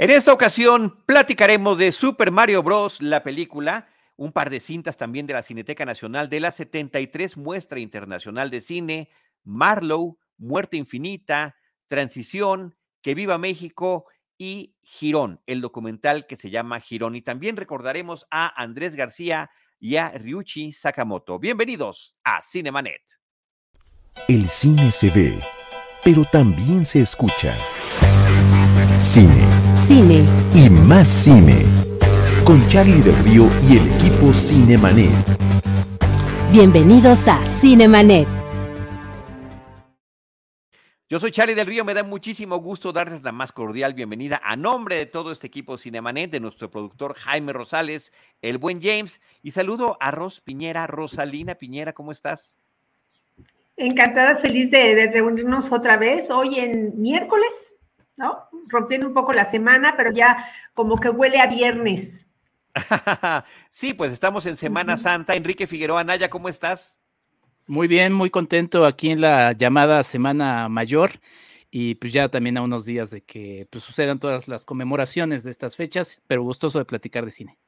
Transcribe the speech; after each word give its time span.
En 0.00 0.10
esta 0.10 0.32
ocasión 0.32 1.02
platicaremos 1.06 1.76
de 1.76 1.90
Super 1.90 2.30
Mario 2.30 2.62
Bros., 2.62 3.02
la 3.02 3.24
película, 3.24 3.88
un 4.14 4.30
par 4.30 4.48
de 4.48 4.60
cintas 4.60 4.96
también 4.96 5.26
de 5.26 5.32
la 5.32 5.42
Cineteca 5.42 5.84
Nacional 5.84 6.28
de 6.28 6.38
la 6.38 6.52
73 6.52 7.36
Muestra 7.36 7.80
Internacional 7.80 8.48
de 8.48 8.60
Cine, 8.60 9.10
Marlowe, 9.42 10.16
Muerte 10.36 10.76
Infinita, 10.76 11.56
Transición, 11.88 12.76
Que 13.02 13.16
Viva 13.16 13.38
México 13.38 14.04
y 14.38 14.76
Girón, 14.82 15.40
el 15.46 15.60
documental 15.60 16.28
que 16.28 16.36
se 16.36 16.50
llama 16.50 16.78
Girón. 16.78 17.16
Y 17.16 17.22
también 17.22 17.56
recordaremos 17.56 18.24
a 18.30 18.62
Andrés 18.62 18.94
García 18.94 19.50
y 19.80 19.96
a 19.96 20.10
Ryuichi 20.10 20.70
Sakamoto. 20.70 21.40
Bienvenidos 21.40 22.16
a 22.22 22.40
Cinemanet. 22.40 23.02
El 24.28 24.48
cine 24.48 24.92
se 24.92 25.10
ve, 25.10 25.42
pero 26.04 26.24
también 26.24 26.84
se 26.84 27.00
escucha. 27.00 27.58
Cine. 29.00 29.47
Cine. 29.88 30.22
Y 30.54 30.68
más 30.68 31.08
cine. 31.08 31.64
Con 32.44 32.60
Charlie 32.68 33.00
del 33.00 33.16
Río 33.24 33.48
y 33.66 33.78
el 33.78 33.90
equipo 33.94 34.34
Cinemanet. 34.34 35.08
Bienvenidos 36.52 37.26
a 37.26 37.42
Cinemanet. 37.46 38.28
Yo 41.08 41.18
soy 41.18 41.30
Charlie 41.30 41.54
del 41.54 41.66
Río, 41.66 41.86
me 41.86 41.94
da 41.94 42.02
muchísimo 42.02 42.58
gusto 42.58 42.92
darles 42.92 43.22
la 43.22 43.32
más 43.32 43.50
cordial 43.50 43.94
bienvenida 43.94 44.38
a 44.44 44.56
nombre 44.56 44.96
de 44.96 45.06
todo 45.06 45.32
este 45.32 45.46
equipo 45.46 45.78
Cinemanet, 45.78 46.32
de 46.32 46.40
nuestro 46.40 46.70
productor 46.70 47.14
Jaime 47.14 47.54
Rosales, 47.54 48.12
el 48.42 48.58
buen 48.58 48.82
James, 48.82 49.22
y 49.42 49.52
saludo 49.52 49.96
a 50.00 50.10
Ros 50.10 50.42
Piñera, 50.42 50.86
Rosalina 50.86 51.54
Piñera, 51.54 51.94
¿cómo 51.94 52.12
estás? 52.12 52.58
Encantada, 53.78 54.36
feliz 54.36 54.70
de, 54.70 54.94
de 54.94 55.10
reunirnos 55.10 55.72
otra 55.72 55.96
vez, 55.96 56.28
hoy 56.28 56.58
en 56.58 57.00
miércoles, 57.00 57.72
¿no? 58.18 58.48
Rompiendo 58.66 59.06
un 59.06 59.14
poco 59.14 59.32
la 59.32 59.46
semana, 59.46 59.94
pero 59.96 60.12
ya 60.12 60.44
como 60.74 60.98
que 60.98 61.08
huele 61.08 61.40
a 61.40 61.46
viernes. 61.46 62.26
sí, 63.70 63.94
pues 63.94 64.12
estamos 64.12 64.44
en 64.46 64.56
Semana 64.56 64.96
Santa. 64.98 65.34
Enrique 65.34 65.66
Figueroa 65.66 66.04
Naya, 66.04 66.28
¿cómo 66.28 66.48
estás? 66.48 66.98
Muy 67.66 67.88
bien, 67.88 68.12
muy 68.12 68.30
contento 68.30 68.84
aquí 68.84 69.10
en 69.10 69.20
la 69.20 69.52
llamada 69.52 70.02
Semana 70.02 70.68
Mayor 70.68 71.12
y 71.70 71.94
pues 71.96 72.12
ya 72.12 72.28
también 72.28 72.56
a 72.56 72.62
unos 72.62 72.84
días 72.84 73.10
de 73.10 73.22
que 73.22 73.66
pues, 73.70 73.84
sucedan 73.84 74.18
todas 74.18 74.48
las 74.48 74.64
conmemoraciones 74.64 75.44
de 75.44 75.50
estas 75.50 75.76
fechas, 75.76 76.22
pero 76.26 76.42
gustoso 76.42 76.78
de 76.78 76.84
platicar 76.84 77.24
de 77.24 77.30
cine. 77.30 77.58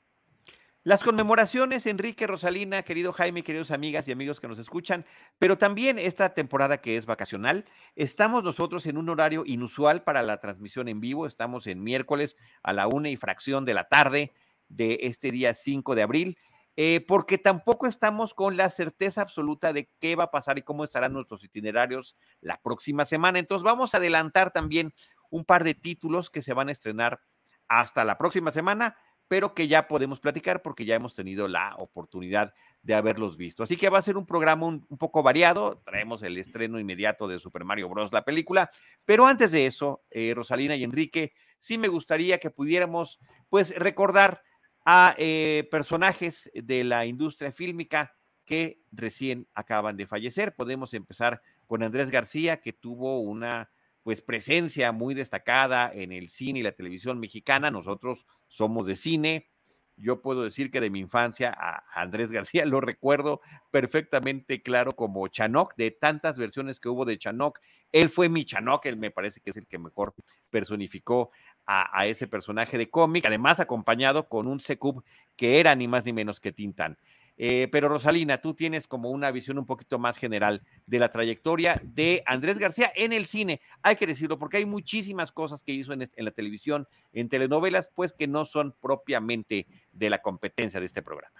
Las 0.83 1.03
conmemoraciones, 1.03 1.85
Enrique, 1.85 2.27
Rosalina, 2.27 2.83
querido 2.85 3.13
Jaime, 3.13 3.45
queridos 3.45 3.71
amigas 3.71 4.09
y 4.09 4.13
amigos 4.13 4.41
que 4.41 4.49
nos 4.49 4.59
escuchan, 4.59 5.05
pero 5.39 5.59
también 5.59 5.99
esta 5.99 6.33
temporada 6.33 6.79
que 6.81 6.97
es 6.97 7.05
vacacional, 7.05 7.67
estamos 7.97 8.43
nosotros 8.43 8.87
en 8.87 8.97
un 8.97 9.11
horario 9.11 9.43
inusual 9.45 10.03
para 10.03 10.23
la 10.23 10.41
transmisión 10.41 10.89
en 10.89 11.01
vivo, 11.01 11.27
estamos 11.27 11.67
en 11.67 11.85
miércoles 11.85 12.35
a 12.63 12.73
la 12.73 12.89
una 12.89 13.11
y 13.11 13.17
fracción 13.19 13.67
de 13.67 13.75
la 13.75 13.89
tarde 13.91 14.33
de 14.71 15.01
este 15.03 15.31
día 15.31 15.53
5 15.53 15.95
de 15.95 16.03
abril, 16.03 16.39
eh, 16.77 17.05
porque 17.07 17.37
tampoco 17.37 17.87
estamos 17.87 18.33
con 18.33 18.57
la 18.57 18.71
certeza 18.71 19.21
absoluta 19.21 19.75
de 19.75 19.91
qué 20.01 20.17
va 20.17 20.25
a 20.25 20.31
pasar 20.31 20.57
y 20.57 20.63
cómo 20.63 20.85
estarán 20.85 21.13
nuestros 21.13 21.45
itinerarios 21.45 22.17
la 22.41 22.59
próxima 22.63 23.05
semana. 23.05 23.39
Entonces 23.39 23.65
vamos 23.65 23.93
a 23.93 23.99
adelantar 23.99 24.51
también 24.51 24.95
un 25.29 25.45
par 25.45 25.63
de 25.63 25.75
títulos 25.75 26.31
que 26.31 26.41
se 26.41 26.55
van 26.55 26.71
a 26.71 26.73
estrenar 26.73 27.21
hasta 27.69 28.05
la 28.05 28.17
próxima 28.17 28.51
semana 28.51 28.97
pero 29.31 29.55
que 29.55 29.69
ya 29.69 29.87
podemos 29.87 30.19
platicar 30.19 30.61
porque 30.61 30.85
ya 30.85 30.97
hemos 30.97 31.15
tenido 31.15 31.47
la 31.47 31.77
oportunidad 31.77 32.53
de 32.83 32.95
haberlos 32.95 33.37
visto. 33.37 33.63
Así 33.63 33.77
que 33.77 33.89
va 33.89 33.99
a 33.99 34.03
ser 34.03 34.17
un 34.17 34.27
programa 34.27 34.67
un, 34.67 34.81
poco 34.99 35.23
variado. 35.23 35.81
Traemos 35.87 36.25
el 36.25 36.37
estreno 36.37 36.81
inmediato 36.81 37.29
de 37.29 37.39
Super 37.39 37.65
Mario 37.65 37.89
Bros. 37.89 38.13
la 38.13 38.25
película. 38.25 38.73
Pero 39.05 39.29
antes 39.29 39.53
de 39.53 39.67
eso, 39.67 40.03
eh, 40.11 40.33
Rosalina 40.35 40.75
y 40.75 40.83
Enrique, 40.83 41.33
sí 41.61 41.79
me 41.79 41.87
gustaría 41.87 42.39
que 42.39 42.51
pudiéramos, 42.51 43.21
pues, 43.49 43.73
recordar 43.77 44.43
a 44.85 45.15
eh, 45.17 45.69
personajes 45.71 46.51
de 46.53 46.83
la 46.83 47.07
industria 47.07 47.53
fílmica 47.53 48.17
que 48.45 48.83
recién 48.91 49.47
acaban 49.55 49.97
de 49.97 50.09
fallecer. 50.09 50.57
Podemos 50.57 50.93
empezar 50.93 51.41
con 51.69 51.85
Andrés 51.85 52.11
García, 52.11 52.61
que 52.61 52.73
tuvo 52.73 53.21
una 53.21 53.71
pues 54.03 54.21
presencia 54.21 54.93
muy 54.93 55.15
destacada 55.15 55.91
en 55.93 56.13
el 56.13 56.31
cine 56.31 56.61
y 56.61 56.63
la 56.63 56.73
televisión 56.73 57.21
mexicana. 57.21 57.71
Nosotros 57.71 58.27
somos 58.49 58.87
de 58.87 58.97
cine. 58.97 59.51
Yo 59.97 60.23
puedo 60.23 60.43
decir 60.43 60.71
que 60.71 60.81
de 60.81 60.89
mi 60.89 61.01
infancia 61.01 61.55
a 61.57 61.85
Andrés 62.01 62.33
García 62.33 62.65
lo 62.65 62.81
recuerdo 62.81 63.41
perfectamente 63.71 64.63
claro 64.63 64.97
como 64.97 65.29
Chanok, 65.29 65.75
de 65.77 65.91
tantas 65.91 66.39
versiones 66.39 66.81
que 66.81 66.89
hubo 66.89 67.05
de 67.05 67.19
Chanok. 67.19 67.61
Él 67.93 68.09
fue 68.09 68.29
mi 68.29 68.45
Chanok, 68.45 68.87
él 68.87 68.97
me 68.97 69.11
parece 69.11 69.41
que 69.41 69.51
es 69.51 69.57
el 69.57 69.67
que 69.67 69.79
mejor 69.79 70.15
personificó 70.49 71.31
a, 71.67 71.99
a 71.99 72.07
ese 72.07 72.27
personaje 72.27 72.79
de 72.79 72.89
cómic, 72.89 73.27
además 73.27 73.61
acompañado 73.61 74.29
con 74.29 74.47
un 74.47 74.61
Secub 74.61 75.05
que 75.37 75.61
era 75.61 75.75
ni 75.75 75.89
más 75.89 76.05
ni 76.05 76.13
menos 76.13 76.41
que 76.41 76.53
Tintán. 76.53 76.97
Eh, 77.43 77.69
pero 77.73 77.89
Rosalina, 77.89 78.43
tú 78.43 78.53
tienes 78.53 78.87
como 78.87 79.09
una 79.09 79.31
visión 79.31 79.57
un 79.57 79.65
poquito 79.65 79.99
más 79.99 80.19
general 80.19 80.63
de 80.85 80.99
la 80.99 81.11
trayectoria 81.11 81.81
de 81.83 82.23
Andrés 82.27 82.59
García 82.59 82.93
en 82.95 83.15
el 83.15 83.25
cine. 83.25 83.63
Hay 83.81 83.97
que 83.97 84.07
decirlo, 84.07 84.39
porque 84.39 84.59
hay 84.59 84.67
muchísimas 84.67 85.33
cosas 85.33 85.63
que 85.63 85.73
hizo 85.73 85.95
en, 85.95 86.03
en 86.03 86.25
la 86.27 86.33
televisión, 86.33 86.87
en 87.15 87.31
telenovelas, 87.31 87.91
pues 87.95 88.13
que 88.13 88.27
no 88.27 88.45
son 88.45 88.75
propiamente 88.79 89.67
de 89.91 90.11
la 90.11 90.21
competencia 90.21 90.81
de 90.81 90.87
este 90.87 91.01
programa. 91.01 91.40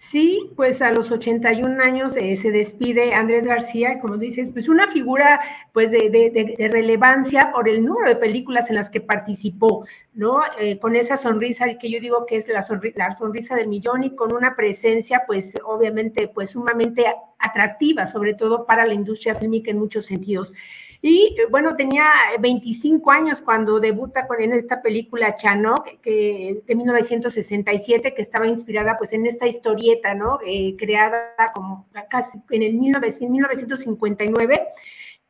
Sí, 0.00 0.52
pues 0.56 0.80
a 0.80 0.92
los 0.92 1.10
81 1.10 1.82
años 1.82 2.16
eh, 2.16 2.36
se 2.36 2.52
despide 2.52 3.14
Andrés 3.14 3.44
García, 3.44 3.98
como 4.00 4.16
dices, 4.16 4.48
pues 4.52 4.68
una 4.68 4.88
figura 4.90 5.40
pues 5.72 5.90
de, 5.90 6.68
relevancia 6.72 7.50
por 7.52 7.68
el 7.68 7.84
número 7.84 8.08
de 8.08 8.16
películas 8.16 8.70
en 8.70 8.76
las 8.76 8.90
que 8.90 9.00
participó, 9.00 9.86
¿no? 10.14 10.40
Eh, 10.58 10.78
con 10.78 10.94
esa 10.94 11.16
sonrisa 11.16 11.66
que 11.78 11.90
yo 11.90 12.00
digo 12.00 12.26
que 12.26 12.36
es 12.36 12.46
la, 12.48 12.64
la 12.94 13.14
sonrisa 13.14 13.56
del 13.56 13.66
millón 13.66 14.04
y 14.04 14.14
con 14.14 14.32
una 14.32 14.54
presencia 14.54 15.24
pues 15.26 15.54
obviamente 15.64 16.28
pues 16.28 16.50
sumamente 16.50 17.04
atractiva, 17.38 18.06
sobre 18.06 18.34
todo 18.34 18.66
para 18.66 18.86
la 18.86 18.94
industria 18.94 19.34
fílmica 19.34 19.72
en 19.72 19.78
muchos 19.78 20.06
sentidos. 20.06 20.54
Y 21.00 21.36
bueno, 21.50 21.76
tenía 21.76 22.06
25 22.40 23.12
años 23.12 23.40
cuando 23.40 23.78
debuta 23.78 24.26
con 24.26 24.40
en 24.40 24.52
esta 24.52 24.82
película 24.82 25.36
Chanok, 25.36 26.00
que, 26.00 26.60
de 26.66 26.74
1967, 26.74 28.14
que 28.14 28.22
estaba 28.22 28.48
inspirada 28.48 28.98
pues 28.98 29.12
en 29.12 29.24
esta 29.26 29.46
historieta, 29.46 30.14
¿no? 30.14 30.40
Eh, 30.44 30.74
creada 30.76 31.34
como 31.54 31.86
casi 32.10 32.38
en 32.50 32.62
el 32.62 32.74
1959 32.74 34.68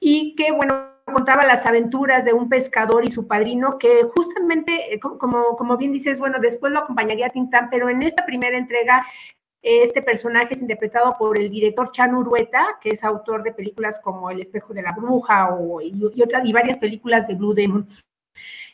y 0.00 0.34
que, 0.36 0.52
bueno, 0.52 0.88
contaba 1.04 1.46
las 1.46 1.66
aventuras 1.66 2.24
de 2.24 2.32
un 2.32 2.48
pescador 2.48 3.04
y 3.04 3.10
su 3.10 3.26
padrino, 3.26 3.78
que 3.78 4.04
justamente, 4.16 4.94
eh, 4.94 5.00
como, 5.00 5.56
como 5.56 5.76
bien 5.76 5.92
dices, 5.92 6.18
bueno, 6.18 6.38
después 6.40 6.72
lo 6.72 6.80
acompañaría 6.80 7.26
a 7.26 7.30
Tintán, 7.30 7.68
pero 7.70 7.88
en 7.88 8.02
esta 8.02 8.24
primera 8.24 8.56
entrega 8.56 9.06
este 9.62 10.02
personaje 10.02 10.54
es 10.54 10.60
interpretado 10.60 11.16
por 11.18 11.38
el 11.38 11.50
director 11.50 11.90
Chan 11.90 12.14
Urueta, 12.14 12.78
que 12.80 12.90
es 12.90 13.02
autor 13.02 13.42
de 13.42 13.52
películas 13.52 14.00
como 14.00 14.30
El 14.30 14.40
espejo 14.40 14.72
de 14.72 14.82
la 14.82 14.92
bruja 14.92 15.54
o, 15.54 15.80
y, 15.80 16.22
otras, 16.22 16.44
y 16.44 16.52
varias 16.52 16.78
películas 16.78 17.26
de 17.26 17.34
Blue 17.34 17.54
Demon. 17.54 17.88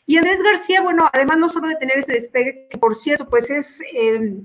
Y 0.05 0.17
Andrés 0.17 0.41
García, 0.43 0.81
bueno, 0.81 1.09
además 1.11 1.39
no 1.39 1.49
solo 1.49 1.67
de 1.67 1.77
tener 1.77 1.97
ese 1.97 2.13
despegue, 2.13 2.67
que 2.69 2.77
por 2.77 2.93
cierto, 2.93 3.27
pues 3.27 3.49
es 3.49 3.81
eh, 3.91 4.37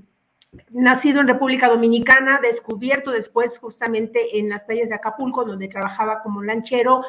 nacido 0.71 1.21
en 1.21 1.27
República 1.27 1.69
Dominicana, 1.69 2.39
descubierto 2.41 3.11
después 3.11 3.59
justamente 3.59 4.39
en 4.39 4.49
las 4.49 4.63
playas 4.63 4.89
de 4.89 4.95
Acapulco, 4.95 5.45
donde 5.45 5.67
trabajaba 5.67 6.23
como 6.23 6.41
lanchero, 6.41 7.03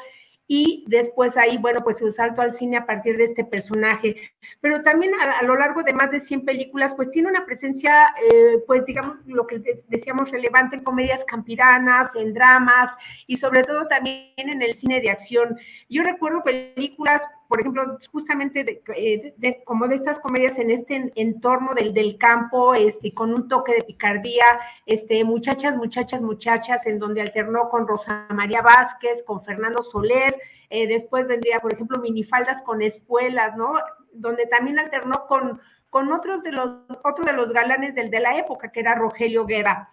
y 0.55 0.85
después 0.87 1.39
ahí, 1.39 1.57
bueno, 1.57 1.81
pues 1.83 1.97
su 1.97 2.11
salto 2.11 2.43
al 2.43 2.53
cine 2.53 2.77
a 2.77 2.85
partir 2.85 3.17
de 3.17 3.25
este 3.25 3.43
personaje. 3.43 4.17
Pero 4.61 4.83
también 4.83 5.15
a, 5.15 5.43
lo 5.45 5.57
largo 5.57 5.83
de 5.83 5.95
más 5.95 6.11
de 6.11 6.21
100 6.21 6.45
películas, 6.45 6.93
pues 6.95 7.11
tiene 7.11 7.31
una 7.31 7.47
presencia, 7.47 8.15
eh, 8.31 8.59
pues 8.67 8.85
digamos, 8.85 9.17
lo 9.25 9.47
que 9.47 9.63
decíamos 9.89 10.31
relevante 10.31 10.77
en 10.77 10.85
comedias 10.85 11.25
campiranas, 11.25 12.15
en 12.17 12.35
dramas 12.35 12.95
y 13.27 13.37
sobre 13.37 13.63
todo 13.63 13.89
también 13.89 14.35
en 14.37 14.61
el 14.61 14.75
cine 14.75 15.01
de 15.01 15.09
acción. 15.09 15.59
Yo 15.89 16.03
recuerdo 16.03 16.45
películas 16.45 17.27
por 17.53 17.61
ejemplo, 17.61 17.99
justamente 18.11 18.83
eh, 18.97 19.63
como 19.67 19.87
de 19.87 19.97
estas 19.97 20.19
comedias 20.21 20.59
en 20.59 20.71
este 20.71 21.13
entorno 21.17 21.75
del, 21.75 22.17
campo, 22.17 22.73
este, 22.73 23.13
con 23.13 23.35
un 23.35 23.47
toque 23.47 23.75
de 23.75 23.83
picardía, 23.83 24.47
este, 24.87 25.23
muchachas, 25.23 25.77
muchachas, 25.77 26.23
muchachas, 26.23 26.87
en 26.87 26.99
donde 26.99 27.21
alternó 27.21 27.69
con 27.69 27.87
Rosa 27.87 28.27
María 28.31 28.63
Vázquez, 28.63 29.23
con 29.23 29.45
Fernando 29.45 29.83
Soler, 29.83 30.35
eh, 30.71 30.87
después 30.87 31.29
vendría, 31.29 31.61
por 31.61 31.75
ejemplo, 31.75 31.99
minifaldas 31.99 32.63
con 32.63 32.81
espuelas, 32.81 33.55
¿no? 33.55 33.75
Donde 34.15 34.47
también 34.47 34.79
alternó 34.79 35.27
con, 35.29 35.61
con 35.91 36.11
otros 36.11 36.43
de 36.43 36.53
los, 36.53 36.71
otros 37.05 37.27
de 37.27 37.35
los 37.35 37.53
galanes 37.53 37.95
del, 37.95 38.09
de 38.09 38.21
la 38.21 38.39
época, 38.39 38.73
que 38.73 38.81
era 38.81 38.95
Rogelio 38.95 39.45
Guerra. 39.45 39.91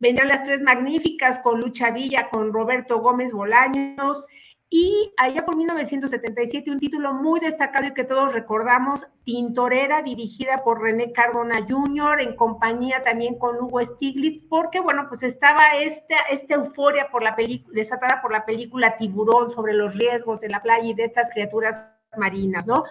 Vendrían 0.00 0.28
las 0.28 0.44
tres 0.44 0.60
magníficas 0.60 1.38
con 1.38 1.60
Lucha 1.60 1.92
Villa, 1.92 2.28
con 2.28 2.52
Roberto 2.52 3.00
Gómez 3.00 3.32
Bolaños, 3.32 4.26
y 4.76 5.14
allá 5.18 5.44
por 5.44 5.56
1977, 5.56 6.68
un 6.68 6.80
título 6.80 7.14
muy 7.14 7.38
destacado 7.38 7.86
y 7.86 7.94
que 7.94 8.02
todos 8.02 8.32
recordamos, 8.32 9.06
Tintorera, 9.22 10.02
dirigida 10.02 10.64
por 10.64 10.82
René 10.82 11.12
Cardona 11.12 11.64
Jr., 11.64 12.20
en 12.20 12.34
compañía 12.34 13.04
también 13.04 13.38
con 13.38 13.62
Hugo 13.62 13.84
Stiglitz, 13.84 14.42
porque, 14.48 14.80
bueno, 14.80 15.06
pues 15.08 15.22
estaba 15.22 15.76
esta, 15.76 16.16
esta 16.28 16.56
euforia 16.56 17.06
por 17.12 17.22
la 17.22 17.36
película, 17.36 17.72
desatada 17.72 18.20
por 18.20 18.32
la 18.32 18.44
película 18.44 18.96
Tiburón 18.98 19.48
sobre 19.48 19.74
los 19.74 19.96
riesgos 19.96 20.40
de 20.40 20.48
la 20.48 20.60
playa 20.60 20.88
y 20.88 20.94
de 20.94 21.04
estas 21.04 21.30
criaturas 21.30 21.88
marinas, 22.16 22.66
¿no? 22.66 22.82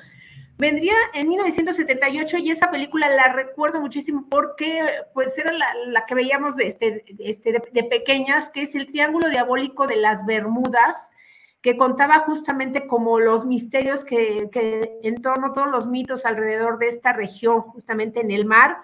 Vendría 0.57 0.95
en 1.13 1.27
1978 1.27 2.38
y 2.38 2.51
esa 2.51 2.71
película 2.71 3.09
la 3.09 3.33
recuerdo 3.33 3.81
muchísimo 3.81 4.27
porque 4.30 4.85
pues 5.13 5.38
era 5.38 5.51
la, 5.51 6.06
que 6.06 6.15
veíamos 6.15 6.56
de, 6.56 6.68
este, 6.68 7.03
este, 7.19 7.62
de, 7.74 7.83
pequeñas, 7.83 8.47
que 8.51 8.62
es 8.62 8.74
el 8.74 8.85
Triángulo 8.85 9.30
Diabólico 9.30 9.85
de 9.85 9.97
las 9.97 10.25
Bermudas, 10.25 11.12
que 11.63 11.77
contaba 11.77 12.19
justamente 12.19 12.86
como 12.88 13.19
los 13.19 13.45
misterios 13.45 14.04
que, 14.04 14.50
en 15.01 15.21
torno 15.21 15.48
a 15.48 15.54
todos 15.54 15.71
los 15.71 15.88
mitos 15.88 16.25
alrededor 16.25 16.77
de 16.77 16.89
esta 16.89 17.13
región, 17.13 17.62
justamente 17.62 18.19
en 18.19 18.31
el 18.31 18.45
mar, 18.45 18.77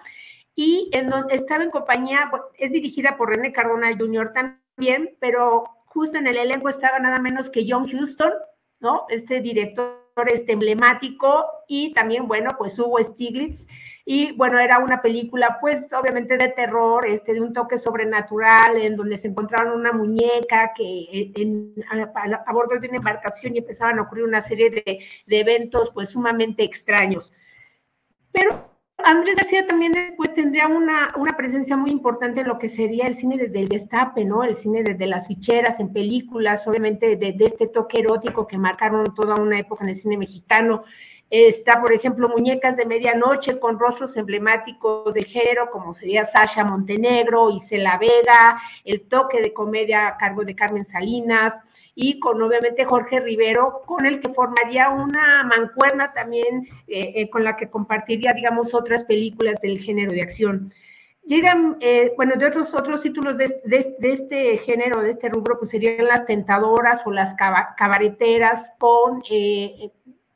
y 0.56 0.88
en 0.92 1.10
donde 1.10 1.36
estaba 1.36 1.62
en 1.62 1.70
compañía, 1.70 2.30
es 2.58 2.72
dirigida 2.72 3.16
por 3.18 3.28
René 3.28 3.52
Cardona 3.52 3.94
Jr. 3.96 4.32
también, 4.32 5.14
pero 5.20 5.64
justo 5.86 6.16
en 6.16 6.26
el 6.26 6.38
elenco 6.38 6.70
estaba 6.70 6.98
nada 6.98 7.18
menos 7.18 7.50
que 7.50 7.66
John 7.68 7.84
Huston, 7.84 8.32
¿no? 8.80 9.04
Este 9.10 9.40
director 9.40 10.00
este 10.28 10.52
emblemático 10.52 11.46
y 11.68 11.92
también, 11.94 12.26
bueno, 12.28 12.50
pues 12.58 12.78
Hugo 12.78 12.98
Stiglitz. 13.02 13.66
Y 14.12 14.32
bueno, 14.32 14.58
era 14.58 14.80
una 14.80 15.00
película, 15.00 15.58
pues 15.60 15.86
obviamente 15.92 16.36
de 16.36 16.48
terror, 16.48 17.06
este, 17.06 17.32
de 17.32 17.40
un 17.40 17.52
toque 17.52 17.78
sobrenatural, 17.78 18.76
en 18.76 18.96
donde 18.96 19.16
se 19.16 19.28
encontraron 19.28 19.78
una 19.78 19.92
muñeca 19.92 20.72
que 20.76 21.30
en, 21.36 21.72
a, 21.88 22.52
bordo 22.52 22.80
de 22.80 22.88
una 22.88 22.96
embarcación 22.96 23.54
y 23.54 23.58
empezaban 23.58 24.00
a 24.00 24.02
ocurrir 24.02 24.24
una 24.24 24.42
serie 24.42 24.68
de, 24.70 24.98
de 25.26 25.40
eventos, 25.40 25.92
pues 25.94 26.08
sumamente 26.08 26.64
extraños. 26.64 27.32
Pero 28.32 28.68
Andrés 29.04 29.36
García 29.36 29.64
también 29.66 29.92
después 29.92 30.34
tendría 30.34 30.66
una, 30.66 31.08
una, 31.16 31.36
presencia 31.36 31.76
muy 31.76 31.92
importante 31.92 32.40
en 32.40 32.48
lo 32.48 32.58
que 32.58 32.68
sería 32.68 33.06
el 33.06 33.14
cine 33.14 33.38
desde 33.38 33.60
el 33.60 33.68
destape, 33.68 34.24
¿no? 34.24 34.42
El 34.42 34.56
cine 34.56 34.82
desde 34.82 35.06
las 35.06 35.28
ficheras, 35.28 35.78
en 35.78 35.92
películas, 35.92 36.66
obviamente 36.66 37.14
de, 37.14 37.36
este 37.38 37.68
toque 37.68 38.00
erótico 38.00 38.48
que 38.48 38.58
marcaron 38.58 39.14
toda 39.14 39.40
una 39.40 39.60
época 39.60 39.84
en 39.84 39.90
el 39.90 39.96
cine 39.96 40.16
mexicano. 40.16 40.82
Está, 41.30 41.80
por 41.80 41.92
ejemplo, 41.92 42.28
Muñecas 42.28 42.76
de 42.76 42.86
Medianoche 42.86 43.60
con 43.60 43.78
rostros 43.78 44.16
emblemáticos 44.16 45.14
del 45.14 45.26
género, 45.26 45.70
como 45.70 45.94
sería 45.94 46.24
Sasha 46.24 46.64
Montenegro, 46.64 47.50
Isela 47.50 47.98
Vega, 47.98 48.60
el 48.84 49.02
toque 49.02 49.40
de 49.40 49.52
comedia 49.52 50.08
a 50.08 50.16
cargo 50.16 50.44
de 50.44 50.56
Carmen 50.56 50.84
Salinas, 50.84 51.54
y 51.94 52.18
con 52.18 52.42
obviamente 52.42 52.84
Jorge 52.84 53.20
Rivero, 53.20 53.82
con 53.86 54.06
el 54.06 54.20
que 54.20 54.30
formaría 54.30 54.90
una 54.90 55.44
mancuerna 55.44 56.12
también 56.12 56.66
eh, 56.88 57.12
eh, 57.14 57.30
con 57.30 57.44
la 57.44 57.56
que 57.56 57.70
compartiría, 57.70 58.32
digamos, 58.32 58.74
otras 58.74 59.04
películas 59.04 59.60
del 59.60 59.78
género 59.78 60.10
de 60.10 60.22
acción. 60.22 60.72
Llegan, 61.26 61.76
eh, 61.80 62.12
bueno, 62.16 62.34
de 62.36 62.46
otros, 62.46 62.74
otros 62.74 63.02
títulos 63.02 63.36
de, 63.36 63.60
este 64.00 64.58
género, 64.58 65.02
de 65.02 65.10
este 65.10 65.28
rubro, 65.28 65.58
pues 65.58 65.70
serían 65.70 66.06
Las 66.06 66.26
Tentadoras 66.26 67.06
o 67.06 67.12
Las 67.12 67.34
Cabareteras, 67.34 68.72
con, 68.78 69.22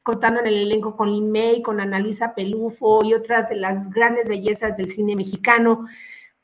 contando 0.05 0.41
en 0.41 0.47
el 0.47 0.59
elenco 0.67 0.97
con 0.97 1.11
Lin 1.11 1.33
May, 1.33 1.63
con 1.63 1.81
Ana 1.81 1.99
Luisa 1.99 2.35
Pelufo 2.35 3.03
y 3.05 3.15
otras 3.15 3.49
de 3.49 3.57
las 3.57 3.91
grandes 3.91 4.29
bellezas 4.29 4.77
del 4.77 4.93
cine 4.93 5.17
mexicano. 5.17 5.87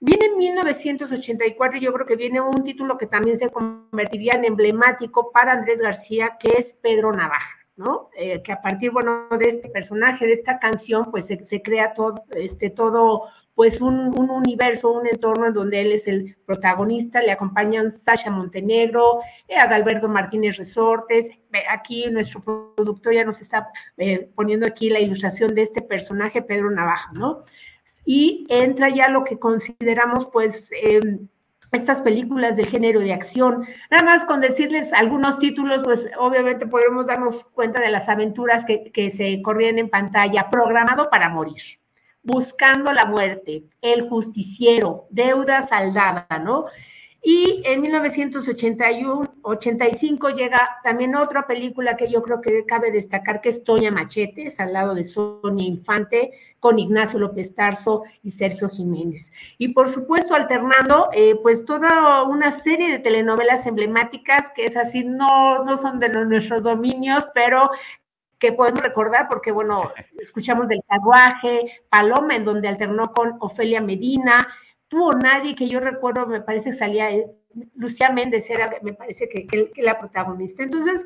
Viene 0.00 0.26
en 0.26 0.38
1984 0.38 1.76
y 1.76 1.82
yo 1.82 1.92
creo 1.92 2.06
que 2.06 2.16
viene 2.16 2.40
un 2.40 2.64
título 2.64 2.96
que 2.96 3.06
también 3.06 3.38
se 3.38 3.50
convertiría 3.50 4.32
en 4.32 4.46
emblemático 4.46 5.30
para 5.30 5.52
Andrés 5.52 5.78
García, 5.82 6.38
que 6.40 6.54
es 6.56 6.72
Pedro 6.72 7.12
Navaja, 7.12 7.58
¿no? 7.76 8.08
Eh, 8.16 8.42
que 8.42 8.50
a 8.50 8.62
partir, 8.62 8.92
bueno, 8.92 9.28
de 9.38 9.50
este 9.50 9.68
personaje, 9.68 10.26
de 10.26 10.32
esta 10.32 10.58
canción, 10.58 11.10
pues 11.10 11.26
se, 11.26 11.62
crea 11.62 11.92
todo, 11.92 12.24
este, 12.30 12.70
todo, 12.70 13.26
pues 13.54 13.80
un, 13.80 14.18
universo, 14.18 14.90
un 14.90 15.06
entorno 15.06 15.46
en 15.46 15.52
donde 15.52 15.80
él 15.80 15.92
es 15.92 16.08
el 16.08 16.36
protagonista, 16.46 17.22
le 17.22 17.32
acompañan 17.32 17.92
Sasha 17.92 18.30
Montenegro, 18.30 19.20
eh, 19.48 19.56
Adalberto 19.56 20.08
Martínez 20.08 20.56
Resortes, 20.56 21.30
aquí 21.70 22.06
nuestro 22.10 22.42
productor 22.74 23.14
ya 23.14 23.24
nos 23.24 23.40
está 23.40 23.68
eh, 23.98 24.30
poniendo 24.34 24.66
aquí 24.66 24.88
la 24.88 25.00
ilustración 25.00 25.54
de 25.54 25.62
este 25.62 25.82
personaje, 25.82 26.42
Pedro 26.42 26.70
Navaja, 26.70 27.12
¿no? 27.12 27.44
y 28.04 28.46
entra 28.48 28.88
ya 28.88 29.08
lo 29.08 29.24
que 29.24 29.38
consideramos 29.38 30.26
pues 30.32 30.70
em, 30.82 31.28
estas 31.72 32.02
películas 32.02 32.56
de 32.56 32.64
género 32.64 33.00
de 33.00 33.12
acción. 33.12 33.66
Nada 33.90 34.02
más 34.02 34.24
con 34.24 34.40
decirles 34.40 34.92
algunos 34.92 35.38
títulos, 35.38 35.82
pues 35.84 36.10
obviamente 36.18 36.66
podremos 36.66 37.06
darnos 37.06 37.44
cuenta 37.44 37.80
de 37.80 37.90
las 37.90 38.08
aventuras 38.08 38.64
que, 38.64 38.90
que 38.90 39.10
se 39.10 39.40
corrían 39.42 39.78
en 39.78 39.88
pantalla. 39.88 40.50
Programado 40.50 41.08
para 41.10 41.28
morir, 41.28 41.62
Buscando 42.22 42.92
la 42.92 43.06
muerte, 43.06 43.64
El 43.80 44.08
justiciero, 44.08 45.06
Deuda 45.10 45.62
saldada, 45.62 46.26
¿no? 46.44 46.66
Y 47.22 47.62
en 47.66 47.82
1981, 47.82 49.34
85 49.42 50.30
llega 50.30 50.78
también 50.82 51.14
otra 51.14 51.46
película 51.46 51.96
que 51.96 52.10
yo 52.10 52.22
creo 52.22 52.40
que 52.40 52.64
cabe 52.64 52.90
destacar, 52.90 53.42
que 53.42 53.50
es 53.50 53.62
Toña 53.62 53.90
Machetes, 53.90 54.58
al 54.58 54.72
lado 54.72 54.94
de 54.94 55.04
Sonia 55.04 55.66
Infante, 55.66 56.32
con 56.60 56.78
Ignacio 56.78 57.18
López 57.18 57.54
Tarso 57.54 58.04
y 58.22 58.30
Sergio 58.30 58.70
Jiménez. 58.70 59.30
Y 59.58 59.68
por 59.68 59.90
supuesto, 59.90 60.34
alternando, 60.34 61.10
eh, 61.12 61.34
pues 61.42 61.66
toda 61.66 62.22
una 62.22 62.52
serie 62.52 62.90
de 62.90 62.98
telenovelas 63.00 63.66
emblemáticas, 63.66 64.50
que 64.54 64.64
es 64.64 64.76
así, 64.78 65.04
no, 65.04 65.62
no 65.64 65.76
son 65.76 66.00
de 66.00 66.08
nuestros 66.08 66.62
dominios, 66.62 67.26
pero 67.34 67.70
que 68.40 68.52
podemos 68.52 68.82
recordar, 68.82 69.28
porque 69.28 69.52
bueno, 69.52 69.92
escuchamos 70.18 70.66
del 70.66 70.82
carruaje, 70.88 71.82
Paloma, 71.88 72.34
en 72.34 72.44
donde 72.44 72.68
alternó 72.68 73.12
con 73.12 73.36
Ofelia 73.38 73.80
Medina, 73.80 74.48
tuvo 74.88 75.12
nadie 75.12 75.54
que 75.54 75.68
yo 75.68 75.78
recuerdo, 75.78 76.26
me 76.26 76.40
parece 76.40 76.70
que 76.70 76.76
salía 76.76 77.10
Lucía 77.76 78.10
Méndez, 78.10 78.48
era, 78.48 78.70
me 78.82 78.94
parece 78.94 79.28
que, 79.28 79.46
que, 79.46 79.70
la 79.82 79.98
protagonista. 79.98 80.62
Entonces, 80.62 81.04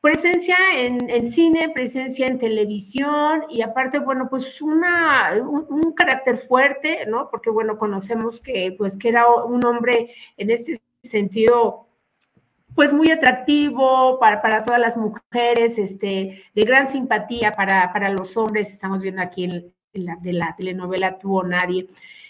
presencia 0.00 0.56
en, 0.74 1.30
cine, 1.30 1.68
presencia 1.68 2.26
en 2.26 2.38
televisión 2.38 3.44
y 3.50 3.60
aparte, 3.62 3.98
bueno, 3.98 4.28
pues 4.30 4.62
una, 4.62 5.32
un, 5.42 5.92
carácter 5.92 6.38
fuerte, 6.38 7.04
¿no? 7.06 7.28
Porque, 7.30 7.50
bueno, 7.50 7.78
conocemos 7.78 8.40
que, 8.40 8.74
pues, 8.78 8.96
que 8.96 9.10
era 9.10 9.28
un 9.28 9.64
hombre 9.66 10.14
en 10.38 10.50
este 10.50 10.80
sentido, 11.02 11.86
pues 12.80 12.94
muy 12.94 13.10
atractivo 13.10 14.18
para, 14.18 14.40
para 14.40 14.64
todas 14.64 14.80
las 14.80 14.96
mujeres, 14.96 15.76
este, 15.76 16.44
de 16.54 16.64
gran 16.64 16.90
simpatía 16.90 17.52
para, 17.52 17.92
para 17.92 18.08
los 18.08 18.38
hombres, 18.38 18.70
estamos 18.70 19.02
viendo 19.02 19.20
aquí 19.20 19.44
en, 19.44 19.70
la, 19.92 20.16
de 20.16 20.32
la 20.32 20.56
telenovela 20.56 21.18
Tuvo 21.18 21.42
Nadie. 21.42 21.88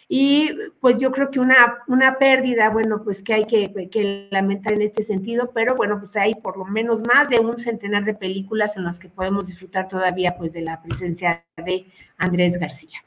Y 0.08 0.50
pues 0.80 1.00
yo 1.00 1.12
creo 1.12 1.30
que 1.30 1.38
una, 1.38 1.78
una 1.86 2.18
pérdida, 2.18 2.68
bueno, 2.68 3.04
pues 3.04 3.22
que 3.22 3.34
hay 3.34 3.44
que, 3.44 4.28
lamentar 4.32 4.72
en 4.72 4.82
este 4.82 5.04
sentido, 5.04 5.52
pero 5.54 5.76
bueno, 5.76 6.00
pues 6.00 6.16
hay 6.16 6.34
por 6.34 6.56
lo 6.56 6.64
menos 6.64 7.00
más 7.02 7.28
de 7.28 7.38
un 7.38 7.56
centenar 7.56 8.04
de 8.04 8.14
películas 8.14 8.76
en 8.76 8.82
las 8.82 8.98
que 8.98 9.08
podemos 9.08 9.46
disfrutar 9.46 9.86
todavía 9.86 10.34
pues 10.36 10.52
de 10.52 10.62
la 10.62 10.82
presencia 10.82 11.44
de 11.64 11.86
Andrés 12.18 12.58
García. 12.58 12.98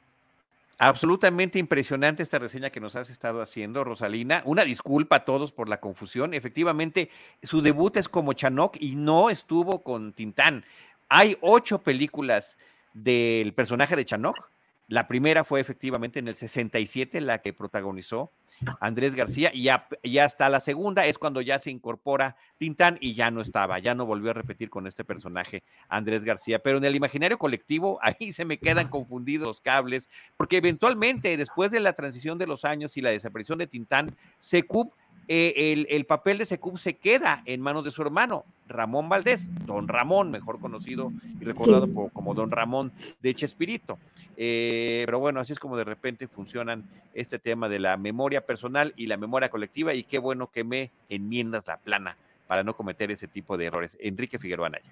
Absolutamente 0.80 1.60
impresionante 1.60 2.24
esta 2.24 2.39
reseña 2.39 2.70
que 2.70 2.80
nos 2.80 2.96
has 2.96 3.10
estado 3.10 3.42
haciendo, 3.42 3.84
Rosalina. 3.84 4.42
Una 4.46 4.63
disculpa 4.63 5.18
a 5.18 5.25
todos 5.25 5.51
por 5.51 5.70
la 5.70 5.80
confusión. 5.80 6.34
Efectivamente, 6.34 7.10
su 7.42 7.62
debut 7.62 7.96
es 7.98 8.10
como 8.10 8.34
Chanok 8.34 8.77
y 8.80 8.96
no 8.96 9.30
estuvo 9.30 9.84
con 9.84 10.13
Tintán. 10.13 10.65
Hay 11.10 11.38
ocho 11.42 11.84
películas 11.84 12.58
del 12.94 13.53
personaje 13.53 13.96
de 13.96 14.06
Chanok 14.06 14.53
la 14.94 15.08
primera 15.08 15.44
fue 15.44 15.60
efectivamente 15.60 16.20
en 16.20 16.28
el 16.28 16.36
67, 16.36 17.20
la 17.20 17.42
que 17.42 17.52
protagonizó 17.52 18.32
Andrés 18.80 19.16
García, 19.16 19.50
y 19.52 19.64
ya, 19.64 19.88
ya 20.04 20.24
hasta 20.24 20.48
la 20.50 20.60
segunda 20.60 21.08
es 21.08 21.18
cuando 21.18 21.42
ya 21.42 21.58
se 21.58 21.72
incorpora 21.72 22.36
Tintán 22.60 23.00
y 23.02 23.16
ya 23.16 23.32
no 23.32 23.42
estaba, 23.42 23.80
ya 23.80 23.96
no 23.96 24.06
volvió 24.06 24.30
a 24.30 24.34
repetir 24.36 24.70
con 24.70 24.86
este 24.86 25.04
personaje 25.04 25.64
Andrés 25.90 26.24
García. 26.24 26.60
Pero 26.60 26.78
en 26.78 26.84
el 26.86 26.96
imaginario 26.96 27.40
colectivo, 27.40 27.98
ahí 28.04 28.34
se 28.34 28.46
me 28.46 28.60
quedan 28.60 28.88
confundidos 28.88 29.48
los 29.48 29.62
cables, 29.62 30.12
porque 30.38 30.58
eventualmente, 30.58 31.38
después 31.38 31.72
de 31.72 31.80
la 31.80 31.94
transición 31.94 32.38
de 32.38 32.46
los 32.46 32.64
años 32.64 32.96
y 32.96 33.02
la 33.02 33.10
desaparición 33.10 33.58
de 33.58 33.66
Tintán, 33.66 34.16
Secup 34.40 34.94
eh, 35.27 35.86
el, 35.89 36.06
papel 36.06 36.38
de 36.38 36.46
Secup 36.46 36.77
se 36.77 36.96
queda 36.96 37.42
en 37.46 37.62
manos 37.62 37.84
de 37.84 37.92
su 37.92 38.01
hermano, 38.01 38.46
Ramón 38.68 39.10
Valdés, 39.10 39.50
don 39.65 39.88
Ramón, 39.88 40.32
mejor 40.32 40.60
conocido 40.60 41.12
y 41.39 41.44
recordado 41.44 41.88
como 42.12 42.34
don 42.34 42.51
Ramón 42.51 42.92
de 43.22 43.34
Chespirito. 43.34 43.98
Eh, 44.36 45.03
pero 45.06 45.20
bueno, 45.20 45.39
así 45.39 45.53
es 45.53 45.60
como 45.60 45.77
de 45.77 45.84
repente 45.84 46.27
funcionan 46.27 46.84
este 47.13 47.39
tema 47.39 47.70
de 47.70 47.80
la 47.80 47.98
memoria 47.98 48.46
personal 48.46 48.94
y 48.98 49.08
la 49.08 49.18
memoria 49.18 49.50
colectiva 49.50 49.94
y 49.94 50.03
qué 50.03 50.20
bueno 50.20 50.50
que 50.51 50.63
me 50.63 50.92
enmiendas 51.10 51.68
la 51.68 51.77
plana 51.77 52.18
para 52.48 52.63
no 52.63 52.75
cometer 52.75 53.12
ese 53.12 53.27
tipo 53.27 53.58
de 53.58 53.65
errores. 53.65 53.98
Enrique 54.00 54.39
Figueroa 54.39 54.70
Naya. 54.70 54.92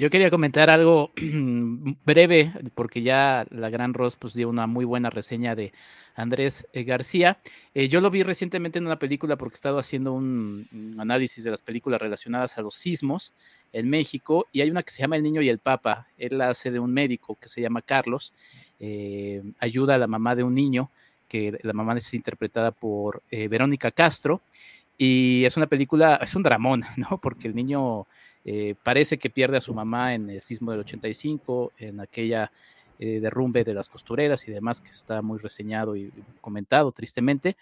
Yo 0.00 0.08
quería 0.08 0.30
comentar 0.30 0.70
algo 0.70 1.12
breve, 2.06 2.54
porque 2.74 3.02
ya 3.02 3.46
la 3.50 3.68
Gran 3.68 3.92
Ross 3.92 4.16
pues, 4.16 4.32
dio 4.32 4.48
una 4.48 4.66
muy 4.66 4.86
buena 4.86 5.10
reseña 5.10 5.54
de 5.54 5.74
Andrés 6.14 6.66
eh, 6.72 6.84
García. 6.84 7.38
Eh, 7.74 7.90
yo 7.90 8.00
lo 8.00 8.10
vi 8.10 8.22
recientemente 8.22 8.78
en 8.78 8.86
una 8.86 8.98
película 8.98 9.36
porque 9.36 9.56
he 9.56 9.58
estado 9.58 9.78
haciendo 9.78 10.14
un, 10.14 10.96
análisis 10.98 11.44
de 11.44 11.50
las 11.50 11.60
películas 11.60 12.00
relacionadas 12.00 12.56
a 12.56 12.62
los 12.62 12.76
sismos 12.76 13.34
en 13.74 13.90
México 13.90 14.46
y 14.52 14.62
hay 14.62 14.70
una 14.70 14.82
que 14.82 14.90
se 14.90 15.02
llama 15.02 15.16
El 15.16 15.22
Niño 15.22 15.42
y 15.42 15.50
el 15.50 15.58
Papa. 15.58 16.06
Él 16.16 16.40
hace 16.40 16.70
de 16.70 16.80
un 16.80 16.94
médico 16.94 17.36
que 17.38 17.50
se 17.50 17.60
llama 17.60 17.82
Carlos, 17.82 18.32
eh, 18.78 19.42
ayuda 19.58 19.96
a 19.96 19.98
la 19.98 20.06
mamá 20.06 20.34
de 20.34 20.44
un 20.44 20.54
niño, 20.54 20.90
que 21.28 21.58
la 21.62 21.74
mamá 21.74 21.94
es 21.98 22.14
interpretada 22.14 22.70
por 22.70 23.22
Verónica 23.30 23.90
Castro. 23.90 24.40
Y 24.96 25.44
es 25.44 25.58
una 25.58 25.66
película, 25.66 26.18
es 26.22 26.34
un 26.34 26.42
dramón, 26.42 26.84
¿no? 26.96 27.18
Porque 27.20 27.48
el 27.48 27.54
niño 27.54 28.06
eh, 28.44 28.74
parece 28.82 29.18
que 29.18 29.30
pierde 29.30 29.56
a 29.56 29.60
su 29.60 29.74
mamá 29.74 30.14
en 30.14 30.30
el 30.30 30.40
sismo 30.40 30.70
del 30.70 30.80
85, 30.80 31.72
en 31.78 32.00
aquella 32.00 32.50
eh, 32.98 33.20
derrumbe 33.20 33.64
de 33.64 33.74
las 33.74 33.88
costureras 33.88 34.46
y 34.46 34.52
demás, 34.52 34.80
que 34.80 34.90
está 34.90 35.22
muy 35.22 35.38
reseñado 35.38 35.96
y 35.96 36.12
comentado 36.40 36.92
tristemente. 36.92 37.56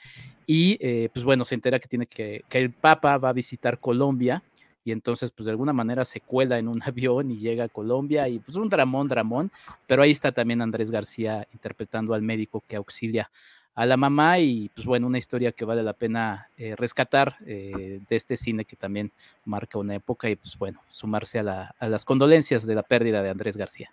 Y 0.47 0.79
eh, 0.81 1.09
pues 1.13 1.25
bueno, 1.25 1.45
se 1.45 1.55
entera 1.55 1.79
que 1.79 1.89
tiene 1.89 2.07
que, 2.07 2.45
que 2.49 2.59
el 2.59 2.73
Papa 2.73 3.19
va 3.19 3.29
a 3.31 3.33
visitar 3.33 3.79
Colombia 3.79 4.43
y 4.85 4.93
entonces 4.93 5.31
pues 5.31 5.45
de 5.45 5.51
alguna 5.51 5.75
manera 5.75 6.05
se 6.05 6.21
cuela 6.21 6.59
en 6.59 6.67
un 6.67 6.83
avión 6.85 7.31
y 7.31 7.39
llega 7.39 7.65
a 7.65 7.69
Colombia 7.69 8.29
y 8.29 8.39
pues 8.39 8.57
un 8.57 8.69
dramón, 8.69 9.07
dramón, 9.07 9.51
pero 9.87 10.03
ahí 10.03 10.11
está 10.11 10.33
también 10.33 10.63
Andrés 10.63 10.91
García 10.91 11.47
interpretando 11.53 12.15
al 12.15 12.23
médico 12.23 12.65
que 12.67 12.77
auxilia 12.77 13.31
a 13.79 13.87
la 13.87 13.97
mamá 13.97 14.41
y 14.41 14.71
pues 14.75 14.89
bueno, 14.89 15.07
una 15.07 15.19
historia 15.19 15.53
que 15.53 15.65
vale 15.65 15.85
la 15.85 15.93
pena 15.93 16.49
eh, 16.59 16.75
rescatar 16.75 17.37
eh, 17.47 18.01
de 18.09 18.17
este 18.17 18.37
cine 18.37 18.65
que 18.65 18.75
también 18.75 19.13
marca 19.45 19.79
una 19.79 19.95
época 19.95 20.29
y 20.29 20.35
pues 20.35 20.59
bueno, 20.59 20.83
sumarse 20.89 21.39
a, 21.39 21.73
las 21.79 22.05
condolencias 22.05 22.67
de 22.67 22.75
la 22.75 22.83
pérdida 22.83 23.23
de 23.23 23.31
Andrés 23.31 23.57
García. 23.57 23.93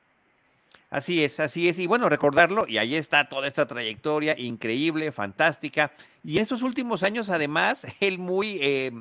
Así 0.90 1.24
es, 1.24 1.40
así 1.40 1.70
es. 1.70 1.78
Y 1.78 1.86
bueno, 1.86 2.10
recordarlo, 2.10 2.66
y 2.68 2.80
ahí 2.80 2.96
está 2.96 3.30
toda 3.30 3.48
esta 3.48 3.68
trayectoria 3.68 4.34
increíble, 4.40 5.12
fantástica. 5.12 5.92
Y 6.24 6.38
en 6.38 6.42
estos 6.42 6.64
últimos 6.64 7.04
años, 7.04 7.30
además, 7.30 7.86
él 8.00 8.18
muy, 8.18 8.58
eh, 8.64 8.92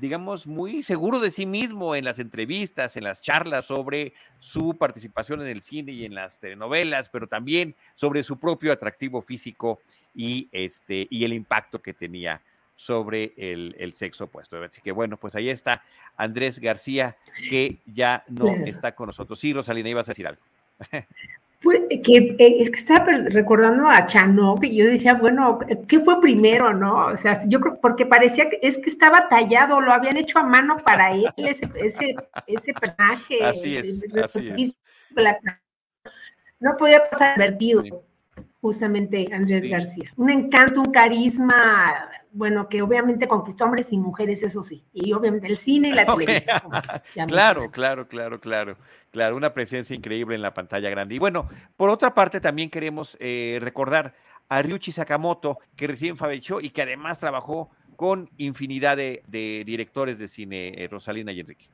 digamos, 0.00 0.46
muy 0.46 0.82
seguro 0.82 1.20
de 1.20 1.30
sí 1.30 1.46
mismo 1.46 1.94
en 1.94 2.04
las 2.04 2.18
entrevistas, 2.18 2.96
en 2.96 3.04
las 3.04 3.20
charlas 3.20 3.66
sobre 3.66 4.12
su 4.38 4.76
participación 4.76 5.40
en 5.40 5.48
el 5.48 5.62
cine 5.62 5.92
y 5.92 6.04
en 6.04 6.14
las 6.14 6.40
telenovelas, 6.40 7.08
pero 7.08 7.26
también 7.26 7.74
sobre 7.94 8.22
su 8.22 8.38
propio 8.38 8.72
atractivo 8.72 9.22
físico 9.22 9.80
y, 10.14 10.48
este, 10.52 11.06
y 11.10 11.24
el 11.24 11.32
impacto 11.32 11.80
que 11.80 11.94
tenía 11.94 12.42
sobre 12.76 13.32
el, 13.36 13.92
sexo 13.92 14.24
opuesto. 14.24 14.62
Así 14.62 14.80
que 14.80 14.92
bueno, 14.92 15.16
pues 15.16 15.34
ahí 15.34 15.50
está 15.50 15.82
Andrés 16.16 16.60
García, 16.60 17.16
que 17.50 17.78
ya 17.86 18.24
no 18.28 18.54
está 18.66 18.94
con 18.94 19.08
nosotros. 19.08 19.38
Sí, 19.38 19.52
Rosalina, 19.52 19.88
ibas 19.88 20.08
a 20.08 20.12
decir 20.12 20.28
algo. 20.28 20.42
Pues, 21.60 21.80
que 22.04 22.36
eh, 22.38 22.56
es 22.60 22.70
que 22.70 22.78
estaba 22.78 23.06
recordando 23.30 23.88
a 23.88 24.06
Chanok 24.06 24.64
y 24.64 24.76
yo 24.76 24.86
decía, 24.86 25.14
bueno, 25.14 25.58
¿qué 25.88 25.98
fue 26.00 26.20
primero, 26.20 26.72
no? 26.72 27.06
O 27.06 27.18
sea, 27.18 27.42
yo 27.48 27.58
creo, 27.60 27.80
porque 27.80 28.06
parecía 28.06 28.48
que 28.48 28.60
es 28.62 28.78
que 28.78 28.88
estaba 28.88 29.28
tallado, 29.28 29.80
lo 29.80 29.92
habían 29.92 30.16
hecho 30.16 30.38
a 30.38 30.44
mano 30.44 30.76
para 30.76 31.10
él, 31.10 31.26
ese, 31.36 31.68
ese, 31.74 32.14
ese 32.46 32.72
personaje. 32.74 33.42
Así 33.42 33.76
es, 33.76 34.04
así 34.22 34.48
es. 34.56 34.76
No 36.60 36.76
podía 36.76 37.10
pasar 37.10 37.34
divertido, 37.36 38.04
justamente 38.60 39.26
Andrés 39.32 39.68
García. 39.68 40.12
Un 40.16 40.30
encanto, 40.30 40.80
un 40.80 40.92
carisma 40.92 42.08
bueno, 42.38 42.68
que 42.68 42.82
obviamente 42.82 43.26
conquistó 43.26 43.64
hombres 43.64 43.92
y 43.92 43.98
mujeres, 43.98 44.44
eso 44.44 44.62
sí, 44.62 44.84
y 44.92 45.12
obviamente 45.12 45.48
el 45.48 45.58
cine 45.58 45.88
y 45.88 45.92
la 45.92 46.06
televisión. 46.16 46.60
claro, 47.26 47.68
claro, 47.72 48.06
claro, 48.06 48.38
claro, 48.38 48.76
claro, 49.10 49.36
una 49.36 49.52
presencia 49.52 49.96
increíble 49.96 50.36
en 50.36 50.42
la 50.42 50.54
pantalla 50.54 50.88
grande. 50.88 51.16
Y 51.16 51.18
bueno, 51.18 51.48
por 51.76 51.90
otra 51.90 52.14
parte, 52.14 52.40
también 52.40 52.70
queremos 52.70 53.16
eh, 53.18 53.58
recordar 53.60 54.14
a 54.48 54.62
Ryuichi 54.62 54.92
Sakamoto, 54.92 55.58
que 55.74 55.88
recién 55.88 56.16
falleció 56.16 56.60
y 56.60 56.70
que 56.70 56.82
además 56.82 57.18
trabajó 57.18 57.70
con 57.96 58.30
infinidad 58.38 58.96
de, 58.96 59.24
directores 59.66 60.20
de 60.20 60.28
cine, 60.28 60.72
eh, 60.76 60.86
Rosalina 60.86 61.32
y 61.32 61.40
Enrique. 61.40 61.68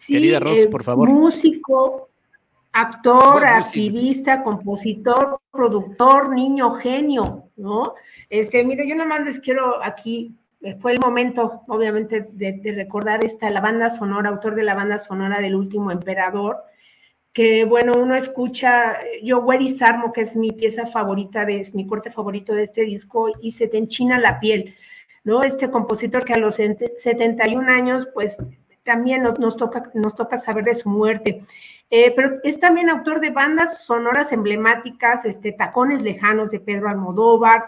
Sí, 0.00 0.14
Querida 0.14 0.40
Ros, 0.40 0.58
eh, 0.58 0.68
por 0.68 0.82
favor. 0.82 1.10
Músico, 1.10 2.08
actor, 2.72 3.44
activista, 3.44 4.42
compositor, 4.42 5.40
productor, 5.50 6.30
niño 6.30 6.72
genio, 6.76 7.50
¿no? 7.62 7.94
Este, 8.28 8.64
mire, 8.64 8.86
yo 8.86 8.94
nada 8.94 9.08
más 9.08 9.24
les 9.24 9.40
quiero 9.40 9.82
aquí, 9.82 10.34
eh, 10.60 10.76
fue 10.80 10.92
el 10.92 10.98
momento, 10.98 11.62
obviamente, 11.68 12.28
de, 12.32 12.60
recordar 12.76 13.24
esta, 13.24 13.48
la 13.50 13.60
banda 13.60 13.88
sonora, 13.88 14.28
autor 14.28 14.54
de 14.54 14.64
la 14.64 14.74
banda 14.74 14.98
sonora 14.98 15.40
del 15.40 15.54
último 15.54 15.90
emperador, 15.90 16.58
que 17.32 17.64
bueno, 17.64 17.92
uno 17.96 18.14
escucha, 18.16 18.98
yo 19.22 19.38
Where 19.38 19.66
Sarmo, 19.68 20.12
que 20.12 20.22
es 20.22 20.36
mi 20.36 20.50
pieza 20.50 20.86
favorita, 20.86 21.44
de, 21.44 21.60
es 21.60 21.74
mi 21.74 21.86
corte 21.86 22.10
favorito 22.10 22.52
de 22.52 22.64
este 22.64 22.82
disco, 22.82 23.30
y 23.40 23.52
se 23.52 23.68
te 23.68 23.78
enchina 23.78 24.18
la 24.18 24.40
piel, 24.40 24.74
¿no? 25.24 25.42
Este 25.42 25.70
compositor 25.70 26.24
que 26.24 26.34
a 26.34 26.38
los 26.38 26.56
71 26.56 27.70
años, 27.70 28.08
pues 28.12 28.36
también 28.84 29.22
nos, 29.22 29.56
toca, 29.56 29.90
nos 29.94 30.16
toca 30.16 30.38
saber 30.38 30.64
de 30.64 30.74
su 30.74 30.88
muerte. 30.88 31.42
Eh, 31.94 32.10
pero 32.16 32.40
es 32.42 32.58
también 32.58 32.88
autor 32.88 33.20
de 33.20 33.28
bandas 33.28 33.84
sonoras 33.84 34.32
emblemáticas, 34.32 35.26
este, 35.26 35.52
Tacones 35.52 36.00
Lejanos 36.00 36.50
de 36.50 36.58
Pedro 36.58 36.88
Almodóvar, 36.88 37.66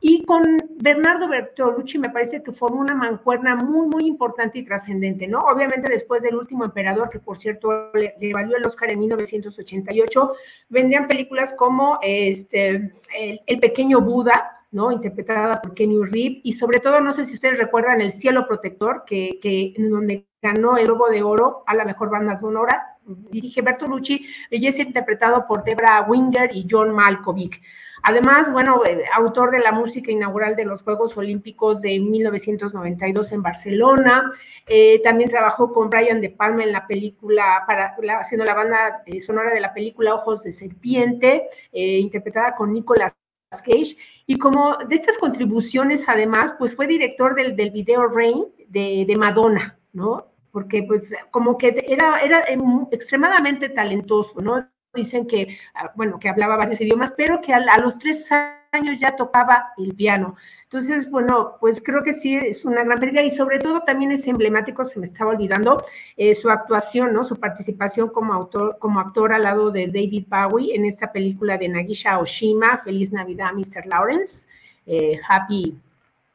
y 0.00 0.24
con 0.24 0.42
Bernardo 0.76 1.28
Bertolucci 1.28 1.98
me 1.98 2.08
parece 2.08 2.42
que 2.42 2.52
formó 2.52 2.80
una 2.80 2.94
mancuerna 2.94 3.56
muy, 3.56 3.86
muy 3.86 4.06
importante 4.06 4.58
y 4.58 4.64
trascendente, 4.64 5.28
¿no? 5.28 5.40
Obviamente 5.40 5.90
después 5.90 6.22
del 6.22 6.36
último 6.36 6.64
emperador, 6.64 7.10
que 7.10 7.18
por 7.18 7.36
cierto 7.36 7.92
le, 7.92 8.14
valió 8.32 8.56
el 8.56 8.64
Oscar 8.64 8.90
en 8.90 9.00
1988, 9.00 10.32
vendrían 10.70 11.06
películas 11.06 11.52
como 11.52 11.98
este, 12.00 12.94
el, 13.14 13.60
Pequeño 13.60 14.00
Buda, 14.00 14.64
¿no? 14.70 14.90
Interpretada 14.92 15.60
por 15.60 15.74
Kenny 15.74 15.98
Reeve, 16.04 16.40
y 16.42 16.54
sobre 16.54 16.80
todo, 16.80 17.02
no 17.02 17.12
sé 17.12 17.26
si 17.26 17.34
ustedes 17.34 17.58
recuerdan 17.58 18.00
El 18.00 18.12
Cielo 18.12 18.46
Protector, 18.46 19.04
que, 19.04 19.38
que 19.42 19.74
donde 19.76 20.24
ganó 20.40 20.78
el 20.78 20.86
Lobo 20.86 21.10
de 21.10 21.22
Oro 21.22 21.64
a 21.66 21.74
la 21.74 21.84
mejor 21.84 22.08
banda 22.08 22.38
sonora, 22.40 22.97
dirige 23.30 23.62
Bertolucci, 23.62 24.26
es 24.50 24.78
interpretado 24.78 25.46
por 25.46 25.64
Debra 25.64 26.02
Winger 26.08 26.54
y 26.54 26.66
John 26.70 26.92
Malkovich. 26.92 27.60
Además, 28.02 28.50
bueno, 28.52 28.82
eh, 28.86 29.04
autor 29.14 29.50
de 29.50 29.60
la 29.60 29.72
música 29.72 30.10
inaugural 30.10 30.56
de 30.56 30.64
los 30.64 30.82
Juegos 30.82 31.16
Olímpicos 31.16 31.80
de 31.80 31.98
1992 31.98 33.32
en 33.32 33.42
Barcelona. 33.42 34.30
Eh, 34.66 35.00
también 35.02 35.30
trabajó 35.30 35.72
con 35.72 35.90
Brian 35.90 36.20
De 36.20 36.30
Palma 36.30 36.62
en 36.62 36.72
la 36.72 36.86
película, 36.86 37.64
para, 37.66 37.96
haciendo 38.20 38.44
la 38.44 38.54
banda 38.54 39.02
eh, 39.06 39.20
sonora 39.20 39.52
de 39.52 39.60
la 39.60 39.72
película 39.72 40.14
Ojos 40.14 40.44
de 40.44 40.52
Serpiente, 40.52 41.48
interpretada 41.72 42.54
con 42.54 42.72
Nicolas 42.72 43.12
Cage. 43.50 43.96
Y 44.26 44.38
como 44.38 44.76
de 44.76 44.94
estas 44.94 45.18
contribuciones, 45.18 46.04
además, 46.06 46.54
pues 46.58 46.76
fue 46.76 46.86
director 46.86 47.34
del, 47.34 47.56
del 47.56 47.70
video 47.70 48.06
Rain 48.06 48.44
de, 48.68 49.04
de 49.06 49.16
Madonna, 49.16 49.78
¿no? 49.92 50.27
Porque 50.52 50.82
pues 50.82 51.10
como 51.30 51.58
que 51.58 51.84
era, 51.88 52.20
era 52.20 52.42
extremadamente 52.90 53.68
talentoso, 53.68 54.40
¿no? 54.40 54.66
dicen 54.94 55.26
que, 55.26 55.58
ah, 55.74 55.92
bueno, 55.94 56.18
que 56.18 56.28
hablaba 56.28 56.56
varios 56.56 56.80
idiomas, 56.80 57.12
pero 57.16 57.40
que 57.40 57.52
a, 57.52 57.78
los 57.78 57.98
tres 57.98 58.28
años 58.72 58.98
ya 58.98 59.16
tocaba 59.16 59.72
el 59.78 59.94
piano. 59.94 60.36
Entonces, 60.64 61.10
bueno, 61.10 61.56
pues 61.60 61.80
creo 61.82 62.02
que 62.02 62.12
sí 62.12 62.36
es 62.36 62.64
una 62.64 62.84
gran 62.84 62.98
pérdida 62.98 63.22
y 63.22 63.30
sobre 63.30 63.58
todo 63.58 63.82
también 63.82 64.12
es 64.12 64.26
emblemático, 64.26 64.84
se 64.84 64.98
me 65.00 65.06
estaba 65.06 65.30
olvidando, 65.30 65.82
eh, 66.16 66.34
su 66.34 66.50
actuación, 66.50 67.14
¿no? 67.14 67.24
Su 67.24 67.36
participación 67.36 68.10
como 68.10 68.34
autor, 68.34 68.76
como 68.78 69.00
actor 69.00 69.32
al 69.32 69.42
lado 69.42 69.70
de 69.70 69.86
David 69.86 70.26
Bowie 70.28 70.74
en 70.74 70.84
esta 70.84 71.10
película 71.10 71.56
de 71.56 71.68
Nagisha 71.68 72.18
Oshima, 72.18 72.82
Feliz 72.84 73.12
Navidad, 73.12 73.52
Mr. 73.52 73.86
Lawrence, 73.86 74.46
eh, 74.86 75.18
Happy 75.26 75.78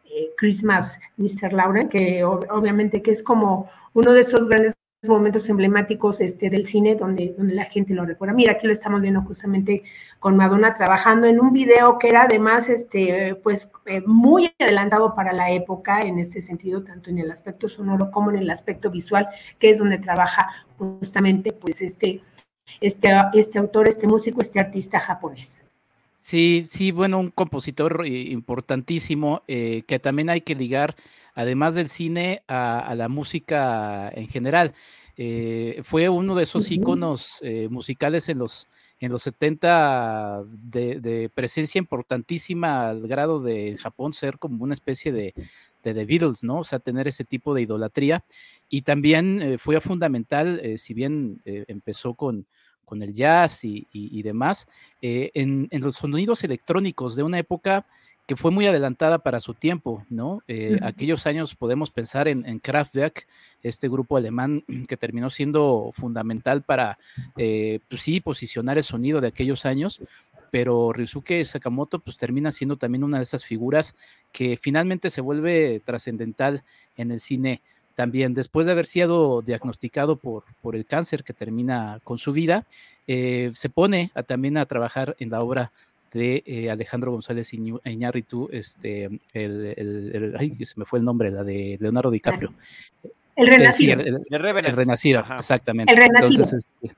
eh, 0.06 0.32
Christmas, 0.38 1.00
Mr. 1.18 1.54
Lawrence, 1.54 1.90
que 1.90 2.24
obviamente 2.24 3.02
que 3.04 3.12
es 3.12 3.22
como 3.22 3.70
uno 3.94 4.14
de 4.14 4.22
esos 4.22 4.48
grandes 4.48 4.76
momentos 5.08 5.50
emblemáticos 5.50 6.22
este, 6.22 6.50
del 6.50 6.68
cine 6.68 6.96
donde, 6.96 7.34
donde 7.38 7.54
la 7.54 7.66
gente 7.66 7.94
lo 7.94 8.06
recuerda. 8.06 8.34
Mira, 8.34 8.54
aquí 8.54 8.68
lo 8.68 8.74
estamos 8.74 9.02
viendo 9.02 9.22
justamente 9.22 9.84
con 10.20 10.38
Madonna 10.38 10.78
trabajando 10.78 11.28
en 11.28 11.40
un 11.40 11.52
video 11.52 11.98
que 12.00 12.08
era 12.08 12.24
además 12.24 12.70
este, 12.70 13.36
pues, 13.36 13.70
eh, 13.86 14.02
muy 14.06 14.54
adelantado 14.60 15.14
para 15.14 15.34
la 15.34 15.52
época 15.52 16.02
en 16.02 16.20
este 16.20 16.42
sentido, 16.42 16.84
tanto 16.84 17.10
en 17.10 17.20
el 17.20 17.32
aspecto 17.32 17.68
sonoro 17.68 18.12
como 18.12 18.32
en 18.32 18.38
el 18.38 18.50
aspecto 18.50 18.90
visual, 18.90 19.28
que 19.60 19.72
es 19.72 19.80
donde 19.80 19.98
trabaja 19.98 20.66
justamente 20.78 21.52
pues, 21.52 21.82
este, 21.82 22.22
este, 22.80 23.10
este 23.34 23.60
autor, 23.60 23.90
este 23.90 24.08
músico, 24.08 24.42
este 24.42 24.60
artista 24.60 25.00
japonés. 25.00 25.66
Sí, 26.18 26.64
sí, 26.66 26.92
bueno, 26.92 27.20
un 27.20 27.32
compositor 27.32 28.06
eh, 28.06 28.10
importantísimo 28.32 29.42
eh, 29.50 29.84
que 29.86 30.00
también 30.00 30.30
hay 30.30 30.40
que 30.40 30.56
ligar 30.56 30.96
además 31.34 31.76
del 31.76 31.90
cine, 31.90 32.44
a, 32.48 32.94
la 32.96 33.10
música 33.10 34.10
en 34.14 34.28
general. 34.28 34.74
Eh, 35.18 35.82
fue 35.84 36.10
uno 36.10 36.36
de 36.36 36.44
esos 36.44 36.72
íconos 36.72 37.38
eh, 37.42 37.68
musicales 37.70 38.30
en 38.30 38.40
los, 38.40 38.68
en 39.00 39.12
los 39.12 39.24
70 39.24 40.44
de, 40.48 41.30
presencia 41.34 41.78
importantísima 41.80 42.90
al 42.90 43.08
grado 43.08 43.40
de 43.40 43.70
en 43.70 43.78
Japón 43.78 44.14
ser 44.14 44.40
como 44.40 44.64
una 44.64 44.74
especie 44.74 45.12
de, 45.12 45.34
de 45.84 45.94
The 45.94 46.06
Beatles, 46.06 46.44
¿no? 46.44 46.60
O 46.60 46.64
sea, 46.64 46.80
tener 46.80 47.08
ese 47.08 47.24
tipo 47.24 47.54
de 47.54 47.62
idolatría. 47.62 48.24
Y 48.70 48.82
también 48.82 49.42
eh, 49.42 49.58
fue 49.58 49.80
fundamental, 49.82 50.62
si 50.78 50.94
bien 50.94 51.42
empezó 51.46 52.16
con, 52.16 52.48
con 52.86 53.04
el 53.04 53.14
jazz 53.14 53.64
y, 53.64 54.22
demás, 54.24 54.68
en, 55.02 55.68
en, 55.70 55.82
los 55.82 55.96
sonidos 55.96 56.44
electrónicos 56.44 57.16
de 57.16 57.24
una 57.24 57.40
época 57.40 57.86
que 58.26 58.36
fue 58.36 58.52
muy 58.52 58.68
adelantada 58.68 59.20
para 59.20 59.40
su 59.40 59.54
tiempo, 59.54 60.06
¿no? 60.10 60.44
Eh, 60.48 60.80
aquellos 60.82 61.28
años 61.28 61.56
podemos 61.56 61.92
pensar 61.92 62.28
en, 62.28 62.60
Kraftwerk, 62.60 63.28
este 63.64 63.90
grupo 63.90 64.18
alemán 64.18 64.64
que 64.88 64.98
terminó 64.98 65.30
siendo 65.30 65.90
fundamental 65.94 66.62
para, 66.62 66.98
eh, 67.38 67.80
pues 67.90 68.02
sí, 68.02 68.22
posicionar 68.22 68.78
el 68.78 68.84
sonido 68.84 69.20
de 69.20 69.28
aquellos 69.28 69.66
años, 69.66 70.02
pero 70.52 70.94
Ryusuke 70.94 71.44
Sakamoto 71.46 72.00
pues 72.00 72.16
termina 72.16 72.52
siendo 72.52 72.78
también 72.78 73.04
una 73.04 73.18
de 73.18 73.24
esas 73.24 73.44
figuras 73.44 73.96
que 74.32 74.56
finalmente 74.56 75.10
se 75.10 75.22
vuelve 75.22 75.82
trascendental 75.84 76.64
en 76.96 77.12
el 77.12 77.20
cine 77.20 77.62
también 77.96 78.34
después 78.34 78.66
de 78.66 78.72
haber 78.72 78.86
sido 78.86 79.42
diagnosticado 79.42 80.16
por, 80.16 80.44
por 80.62 80.76
el 80.76 80.86
cáncer 80.86 81.24
que 81.24 81.34
termina 81.34 82.00
con 82.04 82.18
su 82.18 82.34
vida, 82.34 82.66
eh, 83.08 83.52
se 83.54 83.70
pone 83.70 84.12
a, 84.16 84.24
también 84.24 84.58
a 84.58 84.66
trabajar 84.66 85.16
en 85.20 85.30
la 85.30 85.42
obra 85.42 85.72
de 86.14 86.44
eh, 86.46 86.70
Alejandro 86.70 87.12
González 87.12 87.54
Iñárritu, 87.54 88.50
este, 88.52 89.10
el, 89.34 90.36
ay, 90.38 90.52
se 90.66 90.74
me 90.78 90.86
fue 90.86 91.00
el 91.00 91.06
nombre, 91.06 91.32
la 91.32 91.44
de 91.44 91.78
Leonardo 91.80 92.12
DiCaprio. 92.12 92.54
El 93.36 93.48
Renacido. 93.48 94.00
el, 94.00 94.74
Renacido, 94.76 95.26
exactamente. 95.38 95.92
El 95.92 96.00
Renacido. 96.00 96.44
Este, 96.44 96.96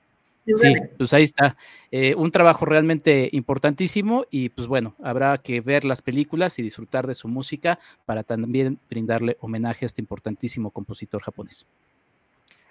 Sí, 0.53 0.75
pues 0.97 1.11
ahí 1.13 1.23
está. 1.23 1.57
Eh, 1.91 2.13
un 2.15 2.29
trabajo 2.29 2.65
realmente 2.65 3.29
importantísimo 3.31 4.25
y 4.29 4.49
pues 4.49 4.67
bueno, 4.67 4.95
habrá 5.03 5.37
que 5.39 5.59
ver 5.59 5.85
las 5.85 6.03
películas 6.03 6.59
y 6.59 6.61
disfrutar 6.61 7.07
de 7.07 7.15
su 7.15 7.27
música 7.27 7.79
para 8.05 8.23
también 8.23 8.79
brindarle 8.87 9.37
homenaje 9.39 9.85
a 9.85 9.87
este 9.87 10.01
importantísimo 10.01 10.69
compositor 10.69 11.23
japonés. 11.23 11.65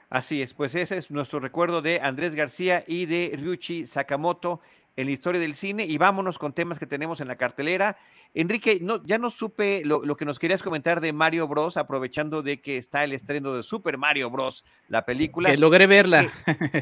Así 0.09 0.41
es, 0.41 0.55
pues 0.55 0.77
ese 0.77 0.97
es 0.97 1.11
nuestro 1.11 1.41
recuerdo 1.41 1.83
de 1.83 2.01
Andrés 2.01 2.37
García 2.37 2.85
y 2.87 3.07
de 3.07 3.33
Ryuichi 3.37 3.87
Sakamoto 3.87 4.61
en 4.97 5.07
la 5.07 5.13
historia 5.13 5.41
del 5.41 5.55
cine 5.55 5.85
y 5.85 5.99
vámonos 5.99 6.39
con 6.39 6.53
temas 6.53 6.79
que 6.79 6.87
tenemos 6.87 7.21
en 7.21 7.29
la 7.29 7.37
cartelera. 7.37 7.97
Enrique, 8.33 8.79
no, 8.81 9.03
ya 9.05 9.19
no 9.19 9.31
supe 9.31 9.83
lo, 9.85 10.17
que 10.17 10.25
nos 10.25 10.39
querías 10.39 10.63
comentar 10.63 11.01
de 11.01 11.13
Mario 11.13 11.49
Bros, 11.49 11.77
aprovechando 11.77 12.43
de 12.43 12.61
que 12.61 12.77
está 12.77 13.05
el 13.05 13.13
estreno 13.13 13.55
de 13.55 13.63
Super 13.63 13.99
Mario 13.99 14.31
Bros, 14.31 14.65
la 14.89 15.05
película. 15.05 15.51
Que 15.51 15.59
logré 15.59 15.87
verla. 15.87 16.33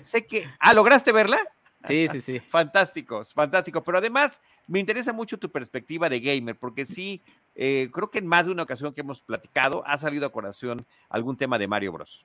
Sé 0.03 0.27
que, 0.27 0.49
ah, 0.59 0.75
¿lograste 0.75 1.13
verla? 1.13 1.39
Sí, 1.87 2.07
sí, 2.09 2.21
sí. 2.21 2.41
Fantásticos, 2.49 3.33
fantástico. 3.33 3.83
Pero 3.83 3.99
además 3.99 4.41
me 4.67 4.79
interesa 4.79 5.13
mucho 5.13 5.39
tu 5.39 5.51
perspectiva 5.51 6.09
de 6.09 6.21
gamer, 6.21 6.57
porque 6.59 6.87
sí, 6.87 7.23
eh, 7.55 7.89
creo 7.93 8.11
que 8.11 8.19
en 8.19 8.27
más 8.27 8.47
de 8.47 8.53
una 8.53 8.63
ocasión 8.63 8.93
que 8.93 9.01
hemos 9.01 9.21
platicado 9.21 9.83
ha 9.87 9.99
salido 9.99 10.27
a 10.27 10.33
corazón 10.33 10.87
algún 11.09 11.37
tema 11.37 11.59
de 11.59 11.69
Mario 11.69 11.93
Bros. 11.93 12.25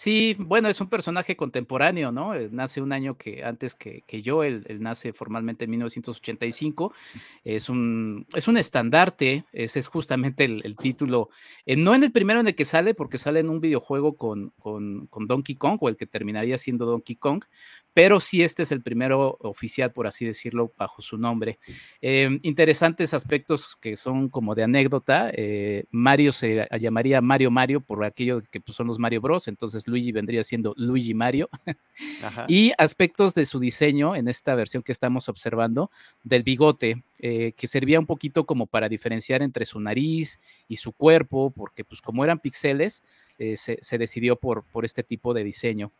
Sí, 0.00 0.36
bueno, 0.38 0.68
es 0.68 0.80
un 0.80 0.88
personaje 0.88 1.34
contemporáneo, 1.34 2.12
¿no? 2.12 2.32
Eh, 2.32 2.48
nace 2.52 2.80
un 2.80 2.92
año 2.92 3.16
que 3.18 3.42
antes 3.42 3.74
que, 3.74 4.04
yo, 4.22 4.44
él, 4.44 4.64
nace 4.78 5.12
formalmente 5.12 5.64
en 5.64 5.72
1985. 5.72 6.94
Es 7.42 7.68
un, 7.68 8.24
es 8.32 8.46
un 8.46 8.58
estandarte, 8.58 9.44
ese 9.52 9.80
es 9.80 9.88
justamente 9.88 10.44
el, 10.44 10.76
título, 10.76 11.30
eh, 11.66 11.74
no 11.74 11.96
en 11.96 12.04
el 12.04 12.12
primero 12.12 12.38
en 12.38 12.46
el 12.46 12.54
que 12.54 12.64
sale, 12.64 12.94
porque 12.94 13.18
sale 13.18 13.40
en 13.40 13.50
un 13.50 13.60
videojuego 13.60 14.16
con, 14.16 14.50
con, 14.60 15.08
con 15.08 15.26
Donkey 15.26 15.56
Kong, 15.56 15.78
o 15.80 15.88
el 15.88 15.96
que 15.96 16.06
terminaría 16.06 16.58
siendo 16.58 16.86
Donkey 16.86 17.16
Kong, 17.16 17.42
pero 17.98 18.20
sí 18.20 18.44
este 18.44 18.62
es 18.62 18.70
el 18.70 18.80
primero 18.80 19.38
oficial, 19.40 19.92
por 19.92 20.06
así 20.06 20.24
decirlo, 20.24 20.72
bajo 20.78 21.02
su 21.02 21.18
nombre. 21.18 21.58
Em, 22.00 22.38
interesantes 22.44 23.12
aspectos 23.12 23.74
que 23.74 23.96
son 23.96 24.28
como 24.28 24.54
de 24.54 24.62
anécdota. 24.62 25.32
Eh, 25.34 25.82
Mario 25.90 26.30
se 26.30 26.68
llamaría 26.78 27.20
Mario 27.20 27.50
Mario 27.50 27.80
por 27.80 28.04
aquello 28.04 28.40
que 28.52 28.60
pues, 28.60 28.76
son 28.76 28.86
los 28.86 29.00
Mario 29.00 29.20
Bros, 29.20 29.48
entonces 29.48 29.88
Luigi 29.88 30.12
vendría 30.12 30.44
siendo 30.44 30.74
Luigi 30.76 31.12
Mario. 31.12 31.50
y 32.46 32.70
aspectos 32.78 33.34
de 33.34 33.44
su 33.44 33.58
diseño 33.58 34.14
en 34.14 34.28
esta 34.28 34.54
versión 34.54 34.84
que 34.84 34.92
estamos 34.92 35.28
observando 35.28 35.90
del 36.22 36.44
bigote, 36.44 37.02
eh, 37.18 37.52
que 37.56 37.66
servía 37.66 37.98
un 37.98 38.06
poquito 38.06 38.46
como 38.46 38.68
para 38.68 38.88
diferenciar 38.88 39.42
entre 39.42 39.64
su 39.64 39.80
nariz 39.80 40.38
y 40.68 40.76
su 40.76 40.92
cuerpo, 40.92 41.50
porque 41.50 41.82
pues 41.82 42.00
como 42.00 42.22
eran 42.22 42.38
píxeles, 42.38 43.02
eh, 43.38 43.56
se, 43.56 43.78
se, 43.82 43.98
decidió 43.98 44.36
por, 44.36 44.64
por 44.70 44.84
este 44.84 45.02
tipo 45.02 45.34
de 45.34 45.42
diseño. 45.42 45.92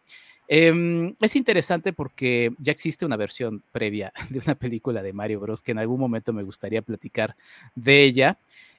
Em, 0.51 1.15
es 1.21 1.37
interesante 1.37 1.93
porque 1.93 2.53
ya 2.59 2.73
existe 2.73 3.05
una 3.05 3.17
versión 3.17 3.63
previa 3.71 4.13
de 4.31 4.39
una 4.39 4.55
película 4.55 5.03
de 5.03 5.13
Mario 5.13 5.41
Bros. 5.41 5.61
que 5.61 5.73
en 5.73 5.79
algún 5.79 6.01
momento 6.01 6.33
me 6.33 6.43
gustaría 6.43 6.81
platicar 6.81 7.37
de 7.75 8.03
ella. 8.03 8.39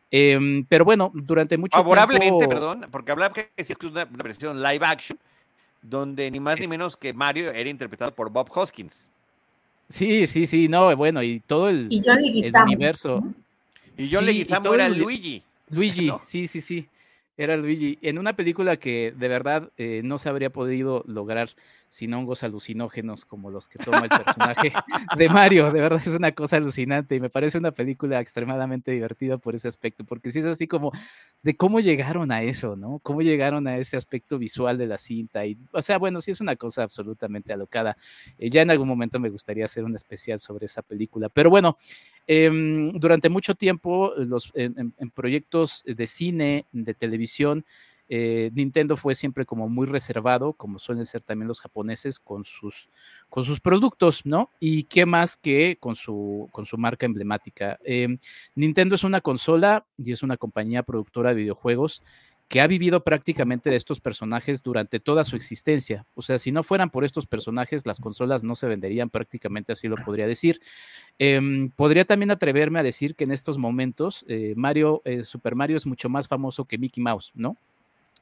Em, 0.10 0.66
pero 0.66 0.84
bueno, 0.84 1.12
durante 1.14 1.56
mucho 1.56 1.78
Favorablemente, 1.78 2.48
perdón, 2.48 2.88
porque 2.90 3.12
hablaba 3.12 3.32
que 3.32 3.52
es 3.56 3.72
una, 3.84 4.06
versión 4.06 4.64
live 4.64 4.84
action, 4.84 5.20
donde 5.84 6.32
ni 6.32 6.40
más 6.40 6.60
ni 6.60 6.66
menos 6.66 6.98
que 6.98 7.14
Mario 7.14 7.52
era 7.52 7.70
interpretado 7.70 8.12
por 8.16 8.32
Bob 8.32 8.50
Hoskins. 8.52 9.12
Sí, 9.88 10.26
sí, 10.26 10.48
sí, 10.48 10.68
no, 10.68 10.96
bueno, 10.96 11.22
y 11.22 11.40
todo 11.40 11.70
el, 11.70 11.90
universo. 12.66 13.24
Y 13.98 14.10
John 14.12 14.26
Leguizamo 14.26 14.74
era 14.74 14.90
Luigi. 14.90 15.44
Luigi, 15.70 16.12
sí, 16.26 16.48
sí, 16.48 16.62
sí 16.62 16.88
era 17.40 17.56
Luigi, 17.56 17.98
en 18.02 18.20
una 18.20 18.36
película 18.36 18.76
que 18.76 19.14
de 19.16 19.28
verdad 19.30 19.72
eh, 19.78 20.02
no 20.04 20.18
se 20.18 20.28
habría 20.28 20.50
podido 20.50 21.06
lograr 21.08 21.50
sin 21.90 22.14
hongos 22.14 22.44
alucinógenos 22.44 23.26
como 23.26 23.50
los 23.50 23.68
que 23.68 23.80
toma 23.80 24.02
el 24.04 24.10
personaje 24.10 24.72
de 25.18 25.30
Mario. 25.30 25.72
De 25.72 25.82
verdad 25.82 26.02
es 26.06 26.14
una 26.14 26.32
cosa 26.32 26.58
alucinante 26.58 27.16
y 27.16 27.20
me 27.20 27.30
parece 27.30 27.58
una 27.58 27.72
película 27.72 28.20
extremadamente 28.20 28.92
divertida 28.92 29.38
por 29.38 29.56
ese 29.56 29.68
aspecto, 29.68 30.06
porque 30.06 30.32
sí 30.32 30.40
es 30.40 30.46
así 30.46 30.68
como 30.68 30.92
de 31.42 31.58
cómo 31.58 31.80
llegaron 31.80 32.32
a 32.32 32.44
eso, 32.44 32.76
¿no? 32.76 33.00
Cómo 33.00 33.24
llegaron 33.24 33.68
a 33.68 33.78
ese 33.78 33.98
aspecto 33.98 34.38
visual 34.38 34.78
de 34.78 34.86
la 34.86 35.00
cinta. 35.00 35.46
Y, 35.46 35.58
o 35.72 35.82
sea, 35.82 35.98
bueno, 35.98 36.22
sí 36.22 36.32
es 36.32 36.42
una 36.42 36.56
cosa 36.56 36.84
absolutamente 36.84 37.52
alocada. 37.52 37.98
Eh, 38.38 38.50
ya 38.50 38.62
en 38.62 38.70
algún 38.70 38.88
momento 38.88 39.20
me 39.20 39.30
gustaría 39.30 39.66
hacer 39.66 39.84
un 39.84 39.96
especial 39.96 40.40
sobre 40.40 40.68
esa 40.68 40.84
película. 40.84 41.28
Pero 41.30 41.50
bueno, 41.50 41.78
em, 42.28 42.92
durante 42.94 43.30
mucho 43.30 43.56
tiempo 43.56 44.14
los, 44.16 44.52
en 44.54 44.94
proyectos 45.16 45.84
de 45.86 46.06
cine, 46.06 46.66
de 46.72 46.94
televisión, 46.94 47.66
eh, 48.10 48.50
Nintendo 48.54 48.98
fue 48.98 49.14
siempre 49.14 49.46
como 49.46 49.70
muy 49.70 49.86
reservado, 49.86 50.54
como 50.54 50.80
suelen 50.80 51.06
ser 51.06 51.22
también 51.22 51.48
los 51.48 51.62
japoneses 51.62 52.18
con 52.18 52.44
sus, 52.44 52.90
con 53.30 53.46
sus 53.46 53.60
productos, 53.60 54.26
¿no? 54.26 54.50
Y 54.60 54.84
qué 54.84 55.06
más 55.06 55.38
que 55.38 55.78
con 55.80 55.96
su, 55.96 56.50
con 56.52 56.66
su 56.66 56.78
marca 56.78 57.06
emblemática. 57.06 57.78
Em, 57.84 58.18
Nintendo 58.56 58.96
es 58.96 59.04
una 59.04 59.22
consola 59.22 59.86
y 59.98 60.12
es 60.12 60.24
una 60.24 60.38
compañía 60.38 60.82
productora 60.82 61.30
de 61.30 61.36
videojuegos 61.36 62.02
que 62.50 62.62
ha 62.62 62.68
vivido 62.68 63.04
prácticamente 63.04 63.70
de 63.70 63.76
estos 63.76 64.02
personajes 64.02 64.64
durante 64.64 65.00
toda 65.00 65.24
su 65.24 65.36
existencia. 65.36 66.08
O 66.16 66.24
sea, 66.24 66.40
si 66.40 66.52
no 66.52 66.64
fueran 66.64 66.90
por 66.90 67.06
estos 67.06 67.28
personajes, 67.28 67.86
las 67.86 68.00
consolas 68.00 68.44
no 68.44 68.56
se 68.56 68.66
venderían 68.66 69.12
prácticamente, 69.12 69.72
así 69.72 69.88
lo 69.88 69.98
podría 69.98 70.26
decir. 70.26 70.60
Em, 71.20 71.70
podría 71.70 72.06
también 72.06 72.32
atreverme 72.32 72.80
a 72.80 72.84
decir 72.84 73.14
que 73.14 73.26
en 73.26 73.32
estos 73.32 73.60
momentos 73.60 74.26
eh, 74.28 74.56
Mario, 74.58 75.04
eh, 75.06 75.26
Super 75.26 75.54
Mario 75.54 75.78
es 75.78 75.86
mucho 75.86 76.10
más 76.10 76.28
famoso 76.28 76.66
que 76.66 76.80
Mickey 76.80 77.04
Mouse, 77.04 77.32
¿no? 77.36 77.56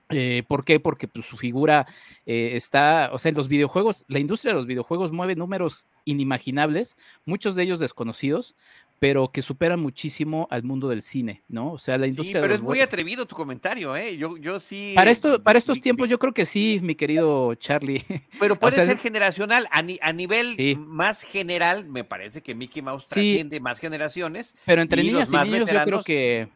Eh, 0.10 0.44
¿Por 0.48 0.64
qué? 0.64 0.80
Porque 0.80 1.08
pues, 1.08 1.26
su 1.26 1.38
figura 1.38 1.86
eh, 2.26 2.52
está, 2.54 3.10
o 3.12 3.20
sea, 3.20 3.30
en 3.30 3.36
los 3.36 3.48
videojuegos, 3.48 4.06
la 4.08 4.20
industria 4.20 4.54
de 4.54 4.58
los 4.58 4.66
videojuegos 4.66 5.12
mueve 5.12 5.36
números 5.36 5.86
inimaginables, 6.06 6.96
muchos 7.26 7.56
de 7.56 7.64
ellos 7.64 7.80
desconocidos, 7.80 8.56
pero 9.00 9.32
que 9.32 9.42
superan 9.42 9.80
muchísimo 9.80 10.48
al 10.50 10.64
mundo 10.64 10.88
del 10.88 11.02
cine, 11.02 11.44
¿no? 11.50 11.74
O 11.74 11.78
sea, 11.78 11.98
la 11.98 12.08
industria. 12.08 12.40
Sí, 12.40 12.42
pero 12.42 12.56
es 12.56 12.62
muy 12.62 12.80
atrevido 12.80 13.26
tu 13.26 13.36
comentario, 13.36 13.96
¿eh? 13.96 14.18
Yo, 14.18 14.38
yo 14.38 14.60
sí. 14.60 14.94
Para, 14.96 15.12
esto, 15.12 15.44
para 15.44 15.60
estos 15.60 15.82
tiempos, 15.82 16.10
yo 16.10 16.18
creo 16.18 16.34
que 16.34 16.46
sí, 16.46 16.80
mi 16.82 16.96
querido 16.96 17.54
Charlie. 17.56 18.04
Pero 18.40 18.56
puede 18.60 18.86
ser 18.86 18.98
generacional. 18.98 19.68
A, 19.72 20.14
nivel 20.14 20.78
más 20.80 21.22
general, 21.22 21.86
me 21.86 22.04
parece 22.04 22.42
que 22.42 22.56
Mickey 22.56 22.82
Mouse 22.82 23.06
trasciende 23.06 23.60
más 23.60 23.80
generaciones. 23.80 24.56
Pero 24.66 24.82
entre 24.82 25.04
niñas 25.04 25.32
y 25.32 25.36
niños, 25.36 25.70
yo 25.70 25.84
creo 25.84 26.02
que. 26.02 26.48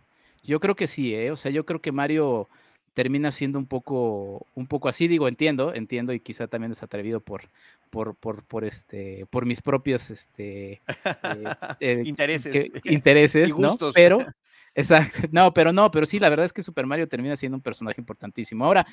Yo 0.44 0.60
creo 0.60 0.76
que 0.76 0.88
sí, 0.88 1.14
¿eh? 1.14 1.30
O 1.30 1.38
sea, 1.38 1.52
yo 1.52 1.68
creo 1.68 1.82
que 1.82 1.92
Mario 1.92 2.50
termina 2.94 3.32
siendo 3.32 3.58
un 3.58 3.66
poco, 3.66 4.48
un 4.56 4.68
poco 4.68 4.90
así, 4.90 5.08
digo, 5.08 5.28
entiendo, 5.28 5.74
entiendo, 5.74 6.14
y 6.14 6.20
quizá 6.20 6.48
también 6.48 6.72
es 6.72 6.84
atrevido 6.84 7.22
por, 7.22 7.44
por, 7.90 8.16
por, 8.16 8.44
por 8.44 8.66
este, 8.66 9.26
por 9.30 9.46
mis 9.46 9.62
propios 9.62 10.10
este, 10.12 10.74
eh, 10.74 10.82
eh, 11.80 12.04
intereses, 12.06 12.70
intereses, 12.84 13.58
¿no? 13.58 13.78
Pero, 13.94 14.20
exacto, 14.76 15.28
no, 15.32 15.54
pero 15.54 15.72
no, 15.72 15.90
pero 15.90 16.06
sí, 16.06 16.20
la 16.20 16.30
verdad 16.30 16.46
es 16.46 16.54
que 16.54 16.64
Super 16.64 16.86
Mario 16.86 17.08
termina 17.08 17.36
siendo 17.36 17.56
un 17.56 17.62
personaje 17.62 18.02
importantísimo. 18.02 18.66
Ahora, 18.66 18.86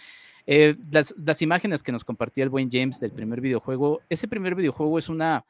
eh, 0.46 0.76
las, 0.90 1.14
las 1.18 1.42
imágenes 1.42 1.82
que 1.82 1.92
nos 1.92 2.04
compartía 2.04 2.44
el 2.44 2.50
buen 2.50 2.70
James 2.70 3.00
del 3.00 3.12
primer 3.12 3.40
videojuego, 3.40 4.00
ese 4.08 4.28
primer 4.28 4.54
videojuego 4.54 4.98
es 4.98 5.08
una 5.08 5.44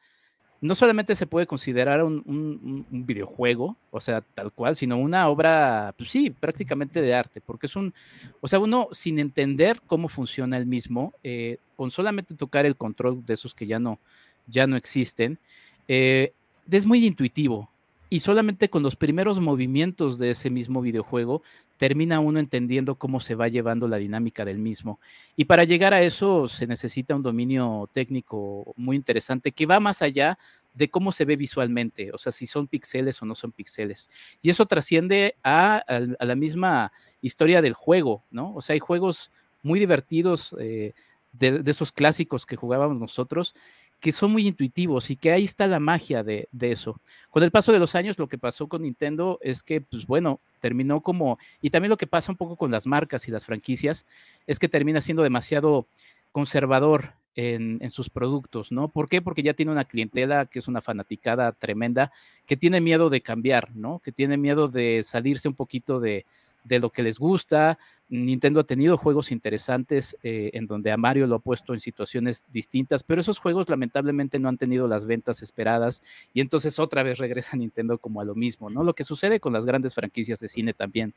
no 0.61 0.75
solamente 0.75 1.15
se 1.15 1.25
puede 1.25 1.47
considerar 1.47 2.03
un, 2.03 2.85
videojuego, 2.89 3.77
o 3.91 4.01
sea, 4.01 4.21
tal 4.21 4.51
cual, 4.51 4.75
sino 4.75 4.97
una 4.97 5.27
obra, 5.29 5.93
pues 5.97 6.09
sí, 6.09 6.29
prácticamente 6.29 7.01
de 7.01 7.13
arte, 7.13 7.41
porque 7.41 7.67
es 7.67 7.75
un, 7.75 7.93
o 8.41 8.47
sea, 8.47 8.59
uno 8.59 8.89
sin 8.91 9.19
entender 9.19 9.81
cómo 9.87 10.09
funciona 10.09 10.57
el 10.57 10.65
mismo, 10.65 11.13
eh, 11.23 11.57
con 11.75 11.91
solamente 11.91 12.35
tocar 12.35 12.65
el 12.65 12.75
control 12.75 13.25
de 13.25 13.33
esos 13.33 13.53
que 13.55 13.67
ya 13.67 13.79
no, 13.79 13.99
ya 14.47 14.67
no 14.67 14.75
existen, 14.75 15.39
eh, 15.87 16.33
es 16.69 16.85
muy 16.85 17.05
intuitivo, 17.05 17.69
y 18.09 18.19
solamente 18.19 18.69
con 18.69 18.83
los 18.83 18.95
primeros 18.95 19.39
movimientos 19.39 20.17
de 20.17 20.31
ese 20.31 20.49
mismo 20.49 20.81
videojuego 20.81 21.43
termina 21.79 22.19
uno 22.19 22.39
entendiendo 22.39 22.95
cómo 22.95 23.21
se 23.21 23.35
va 23.35 23.47
llevando 23.47 23.87
la 23.87 23.95
dinámica 23.95 24.43
del 24.43 24.59
mismo. 24.59 24.99
Y 25.37 25.45
para 25.45 25.63
llegar 25.63 25.93
a 25.93 26.01
eso 26.01 26.49
se 26.49 26.67
necesita 26.67 27.15
un 27.15 27.23
dominio 27.23 27.89
técnico 27.93 28.73
muy 28.75 28.97
interesante 28.97 29.53
que 29.53 29.65
va 29.65 29.79
más 29.79 30.01
allá 30.01 30.37
de 30.73 30.89
cómo 30.89 31.13
se 31.13 31.23
ve 31.23 31.37
visualmente, 31.37 32.11
o 32.11 32.17
sea, 32.17 32.33
si 32.33 32.47
son 32.47 32.67
píxeles 32.67 33.21
o 33.21 33.25
no 33.25 33.33
son 33.33 33.53
píxeles. 33.53 34.09
Y 34.41 34.49
eso 34.49 34.65
trasciende 34.65 35.37
a, 35.41 35.85
la 36.19 36.35
misma 36.35 36.91
historia 37.21 37.61
del 37.61 37.73
juego, 37.73 38.25
¿no? 38.29 38.53
O 38.55 38.61
sea, 38.61 38.73
hay 38.73 38.79
juegos 38.79 39.31
muy 39.63 39.79
divertidos. 39.79 40.53
Eh, 40.59 40.93
de, 41.31 41.61
esos 41.65 41.91
clásicos 41.91 42.45
que 42.45 42.55
jugábamos 42.55 42.99
nosotros, 42.99 43.53
que 43.99 44.11
son 44.11 44.31
muy 44.31 44.47
intuitivos 44.47 45.09
y 45.09 45.15
que 45.17 45.31
ahí 45.31 45.43
está 45.43 45.67
la 45.67 45.79
magia 45.79 46.23
de, 46.23 46.47
eso. 46.61 47.01
Con 47.29 47.43
el 47.43 47.51
paso 47.51 47.71
de 47.71 47.79
los 47.79 47.95
años, 47.95 48.17
lo 48.17 48.27
que 48.27 48.37
pasó 48.37 48.67
con 48.67 48.83
Nintendo 48.83 49.39
es 49.41 49.61
que, 49.61 49.81
pues 49.81 50.05
bueno, 50.07 50.39
terminó 50.59 51.01
como, 51.01 51.37
y 51.61 51.69
también 51.69 51.89
lo 51.89 51.97
que 51.97 52.07
pasa 52.07 52.31
un 52.31 52.37
poco 52.37 52.55
con 52.55 52.71
las 52.71 52.87
marcas 52.87 53.27
y 53.27 53.31
las 53.31 53.45
franquicias, 53.45 54.05
es 54.47 54.59
que 54.59 54.69
termina 54.69 55.01
siendo 55.01 55.23
demasiado 55.23 55.87
conservador 56.31 57.13
en, 57.35 57.79
en, 57.81 57.89
sus 57.89 58.09
productos, 58.09 58.71
¿no? 58.71 58.87
¿Por 58.89 59.07
qué? 59.09 59.21
Porque 59.21 59.43
ya 59.43 59.53
tiene 59.53 59.71
una 59.71 59.85
clientela 59.85 60.45
que 60.45 60.59
es 60.59 60.67
una 60.67 60.81
fanaticada 60.81 61.51
tremenda, 61.51 62.11
que 62.45 62.57
tiene 62.57 62.81
miedo 62.81 63.09
de 63.09 63.21
cambiar, 63.21 63.75
¿no? 63.75 63.99
Que 63.99 64.11
tiene 64.11 64.37
miedo 64.37 64.67
de 64.67 65.03
salirse 65.03 65.47
un 65.47 65.55
poquito 65.55 65.99
de, 65.99 66.25
de 66.63 66.79
lo 66.79 66.89
que 66.89 67.03
les 67.03 67.19
gusta. 67.19 67.77
Nintendo 68.09 68.59
ha 68.59 68.63
tenido 68.63 68.97
juegos 68.97 69.31
interesantes 69.31 70.17
eh, 70.23 70.49
en 70.53 70.65
donde 70.65 70.91
a 70.91 70.97
Mario 70.97 71.27
lo 71.27 71.35
ha 71.35 71.39
puesto 71.39 71.73
en 71.73 71.79
situaciones 71.79 72.45
distintas, 72.51 73.03
pero 73.03 73.21
esos 73.21 73.37
juegos 73.37 73.69
lamentablemente 73.69 74.39
no 74.39 74.49
han 74.49 74.57
tenido 74.57 74.87
las 74.87 75.05
ventas 75.05 75.43
esperadas 75.43 76.01
y 76.33 76.41
entonces 76.41 76.79
otra 76.79 77.03
vez 77.03 77.19
regresa 77.19 77.55
Nintendo 77.57 77.99
como 77.99 78.21
a 78.21 78.25
lo 78.25 78.33
mismo, 78.33 78.69
¿no? 78.69 78.83
Lo 78.83 78.93
que 78.93 79.03
sucede 79.03 79.39
con 79.39 79.53
las 79.53 79.65
grandes 79.65 79.93
franquicias 79.93 80.39
de 80.39 80.47
cine 80.47 80.73
también. 80.73 81.13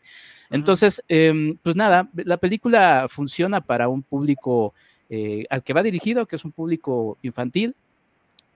Entonces, 0.50 1.02
em, 1.09 1.57
pues 1.62 1.76
nada, 1.76 2.11
la 2.14 2.37
película 2.37 3.07
funciona 3.09 3.62
para 3.62 3.88
un 3.88 4.02
público 4.02 4.74
eh, 5.09 5.46
al 5.50 5.62
que 5.62 5.72
va 5.72 5.83
dirigido, 5.83 6.26
que 6.26 6.37
es 6.37 6.44
un 6.44 6.52
público 6.52 7.18
infantil, 7.22 7.74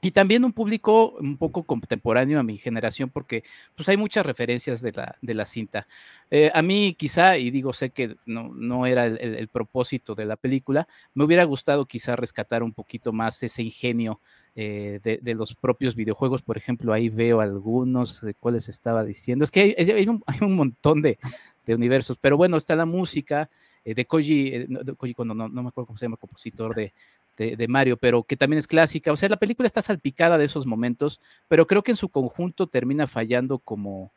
y 0.03 0.11
también 0.11 0.45
un 0.45 0.53
público 0.53 1.17
un 1.19 1.39
poco 1.39 1.65
contemporáneo 1.65 2.39
a 2.39 2.43
mi 2.43 2.59
generación, 2.59 3.09
porque 3.11 3.45
pues 3.75 3.89
hay 3.89 3.97
muchas 3.97 4.27
referencias 4.27 4.83
de 4.83 4.93
la, 4.93 5.17
de 5.23 5.35
la 5.35 5.47
cinta. 5.47 5.87
Eh, 6.31 6.51
a 6.53 6.63
mí 6.63 6.95
quizá, 6.99 7.39
y 7.39 7.51
digo, 7.51 7.73
sé 7.73 7.91
que 7.91 8.17
no, 8.27 8.53
no 8.55 8.87
era 8.87 9.07
el, 9.07 9.49
propósito 9.49 10.15
de 10.15 10.27
la 10.27 10.37
película, 10.37 10.87
me 11.15 11.25
hubiera 11.25 11.45
gustado 11.45 11.87
quizá 11.87 12.15
rescatar 12.15 12.63
un 12.63 12.73
poquito 12.73 13.13
más 13.13 13.43
ese 13.43 13.63
ingenio 13.63 14.21
eh, 14.55 15.01
de, 15.03 15.35
los 15.35 15.55
propios 15.55 15.97
videojuegos. 15.97 16.43
Por 16.43 16.59
ejemplo, 16.59 16.93
ahí 16.93 17.09
veo 17.09 17.41
algunos 17.41 18.21
de 18.21 18.35
cuáles 18.35 18.69
estaba 18.69 19.03
diciendo. 19.03 19.45
Es 19.45 19.51
que 19.51 19.75
hay, 19.79 20.09
un, 20.09 20.23
hay 20.27 20.39
un, 20.43 20.55
montón 20.55 21.01
de, 21.01 21.19
de, 21.65 21.75
universos, 21.75 22.19
pero 22.19 22.37
bueno, 22.37 22.57
está 22.59 22.77
la 22.77 22.87
música. 22.87 23.49
Eh, 23.85 23.95
de 23.95 24.05
Koji, 24.05 24.67
Koji 24.97 25.15
cuando 25.15 25.33
no, 25.33 25.49
no, 25.49 25.63
me 25.63 25.69
acuerdo 25.69 25.87
cómo 25.87 25.97
se 25.97 26.07
llama 26.07 26.17
compositor 26.17 26.75
de, 26.75 26.93
de, 27.37 27.69
Mario, 27.69 27.97
pero 27.97 28.23
que 28.25 28.37
también 28.37 28.59
es 28.59 28.67
clásica. 28.67 29.13
O 29.13 29.17
sea, 29.17 29.29
la 29.29 29.37
película 29.37 29.67
está 29.67 29.83
salpicada 29.83 30.39
de 30.39 30.45
esos 30.45 30.67
momentos, 30.67 31.21
pero 31.49 31.67
creo 31.67 31.83
que 31.83 31.93
en 31.93 31.97
su 31.97 32.09
conjunto 32.09 32.67
termina 32.67 33.07
fallando 33.07 33.59
como, 33.59 34.13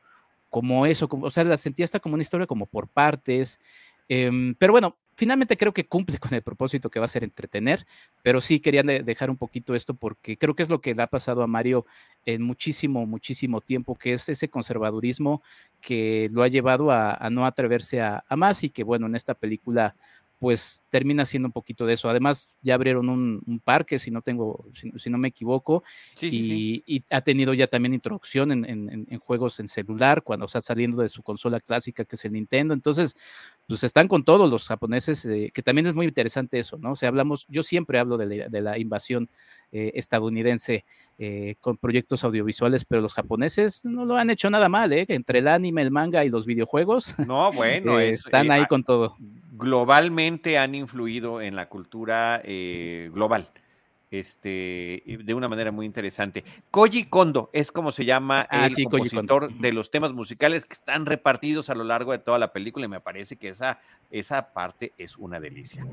como 0.50 0.86
eso, 0.86 1.08
como, 1.08 1.26
o 1.26 1.32
sea, 1.32 1.44
la 1.44 1.58
sentía 1.58 1.86
hasta 1.86 2.00
como 2.00 2.16
una 2.16 2.24
historia 2.24 2.48
como 2.48 2.66
por 2.66 2.88
partes. 2.88 3.60
Em, 4.08 4.56
pero 4.56 4.74
bueno, 4.74 4.98
finalmente 5.16 5.58
creo 5.58 5.74
que 5.74 5.86
cumple 5.86 6.18
con 6.20 6.34
el 6.34 6.42
propósito 6.42 6.90
que 6.90 7.00
va 7.00 7.06
a 7.06 7.10
ser 7.10 7.24
entretener, 7.24 7.86
pero 8.24 8.42
sí 8.42 8.60
querían 8.60 8.88
dejar 8.88 9.30
un 9.30 9.38
poquito 9.38 9.76
esto 9.76 9.94
porque 9.94 10.38
creo 10.38 10.56
que 10.56 10.64
es 10.64 10.70
lo 10.70 10.82
que 10.82 10.96
le 10.96 11.04
ha 11.04 11.08
pasado 11.08 11.44
a 11.44 11.48
Mario 11.48 11.86
en 12.26 12.42
muchísimo, 12.42 13.06
muchísimo 13.06 13.62
tiempo, 13.62 13.96
que 13.96 14.14
es 14.14 14.30
ese 14.30 14.50
conservadurismo 14.50 15.44
que 15.82 16.30
lo 16.32 16.42
ha 16.42 16.48
llevado 16.48 16.92
a, 16.92 17.30
no 17.30 17.46
atreverse 17.46 18.02
a, 18.02 18.24
a, 18.28 18.36
más 18.36 18.64
y 18.64 18.70
que 18.70 18.84
bueno, 18.84 19.08
en 19.08 19.16
esta 19.16 19.34
película 19.34 19.96
pues 20.40 20.84
termina 20.90 21.26
siendo 21.26 21.50
un 21.50 21.52
poquito 21.52 21.86
de 21.86 21.94
eso. 21.94 22.10
Además, 22.10 22.58
ya 22.62 22.74
abrieron 22.74 23.10
un, 23.10 23.62
parque, 23.64 24.00
si 24.00 24.10
no 24.10 24.22
tengo, 24.22 24.66
si, 24.74 25.10
no 25.10 25.18
me 25.18 25.28
equivoco, 25.28 25.84
y, 26.22 27.04
ha 27.10 27.22
tenido 27.22 27.54
ya 27.54 27.68
también 27.68 27.94
introducción 27.94 28.52
en, 28.52 29.20
juegos 29.20 29.60
en 29.60 29.68
celular, 29.68 30.24
cuando 30.24 30.46
está 30.46 30.62
saliendo 30.62 31.02
de 31.02 31.10
su 31.10 31.22
consola 31.24 31.60
clásica, 31.60 32.06
que 32.06 32.16
es 32.16 32.24
el 32.24 32.32
Nintendo. 32.32 32.74
Entonces, 32.74 33.16
pues 33.70 33.86
están 33.86 34.10
con 34.10 34.26
todos 34.26 34.52
los 34.52 34.68
japoneses, 34.68 35.24
eh, 35.26 35.50
que 35.54 35.64
también 35.64 35.88
es 35.88 35.96
muy 35.96 36.06
interesante 36.06 36.60
eso, 36.60 36.78
¿no? 36.78 36.92
O 36.92 36.96
sea, 36.98 37.08
hablamos, 37.08 37.46
yo 37.48 37.64
siempre 37.64 38.00
hablo 38.00 38.18
de 38.18 38.50
la, 38.62 38.78
invasión 38.78 39.30
eh, 39.72 39.92
estadounidense 39.94 40.84
eh, 41.18 41.56
con 41.62 41.78
proyectos 41.78 42.26
audiovisuales, 42.26 42.84
pero 42.84 43.02
los 43.02 43.14
japoneses 43.14 43.86
no 43.86 44.04
lo 44.04 44.18
han 44.18 44.30
hecho 44.30 44.50
nada 44.50 44.68
mal, 44.68 44.92
¿eh? 44.92 45.06
Entre 45.08 45.40
el 45.40 45.48
anime, 45.48 45.84
el 45.84 45.92
manga 45.92 46.26
y 46.26 46.30
los 46.30 46.46
videojuegos. 46.46 47.18
No, 47.20 47.52
bueno, 47.54 48.00
están 48.00 48.52
ahí 48.52 48.66
con 48.66 48.84
todo 48.84 49.16
globalmente 49.60 50.58
han 50.58 50.74
influido 50.74 51.42
en 51.42 51.56
la 51.56 51.68
cultura 51.68 52.42
eh, 52.44 53.12
global. 53.14 53.50
Este, 54.12 55.04
de 55.06 55.34
una 55.36 55.48
manera 55.48 55.72
muy 55.72 55.86
interesante. 55.86 56.44
Koji 56.72 57.06
Kondo 57.06 57.52
es 57.54 57.72
como 57.72 57.92
se 57.92 58.06
llama 58.06 58.48
ah, 58.50 58.66
el 58.66 58.86
compositor 58.86 59.54
de 59.54 59.72
los 59.72 59.92
temas 59.92 60.14
musicales 60.14 60.66
que 60.66 60.74
están 60.74 61.06
repartidos 61.06 61.70
a 61.70 61.76
lo 61.76 61.84
largo 61.84 62.12
de 62.12 62.18
toda 62.18 62.40
la 62.40 62.52
película 62.52 62.86
y 62.86 62.90
me 62.90 63.02
parece 63.02 63.36
que 63.36 63.50
esa, 63.50 63.80
esa 64.10 64.52
parte 64.52 64.94
es 64.98 65.16
una 65.16 65.40
delicia. 65.40 65.86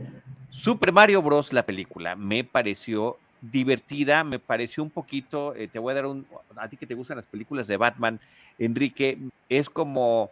Super 0.48 0.92
Mario 0.92 1.20
Bros. 1.20 1.52
la 1.52 1.66
película 1.66 2.16
me 2.16 2.42
pareció 2.42 3.18
divertida, 3.42 4.24
me 4.24 4.38
pareció 4.38 4.82
un 4.82 4.90
poquito, 4.90 5.54
eh, 5.54 5.68
te 5.68 5.78
voy 5.78 5.92
a 5.92 5.96
dar 5.96 6.06
un, 6.06 6.26
a 6.56 6.68
ti 6.68 6.78
que 6.78 6.86
te 6.86 6.94
gustan 6.94 7.18
las 7.18 7.26
películas 7.26 7.66
de 7.66 7.76
Batman, 7.76 8.18
Enrique, 8.58 9.18
es 9.50 9.68
como 9.68 10.30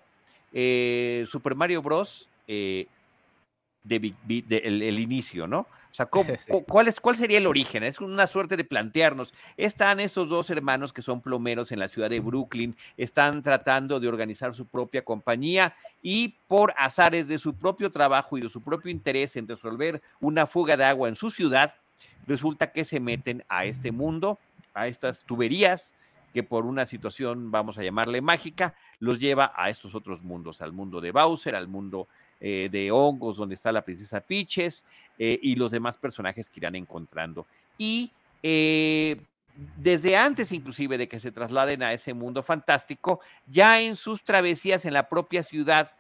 eh, 0.55 1.27
Super 1.29 1.55
Mario 1.55 1.83
Bros 1.83 2.31
de, 2.47 2.89
el, 3.85 4.99
inicio, 4.99 5.47
¿no? 5.47 5.67
O 5.95 5.97
sea, 5.97 6.07
cuál, 6.67 6.89
es, 6.89 6.99
¿cuál 6.99 7.17
sería 7.17 7.39
el 7.39 7.47
origen? 7.47 7.85
Es 7.85 8.01
una 8.01 8.27
suerte 8.27 8.57
de 8.57 8.65
plantearnos. 8.65 9.33
Están 9.57 10.01
esos 10.01 10.29
dos 10.29 10.51
hermanos 10.51 10.93
que 10.93 11.03
son 11.03 11.21
plomeros 11.21 11.71
en 11.71 11.79
la 11.79 11.87
ciudad 11.87 12.11
de 12.11 12.19
Brooklyn, 12.19 12.77
están 12.97 13.45
tratando 13.45 14.01
de 14.01 14.09
organizar 14.09 14.55
su 14.55 14.67
propia 14.67 15.05
compañía 15.05 15.77
y 16.03 16.37
por 16.49 16.75
azares 16.77 17.29
de 17.29 17.39
su 17.39 17.55
propio 17.55 17.93
trabajo 17.93 18.37
y 18.37 18.41
de 18.41 18.51
su 18.51 18.61
propio 18.61 18.91
interés 18.91 19.37
en 19.37 19.47
resolver 19.47 20.03
una 20.19 20.49
fuga 20.49 20.77
de 20.77 20.85
agua 20.85 21.09
en 21.09 21.15
su 21.15 21.31
ciudad, 21.31 21.75
resulta 22.27 22.73
que 22.73 22.85
se 22.85 22.99
meten 22.99 23.45
a 23.49 23.65
este 23.65 23.93
mundo, 23.93 24.41
a 24.75 24.89
estas 24.89 25.23
tuberías 25.23 25.95
que 26.33 26.43
por 26.43 26.67
una 26.67 26.85
situación, 26.85 27.53
vamos 27.53 27.79
a 27.79 27.85
llamarle 27.85 28.21
mágica, 28.21 28.75
los 28.99 29.21
lleva 29.21 29.53
a 29.55 29.71
estos 29.71 29.95
otros 29.95 30.25
mundos, 30.25 30.61
al 30.61 30.73
mundo 30.73 31.01
de 31.01 31.13
Bowser, 31.13 31.55
al 31.55 31.69
mundo 31.69 32.09
eh, 32.41 32.69
de 32.71 32.91
hongos, 32.91 33.37
donde 33.37 33.55
está 33.55 33.73
la 33.73 33.85
princesa 33.85 34.21
Peaches 34.21 34.85
eh, 35.19 35.39
y 35.43 35.57
los 35.57 35.71
demás 35.71 35.97
personajes 35.99 36.51
que 36.51 36.61
irán 36.61 36.75
encontrando. 36.75 37.47
Y 37.79 38.13
eh, 38.43 39.21
desde 39.77 40.17
antes 40.17 40.53
inclusive 40.53 40.99
de 40.99 41.09
que 41.09 41.21
se 41.21 41.33
trasladen 41.33 41.83
a 41.83 41.93
ese 41.93 42.13
mundo 42.13 42.43
fantástico, 42.43 43.21
ya 43.47 43.81
en 43.81 43.97
sus 43.97 44.23
travesías 44.23 44.85
en 44.85 44.95
la 44.95 45.09
propia 45.09 45.43
ciudad 45.43 45.93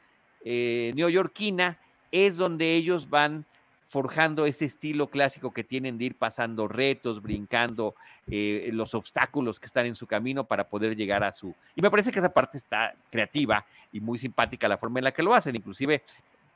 neoyorquina, 0.44 1.79
es 2.12 2.37
donde 2.37 2.75
ellos 2.75 3.09
van 3.09 3.47
forjando 3.94 4.44
ese 4.44 4.64
estilo 4.64 5.07
clásico 5.07 5.52
que 5.52 5.62
tienen 5.62 5.98
de 5.98 6.07
ir 6.07 6.16
pasando 6.16 6.66
retos, 6.66 7.22
brincando 7.22 7.94
los 8.26 8.92
obstáculos 8.92 9.61
que 9.61 9.66
están 9.66 9.87
en 9.87 9.94
su 9.94 10.09
camino 10.09 10.42
para 10.42 10.68
poder 10.68 10.96
llegar 10.96 11.22
a 11.22 11.30
su... 11.30 11.54
Y 11.76 11.80
me 11.80 11.92
parece 11.92 12.11
que 12.11 12.18
esa 12.18 12.35
parte 12.35 12.59
está 12.59 12.92
creativa 13.09 13.64
y 13.92 14.00
muy 14.00 14.18
simpática 14.18 14.66
la 14.66 14.78
forma 14.78 14.98
en 14.98 15.04
la 15.04 15.12
que 15.12 15.22
lo 15.22 15.33
hacen. 15.33 15.54
Inclusive 15.54 16.02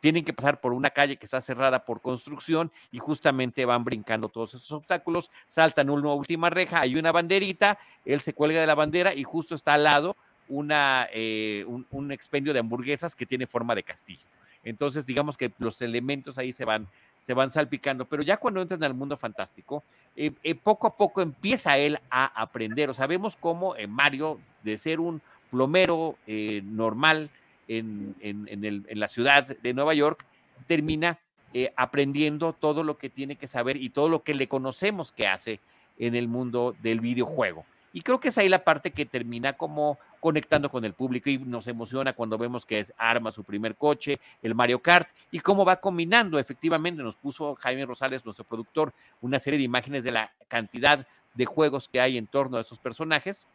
tienen 0.01 0.25
que 0.25 0.33
pasar 0.33 0.61
por 0.61 0.73
una 0.73 0.91
calle 0.91 1.17
que 1.17 1.27
está 1.27 1.41
cerrada 1.41 1.85
por 1.85 2.01
construcción 2.01 2.73
y 2.91 2.99
justamente 2.99 3.65
van 3.65 3.85
brincando 3.85 4.29
todos 4.29 4.55
esos 4.55 4.73
obstáculos, 4.73 5.31
saltan 5.47 5.91
una 5.91 6.13
última 6.15 6.51
reja, 6.51 6.81
hay 6.81 6.97
una 6.97 7.13
banderita, 7.13 7.79
él 8.05 8.21
se 8.21 8.33
cuelga 8.33 8.61
de 8.61 8.67
la 8.67 8.75
bandera 8.75 9.15
y 9.15 9.23
justo 9.23 9.55
está 9.55 9.75
al 9.75 9.85
lado 9.85 10.17
una, 10.49 11.09
eh, 11.13 11.65
un, 11.69 12.11
expendio 12.11 12.53
de 12.53 12.59
hamburguesas 12.59 13.15
que 13.15 13.27
tiene 13.27 13.47
forma 13.47 13.77
de 13.77 13.85
castillo. 13.85 14.27
Entonces, 14.65 15.07
digamos 15.07 15.37
que 15.37 15.53
los 15.59 15.81
elementos 15.83 16.37
ahí 16.37 16.53
se 16.53 16.65
van, 16.65 16.89
se 17.29 17.35
van 17.35 17.51
salpicando, 17.51 18.07
pero 18.07 18.23
ya 18.23 18.39
cuando 18.39 18.63
entran 18.63 18.83
al 18.85 18.95
mundo 18.95 19.19
fantástico, 19.19 19.85
eh, 20.17 20.33
eh, 20.43 20.55
poco 20.55 20.87
a 20.87 20.97
poco 20.97 21.21
empieza 21.21 21.77
él 21.77 22.01
a 22.09 22.25
aprender. 22.25 22.89
O 22.89 22.95
sea, 22.95 23.07
vemos 23.07 23.37
cómo 23.37 23.75
Mario, 23.87 24.41
de 24.63 24.79
ser 24.79 24.99
un 24.99 25.21
plomero 25.51 26.17
normal, 26.27 27.29
en, 27.69 28.15
el, 28.21 28.87
en, 28.89 28.99
la 28.99 29.09
ciudad 29.09 29.47
de 29.47 29.75
Nueva 29.75 29.93
York, 29.93 30.25
termina 30.67 31.19
eh, 31.53 31.71
aprendiendo 31.77 32.55
todo 32.55 32.83
lo 32.83 32.97
que 32.97 33.11
tiene 33.11 33.37
que 33.37 33.47
saber 33.47 33.77
y 33.77 33.91
todo 33.91 34.09
lo 34.09 34.23
que 34.23 34.33
le 34.33 34.49
conocemos 34.49 35.13
que 35.13 35.27
hace 35.27 35.61
en 35.99 36.15
el 36.15 36.29
mundo 36.29 36.75
del 36.81 37.01
videojuego. 37.01 37.67
Y 37.93 38.01
creo 38.01 38.21
que 38.21 38.29
es 38.29 38.39
ahí 38.39 38.49
la 38.49 38.65
parte 38.65 38.91
que 38.91 39.05
termina 39.05 39.53
como 39.53 39.99
conectando 40.21 40.71
con 40.71 40.85
el 40.85 40.93
público 40.93 41.31
y 41.31 41.39
nos 41.39 41.67
emociona 41.67 42.13
cuando 42.13 42.39
vemos 42.39 42.67
que 42.67 42.81
es 42.81 42.93
arma 42.97 43.33
su 43.33 43.45
primer 43.45 43.77
coche, 43.77 44.19
el 44.43 44.55
Mario 44.55 44.81
Kart, 44.81 45.09
y 45.31 45.41
cómo 45.41 45.65
va 45.65 45.77
combinando. 45.77 46.39
Efectivamente, 46.39 47.03
nos 47.03 47.17
puso 47.17 47.55
Jaime 47.57 47.87
Rosales, 47.87 48.25
nuestro 48.25 48.45
productor, 48.45 48.93
una 49.21 49.39
serie 49.39 49.59
de 49.59 49.65
imágenes 49.65 50.05
de 50.05 50.13
la 50.13 50.33
cantidad 50.49 51.07
de 51.35 51.45
juegos 51.45 51.89
que 51.89 52.01
hay 52.01 52.19
en 52.19 52.27
torno 52.27 52.57
a 52.57 52.63
esos 52.63 52.79
personajes, 52.79 53.47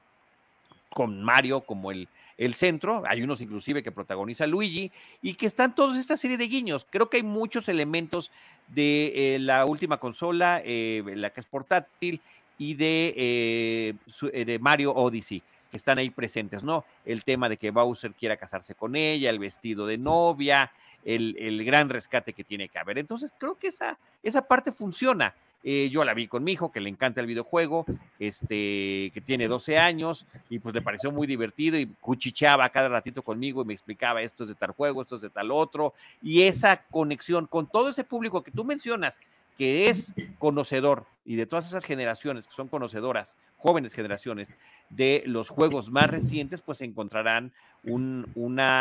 con 0.89 1.23
Mario 1.23 1.61
como 1.61 1.91
el, 1.91 2.07
el 2.37 2.53
centro, 2.53 3.03
hay 3.07 3.23
unos 3.23 3.41
inclusive 3.41 3.83
que 3.83 3.91
protagoniza 3.91 4.47
Luigi, 4.47 4.91
y 5.21 5.33
que 5.33 5.47
están 5.47 5.75
todos 5.75 5.97
esta 5.97 6.17
serie 6.17 6.37
de 6.37 6.47
guiños. 6.47 6.85
Creo 6.89 7.09
que 7.09 7.17
hay 7.17 7.23
muchos 7.23 7.67
elementos 7.67 8.31
de 8.67 9.35
eh, 9.35 9.39
la 9.39 9.65
última 9.65 9.97
consola, 9.97 10.61
eh, 10.63 11.03
la 11.15 11.31
que 11.31 11.41
es 11.41 11.47
portátil, 11.47 12.21
y 12.57 12.75
de, 12.75 13.13
eh, 13.17 14.45
de 14.45 14.59
Mario 14.59 14.93
Odyssey 14.93 15.41
que 15.73 15.77
están 15.77 15.97
ahí 15.97 16.11
presentes, 16.11 16.61
¿no? 16.61 16.85
El 17.03 17.23
tema 17.23 17.49
de 17.49 17.57
que 17.57 17.71
Bowser 17.71 18.13
quiera 18.13 18.37
casarse 18.37 18.75
con 18.75 18.95
ella, 18.95 19.31
el 19.31 19.39
vestido 19.39 19.87
de 19.87 19.97
novia, 19.97 20.71
el, 21.03 21.35
el 21.39 21.65
gran 21.65 21.89
rescate 21.89 22.33
que 22.33 22.43
tiene 22.43 22.69
que 22.69 22.77
haber. 22.77 22.99
Entonces, 22.99 23.33
creo 23.39 23.55
que 23.55 23.69
esa, 23.69 23.97
esa 24.21 24.47
parte 24.47 24.71
funciona. 24.71 25.33
Eh, 25.63 25.89
yo 25.89 26.03
la 26.03 26.13
vi 26.13 26.27
con 26.27 26.43
mi 26.43 26.51
hijo, 26.51 26.71
que 26.71 26.79
le 26.79 26.89
encanta 26.89 27.21
el 27.21 27.25
videojuego, 27.25 27.87
este, 28.19 29.09
que 29.15 29.23
tiene 29.25 29.47
12 29.47 29.79
años, 29.79 30.27
y 30.47 30.59
pues 30.59 30.75
le 30.75 30.83
pareció 30.83 31.11
muy 31.11 31.25
divertido 31.25 31.79
y 31.79 31.87
cuchicheaba 31.99 32.69
cada 32.69 32.87
ratito 32.87 33.23
conmigo 33.23 33.63
y 33.63 33.65
me 33.65 33.73
explicaba 33.73 34.21
esto 34.21 34.43
es 34.43 34.49
de 34.49 34.55
tal 34.55 34.73
juego, 34.73 35.01
esto 35.01 35.15
es 35.15 35.23
de 35.23 35.31
tal 35.31 35.49
otro, 35.49 35.95
y 36.21 36.43
esa 36.43 36.83
conexión 36.83 37.47
con 37.47 37.65
todo 37.65 37.89
ese 37.89 38.03
público 38.03 38.43
que 38.43 38.51
tú 38.51 38.63
mencionas, 38.63 39.19
que 39.57 39.89
es 39.89 40.13
conocedor, 40.37 41.07
y 41.25 41.35
de 41.35 41.47
todas 41.47 41.67
esas 41.67 41.83
generaciones 41.83 42.45
que 42.45 42.53
son 42.53 42.67
conocedoras, 42.67 43.37
jóvenes 43.55 43.93
generaciones, 43.93 44.49
de 44.95 45.23
los 45.25 45.49
juegos 45.49 45.89
más 45.89 46.09
recientes, 46.09 46.61
pues 46.61 46.81
encontrarán 46.81 47.51
un, 47.83 48.25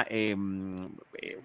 em, 0.08 0.88
eh, 1.20 1.40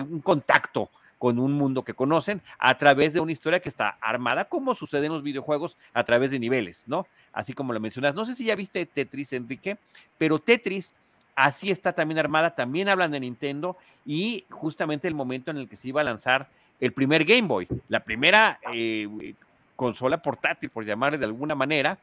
un 0.00 0.20
contacto 0.20 0.90
con 1.18 1.38
un 1.38 1.52
mundo 1.52 1.82
que 1.82 1.94
conocen 1.94 2.42
a 2.58 2.76
través 2.76 3.12
de 3.14 3.20
una 3.20 3.32
historia 3.32 3.60
que 3.60 3.68
está 3.68 3.96
armada, 4.00 4.46
como 4.46 4.74
sucede 4.74 5.06
en 5.06 5.12
los 5.12 5.22
videojuegos, 5.22 5.76
a 5.94 6.04
través 6.04 6.30
de 6.30 6.38
niveles, 6.38 6.84
¿no? 6.86 7.06
Así 7.32 7.52
como 7.52 7.72
lo 7.72 7.80
mencionas. 7.80 8.14
No 8.14 8.26
sé 8.26 8.34
si 8.34 8.44
ya 8.44 8.54
viste 8.54 8.84
Tetris, 8.86 9.32
Enrique, 9.32 9.78
pero 10.18 10.38
Tetris 10.38 10.94
así 11.34 11.70
está 11.70 11.92
también 11.92 12.18
armada, 12.18 12.54
también 12.54 12.88
hablan 12.88 13.10
de 13.10 13.20
Nintendo 13.20 13.76
y 14.04 14.44
justamente 14.50 15.08
el 15.08 15.14
momento 15.14 15.50
en 15.50 15.58
el 15.58 15.68
que 15.68 15.76
se 15.76 15.88
iba 15.88 16.00
a 16.00 16.04
lanzar 16.04 16.48
el 16.80 16.92
primer 16.92 17.24
Game 17.24 17.48
Boy, 17.48 17.68
la 17.88 18.00
primera 18.00 18.60
eh, 18.72 19.34
consola 19.74 20.18
portátil, 20.18 20.70
por 20.70 20.84
llamarle 20.84 21.18
de 21.18 21.24
alguna 21.24 21.54
manera, 21.54 21.98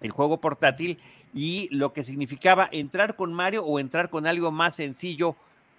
el 0.00 0.10
juego 0.10 0.40
portátil 0.40 0.98
y 1.34 1.68
lo 1.70 1.92
que 1.92 2.04
significaba 2.04 2.68
entrar 2.72 3.16
con 3.16 3.32
Mario 3.32 3.64
o 3.64 3.78
entrar 3.78 4.10
con 4.10 4.26
algo 4.26 4.50
más 4.50 4.76
sencillo 4.76 5.36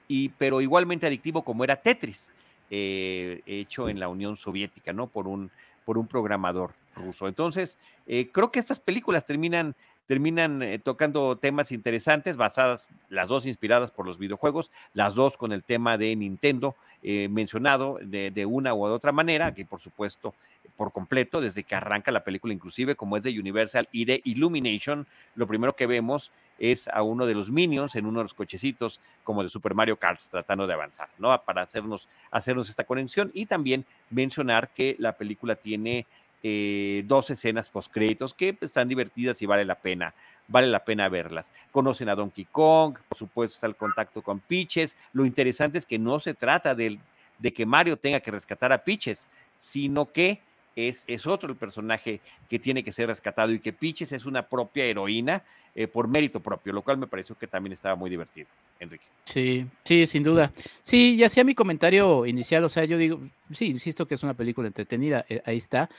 y, 0.07 0.29
pero 0.29 0.61
igualmente 0.61 1.07
adictivo 1.07 1.43
como 1.43 1.63
era 1.63 1.77
Tetris, 1.77 2.29
eh, 2.71 3.41
hecho 3.45 3.89
en 3.89 3.99
la 3.99 4.09
Unión 4.09 4.37
Soviética, 4.37 4.91
¿no? 4.91 5.07
Por 5.07 5.27
un, 5.27 5.51
por 5.85 5.97
un 5.97 6.07
programador 6.07 6.71
ruso. 6.95 7.27
Entonces, 7.27 7.77
eh, 8.07 8.29
creo 8.31 8.51
que 8.51 8.59
estas 8.59 8.79
películas 8.79 9.25
terminan, 9.25 9.75
terminan 10.07 10.61
eh, 10.61 10.79
tocando 10.79 11.37
temas 11.37 11.71
interesantes, 11.71 12.37
basadas, 12.37 12.87
las 13.09 13.27
dos 13.27 13.45
inspiradas 13.45 13.91
por 13.91 14.05
los 14.05 14.17
videojuegos, 14.17 14.71
las 14.93 15.13
dos 15.13 15.37
con 15.37 15.51
el 15.51 15.63
tema 15.63 15.97
de 15.97 16.15
Nintendo, 16.15 16.75
mencionado 17.01 17.97
de, 18.01 18.29
de, 18.29 18.45
una 18.45 18.73
u 18.73 18.83
otra 18.83 19.13
manera, 19.13 19.53
que 19.53 19.63
por 19.63 19.79
supuesto 19.79 20.33
por 20.79 20.93
completo, 20.93 21.41
desde 21.41 21.65
que 21.65 21.75
arranca 21.75 22.09
la 22.09 22.23
película, 22.23 22.53
inclusive 22.53 22.95
como 22.95 23.17
es 23.17 23.23
de 23.23 23.37
Universal 23.37 23.89
y 23.91 24.05
de 24.05 24.21
Illumination, 24.23 25.05
lo 25.35 25.45
primero 25.45 25.75
que 25.75 25.87
vemos 25.87 26.31
es 26.57 26.87
a 26.87 27.03
uno 27.03 27.25
de 27.25 27.33
los 27.33 27.51
minions 27.51 27.97
en 27.97 28.05
uno 28.05 28.19
de 28.19 28.23
los 28.23 28.33
cochecitos 28.33 29.01
como 29.25 29.43
de 29.43 29.49
Super 29.49 29.73
Mario 29.73 29.97
Kart 29.97 30.21
tratando 30.31 30.67
de 30.67 30.73
avanzar, 30.73 31.09
¿no? 31.17 31.37
Para 31.43 31.63
hacernos, 31.63 32.07
hacernos 32.31 32.69
esta 32.69 32.85
conexión 32.85 33.29
y 33.33 33.45
también 33.45 33.85
mencionar 34.09 34.69
que 34.69 34.95
la 34.99 35.17
película 35.17 35.57
tiene 35.57 36.05
eh, 36.43 37.03
dos 37.07 37.29
escenas 37.29 37.69
post 37.69 37.91
créditos 37.91 38.33
que 38.33 38.57
están 38.61 38.87
divertidas 38.87 39.41
y 39.41 39.45
vale 39.45 39.65
la 39.65 39.75
pena, 39.75 40.13
vale 40.47 40.67
la 40.67 40.85
pena 40.85 41.09
verlas. 41.09 41.51
Conocen 41.73 42.07
a 42.07 42.15
Donkey 42.15 42.45
Kong, 42.45 42.95
por 43.09 43.17
supuesto 43.17 43.55
está 43.55 43.67
el 43.67 43.75
contacto 43.75 44.21
con 44.21 44.39
Peaches. 44.39 44.95
Lo 45.11 45.25
interesante 45.25 45.77
es 45.77 45.85
que 45.85 45.99
no 45.99 46.21
se 46.21 46.35
trata 46.35 46.73
de, 46.73 46.99
de 47.37 47.51
que 47.51 47.65
Mario 47.65 47.97
tenga 47.97 48.21
que 48.21 48.31
rescatar 48.31 48.71
a 48.71 48.81
Peaches, 48.85 49.27
sino 49.59 50.05
que 50.13 50.39
es, 50.87 51.03
es, 51.07 51.27
otro 51.27 51.49
el 51.49 51.57
personaje 51.57 52.21
que 52.49 52.59
tiene 52.59 52.83
que 52.83 52.91
ser 52.91 53.07
rescatado 53.07 53.51
y 53.51 53.59
que 53.59 53.73
Peaches 53.73 54.11
es 54.11 54.25
una 54.25 54.43
propia 54.43 54.85
heroína 54.85 55.43
eh, 55.75 55.87
por 55.87 56.07
mérito 56.07 56.39
propio, 56.39 56.73
lo 56.73 56.81
cual 56.81 56.97
me 56.97 57.07
pareció 57.07 57.37
que 57.37 57.47
también 57.47 57.73
estaba 57.73 57.95
muy 57.95 58.09
divertido, 58.09 58.47
Enrique. 58.79 59.05
Sí, 59.23 59.65
sí, 59.83 60.05
sin 60.07 60.23
duda. 60.23 60.51
Sí, 60.81 61.15
y 61.15 61.23
hacía 61.23 61.43
mi 61.43 61.55
comentario 61.55 62.25
inicial, 62.25 62.63
o 62.63 62.69
sea, 62.69 62.85
yo 62.85 62.97
digo, 62.97 63.19
sí, 63.53 63.67
insisto 63.67 64.07
que 64.07 64.15
es 64.15 64.23
una 64.23 64.33
película 64.33 64.67
entretenida, 64.67 65.25
eh, 65.29 65.41
ahí 65.45 65.57
está, 65.57 65.89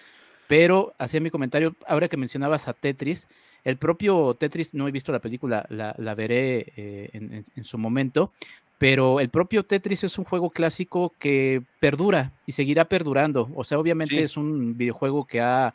pero 0.49 0.95
hacía 0.99 1.21
mi 1.21 1.31
comentario, 1.31 1.77
ahora 1.87 2.09
que 2.09 2.17
mencionabas 2.17 2.67
a 2.67 2.73
Tetris, 2.73 3.29
el 3.63 3.77
propio 3.77 4.35
Tetris, 4.35 4.75
no 4.75 4.89
he 4.89 4.91
visto 4.91 5.13
la 5.13 5.21
película, 5.21 5.67
la, 5.69 5.95
la 5.99 6.15
veré 6.15 6.73
eh, 6.77 7.11
en, 7.13 7.45
en, 7.55 7.65
su 7.65 7.79
momento, 7.79 8.33
pero 8.81 9.21
el 9.21 9.29
propio 9.29 9.63
Tetris 9.63 10.05
es 10.05 10.17
un 10.17 10.25
juego 10.25 10.49
clásico 10.49 11.13
que 11.19 11.63
perdura 11.81 12.33
y 12.47 12.53
seguirá 12.53 12.87
perdurando. 12.87 13.51
O 13.55 13.63
sea, 13.63 13.79
obviamente 13.79 14.17
sí. 14.17 14.23
es 14.23 14.39
un 14.39 14.75
videojuego 14.79 15.27
que 15.27 15.43
ha 15.43 15.75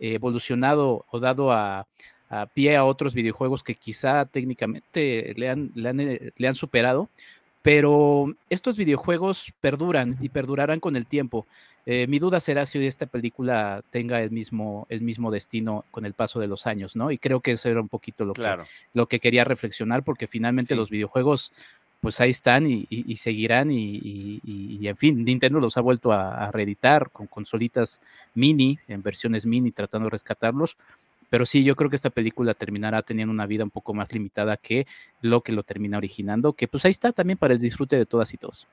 evolucionado 0.00 1.04
o 1.10 1.20
dado 1.20 1.52
a, 1.52 1.86
a 2.30 2.46
pie 2.46 2.76
a 2.76 2.86
otros 2.86 3.12
videojuegos 3.12 3.62
que 3.62 3.74
quizá 3.74 4.24
técnicamente 4.24 5.34
le 5.36 5.50
han, 5.50 5.70
le 5.74 5.88
han, 5.88 6.00
eh, 6.00 6.32
le 6.34 6.48
han 6.48 6.54
superado, 6.54 7.10
pero 7.60 8.34
estos 8.48 8.76
videojuegos 8.76 9.52
perduran 9.60 10.16
y 10.22 10.30
perdurarán 10.30 10.80
con 10.80 10.96
el 10.96 11.06
tiempo. 11.06 11.46
Eh, 11.84 12.06
mi 12.08 12.18
duda 12.18 12.40
será 12.40 12.66
si 12.66 12.84
esta 12.84 13.06
película 13.06 13.84
tenga 13.90 14.22
el 14.22 14.30
mismo, 14.30 14.86
el 14.88 15.02
mismo 15.02 15.30
destino 15.30 15.84
con 15.90 16.04
el 16.04 16.14
paso 16.14 16.40
de 16.40 16.48
los 16.48 16.66
años, 16.66 16.96
¿no? 16.96 17.12
Y 17.12 17.18
creo 17.18 17.40
que 17.40 17.52
eso 17.52 17.68
era 17.68 17.80
un 17.82 17.88
poquito 17.88 18.24
lo, 18.24 18.32
claro. 18.32 18.64
que, 18.64 18.70
lo 18.94 19.06
que 19.06 19.20
quería 19.20 19.44
reflexionar, 19.44 20.02
porque 20.02 20.26
finalmente 20.26 20.74
sí. 20.74 20.78
los 20.78 20.90
videojuegos, 20.90 21.52
pues 22.00 22.20
ahí 22.20 22.30
están 22.30 22.66
y, 22.66 22.86
y, 22.90 23.10
y 23.10 23.16
seguirán, 23.16 23.70
y, 23.70 24.40
y, 24.44 24.86
en 24.86 24.96
fin, 24.96 25.24
Nintendo 25.24 25.60
los 25.60 25.76
ha 25.76 25.80
vuelto 25.80 26.12
a, 26.12 26.46
a 26.46 26.50
reeditar 26.52 27.10
con 27.10 27.26
consolitas 27.26 28.00
mini, 28.34 28.78
en 28.86 29.02
versiones 29.02 29.46
mini, 29.46 29.72
tratando 29.72 30.06
de 30.06 30.10
rescatarlos 30.10 30.76
pero 31.30 31.44
sí, 31.46 31.64
yo 31.64 31.76
creo 31.76 31.90
que 31.90 31.96
esta 31.96 32.10
película 32.10 32.54
terminará 32.54 33.02
teniendo 33.02 33.32
una 33.32 33.46
vida 33.46 33.64
un 33.64 33.70
poco 33.70 33.94
más 33.94 34.12
limitada 34.12 34.56
que 34.56 34.86
lo 35.20 35.40
que 35.40 35.52
lo 35.52 35.62
termina 35.62 35.98
originando, 35.98 36.52
que 36.52 36.68
pues 36.68 36.84
ahí 36.84 36.90
está 36.90 37.12
también 37.12 37.38
para 37.38 37.54
el 37.54 37.60
disfrute 37.60 37.96
de 37.96 38.06
todas 38.06 38.32
y 38.32 38.36
todos. 38.36 38.66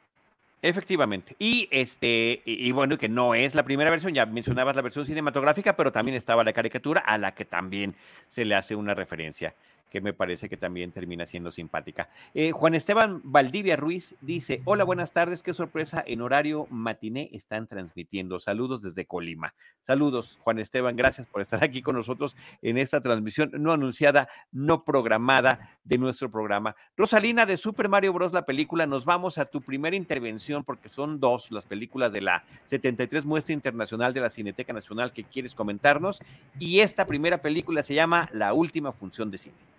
Efectivamente. 0.62 1.36
Y 1.40 1.68
este, 1.72 2.42
y, 2.46 2.68
y, 2.68 2.72
bueno, 2.72 2.98
que 2.98 3.10
no 3.10 3.36
es 3.36 3.54
la 3.54 3.64
primera 3.64 3.90
versión, 3.90 4.14
ya 4.14 4.26
mencionabas 4.26 4.78
la 4.78 4.82
versión 4.82 5.06
cinematográfica, 5.06 5.76
pero 5.76 5.92
también 5.92 6.16
estaba 6.16 6.44
la 6.44 6.54
caricatura 6.54 7.02
a 7.02 7.18
la 7.18 7.34
que 7.34 7.44
también 7.44 7.96
se 8.30 8.46
le 8.46 8.56
hace 8.56 8.76
una 8.76 8.94
referencia 8.94 9.56
que 9.94 10.02
me 10.02 10.12
parece 10.12 10.50
que 10.50 10.58
también 10.58 10.92
termina 10.92 11.28
siendo 11.28 11.52
simpática. 11.52 12.10
Eh, 12.34 12.52
Juan 12.52 12.74
Esteban 12.74 13.22
Valdivia 13.24 13.76
Ruiz 13.76 14.16
dice, 14.22 14.64
hola, 14.66 14.84
buenas 14.84 15.14
tardes, 15.14 15.44
qué 15.44 15.54
sorpresa, 15.54 16.04
en 16.08 16.22
horario 16.22 16.66
matiné 16.72 17.30
están 17.32 17.68
transmitiendo. 17.68 18.40
Saludos 18.40 18.82
desde 18.82 19.06
Colima. 19.06 19.54
Saludos, 19.86 20.40
Juan 20.42 20.58
Esteban, 20.58 20.96
gracias 20.96 21.28
por 21.28 21.44
estar 21.44 21.64
aquí 21.64 21.84
con 21.84 21.96
nosotros 21.96 22.36
en 22.64 22.80
esta 22.80 23.02
transmisión 23.02 23.52
no 23.54 23.72
anunciada, 23.72 24.30
no 24.52 24.84
programada 24.84 25.78
de 25.84 26.00
nuestro 26.00 26.32
programa. 26.32 26.76
Rosalina 26.98 27.46
de 27.46 27.58
Super 27.58 27.88
Mario 27.88 28.14
Bros. 28.14 28.34
la 28.34 28.48
película, 28.48 28.88
nos 28.88 29.06
vamos 29.06 29.38
a 29.38 29.46
tu 29.46 29.62
primera 29.62 29.96
intervención 29.96 30.64
porque 30.64 30.90
son 30.90 31.20
dos 31.20 31.52
las 31.52 31.68
películas 31.68 32.12
de 32.12 32.22
la 32.22 32.46
73 32.66 33.26
Muestra 33.26 33.54
Internacional 33.54 34.12
de 34.12 34.22
la 34.22 34.32
Cineteca 34.32 34.74
Nacional 34.74 35.14
que 35.14 35.24
quieres 35.24 35.54
comentarnos 35.54 36.20
y 36.58 36.80
esta 36.80 37.06
primera 37.06 37.44
película 37.44 37.84
se 37.84 37.94
llama 37.94 38.28
La 38.34 38.54
Última 38.54 38.92
Función 38.92 39.30
de 39.30 39.38
Cine. 39.38 39.74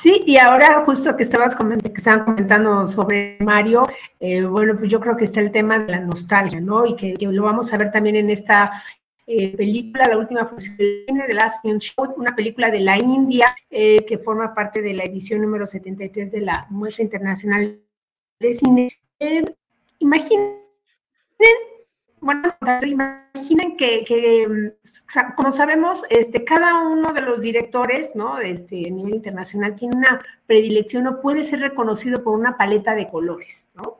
Sí, 0.00 0.22
y 0.26 0.36
ahora 0.36 0.84
justo 0.84 1.16
que 1.16 1.24
estabas 1.24 1.56
comentando, 1.56 1.92
que 1.92 1.98
estaban 1.98 2.24
comentando 2.24 2.86
sobre 2.86 3.36
Mario, 3.40 3.82
eh, 4.20 4.44
bueno, 4.44 4.78
pues 4.78 4.90
yo 4.92 5.00
creo 5.00 5.16
que 5.16 5.24
está 5.24 5.40
el 5.40 5.50
tema 5.50 5.80
de 5.80 5.90
la 5.90 6.00
nostalgia, 6.00 6.60
¿no? 6.60 6.86
Y 6.86 6.94
que, 6.94 7.16
lo 7.18 7.42
vamos 7.42 7.72
a 7.72 7.78
ver 7.78 7.90
también 7.90 8.14
en 8.14 8.30
esta 8.30 8.84
eh, 9.26 9.56
película, 9.56 10.06
la 10.06 10.18
última 10.18 10.46
función 10.46 10.76
de 10.78 11.34
Last 11.34 11.62
Film 11.62 11.80
Show, 11.80 12.14
una 12.16 12.36
película 12.36 12.70
de 12.70 12.78
la 12.78 12.96
India 12.96 13.46
eh, 13.70 14.06
que 14.06 14.18
forma 14.18 14.54
parte 14.54 14.80
de 14.82 14.94
la 14.94 15.02
edición 15.02 15.42
número 15.42 15.66
73 15.66 16.30
de 16.30 16.40
la 16.42 16.66
Muestra 16.70 17.02
Internacional 17.02 17.80
de 18.38 18.54
Cine. 18.54 18.92
Eh, 19.18 19.44
imaginen 19.98 20.58
bueno, 22.20 22.42
imaginen 22.86 23.76
que, 23.76 24.04
que, 24.04 24.72
como 25.36 25.50
sabemos, 25.50 26.04
este, 26.10 26.44
cada 26.44 26.82
uno 26.82 27.12
de 27.12 27.22
los 27.22 27.40
directores, 27.40 28.14
¿no? 28.14 28.38
Este, 28.38 28.86
a 28.86 28.90
nivel 28.90 29.14
internacional 29.14 29.76
tiene 29.76 29.96
una 29.96 30.20
predilección 30.46 31.06
o 31.06 31.20
puede 31.20 31.44
ser 31.44 31.60
reconocido 31.60 32.22
por 32.22 32.38
una 32.38 32.56
paleta 32.56 32.94
de 32.94 33.08
colores, 33.08 33.66
¿no? 33.74 33.98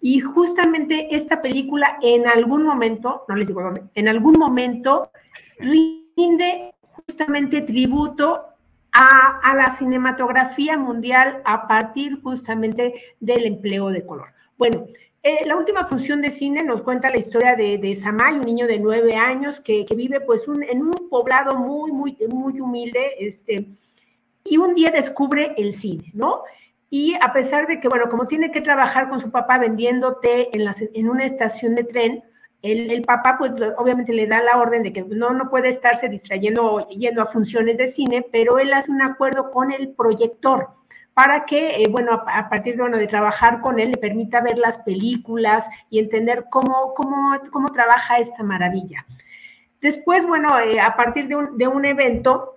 Y 0.00 0.20
justamente 0.20 1.14
esta 1.14 1.40
película 1.40 1.98
en 2.02 2.26
algún 2.26 2.62
momento, 2.62 3.24
no 3.28 3.36
les 3.36 3.48
digo 3.48 3.62
dónde, 3.62 3.84
en 3.94 4.08
algún 4.08 4.38
momento 4.38 5.10
rinde 5.58 6.74
justamente 6.82 7.62
tributo 7.62 8.44
a, 8.92 9.40
a 9.42 9.54
la 9.54 9.70
cinematografía 9.70 10.76
mundial 10.76 11.40
a 11.44 11.66
partir 11.66 12.20
justamente 12.22 12.94
del 13.20 13.46
empleo 13.46 13.88
de 13.88 14.04
color. 14.04 14.28
Bueno, 14.58 14.86
eh, 15.24 15.38
la 15.46 15.56
última 15.56 15.86
función 15.86 16.20
de 16.20 16.30
cine 16.30 16.62
nos 16.62 16.82
cuenta 16.82 17.08
la 17.08 17.16
historia 17.16 17.56
de, 17.56 17.78
de 17.78 17.94
Samay, 17.94 18.34
un 18.34 18.44
niño 18.44 18.66
de 18.66 18.78
nueve 18.78 19.14
años 19.14 19.58
que, 19.58 19.86
vive 19.96 20.20
pues 20.20 20.44
en 20.46 20.82
un 20.82 21.08
poblado 21.08 21.56
muy, 21.56 21.90
muy, 21.92 22.14
muy 22.28 22.60
humilde, 22.60 23.12
este, 23.18 23.66
y 24.44 24.58
un 24.58 24.74
día 24.74 24.90
descubre 24.90 25.54
el 25.56 25.72
cine, 25.72 26.10
¿no? 26.12 26.42
Y 26.90 27.14
a 27.14 27.32
pesar 27.32 27.66
de 27.66 27.80
que, 27.80 27.88
bueno, 27.88 28.10
como 28.10 28.26
tiene 28.26 28.52
que 28.52 28.60
trabajar 28.60 29.08
con 29.08 29.18
su 29.18 29.30
papá 29.30 29.56
vendiendo 29.56 30.16
té 30.16 30.54
en, 30.54 30.66
la, 30.66 30.76
en 30.78 31.08
una 31.08 31.24
estación 31.24 31.74
de 31.74 31.84
tren, 31.84 32.22
el, 32.60 33.02
papá, 33.02 33.36
pues 33.38 33.52
obviamente 33.78 34.12
le 34.12 34.26
da 34.26 34.42
la 34.42 34.58
orden 34.58 34.82
de 34.82 34.92
que 34.92 35.02
no, 35.02 35.30
no 35.30 35.48
puede 35.48 35.68
estarse 35.68 36.08
distrayendo 36.10 36.86
yendo 36.88 37.22
a 37.22 37.26
funciones 37.26 37.78
de 37.78 37.88
cine, 37.88 38.26
pero 38.30 38.58
él 38.58 38.74
hace 38.74 38.90
un 38.90 39.00
acuerdo 39.00 39.50
con 39.50 39.72
el 39.72 39.88
proyector 39.90 40.68
para 41.14 41.46
que, 41.46 41.82
eh, 41.82 41.88
bueno, 41.88 42.22
a, 42.26 42.48
partir 42.48 42.74
de, 42.74 42.82
bueno, 42.82 42.98
de 42.98 43.06
trabajar 43.06 43.60
con 43.60 43.78
él, 43.78 43.92
le 43.92 43.98
permita 43.98 44.40
ver 44.40 44.58
las 44.58 44.78
películas 44.78 45.68
y 45.88 46.00
entender 46.00 46.46
cómo, 46.50 46.92
cómo, 46.94 47.38
cómo 47.52 47.68
trabaja 47.68 48.18
esta 48.18 48.42
maravilla. 48.42 49.06
Después, 49.80 50.26
bueno, 50.26 50.58
eh, 50.58 50.80
a 50.80 50.96
partir 50.96 51.28
de 51.28 51.36
un, 51.36 51.56
de 51.56 51.68
un 51.68 51.84
evento, 51.84 52.53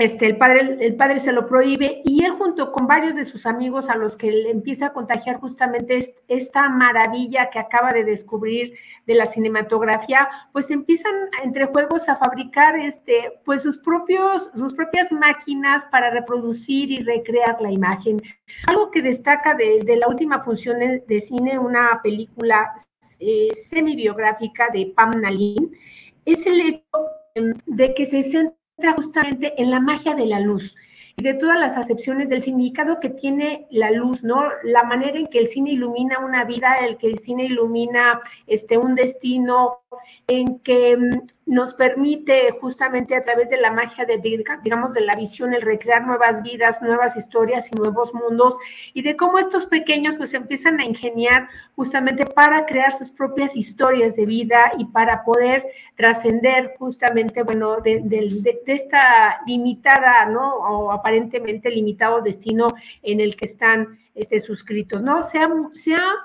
este, 0.00 0.24
el, 0.24 0.38
padre, 0.38 0.78
el 0.80 0.96
padre 0.96 1.18
se 1.18 1.30
lo 1.30 1.46
prohíbe 1.46 2.00
y 2.06 2.24
él 2.24 2.32
junto 2.32 2.72
con 2.72 2.86
varios 2.86 3.16
de 3.16 3.26
sus 3.26 3.44
amigos 3.44 3.90
a 3.90 3.96
los 3.96 4.16
que 4.16 4.32
le 4.32 4.50
empieza 4.50 4.86
a 4.86 4.92
contagiar 4.94 5.38
justamente 5.38 6.14
esta 6.26 6.70
maravilla 6.70 7.50
que 7.50 7.58
acaba 7.58 7.92
de 7.92 8.04
descubrir 8.04 8.78
de 9.06 9.14
la 9.14 9.26
cinematografía, 9.26 10.26
pues 10.52 10.70
empiezan 10.70 11.12
entre 11.44 11.66
juegos 11.66 12.08
a 12.08 12.16
fabricar 12.16 12.78
este, 12.78 13.40
pues 13.44 13.60
sus, 13.60 13.76
propios, 13.76 14.50
sus 14.54 14.72
propias 14.72 15.12
máquinas 15.12 15.84
para 15.92 16.08
reproducir 16.08 16.90
y 16.90 17.02
recrear 17.02 17.60
la 17.60 17.70
imagen. 17.70 18.22
Algo 18.68 18.90
que 18.90 19.02
destaca 19.02 19.52
de, 19.52 19.84
la 19.98 20.08
última 20.08 20.42
función 20.42 20.78
de 20.78 21.20
cine, 21.20 21.58
una 21.58 22.00
película 22.02 22.72
eh, 23.18 23.48
semi-biográfica 23.68 24.68
de 24.72 24.94
Pam 24.96 25.10
Nalin, 25.20 25.76
es 26.24 26.46
el 26.46 26.60
hecho 26.60 27.06
em, 27.34 27.52
de 27.66 27.92
que 27.92 28.06
se 28.06 28.22
centra 28.22 28.59
justamente 28.96 29.60
en 29.60 29.70
la 29.70 29.80
magia 29.80 30.14
de 30.14 30.26
la 30.26 30.40
luz 30.40 30.76
y 31.16 31.22
de 31.22 31.34
todas 31.34 31.58
las 31.58 31.76
acepciones 31.76 32.28
del 32.28 32.42
significado 32.42 33.00
que 33.00 33.10
tiene 33.10 33.66
la 33.70 33.90
luz, 33.90 34.22
¿no? 34.22 34.44
La 34.62 34.84
manera 34.84 35.18
en 35.18 35.26
que 35.26 35.38
el 35.38 35.48
cine 35.48 35.72
ilumina 35.72 36.18
una 36.18 36.44
vida, 36.44 36.76
el 36.76 36.96
que 36.96 37.08
el 37.08 37.18
cine 37.18 37.44
ilumina 37.44 38.20
este, 38.46 38.78
un 38.78 38.94
destino, 38.94 39.80
en 40.26 40.60
que 40.60 40.96
mm, 40.96 41.26
nos 41.50 41.74
permite 41.74 42.52
justamente 42.60 43.16
a 43.16 43.24
través 43.24 43.50
de 43.50 43.56
la 43.56 43.72
magia 43.72 44.04
de, 44.04 44.18
digamos, 44.62 44.94
de 44.94 45.00
la 45.00 45.16
visión, 45.16 45.52
el 45.52 45.62
recrear 45.62 46.06
nuevas 46.06 46.44
vidas, 46.44 46.80
nuevas 46.80 47.16
historias 47.16 47.68
y 47.72 47.74
nuevos 47.74 48.14
mundos, 48.14 48.56
y 48.94 49.02
de 49.02 49.16
cómo 49.16 49.36
estos 49.40 49.66
pequeños 49.66 50.14
pues 50.14 50.32
empiezan 50.32 50.78
a 50.78 50.84
ingeniar 50.84 51.48
justamente 51.74 52.24
para 52.24 52.66
crear 52.66 52.92
sus 52.92 53.10
propias 53.10 53.56
historias 53.56 54.14
de 54.14 54.26
vida 54.26 54.70
y 54.78 54.84
para 54.84 55.24
poder 55.24 55.66
trascender 55.96 56.76
justamente, 56.78 57.42
bueno, 57.42 57.80
de, 57.80 58.60
esta 58.66 59.40
limitada, 59.44 60.26
¿no? 60.26 60.54
O 60.54 60.92
aparentemente 60.92 61.68
limitado 61.68 62.22
destino 62.22 62.68
en 63.02 63.20
el 63.20 63.34
que 63.34 63.46
están 63.46 63.98
este, 64.14 64.38
suscritos, 64.38 65.02
¿no? 65.02 65.24
Se 65.24 65.38
ha 65.40 65.48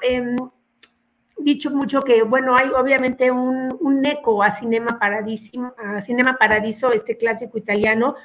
em, 0.03 0.35
dicho 1.37 1.71
mucho 1.71 2.01
que, 2.01 2.23
bueno, 2.23 2.55
hay 2.55 2.69
obviamente 2.69 3.31
un, 3.31 3.75
un 3.79 4.05
eco 4.05 4.41
a 4.43 4.51
Cinema 4.51 4.97
Paradiso, 4.99 5.75
a 5.77 6.01
Cinema 6.01 6.37
Paradiso, 6.37 6.91
este 6.91 7.17
clásico 7.17 7.57
italiano, 7.57 8.15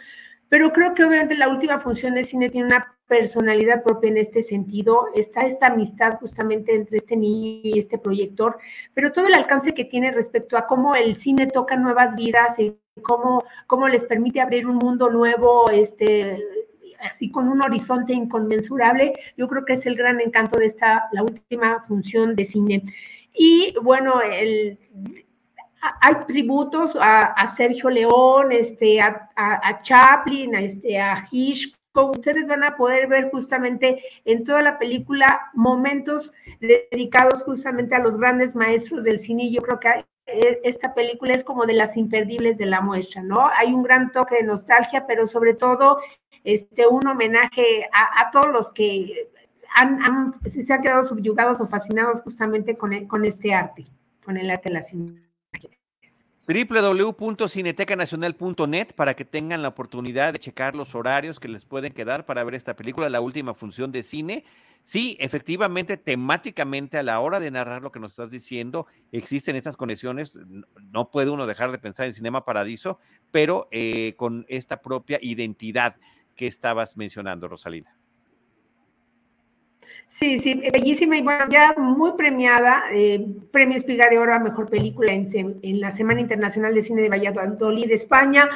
pero 0.48 0.72
creo 0.72 0.94
que 0.94 1.04
obviamente 1.04 1.36
la 1.36 1.48
última 1.48 1.80
función 1.80 2.14
del 2.14 2.24
cine 2.24 2.50
tiene 2.50 2.66
una 2.66 2.96
personalidad 3.06 3.82
propia 3.82 4.10
en 4.10 4.18
este 4.18 4.42
sentido, 4.42 5.06
está 5.14 5.40
esta 5.40 5.66
amistad 5.66 6.18
justamente 6.20 6.74
entre 6.74 6.98
este 6.98 7.16
niño 7.16 7.60
y 7.64 7.78
este 7.78 7.98
proyector, 7.98 8.58
pero 8.94 9.12
todo 9.12 9.26
el 9.26 9.34
alcance 9.34 9.74
que 9.74 9.84
tiene 9.84 10.12
respecto 10.12 10.56
a 10.56 10.66
cómo 10.66 10.94
el 10.94 11.16
cine 11.16 11.48
toca 11.48 11.76
nuevas 11.76 12.14
vidas 12.14 12.58
y 12.58 12.76
cómo, 13.02 13.44
cómo 13.66 13.88
les 13.88 14.04
permite 14.04 14.40
abrir 14.40 14.66
un 14.66 14.76
mundo 14.76 15.10
nuevo, 15.10 15.70
este, 15.70 16.38
así 17.02 17.30
con 17.30 17.48
un 17.48 17.62
horizonte 17.62 18.12
inconmensurable, 18.12 19.12
yo 19.36 19.48
creo 19.48 19.64
que 19.64 19.74
es 19.74 19.86
el 19.86 19.96
gran 19.96 20.20
encanto 20.20 20.58
de 20.58 20.66
esta, 20.66 21.08
la 21.12 21.22
última 21.22 21.84
función 21.86 22.34
de 22.34 22.44
cine. 22.44 22.82
Y 23.32 23.74
bueno, 23.82 24.20
el, 24.20 24.78
hay 26.00 26.14
tributos 26.26 26.96
a, 27.00 27.46
Sergio 27.56 27.90
León, 27.90 28.52
este, 28.52 29.00
a, 29.00 29.80
Chaplin, 29.82 30.54
a, 30.54 30.60
este, 30.60 30.98
a 31.00 31.26
Hitchcock. 31.30 31.76
Ustedes 32.16 32.46
van 32.46 32.62
a 32.62 32.76
poder 32.76 33.08
ver 33.08 33.30
justamente 33.30 34.02
en 34.24 34.44
toda 34.44 34.62
la 34.62 34.78
película 34.78 35.50
momentos 35.54 36.32
dedicados 36.60 37.42
justamente 37.42 37.94
a 37.94 37.98
los 37.98 38.18
grandes 38.18 38.54
maestros 38.54 39.04
del 39.04 39.18
cine. 39.18 39.50
Yo 39.50 39.62
creo 39.62 39.80
que 39.80 39.88
e, 40.26 40.60
esta 40.64 40.94
película 40.94 41.34
es 41.34 41.44
como 41.44 41.66
de 41.66 41.72
las 41.72 41.96
imperdibles 41.96 42.58
de 42.58 42.66
la 42.66 42.80
muestra, 42.80 43.22
¿no? 43.22 43.48
Hay 43.56 43.72
un 43.72 43.82
gran 43.82 44.12
toque 44.12 44.36
de 44.36 44.44
nostalgia, 44.44 45.06
pero 45.06 45.26
sobre 45.26 45.54
todo 45.54 45.98
este, 46.44 46.86
un 46.86 47.06
homenaje 47.06 47.88
a, 47.92 48.30
todos 48.30 48.52
los 48.52 48.72
que 48.72 49.28
han, 49.74 50.34
se 50.46 50.72
han 50.72 50.82
quedado 50.82 51.04
subyugados 51.04 51.60
o 51.60 51.66
fascinados 51.66 52.20
justamente 52.22 52.76
con, 52.76 53.06
con 53.06 53.24
este 53.24 53.54
arte, 53.54 53.86
con 54.24 54.36
el 54.36 54.50
arte 54.50 54.68
de 54.68 54.74
la 54.74 54.82
cine 54.82 55.30
www.cinetecanacional.net 56.50 58.88
para 58.96 59.14
que 59.14 59.24
tengan 59.24 59.62
la 59.62 59.68
oportunidad 59.68 60.32
de 60.32 60.40
checar 60.40 60.74
los 60.74 60.96
horarios 60.96 61.38
que 61.38 61.46
les 61.48 61.64
pueden 61.64 61.92
quedar 61.92 62.26
para 62.26 62.42
ver 62.44 62.54
esta 62.54 62.74
película, 62.74 63.08
la 63.08 63.20
última 63.20 63.54
función 63.54 63.92
de 63.92 64.02
cine. 64.02 64.44
Sí, 64.82 65.16
efectivamente, 65.20 65.96
temáticamente 65.98 66.98
a 66.98 67.02
la 67.02 67.20
hora 67.20 67.38
de 67.38 67.50
narrar 67.50 67.82
lo 67.82 67.92
que 67.92 68.00
nos 68.00 68.12
estás 68.12 68.30
diciendo, 68.30 68.86
existen 69.12 69.54
estas 69.54 69.76
conexiones. 69.76 70.38
No 70.90 71.10
puede 71.10 71.28
uno 71.30 71.46
dejar 71.46 71.70
de 71.70 71.78
pensar 71.78 72.06
en 72.06 72.14
Cinema 72.14 72.46
Paradiso, 72.46 72.98
pero 73.30 73.68
eh, 73.70 74.14
con 74.16 74.46
esta 74.48 74.80
propia 74.80 75.18
identidad 75.20 75.96
que 76.40 76.46
estabas 76.46 76.96
mencionando, 76.96 77.48
Rosalina. 77.48 77.94
Sí, 80.08 80.38
sí, 80.38 80.54
bellísima 80.72 81.18
y 81.18 81.22
bueno, 81.22 81.44
ya 81.50 81.74
muy 81.76 82.12
premiada, 82.16 82.84
eh, 82.94 83.26
Premio 83.52 83.76
Espiga 83.76 84.08
de 84.08 84.18
Oro 84.18 84.32
a 84.32 84.38
Mejor 84.38 84.70
Película 84.70 85.12
en, 85.12 85.80
la 85.80 85.90
Semana 85.90 86.22
Internacional 86.22 86.74
de 86.74 86.82
Cine 86.82 87.02
de 87.02 87.10
Valladolid, 87.10 87.90
España, 87.90 88.48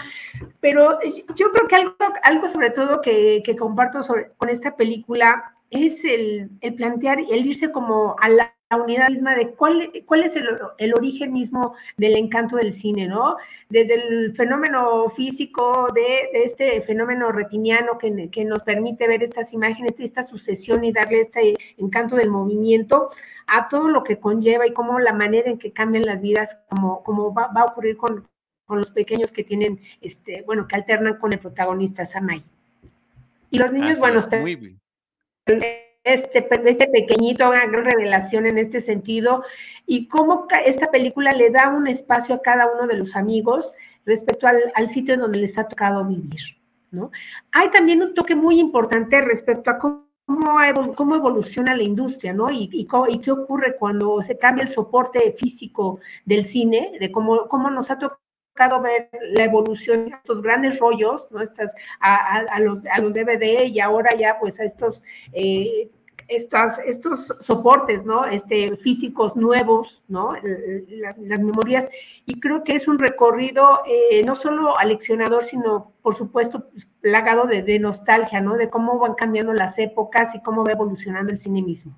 pero 0.60 0.98
yo 1.36 1.52
creo 1.52 1.68
que 1.68 1.76
algo, 1.76 1.94
algo 2.22 2.48
sobre 2.48 2.70
todo 2.70 3.02
que, 3.02 3.42
comparto 3.58 4.00
con 4.38 4.48
esta 4.48 4.74
película 4.76 5.54
es 5.68 6.02
el, 6.06 6.48
el 6.62 6.74
plantear, 6.76 7.18
el 7.18 7.46
irse 7.46 7.70
como 7.70 8.16
a 8.18 8.30
la 8.30 8.53
unidad 8.70 9.10
misma 9.10 9.34
de 9.34 9.50
cuál, 9.50 9.92
cuál 10.06 10.24
es 10.24 10.36
el, 10.36 10.94
origen 10.94 11.32
mismo 11.32 11.74
del 11.96 12.16
encanto 12.16 12.56
del 12.56 12.72
cine, 12.72 13.06
¿no? 13.06 13.36
Desde 13.68 13.94
el 13.94 14.34
fenómeno 14.34 15.08
físico 15.10 15.88
de, 15.94 16.44
este 16.44 16.80
fenómeno 16.82 17.32
retiniano 17.32 17.98
que, 17.98 18.30
que, 18.30 18.44
nos 18.44 18.62
permite 18.62 19.06
ver 19.08 19.22
estas 19.22 19.52
imágenes, 19.52 19.94
esta 19.98 20.22
sucesión 20.22 20.84
y 20.84 20.92
darle 20.92 21.22
este 21.22 21.54
encanto 21.76 22.16
del 22.16 22.30
movimiento 22.30 23.10
a 23.46 23.68
todo 23.68 23.88
lo 23.88 24.04
que 24.04 24.18
conlleva 24.18 24.66
y 24.66 24.72
cómo 24.72 24.98
la 24.98 25.12
manera 25.12 25.50
en 25.50 25.58
que 25.58 25.72
cambian 25.72 26.04
las 26.04 26.22
vidas, 26.22 26.60
como, 26.68 27.02
como 27.02 27.32
va, 27.34 27.50
a 27.54 27.64
ocurrir 27.64 27.96
con, 27.96 28.26
con, 28.66 28.78
los 28.78 28.90
pequeños 28.90 29.30
que 29.30 29.44
tienen, 29.44 29.80
este, 30.00 30.42
bueno, 30.42 30.66
que 30.66 30.76
alternan 30.76 31.18
con 31.18 31.32
el 31.32 31.38
protagonista 31.38 32.06
Samay. 32.06 32.42
Y 33.50 33.58
los 33.58 33.72
niños, 33.72 33.98
bueno, 33.98 34.20
están... 34.20 34.44
Este, 36.04 36.46
este 36.66 36.86
pequeñito, 36.88 37.48
una 37.48 37.66
gran 37.66 37.84
revelación 37.84 38.44
en 38.44 38.58
este 38.58 38.82
sentido, 38.82 39.42
y 39.86 40.06
cómo 40.06 40.46
esta 40.66 40.90
película 40.90 41.32
le 41.32 41.48
da 41.50 41.70
un 41.70 41.86
espacio 41.86 42.34
a 42.34 42.42
cada 42.42 42.70
uno 42.70 42.86
de 42.86 42.98
los 42.98 43.16
amigos 43.16 43.72
respecto 44.04 44.46
al, 44.46 44.88
sitio 44.88 45.14
en 45.14 45.20
donde 45.20 45.38
les 45.38 45.56
ha 45.56 45.66
tocado 45.66 46.04
vivir, 46.04 46.40
¿no? 46.90 47.10
Hay 47.52 47.70
también 47.70 48.02
un 48.02 48.14
toque 48.14 48.34
muy 48.34 48.60
importante 48.60 49.20
respecto 49.22 49.70
a 49.70 49.78
cómo 49.78 50.04
cómo, 50.96 51.14
evoluciona 51.14 51.76
la 51.76 51.82
industria, 51.82 52.32
¿no? 52.32 52.50
Y, 52.50 52.70
y, 52.72 53.18
qué 53.20 53.30
ocurre 53.30 53.76
cuando 53.78 54.22
se 54.22 54.38
cambia 54.38 54.62
el 54.62 54.68
soporte 54.68 55.34
físico 55.38 56.00
del 56.24 56.46
cine, 56.46 56.92
de 56.98 57.12
cómo, 57.12 57.46
cómo 57.48 57.70
nos 57.70 57.90
ha 57.90 57.98
tocado 57.98 58.23
ver 58.82 59.08
la 59.32 59.44
evolución 59.44 60.06
de 60.06 60.16
estos 60.16 60.42
grandes 60.42 60.78
rollos, 60.78 61.26
¿no? 61.30 61.40
Estas, 61.40 61.74
a, 62.00 62.60
los, 62.60 62.86
a 62.86 63.00
los 63.00 63.12
DVD 63.12 63.64
y 63.64 63.80
ahora 63.80 64.10
ya 64.16 64.38
pues 64.38 64.60
a 64.60 64.64
estos, 64.64 65.02
eh, 65.32 65.90
estos, 66.28 66.78
estos 66.86 67.34
soportes, 67.40 68.04
¿no? 68.04 68.26
Este, 68.26 68.76
físicos 68.76 69.36
nuevos, 69.36 70.02
¿no? 70.08 70.34
Las, 70.88 71.18
memorias. 71.18 71.88
Y 72.26 72.40
creo 72.40 72.64
que 72.64 72.76
es 72.76 72.86
un 72.88 72.98
recorrido 72.98 73.80
eh, 73.86 74.22
no 74.24 74.34
solo 74.34 74.78
aleccionador, 74.78 75.44
sino, 75.44 75.92
por 76.02 76.14
supuesto, 76.14 76.68
pues, 76.70 76.88
plagado 77.00 77.46
de, 77.46 77.62
de 77.62 77.78
nostalgia, 77.78 78.40
¿no? 78.40 78.56
De 78.56 78.70
cómo 78.70 78.98
van 78.98 79.14
cambiando 79.14 79.52
las 79.52 79.78
épocas 79.78 80.34
y 80.34 80.42
cómo 80.42 80.64
va 80.64 80.72
evolucionando 80.72 81.32
el 81.32 81.38
cine 81.38 81.60
mismo. 81.60 81.96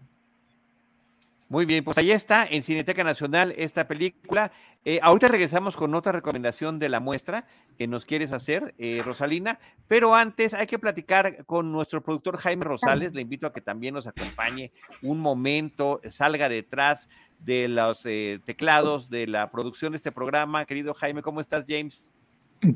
Muy 1.48 1.64
bien, 1.64 1.85
pues 1.85 1.96
ahí 1.96 2.11
está 2.11 2.44
en 2.44 2.64
Cineteca 2.64 3.04
Nacional 3.04 3.54
esta 3.56 3.87
película. 3.87 4.50
Eh, 4.85 4.98
ahorita 5.00 5.28
regresamos 5.28 5.76
con 5.76 5.94
otra 5.94 6.11
recomendación 6.11 6.80
de 6.80 6.88
la 6.88 6.98
muestra 6.98 7.46
que 7.78 7.87
nos 7.87 8.04
quieres 8.04 8.32
hacer, 8.32 8.74
eh, 8.78 9.00
Rosalina, 9.04 9.61
pero 9.87 10.16
antes 10.16 10.54
hay 10.54 10.66
que 10.66 10.80
platicar 10.80 11.44
con 11.44 11.70
nuestro 11.70 12.02
productor 12.02 12.37
Jaime 12.38 12.64
Rosales. 12.64 13.14
Le 13.14 13.20
invito 13.20 13.46
a 13.46 13.52
que 13.52 13.61
también 13.61 13.94
nos 13.94 14.09
acompañe 14.09 14.72
un 15.03 15.20
momento, 15.20 16.01
salga 16.09 16.49
detrás 16.49 17.09
de 17.38 17.68
los 17.68 18.05
eh, 18.07 18.40
teclados 18.44 19.09
de 19.09 19.28
la 19.28 19.51
producción 19.53 19.92
de 19.92 19.97
este 19.97 20.11
programa. 20.11 20.64
Querido 20.64 20.94
Jaime, 20.94 21.22
¿cómo 21.22 21.40
estás, 21.40 21.64
James? 21.68 22.11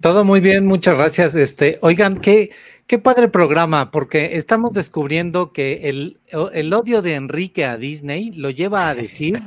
Todo 0.01 0.25
muy 0.25 0.41
bien, 0.41 0.67
muchas 0.67 0.97
gracias. 0.97 1.35
Este, 1.35 1.79
oigan, 1.83 2.21
qué, 2.21 2.51
qué 2.87 2.99
padre 2.99 3.29
programa, 3.29 3.91
porque 3.91 4.37
estamos 4.37 4.73
descubriendo 4.73 5.53
que 5.53 5.89
el, 5.89 6.21
odio 6.73 7.03
de 7.03 7.15
Enrique 7.15 7.65
a 7.65 7.77
Disney 7.77 8.33
lo 8.33 8.51
lleva 8.51 8.89
a 8.89 8.95
decir 8.95 9.41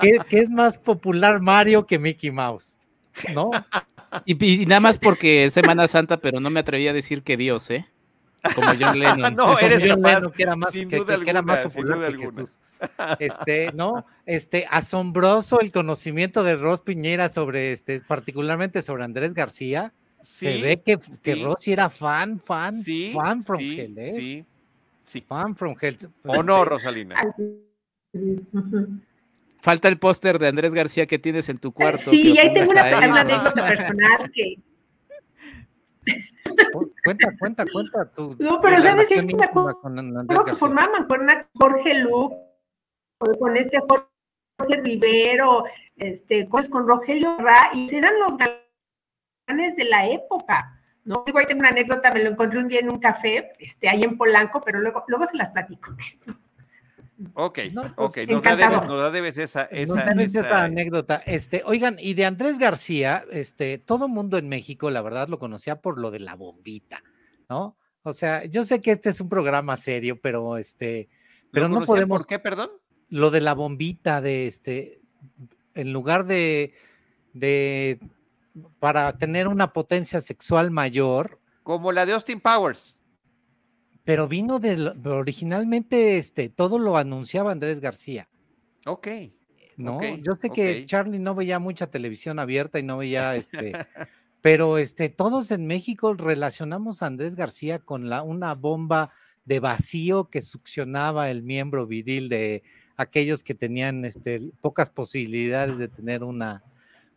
que, 0.00 0.18
que 0.28 0.38
es 0.38 0.48
más 0.48 0.78
popular 0.78 1.40
Mario 1.40 1.86
que 1.86 1.98
Mickey 1.98 2.30
Mouse, 2.30 2.76
¿no? 3.34 3.50
Y, 4.24 4.44
y, 4.44 4.66
nada 4.66 4.80
más 4.80 4.98
porque 4.98 5.44
es 5.44 5.54
Semana 5.54 5.88
Santa, 5.88 6.18
pero 6.18 6.38
no 6.38 6.50
me 6.50 6.60
atreví 6.60 6.86
a 6.86 6.92
decir 6.92 7.22
que 7.22 7.36
Dios, 7.36 7.70
¿eh? 7.70 7.86
Como 8.54 8.68
John 8.78 8.98
Lennon. 8.98 9.34
no, 9.34 9.58
eres 9.58 9.82
John 9.82 10.02
capaz, 10.02 10.14
Lennon, 10.14 10.32
que 10.32 10.42
era 10.42 10.56
más, 10.56 10.72
sin 10.72 10.88
que, 10.88 10.96
duda 10.96 11.18
que 11.22 11.30
era 11.30 11.42
más 11.42 11.58
alguna, 11.58 11.70
sin 11.70 11.82
popular 11.82 11.98
duda 11.98 12.08
que 12.08 12.14
alguna. 12.14 12.40
Jesús. 12.40 12.58
Este, 13.20 13.72
¿no? 13.72 14.04
Este, 14.26 14.66
asombroso 14.68 15.60
el 15.60 15.70
conocimiento 15.70 16.42
de 16.42 16.56
Ross 16.56 16.82
Piñera 16.82 17.28
sobre, 17.28 17.70
este, 17.70 18.00
particularmente 18.00 18.82
sobre 18.82 19.04
Andrés 19.04 19.34
García. 19.34 19.92
Se 20.20 20.60
ve 20.60 20.80
que, 20.80 20.98
que 21.22 21.54
sí. 21.58 21.72
Era 21.72 21.90
fan, 21.90 22.38
fan, 22.38 22.82
sí, 22.82 23.12
fan 23.14 23.42
from 23.42 23.58
sí, 23.58 23.80
hell, 23.80 23.98
¿eh? 23.98 24.12
sí, 24.14 24.44
sí. 25.04 25.20
Fan 25.20 25.56
from 25.56 25.74
hell. 25.80 25.96
¿O 26.24 26.42
no, 26.42 26.58
Este, 26.58 26.70
Rosalina? 26.70 27.16
Falta 29.60 29.88
el 29.88 29.98
póster 29.98 30.38
de 30.38 30.48
Andrés 30.48 30.74
García 30.74 31.06
que 31.06 31.18
tienes 31.18 31.48
en 31.48 31.58
tu 31.58 31.72
cuarto. 31.72 32.10
Sí, 32.10 32.32
y 32.32 32.38
ahí 32.38 32.52
tengo 32.52 32.70
una, 32.70 32.82
ahí, 32.82 32.94
una 32.94 33.06
¿no? 33.06 33.16
anécdota 33.16 33.68
personal 33.68 34.32
que. 34.34 34.56
Cu- 36.72 36.92
Cuenta, 37.04 37.28
cuenta, 37.38 37.64
cuenta 37.72 38.10
tu. 38.10 38.36
No, 38.38 38.60
pero 38.60 38.80
¿sabes? 38.82 39.10
Es 39.10 39.10
relación 39.10 39.26
que 39.28 39.36
me 39.36 39.44
acuerdo 39.44 39.80
con 39.80 39.96
que 39.96 40.34
García. 40.34 40.54
formaba 40.54 40.90
mancuerna 40.98 41.48
Jorge 41.54 41.94
Lu, 41.94 42.36
con 43.38 43.56
este 43.56 43.78
Jorge 43.80 44.80
Rivero, 44.82 45.64
este, 45.96 46.46
pues 46.50 46.68
con 46.68 46.86
Rogelio 46.86 47.36
Ra, 47.38 47.70
y 47.74 47.92
eran 47.94 48.14
los 48.20 48.36
galanes 48.36 49.76
de 49.76 49.84
la 49.84 50.06
época. 50.08 50.78
¿no? 51.04 51.24
Digo, 51.26 51.38
ahí 51.40 51.46
tengo 51.46 51.60
una 51.60 51.70
anécdota, 51.70 52.12
me 52.12 52.22
lo 52.22 52.30
encontré 52.30 52.60
un 52.60 52.68
día 52.68 52.78
en 52.80 52.88
un 52.90 53.00
café, 53.00 53.52
este, 53.58 53.88
ahí 53.88 54.02
en 54.02 54.16
Polanco, 54.16 54.60
pero 54.60 54.78
luego, 54.80 55.02
luego 55.08 55.26
se 55.26 55.36
las 55.36 55.50
platico. 55.50 55.90
Ok, 57.34 57.58
No, 57.72 57.82
pues, 57.82 57.92
ok, 57.96 58.16
nos 58.28 58.38
encantado. 58.38 58.56
debes, 58.56 58.88
nos 58.88 59.00
da 59.02 59.10
debes 59.10 59.36
esa, 59.38 59.62
Nos 59.70 59.80
esa, 59.80 60.04
debes 60.04 60.28
esa 60.28 60.40
esa- 60.40 60.64
anécdota. 60.64 61.22
Este, 61.26 61.62
oigan, 61.64 61.96
y 61.98 62.14
de 62.14 62.24
Andrés 62.24 62.58
García, 62.58 63.24
este, 63.30 63.78
todo 63.78 64.08
mundo 64.08 64.38
en 64.38 64.48
México, 64.48 64.90
la 64.90 65.02
verdad, 65.02 65.28
lo 65.28 65.38
conocía 65.38 65.80
por 65.80 65.98
lo 65.98 66.10
de 66.10 66.20
la 66.20 66.34
bombita, 66.34 67.02
¿no? 67.48 67.76
O 68.02 68.12
sea, 68.12 68.44
yo 68.46 68.64
sé 68.64 68.80
que 68.80 68.90
este 68.92 69.10
es 69.10 69.20
un 69.20 69.28
programa 69.28 69.76
serio, 69.76 70.18
pero 70.20 70.56
este, 70.58 71.08
pero 71.50 71.68
¿Lo 71.68 71.80
no 71.80 71.86
podemos. 71.86 72.20
¿Por 72.22 72.28
qué, 72.28 72.38
perdón? 72.38 72.70
Lo 73.08 73.30
de 73.30 73.40
la 73.40 73.54
bombita, 73.54 74.20
de 74.20 74.46
este, 74.46 75.00
en 75.74 75.92
lugar 75.92 76.24
de, 76.24 76.74
de, 77.32 78.00
para 78.80 79.16
tener 79.18 79.48
una 79.48 79.72
potencia 79.72 80.20
sexual 80.20 80.70
mayor, 80.70 81.38
Como 81.62 81.92
la 81.92 82.04
de 82.06 82.14
Austin 82.14 82.40
Powers. 82.40 82.98
Pero 84.04 84.28
vino 84.28 84.58
de, 84.58 84.92
originalmente, 85.04 86.18
este, 86.18 86.48
todo 86.48 86.78
lo 86.78 86.96
anunciaba 86.96 87.52
Andrés 87.52 87.80
García. 87.80 88.28
Ok. 88.86 89.08
No, 89.76 90.00
yo 90.16 90.36
sé 90.36 90.50
que. 90.50 90.84
Charlie 90.86 91.18
no 91.18 91.34
veía 91.34 91.58
mucha 91.58 91.88
televisión 91.88 92.38
abierta 92.38 92.78
y 92.78 92.82
no 92.82 92.98
veía 92.98 93.36
este, 93.36 93.72
pero 94.40 94.78
este, 94.78 95.08
todos 95.08 95.50
en 95.50 95.66
México 95.66 96.14
relacionamos 96.14 97.02
a 97.02 97.06
Andrés 97.06 97.36
García 97.36 97.78
con 97.78 98.10
la, 98.10 98.22
una 98.22 98.54
bomba 98.54 99.10
de 99.44 99.60
vacío 99.60 100.28
que 100.28 100.42
succionaba 100.42 101.30
el 101.30 101.42
miembro 101.42 101.86
viril 101.86 102.28
de 102.28 102.62
aquellos 102.96 103.42
que 103.42 103.54
tenían 103.54 104.04
este, 104.04 104.52
pocas 104.60 104.90
posibilidades 104.90 105.78
de 105.78 105.88
tener 105.88 106.22
una, 106.22 106.62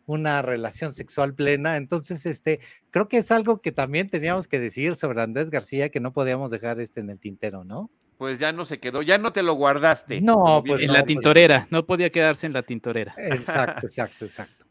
una 0.06 0.40
relación 0.42 0.92
sexual 0.92 1.34
plena. 1.34 1.76
Entonces, 1.76 2.24
este, 2.26 2.60
creo 2.90 3.08
que 3.08 3.18
es 3.18 3.30
algo 3.30 3.60
que 3.60 3.72
también 3.72 4.08
teníamos 4.08 4.48
que 4.48 4.58
decir 4.60 4.94
sobre 4.94 5.20
Andrés 5.20 5.50
García 5.50 5.88
que 5.90 6.00
no 6.00 6.12
podíamos 6.12 6.50
dejar 6.50 6.80
este 6.80 7.00
en 7.00 7.10
el 7.10 7.20
tintero, 7.20 7.64
¿no? 7.64 7.90
Pues 8.16 8.38
ya 8.38 8.50
no 8.52 8.64
se 8.64 8.78
quedó, 8.80 9.02
ya 9.02 9.18
no 9.18 9.32
te 9.32 9.42
lo 9.42 9.52
guardaste. 9.54 10.20
No, 10.22 10.62
pues 10.66 10.80
En 10.80 10.86
no, 10.86 10.92
la 10.94 11.00
dices. 11.00 11.16
tintorera, 11.16 11.66
no 11.70 11.84
podía 11.84 12.08
quedarse 12.10 12.46
en 12.46 12.54
la 12.54 12.62
tintorera. 12.62 13.14
Exacto, 13.18 13.86
exacto, 13.86 14.24
exacto. 14.24 14.64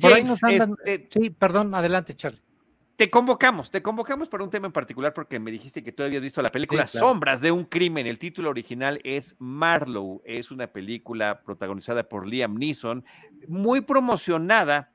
Por 0.00 0.12
ahí 0.12 0.22
James, 0.24 0.28
nos 0.28 0.42
andan- 0.44 0.76
este, 0.84 1.20
Sí, 1.20 1.30
perdón, 1.30 1.74
adelante, 1.74 2.14
Charlie. 2.14 2.40
Te 2.96 3.10
convocamos, 3.10 3.70
te 3.70 3.82
convocamos 3.82 4.28
para 4.28 4.44
un 4.44 4.50
tema 4.50 4.66
en 4.66 4.72
particular 4.72 5.14
porque 5.14 5.40
me 5.40 5.50
dijiste 5.50 5.82
que 5.82 5.92
tú 5.92 6.02
habías 6.02 6.22
visto 6.22 6.42
la 6.42 6.50
película 6.50 6.86
Sí, 6.86 6.92
claro. 6.92 7.08
Sombras 7.08 7.40
de 7.40 7.50
un 7.50 7.64
crimen. 7.64 8.06
El 8.06 8.18
título 8.18 8.50
original 8.50 9.00
es 9.02 9.34
Marlowe. 9.38 10.20
Es 10.24 10.50
una 10.50 10.66
película 10.66 11.42
protagonizada 11.42 12.08
por 12.08 12.26
Liam 12.26 12.54
Neeson, 12.56 13.04
muy 13.48 13.80
promocionada 13.80 14.92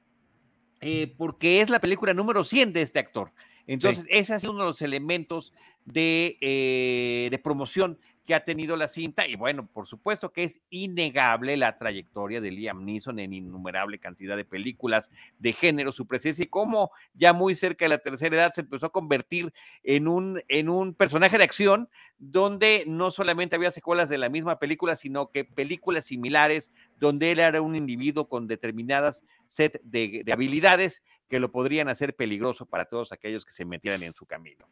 eh, 0.81 1.13
porque 1.17 1.61
es 1.61 1.69
la 1.69 1.79
película 1.79 2.13
número 2.13 2.43
100 2.43 2.73
de 2.73 2.81
este 2.83 2.99
actor. 2.99 3.31
Entonces, 3.65 4.05
ese 4.09 4.33
ha 4.33 4.39
sido 4.39 4.53
uno 4.53 4.61
de 4.61 4.67
los 4.67 4.81
elementos 4.81 5.53
de, 5.85 6.37
eh, 6.39 7.27
de 7.31 7.39
promoción 7.39 7.99
que 8.27 8.35
ha 8.35 8.43
tenido 8.43 8.75
la 8.75 8.89
cinta. 8.89 9.25
Y 9.25 9.35
bueno, 9.35 9.65
por 9.65 9.87
supuesto 9.87 10.33
que 10.33 10.43
es 10.43 10.59
innegable 10.69 11.55
la 11.55 11.77
trayectoria 11.77 12.41
de 12.41 12.51
Liam 12.51 12.83
Neeson 12.83 13.19
en 13.19 13.31
innumerable 13.31 13.99
cantidad 13.99 14.35
de 14.35 14.43
películas 14.43 15.09
de 15.39 15.53
género, 15.53 15.93
su 15.93 16.05
presencia 16.05 16.43
y 16.43 16.47
cómo 16.47 16.91
ya 17.13 17.31
muy 17.31 17.55
cerca 17.55 17.85
de 17.85 17.89
la 17.89 17.99
tercera 17.99 18.35
edad 18.35 18.51
se 18.53 18.61
empezó 18.61 18.87
a 18.87 18.91
convertir 18.91 19.53
en 19.81 20.09
un, 20.09 20.41
en 20.49 20.67
un 20.67 20.93
personaje 20.93 21.37
de 21.37 21.45
acción 21.45 21.89
donde 22.19 22.83
no 22.85 23.11
solamente 23.11 23.55
había 23.55 23.71
secuelas 23.71 24.09
de 24.09 24.17
la 24.17 24.27
misma 24.27 24.59
película, 24.59 24.97
sino 24.97 25.31
que 25.31 25.45
películas 25.45 26.05
similares 26.05 26.73
donde 26.99 27.31
él 27.31 27.39
era 27.39 27.61
un 27.61 27.77
individuo 27.77 28.27
con 28.27 28.47
determinadas 28.47 29.23
set 29.47 29.79
de, 29.83 30.23
de 30.25 30.33
habilidades 30.33 31.01
que 31.29 31.39
lo 31.39 31.49
podrían 31.49 31.87
hacer 31.87 32.13
peligroso 32.13 32.65
para 32.65 32.85
todos 32.85 33.13
aquellos 33.13 33.45
que 33.45 33.53
se 33.53 33.63
metieran 33.63 34.03
en 34.03 34.13
su 34.13 34.25
camino. 34.25 34.67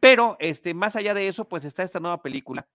Pero 0.00 0.36
este, 0.38 0.74
más 0.74 0.96
allá 0.96 1.14
de 1.14 1.28
eso, 1.28 1.48
pues 1.48 1.64
está 1.64 1.82
esta 1.82 2.00
nueva 2.00 2.22
película 2.22 2.68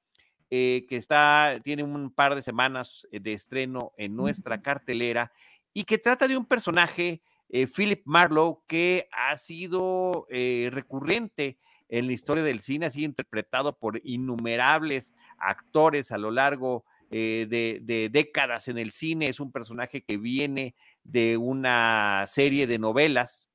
eh, 0.49 0.85
que 0.87 0.97
está, 0.97 1.59
tiene 1.63 1.83
un 1.83 2.11
par 2.11 2.35
de 2.35 2.41
semanas 2.41 3.07
eh, 3.11 3.19
de 3.19 3.33
estreno 3.33 3.93
en 3.97 4.15
nuestra 4.15 4.61
cartelera 4.61 5.31
y 5.73 5.85
que 5.85 5.97
trata 5.97 6.27
de 6.27 6.37
un 6.37 6.45
personaje, 6.45 7.21
eh, 7.49 7.65
Philip 7.65 8.03
Marlowe, 8.05 8.61
que 8.67 9.07
ha 9.11 9.35
sido 9.37 10.27
eh, 10.29 10.69
recurrente 10.71 11.57
en 11.89 12.07
la 12.07 12.13
historia 12.13 12.43
del 12.43 12.59
cine, 12.59 12.85
ha 12.85 12.91
sido 12.91 13.05
interpretado 13.05 13.77
por 13.77 13.99
innumerables 14.03 15.13
actores 15.37 16.11
a 16.11 16.17
lo 16.17 16.31
largo 16.31 16.85
de, 17.09 17.79
de 17.83 18.09
décadas 18.11 18.67
en 18.67 18.79
el 18.79 18.89
cine. 18.89 19.29
Es 19.29 19.39
un 19.39 19.51
personaje 19.51 20.03
que 20.03 20.17
viene 20.17 20.73
de 21.03 21.37
una 21.37 22.25
serie 22.27 22.65
de 22.65 22.79
novelas. 22.79 23.47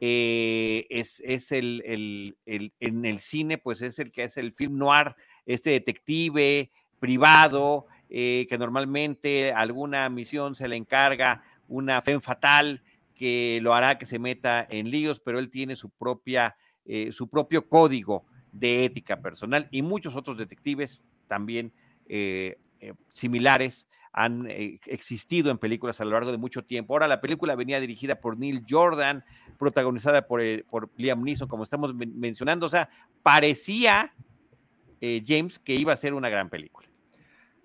Eh, 0.00 0.86
es, 0.90 1.20
es 1.24 1.52
el, 1.52 1.82
el, 2.46 2.72
en 2.80 3.04
el 3.04 3.20
cine, 3.20 3.58
pues 3.58 3.80
es 3.80 3.98
el 3.98 4.12
que 4.12 4.24
es 4.24 4.36
el 4.36 4.52
film 4.52 4.76
noir, 4.76 5.14
este 5.46 5.70
detective 5.70 6.70
privado, 6.98 7.86
eh, 8.10 8.46
que 8.48 8.58
normalmente 8.58 9.52
alguna 9.52 10.08
misión 10.08 10.54
se 10.54 10.68
le 10.68 10.76
encarga 10.76 11.42
una 11.68 12.02
fe 12.02 12.18
fatal 12.20 12.82
que 13.14 13.60
lo 13.62 13.74
hará 13.74 13.96
que 13.96 14.06
se 14.06 14.18
meta 14.18 14.66
en 14.68 14.90
líos, 14.90 15.20
pero 15.20 15.38
él 15.38 15.48
tiene 15.48 15.76
su 15.76 15.90
propia, 15.90 16.56
eh, 16.84 17.12
su 17.12 17.28
propio 17.28 17.68
código 17.68 18.26
de 18.52 18.84
ética 18.84 19.20
personal 19.20 19.68
y 19.70 19.82
muchos 19.82 20.14
otros 20.16 20.38
detectives 20.38 21.04
también 21.28 21.72
similares 23.10 23.88
han 24.14 24.48
eh, 24.48 24.78
existido 24.86 25.50
en 25.50 25.58
películas 25.58 26.00
a 26.00 26.04
lo 26.04 26.12
largo 26.12 26.30
de 26.30 26.38
mucho 26.38 26.62
tiempo. 26.62 26.94
Ahora 26.94 27.08
la 27.08 27.20
película 27.20 27.56
venía 27.56 27.80
dirigida 27.80 28.20
por 28.20 28.38
Neil 28.38 28.64
Jordan, 28.68 29.24
protagonizada 29.58 30.26
por, 30.28 30.40
eh, 30.40 30.64
por 30.70 30.88
Liam 30.96 31.22
Neeson, 31.22 31.48
como 31.48 31.64
estamos 31.64 31.94
men 31.94 32.18
mencionando, 32.18 32.66
o 32.66 32.68
sea, 32.68 32.88
parecía 33.24 34.14
eh, 35.00 35.22
James 35.26 35.58
que 35.58 35.74
iba 35.74 35.92
a 35.92 35.96
ser 35.96 36.14
una 36.14 36.28
gran 36.28 36.48
película. 36.48 36.88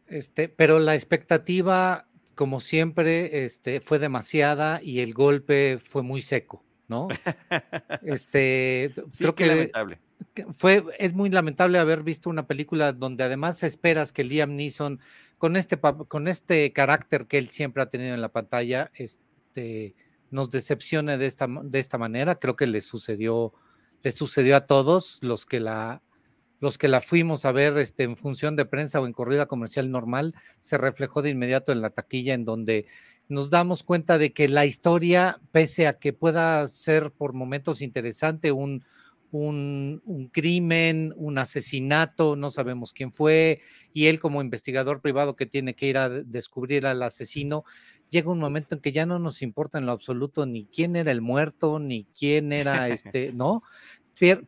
Este, 0.07 0.49
pero 0.49 0.79
la 0.79 0.95
expectativa, 0.95 2.07
como 2.33 2.59
siempre, 2.59 3.45
este, 3.45 3.79
fue 3.79 3.99
demasiada 3.99 4.81
y 4.81 5.01
el 5.01 5.13
golpe 5.13 5.77
fue 5.77 6.01
muy 6.01 6.21
seco, 6.21 6.65
¿no? 6.87 7.07
Este, 8.01 8.91
sí, 9.11 9.19
creo 9.19 9.35
que 9.35 9.45
lamentable. 9.45 9.99
fue, 10.51 10.83
es 10.97 11.13
muy 11.13 11.29
lamentable 11.29 11.77
haber 11.77 12.01
visto 12.01 12.27
una 12.27 12.47
película 12.47 12.91
donde 12.91 13.23
además 13.23 13.61
esperas 13.61 14.11
que 14.11 14.23
Liam 14.23 14.55
Neeson, 14.55 14.99
con 15.39 15.55
este, 15.55 15.79
con 15.79 16.27
este 16.27 16.71
carácter 16.73 17.25
que 17.25 17.37
él 17.37 17.49
siempre 17.49 17.81
ha 17.81 17.89
tenido 17.89 18.13
en 18.13 18.21
la 18.21 18.29
pantalla, 18.29 18.91
este, 18.93 19.95
nos 20.29 20.51
decepcione 20.51 21.17
de 21.17 21.25
esta, 21.25 21.47
de 21.63 21.79
esta 21.79 21.97
manera. 21.97 22.35
Creo 22.35 22.55
que 22.57 22.67
le 22.67 22.81
sucedió, 22.81 23.53
le 24.03 24.11
sucedió 24.11 24.57
a 24.57 24.67
todos 24.67 25.17
los 25.21 25.45
que 25.45 25.61
la, 25.61 26.03
los 26.59 26.77
que 26.77 26.89
la 26.89 26.99
fuimos 26.99 27.45
a 27.45 27.53
ver 27.53 27.77
este, 27.77 28.03
en 28.03 28.17
función 28.17 28.57
de 28.57 28.65
prensa 28.65 28.99
o 28.99 29.07
en 29.07 29.13
corrida 29.13 29.45
comercial 29.45 29.89
normal, 29.89 30.35
se 30.59 30.77
reflejó 30.77 31.21
de 31.21 31.29
inmediato 31.29 31.71
en 31.71 31.81
la 31.81 31.91
taquilla, 31.91 32.33
en 32.33 32.43
donde 32.43 32.85
nos 33.29 33.49
damos 33.49 33.83
cuenta 33.83 34.17
de 34.17 34.33
que 34.33 34.49
la 34.49 34.65
historia, 34.65 35.39
pese 35.53 35.87
a 35.87 35.99
que 35.99 36.11
pueda 36.11 36.67
ser 36.67 37.11
por 37.11 37.31
momentos 37.31 37.81
interesante, 37.81 38.51
un, 38.51 38.83
un, 39.31 40.01
un, 40.05 40.27
crimen, 40.27 41.13
un 41.15 41.37
asesinato, 41.37 42.35
no 42.35 42.49
sabemos 42.49 42.93
quién 42.93 43.13
fue, 43.13 43.61
y 43.93 44.07
él 44.07 44.19
como 44.19 44.41
investigador 44.41 45.01
privado 45.01 45.35
que 45.35 45.45
tiene 45.45 45.75
que 45.75 45.87
ir 45.87 45.97
a 45.97 46.09
descubrir 46.09 46.87
al 46.87 47.03
asesino, 47.03 47.63
llega 48.09 48.31
un 48.31 48.39
momento 48.39 48.75
en 48.75 48.81
que 48.81 48.91
ya 48.91 49.05
no 49.05 49.19
nos 49.19 49.41
importa 49.41 49.77
en 49.77 49.85
lo 49.85 49.91
absoluto 49.91 50.45
ni 50.45 50.65
quién 50.65 50.95
era 50.95 51.11
el 51.11 51.21
muerto, 51.21 51.79
ni 51.79 52.05
quién 52.17 52.51
era 52.51 52.89
este, 52.89 53.31
¿no? 53.33 53.63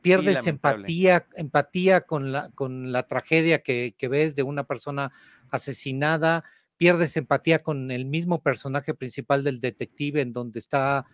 pierdes 0.01 0.45
empatía, 0.47 1.27
empatía 1.35 2.01
con 2.01 2.33
la, 2.33 2.49
con 2.49 2.91
la 2.91 3.07
tragedia 3.07 3.59
que, 3.63 3.95
que, 3.97 4.09
ves 4.09 4.35
de 4.35 4.43
una 4.43 4.65
persona 4.65 5.13
asesinada, 5.49 6.43
pierdes 6.75 7.15
empatía 7.15 7.63
con 7.63 7.89
el 7.89 8.05
mismo 8.05 8.41
personaje 8.41 8.93
principal 8.93 9.43
del 9.43 9.61
detective 9.61 10.21
en 10.21 10.33
donde 10.33 10.59
está 10.59 11.05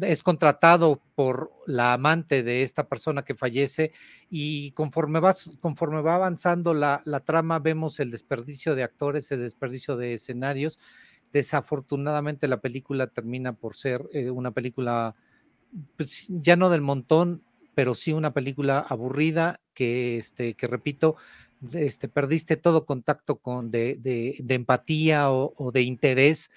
es 0.00 0.22
contratado 0.22 1.00
por 1.14 1.50
la 1.66 1.92
amante 1.92 2.42
de 2.42 2.62
esta 2.62 2.88
persona 2.88 3.24
que 3.24 3.34
fallece 3.34 3.92
y 4.28 4.72
conforme, 4.72 5.20
conforme 5.60 6.02
va 6.02 6.16
avanzando 6.16 6.74
la, 6.74 7.00
la, 7.04 7.20
trama 7.20 7.60
vemos 7.60 8.00
el 8.00 8.10
desperdicio 8.10 8.74
de 8.74 8.82
actores, 8.82 9.30
el 9.30 9.40
desperdicio 9.40 9.96
de 9.96 10.14
escenarios. 10.14 10.80
Desafortunadamente 11.32 12.48
la 12.48 12.60
película 12.60 13.06
termina 13.06 13.52
por 13.52 13.74
ser 13.76 14.04
eh, 14.12 14.30
una 14.30 14.50
película 14.50 15.14
pues, 15.96 16.26
ya 16.28 16.56
no 16.56 16.68
del 16.68 16.80
montón, 16.80 17.42
pero 17.74 17.94
sí 17.94 18.12
una 18.12 18.34
película 18.34 18.80
aburrida 18.80 19.60
que, 19.74 20.18
este, 20.18 20.54
que 20.54 20.66
repito, 20.66 21.16
este, 21.72 22.08
perdiste 22.08 22.56
todo 22.56 22.84
contacto 22.84 23.36
con 23.36 23.70
de, 23.70 23.96
de, 24.00 24.36
de 24.42 24.54
empatía 24.56 25.30
o 25.30 25.70
de 25.72 25.82
interés 25.82 26.50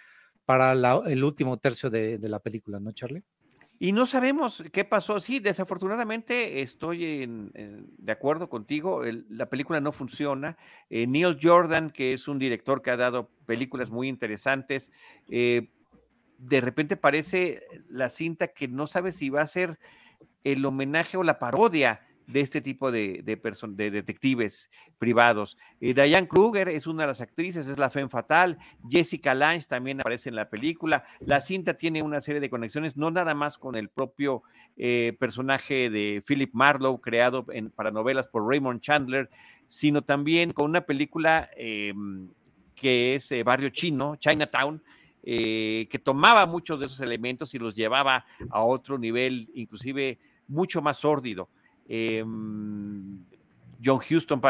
para 0.46 0.74
el 0.74 1.24
último 1.24 1.58
tercio 1.58 1.90
de, 1.90 2.20
la 2.22 2.40
película, 2.40 2.80
¿no, 2.80 2.92
Charlie? 2.92 3.24
Y 3.78 3.92
no 3.92 4.06
sabemos 4.06 4.64
qué 4.72 4.86
pasó. 4.86 5.20
Sí, 5.20 5.40
desafortunadamente 5.40 6.62
estoy 6.62 7.28
de 7.28 8.12
acuerdo 8.12 8.48
contigo. 8.48 9.02
la 9.30 9.48
película 9.48 9.82
no 9.82 9.92
funciona. 9.92 10.58
Eh, 10.90 11.08
Neil 11.08 11.38
Jordan, 11.42 11.90
que 11.90 12.14
es 12.14 12.28
un 12.28 12.40
director 12.40 12.82
que 12.82 12.92
ha 12.92 12.98
dado 12.98 13.30
películas 13.46 13.90
muy 13.90 14.08
interesantes, 14.08 14.92
eh, 15.30 15.70
de 16.38 16.62
repente 16.62 16.96
parece 16.96 17.64
la 17.90 18.10
cinta 18.10 18.48
que 18.48 18.68
no 18.68 18.88
sabe 18.88 19.12
si 19.12 19.30
va 19.30 19.42
a 19.42 19.48
ser 19.48 19.78
el 20.44 20.66
homenaje 20.66 21.18
o 21.18 21.24
la 21.24 21.40
parodia 21.40 22.05
de 22.28 22.42
este 22.42 22.62
tipo 22.62 22.92
de, 22.92 23.22
de, 23.24 23.92
detectives 23.92 24.70
privados. 24.98 25.58
Eh, 25.80 25.94
Diane 25.94 26.28
Kruger 26.28 26.70
es 26.70 26.88
una 26.88 27.04
de 27.04 27.08
las 27.08 27.22
actrices, 27.22 27.68
es 27.68 27.78
la 27.78 27.90
Femme 27.90 28.10
Fatal. 28.10 28.58
Jessica 28.90 29.36
Lange 29.36 29.66
también 29.68 30.00
aparece 30.00 30.30
en 30.30 30.36
la 30.36 30.50
película. 30.50 31.04
La 31.20 31.42
cinta 31.42 31.76
tiene 31.76 32.02
una 32.02 32.22
serie 32.22 32.42
de 32.42 32.50
conexiones, 32.50 32.98
no 32.98 33.12
nada 33.12 33.36
más 33.36 33.58
con 33.58 33.76
el 33.76 33.90
propio 33.90 34.44
eh, 34.78 35.16
personaje 35.20 35.90
de 35.90 36.24
Philip 36.26 36.54
Marlowe, 36.54 37.00
creado 37.00 37.46
en, 37.52 37.70
para 37.70 37.92
novelas 37.92 38.28
por 38.28 38.48
Raymond 38.48 38.82
Chandler, 38.82 39.30
sino 39.68 40.04
también 40.04 40.52
con 40.52 40.70
una 40.70 40.82
película 40.82 41.50
em, 41.56 42.30
que 42.76 43.16
es 43.16 43.32
eh, 43.32 43.44
Barrio 43.44 43.70
Chino, 43.70 44.16
Chinatown, 44.16 44.82
que 45.24 46.02
tomaba 46.04 46.46
muchos 46.46 46.80
de 46.80 46.86
esos 46.86 47.00
elementos 47.00 47.56
y 47.56 47.58
los 47.58 47.74
llevaba 47.74 48.28
a 48.52 48.64
otro 48.64 49.00
nivel, 49.00 49.50
inclusive 49.56 50.20
mucho 50.48 50.84
más 50.84 50.98
sórdido. 50.98 51.50
Em, 51.88 53.24
John 53.84 54.00
Houston, 54.00 54.42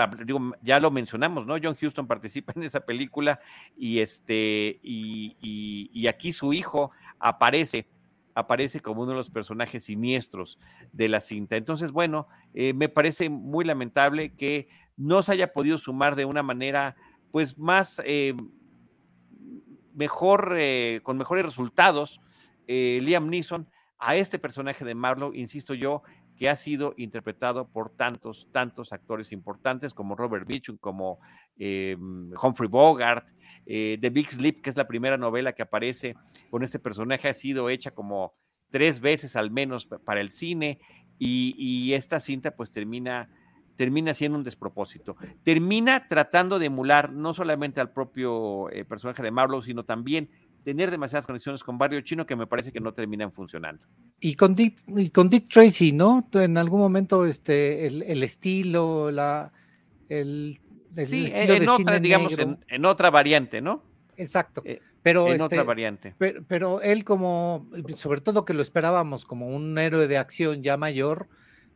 ya 0.61 0.79
lo 0.79 0.91
mencionamos, 0.91 1.45
¿no? 1.45 1.55
John 1.61 1.75
Houston 1.75 2.07
participa 2.07 2.53
en 2.55 2.63
esa 2.63 2.81
película 2.81 3.39
y 3.75 3.99
este, 3.99 4.79
y, 4.81 6.07
aquí 6.07 6.31
su 6.31 6.53
hijo 6.53 6.91
aparece, 7.19 7.88
aparece 8.33 8.79
como 8.79 9.01
uno 9.01 9.11
de 9.11 9.17
los 9.17 9.29
personajes 9.29 9.86
siniestros 9.86 10.59
de 10.93 11.09
la 11.09 11.21
cinta. 11.21 11.57
Entonces, 11.57 11.91
bueno, 11.91 12.27
eh, 12.53 12.73
me 12.73 12.88
parece 12.88 13.29
muy 13.29 13.65
lamentable 13.65 14.33
que 14.33 14.67
no 14.95 15.23
se 15.23 15.33
haya 15.33 15.51
podido 15.51 15.77
sumar 15.77 16.15
de 16.15 16.25
una 16.25 16.43
manera, 16.43 16.95
pues, 17.31 17.57
más, 17.57 18.01
eh, 18.05 18.36
mejor, 19.93 20.55
eh, 20.57 21.01
con 21.03 21.17
mejores 21.17 21.45
resultados, 21.45 22.21
Liam 22.67 23.29
Neeson 23.29 23.69
a 23.99 24.15
este 24.15 24.39
personaje 24.39 24.83
de 24.83 24.95
Marlowe, 24.95 25.36
insisto 25.36 25.73
yo, 25.73 26.03
que 26.38 26.49
ha 26.49 26.55
sido 26.55 26.93
interpretado 26.97 27.67
por 27.67 27.91
tantos, 27.91 28.47
tantos 28.51 28.91
actores 28.91 29.31
importantes 29.31 29.93
como 29.93 30.15
Robert 30.15 30.47
Mitchum, 30.47 30.77
como 30.77 31.19
eh, 31.57 31.97
Humphrey 31.99 32.69
Bogart. 32.69 33.29
Eh, 33.65 33.97
The 33.99 34.09
Big 34.09 34.29
Sleep, 34.29 34.61
que 34.61 34.69
es 34.69 34.75
la 34.75 34.88
primera 34.88 35.17
novela 35.17 35.53
que 35.53 35.63
aparece 35.63 36.15
con 36.51 36.63
este 36.63 36.79
personaje, 36.79 37.27
ha 37.27 37.33
sido 37.33 37.69
hecha 37.69 37.91
como 37.91 38.33
tres 38.69 38.99
veces 38.99 39.36
al 39.36 39.51
menos 39.51 39.86
para 39.86 40.21
el 40.21 40.31
cine 40.31 40.79
y, 41.17 41.93
esta 41.93 42.19
cinta 42.19 42.55
pues 42.55 42.71
termina 42.71 43.29
termina 43.77 44.13
siendo 44.13 44.38
un 44.38 44.43
despropósito. 44.45 45.17
Termina 45.43 46.07
tratando 46.07 46.59
de 46.59 46.67
emular 46.67 47.11
no 47.11 47.33
solamente 47.33 47.81
al 47.81 47.91
propio 47.91 48.69
eh, 48.69 48.86
personaje 48.86 49.21
de 49.21 49.31
Marlowe, 49.31 49.61
sino 49.61 49.83
también 49.83 50.29
tener 50.66 50.89
demasiadas 50.89 51.28
conexiones 51.28 51.63
con 51.63 51.78
Barrio 51.78 52.01
Chino 52.01 52.26
que 52.26 52.36
me 52.36 52.47
parece 52.47 52.72
que 52.72 52.80
no 52.80 52.91
terminan 52.91 53.32
funcionando. 53.32 53.86
Y 54.20 54.34
con 54.34 54.55
Dick, 54.55 54.82
y 54.88 55.11
con 55.11 55.30
Dick 55.30 55.47
Tracy, 55.47 55.91
¿no? 55.91 56.28
En 56.34 56.57
algún 56.57 56.80
momento 56.80 57.28
este, 57.28 57.86
el, 57.86 58.24
estilo, 58.24 59.11
la, 59.11 59.53
el, 60.09 60.57
sí, 60.89 61.30
en 61.32 61.70
otra, 61.70 61.99
digamos, 61.99 62.34
en, 62.68 62.86
otra 62.86 63.11
variante, 63.11 63.61
¿no? 63.61 63.84
Exacto. 64.18 64.63
Eh, 64.66 64.82
pero 65.03 65.28
en 65.28 65.39
otra 65.39 65.59
este, 65.59 65.68
variante. 65.68 66.16
Pero, 66.18 66.43
pero, 66.47 66.82
él 66.82 67.03
como, 67.05 67.70
sobre 67.95 68.22
todo 68.22 68.43
que 68.43 68.55
lo 68.55 68.63
esperábamos 68.63 69.24
como 69.24 69.47
un 69.47 69.78
héroe 69.78 70.07
de 70.07 70.18
acción 70.18 70.63
ya 70.63 70.78
mayor, 70.78 71.28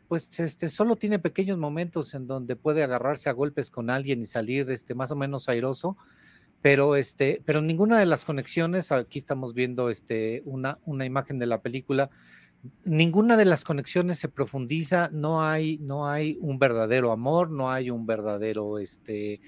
pues 0.07 0.39
este 0.39 0.67
solo 0.67 0.95
tiene 0.95 1.19
pequeños 1.19 1.59
momentos 1.59 2.15
en 2.15 2.25
donde 2.25 2.55
puede 2.55 2.83
agarrarse 2.83 3.29
a 3.29 3.33
golpes 3.33 3.69
con 3.69 3.91
alguien 3.91 4.21
y 4.21 4.25
salir 4.25 4.71
este 4.71 4.95
más 4.95 5.11
o 5.11 5.15
menos 5.15 5.47
airoso, 5.47 5.95
pero 6.61 6.95
este, 6.95 7.41
pero 7.45 7.61
ninguna 7.61 7.99
de 7.99 8.05
las 8.05 8.25
conexiones, 8.25 8.91
aquí 8.91 9.19
estamos 9.19 9.53
viendo 9.53 9.89
este, 9.89 10.41
una, 10.45 10.79
una 10.85 11.05
imagen 11.05 11.39
de 11.39 11.45
la 11.45 11.61
película, 11.61 12.09
ninguna 12.83 13.37
de 13.37 13.45
las 13.45 13.63
conexiones 13.63 14.19
se 14.19 14.27
profundiza, 14.27 15.09
no 15.13 15.43
hay, 15.43 15.77
no 15.79 16.09
hay 16.09 16.37
un 16.41 16.59
verdadero 16.59 17.11
amor, 17.11 17.49
no 17.49 17.71
hay 17.71 17.89
un 17.89 18.05
verdadero, 18.05 18.79
este, 18.79 19.41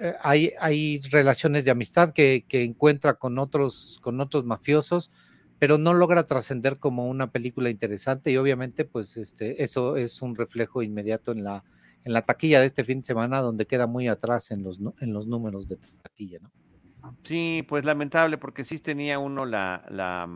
eh, 0.00 0.14
hay, 0.22 0.50
hay 0.60 0.98
relaciones 1.10 1.64
de 1.64 1.70
amistad 1.70 2.12
que, 2.12 2.44
que, 2.46 2.64
encuentra 2.64 3.14
con 3.14 3.38
otros, 3.38 3.98
con 4.02 4.20
otros 4.20 4.44
mafiosos, 4.44 5.10
pero 5.58 5.78
no 5.78 5.94
logra 5.94 6.26
trascender 6.26 6.78
como 6.78 7.08
una 7.08 7.30
película 7.30 7.70
interesante 7.70 8.30
y 8.30 8.36
obviamente 8.36 8.84
pues 8.84 9.16
este, 9.16 9.62
eso 9.62 9.96
es 9.96 10.20
un 10.20 10.36
reflejo 10.36 10.82
inmediato 10.82 11.32
en 11.32 11.44
la, 11.44 11.64
en 12.04 12.12
la 12.12 12.22
taquilla 12.22 12.60
de 12.60 12.66
este 12.66 12.84
fin 12.84 12.98
de 12.98 13.04
semana, 13.04 13.40
donde 13.40 13.66
queda 13.66 13.86
muy 13.86 14.08
atrás 14.08 14.50
en 14.50 14.62
los, 14.62 14.78
en 15.00 15.12
los 15.12 15.26
números 15.26 15.66
de 15.66 15.78
taquilla, 16.02 16.38
¿no? 16.40 16.50
Sí, 17.22 17.64
pues 17.68 17.84
lamentable, 17.84 18.38
porque 18.38 18.64
sí 18.64 18.78
tenía 18.78 19.18
uno 19.18 19.44
la, 19.44 19.84
la, 19.90 20.28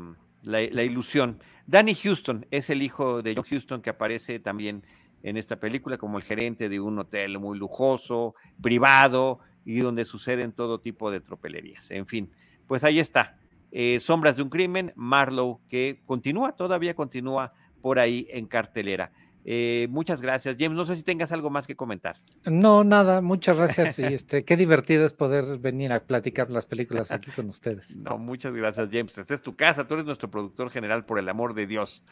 la, 0.42 0.82
ilusión. 0.82 1.38
Danny 1.66 1.94
Houston 1.94 2.46
es 2.50 2.68
el 2.68 2.82
hijo 2.82 3.22
de 3.22 3.34
John 3.34 3.44
Houston 3.44 3.80
que 3.80 3.90
aparece 3.90 4.38
también 4.38 4.84
en 5.22 5.36
esta 5.36 5.58
película 5.58 5.96
como 5.96 6.18
el 6.18 6.24
gerente 6.24 6.68
de 6.68 6.80
un 6.80 6.98
hotel 6.98 7.38
muy 7.38 7.58
lujoso, 7.58 8.34
privado, 8.60 9.40
y 9.64 9.80
donde 9.80 10.04
suceden 10.04 10.52
todo 10.52 10.80
tipo 10.80 11.10
de 11.10 11.20
tropelerías. 11.20 11.90
En 11.90 12.06
fin, 12.06 12.30
pues 12.66 12.84
ahí 12.84 12.98
está. 12.98 13.38
Eh, 13.70 14.00
Sombras 14.00 14.36
de 14.36 14.42
un 14.42 14.48
crimen, 14.48 14.92
Marlowe, 14.96 15.60
que 15.68 16.02
continúa, 16.06 16.56
todavía 16.56 16.94
continúa 16.94 17.52
por 17.82 17.98
ahí 17.98 18.26
en 18.30 18.46
cartelera. 18.46 19.12
Eh, 19.50 19.88
muchas 19.88 20.20
gracias, 20.20 20.56
James. 20.58 20.76
No 20.76 20.84
sé 20.84 20.94
si 20.94 21.02
tengas 21.02 21.32
algo 21.32 21.48
más 21.48 21.66
que 21.66 21.74
comentar. 21.74 22.16
No, 22.44 22.84
nada, 22.84 23.22
muchas 23.22 23.56
gracias. 23.56 23.98
Y 23.98 24.04
este, 24.04 24.44
qué 24.44 24.58
divertido 24.58 25.06
es 25.06 25.14
poder 25.14 25.56
venir 25.56 25.90
a 25.90 26.00
platicar 26.00 26.50
las 26.50 26.66
películas 26.66 27.12
aquí 27.12 27.30
con 27.30 27.46
ustedes. 27.46 27.96
No, 28.08 28.18
muchas 28.18 28.52
gracias, 28.52 28.90
James. 28.92 29.16
Esta 29.16 29.34
es 29.34 29.40
tu 29.40 29.56
casa, 29.56 29.88
tú 29.88 29.94
eres 29.94 30.04
nuestro 30.04 30.30
productor 30.30 30.68
general, 30.68 31.06
por 31.06 31.18
el 31.18 31.30
amor 31.30 31.54
de 31.54 31.66
Dios. 31.66 32.02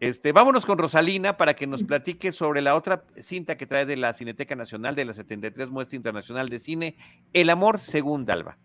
Este, 0.00 0.32
vámonos 0.32 0.66
con 0.66 0.76
Rosalina 0.76 1.36
para 1.36 1.54
que 1.54 1.68
nos 1.68 1.84
platique 1.84 2.32
sobre 2.32 2.62
la 2.62 2.74
otra 2.74 3.04
cinta 3.20 3.56
que 3.56 3.66
trae 3.66 3.86
de 3.86 3.96
la 3.96 4.12
Cineteca 4.12 4.56
Nacional 4.56 4.96
de 4.96 5.04
la 5.04 5.14
73 5.14 5.70
Muestra 5.70 5.96
Internacional 5.96 6.48
de 6.48 6.58
Cine, 6.58 6.96
El 7.32 7.48
Amor 7.48 7.78
según 7.78 8.24
Dalva. 8.24 8.58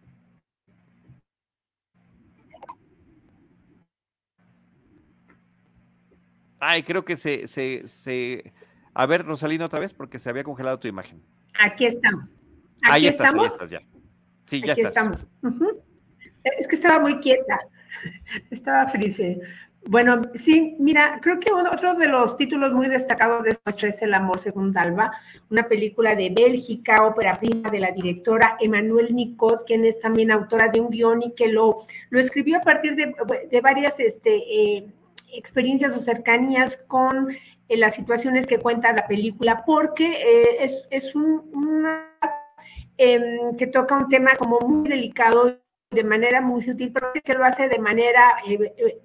Ay, 6.60 6.84
creo 6.84 7.05
que 7.05 7.18
se, 7.18 7.47
se, 7.47 7.88
se... 7.88 8.53
A 8.93 9.05
ver, 9.05 9.26
Rosalina, 9.26 9.66
otra 9.66 9.80
vez, 9.80 9.93
porque 9.93 10.20
se 10.20 10.30
había 10.30 10.43
congelado 10.43 10.80
tu 10.80 10.88
imagen. 10.88 11.22
Aquí 11.60 11.86
estamos. 11.86 12.36
Aquí 12.84 12.91
ahí 12.91 13.07
estás, 13.07 13.28
estamos. 13.28 13.45
ahí 13.45 13.53
estás 13.53 13.70
ya. 13.70 13.82
Sí, 14.45 14.62
ya 14.66 14.74
Aquí 14.74 14.82
estás. 14.82 14.97
estamos. 14.97 15.28
Es 16.43 16.68
que 16.68 16.76
estaba 16.76 16.99
muy 16.99 17.20
quieta. 17.20 17.60
Estaba 18.49 18.88
feliz. 18.88 19.20
Bueno, 19.88 20.22
sí, 20.36 20.76
mira, 20.80 21.20
creo 21.22 21.39
que 21.39 21.51
otro 21.51 21.95
de 21.95 22.07
los 22.07 22.38
títulos 22.38 22.74
muy 22.74 22.88
destacados 22.88 23.43
de 23.45 23.51
esta 23.51 23.88
es 23.88 24.01
El 24.01 24.14
amor 24.14 24.39
según 24.39 24.74
Dalva, 24.74 25.12
una 25.49 25.68
película 25.68 26.16
de 26.16 26.30
Bélgica, 26.30 27.05
ópera 27.05 27.36
prima 27.36 27.70
de 27.70 27.80
la 27.80 27.91
directora 27.91 28.57
Emmanuel 28.60 29.16
Nicot, 29.16 29.66
quien 29.66 29.86
es 29.86 29.99
también 29.99 30.32
autora 30.32 30.68
de 30.68 30.82
un 30.82 30.89
guion 30.89 31.22
y 31.24 31.34
que 31.34 31.47
lo, 31.47 31.86
lo 32.10 32.20
escribió 32.20 32.57
a 32.57 32.62
partir 32.62 32.95
de, 32.95 33.14
de 33.49 33.62
varias 33.62 33.99
este, 33.99 34.36
eh, 34.36 34.88
experiencias 35.34 35.95
o 35.95 35.99
cercanías 35.99 36.77
con 36.88 37.32
eh, 37.32 37.77
las 37.77 37.95
situaciones 37.95 38.47
que 38.47 38.59
cuenta 38.59 38.93
la 38.93 39.07
película, 39.07 39.63
porque 39.65 40.05
eh, 40.05 40.63
es, 40.63 40.88
es 40.89 41.15
un, 41.15 41.49
una 41.53 42.17
em, 42.97 43.55
que 43.57 43.67
toca 43.67 43.95
un 43.95 44.09
tema 44.09 44.36
como 44.36 44.59
muy 44.59 44.89
delicado 44.89 45.59
de 45.91 46.03
manera 46.03 46.41
muy 46.41 46.61
sutil, 46.61 46.91
pero 46.91 47.11
que 47.13 47.34
lo 47.34 47.45
hace 47.45 47.67
de 47.67 47.80
manera 47.80 48.36
eh, 48.47 49.01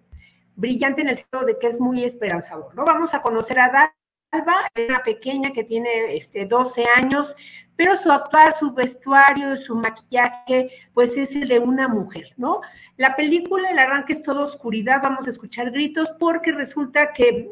brillante 0.57 1.03
en 1.03 1.09
el 1.09 1.17
sentido 1.17 1.45
de 1.45 1.59
que 1.59 1.69
es 1.69 1.81
muy 1.81 2.05
esperanzador, 2.05 2.75
¿no? 2.75 2.85
Vamos 2.85 3.15
a 3.15 3.23
conocer 3.23 3.59
a 3.59 3.93
Dalva, 4.33 4.69
una 4.77 5.03
pequeña 5.03 5.53
que 5.53 5.65
tiene 5.65 6.17
este, 6.17 6.47
12 6.47 6.85
años, 6.97 7.37
pero 7.77 7.97
su 7.97 8.11
actuar, 8.11 8.53
su 8.53 8.73
vestuario, 8.73 9.57
su 9.57 9.75
maquillaje, 9.75 10.71
pues 10.93 11.17
es 11.17 11.35
el 11.35 11.49
de 11.49 11.59
una 11.59 11.89
mujer, 11.89 12.33
¿no? 12.37 12.61
La 12.97 13.17
película, 13.17 13.71
el 13.71 13.79
arranque 13.79 14.13
es 14.13 14.23
toda 14.23 14.45
oscuridad, 14.45 15.01
vamos 15.03 15.27
a 15.27 15.31
escuchar 15.31 15.73
gritos 15.73 16.11
porque 16.21 16.53
resulta 16.53 17.13
que, 17.13 17.51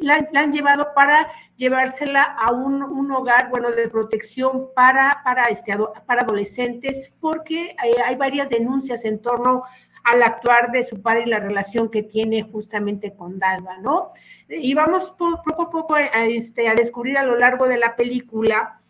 la, 0.00 0.26
han 0.34 0.52
llevado 0.52 0.88
para 0.94 1.28
llevársela 1.56 2.22
a 2.22 2.52
un, 2.52 3.10
hogar, 3.12 3.50
bueno, 3.50 3.70
de 3.70 3.88
protección 3.88 4.68
para, 4.74 5.20
para, 5.22 5.44
este, 5.44 5.76
para 6.06 6.22
adolescentes, 6.22 7.16
porque 7.20 7.76
hay, 7.78 7.92
hay 8.04 8.16
varias 8.16 8.48
denuncias 8.48 9.04
en 9.04 9.20
torno 9.20 9.64
al 10.04 10.22
actuar 10.22 10.70
de 10.70 10.82
su 10.82 11.00
padre 11.02 11.24
y 11.26 11.30
la 11.30 11.40
relación 11.40 11.90
que 11.90 12.02
tiene 12.02 12.42
justamente 12.42 13.14
con 13.14 13.38
Dalva, 13.38 13.78
¿no? 13.78 14.12
Y 14.48 14.74
vamos 14.74 15.14
poco 15.18 15.62
a 15.62 15.70
poco 15.70 15.94
a, 15.94 16.26
este, 16.26 16.68
a 16.68 16.74
descubrir 16.74 17.16
a 17.16 17.24
lo 17.24 17.36
largo 17.36 17.66
de 17.66 17.78
la 17.78 17.96
película 17.96 18.80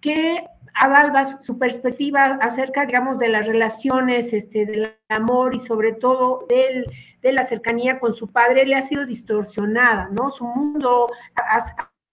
que 0.00 0.46
Adalba, 0.74 1.42
su 1.42 1.58
perspectiva 1.58 2.38
acerca, 2.40 2.86
digamos, 2.86 3.18
de 3.18 3.28
las 3.28 3.46
relaciones, 3.46 4.32
este, 4.32 4.66
del 4.66 4.96
amor 5.08 5.54
y 5.54 5.60
sobre 5.60 5.92
todo 5.92 6.46
del, 6.48 6.86
de 7.20 7.32
la 7.32 7.44
cercanía 7.44 7.98
con 7.98 8.12
su 8.12 8.28
padre, 8.28 8.64
le 8.64 8.76
ha 8.76 8.82
sido 8.82 9.04
distorsionada, 9.04 10.08
¿no? 10.12 10.30
Su 10.30 10.44
mundo 10.44 11.08
ha, 11.34 11.64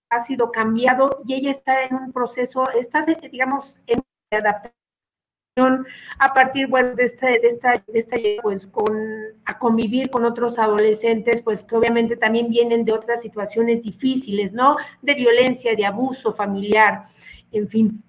ha 0.10 0.20
sido 0.22 0.52
cambiado 0.52 1.22
y 1.26 1.36
ella 1.36 1.52
está 1.52 1.84
en 1.84 1.96
un 1.96 2.12
proceso, 2.12 2.70
está, 2.72 3.06
digamos, 3.32 3.82
en 3.88 4.02
adaptación 4.32 4.74
a 6.20 6.34
partir, 6.34 6.68
bueno, 6.68 6.94
de 6.94 7.06
esta, 7.06 7.28
de 7.28 7.42
esta, 7.44 7.84
de 7.88 8.00
esta, 8.00 8.18
pues, 8.44 8.68
con, 8.68 8.98
a 9.46 9.58
convivir 9.58 10.10
con 10.10 10.26
otros 10.26 10.60
adolescentes, 10.60 11.42
pues, 11.42 11.64
que 11.64 11.76
obviamente 11.76 12.16
también 12.16 12.50
vienen 12.50 12.86
de 12.86 12.94
otras 12.94 13.22
situaciones 13.22 13.82
difíciles, 13.82 14.54
¿no? 14.54 14.78
De 15.02 15.16
violencia, 15.16 15.76
de 15.76 15.86
abuso 15.86 16.34
familiar 16.34 17.04
en 17.52 17.68
fin. 17.68 18.04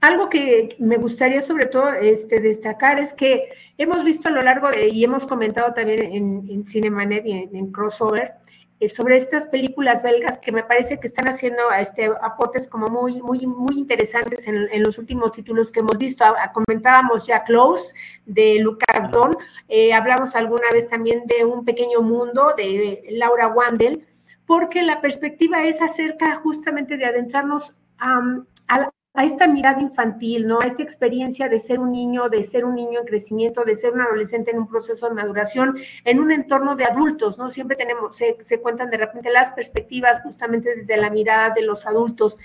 Algo 0.00 0.28
que 0.28 0.76
me 0.78 0.98
gustaría 0.98 1.40
sobre 1.40 1.66
todo 1.66 1.88
este, 1.88 2.38
destacar 2.40 3.00
es 3.00 3.14
que 3.14 3.48
hemos 3.78 4.04
visto 4.04 4.28
a 4.28 4.32
lo 4.32 4.42
largo 4.42 4.70
de, 4.70 4.88
y 4.88 5.02
hemos 5.02 5.26
comentado 5.26 5.72
también 5.72 6.02
en, 6.12 6.46
en 6.50 6.66
Cinemanet 6.66 7.24
y 7.24 7.32
en, 7.32 7.72
Crossover, 7.72 8.32
eh, 8.80 8.88
sobre 8.90 9.16
estas 9.16 9.46
películas 9.46 10.02
belgas 10.02 10.38
que 10.40 10.52
me 10.52 10.62
parece 10.62 11.00
que 11.00 11.06
están 11.06 11.26
haciendo 11.26 11.70
este, 11.72 12.10
aportes 12.20 12.68
como 12.68 12.88
muy, 12.88 13.22
muy, 13.22 13.46
muy 13.46 13.78
interesantes 13.78 14.46
en, 14.46 14.82
los 14.82 14.98
últimos 14.98 15.32
títulos 15.32 15.70
que 15.70 15.80
hemos 15.80 15.96
visto. 15.96 16.24
comentábamos 16.52 17.26
ya 17.26 17.42
Close 17.44 17.94
de 18.26 18.58
Lucas 18.58 19.10
Don, 19.10 19.34
eh, 19.68 19.94
hablamos 19.94 20.34
alguna 20.34 20.70
vez 20.70 20.86
también 20.86 21.22
de 21.26 21.46
Un 21.46 21.64
Pequeño 21.64 22.02
Mundo 22.02 22.52
de 22.58 23.04
Laura 23.12 23.48
Wandel, 23.48 24.04
porque 24.46 24.82
la 24.82 25.00
perspectiva 25.00 25.64
es 25.64 25.80
acerca 25.80 26.36
justamente 26.36 26.98
de 26.98 27.06
adentrarnos 27.06 27.74
a 27.98 28.20
a, 28.68 28.90
esta 29.22 29.46
mirada 29.46 29.80
infantil, 29.80 30.46
¿no? 30.46 30.58
A 30.60 30.66
esta 30.66 30.82
experiencia 30.82 31.48
de 31.48 31.60
ser 31.60 31.78
un 31.78 31.92
niño, 31.92 32.28
de 32.28 32.42
ser 32.42 32.64
un 32.64 32.74
niño 32.74 33.00
en 33.00 33.06
crecimiento, 33.06 33.64
de 33.64 33.76
ser 33.76 33.92
un 33.92 34.00
adolescente 34.00 34.50
en 34.50 34.58
un 34.58 34.68
proceso 34.68 35.08
de 35.08 35.14
maduración, 35.14 35.76
en 36.04 36.18
un 36.18 36.32
entorno 36.32 36.74
de 36.74 36.84
adultos, 36.84 37.38
¿no? 37.38 37.48
Siempre 37.50 37.76
tenemos, 37.76 38.16
se, 38.16 38.36
se 38.40 38.60
cuentan 38.60 38.90
de 38.90 38.96
repente 38.96 39.30
las 39.30 39.52
perspectivas 39.52 40.20
justamente 40.22 40.74
desde 40.74 40.96
la 40.96 41.10
mirada 41.10 41.50
de 41.54 41.62
los 41.62 41.86
adultos. 41.86 42.38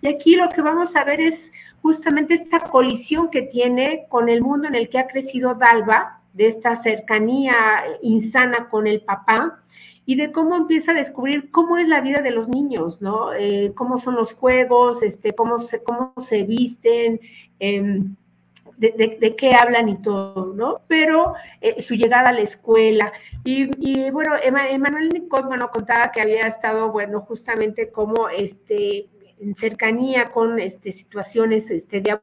Y 0.00 0.08
aquí 0.08 0.36
lo 0.36 0.48
que 0.48 0.62
vamos 0.62 0.96
a 0.96 1.04
ver 1.04 1.20
es 1.20 1.52
justamente 1.82 2.34
esta 2.34 2.60
colisión 2.60 3.30
que 3.30 3.42
tiene 3.42 4.06
con 4.08 4.30
el 4.30 4.40
mundo 4.40 4.66
en 4.68 4.74
el 4.74 4.88
que 4.88 4.98
ha 4.98 5.06
crecido 5.06 5.54
Dalva, 5.54 6.20
de 6.34 6.48
esta 6.48 6.76
cercanía 6.76 7.54
insana 8.02 8.68
con 8.68 8.86
el 8.86 9.02
papá, 9.02 9.62
y 10.06 10.16
de 10.16 10.32
cómo 10.32 10.56
empieza 10.56 10.92
a 10.92 10.94
descubrir 10.94 11.50
cómo 11.50 11.78
es 11.78 11.88
la 11.88 12.00
vida 12.00 12.20
de 12.20 12.30
los 12.30 12.48
niños, 12.48 13.00
¿no? 13.00 13.32
Eh, 13.32 13.72
cómo 13.74 13.98
son 13.98 14.16
los 14.16 14.34
juegos, 14.34 15.02
este, 15.02 15.32
cómo, 15.32 15.60
se, 15.60 15.82
cómo 15.82 16.12
se 16.18 16.44
visten, 16.44 17.20
em, 17.58 18.14
de, 18.76 19.34
qué 19.36 19.54
hablan 19.54 19.88
y 19.88 20.02
todo, 20.02 20.52
¿no? 20.54 20.82
Pero 20.88 21.34
eh, 21.60 21.80
su 21.80 21.94
llegada 21.94 22.30
a 22.30 22.32
la 22.32 22.40
escuela. 22.40 23.12
Y, 23.44 24.10
bueno, 24.10 24.34
Emanuel 24.42 25.10
Nicot, 25.10 25.46
bueno, 25.46 25.70
contaba 25.70 26.10
que 26.12 26.20
había 26.20 26.46
estado, 26.46 26.90
bueno, 26.90 27.20
justamente 27.20 27.90
como 27.90 28.28
este, 28.28 29.08
en 29.38 29.54
cercanía 29.54 30.30
con 30.32 30.58
este, 30.58 30.92
situaciones 30.92 31.70
este, 31.70 32.00
de 32.00 32.20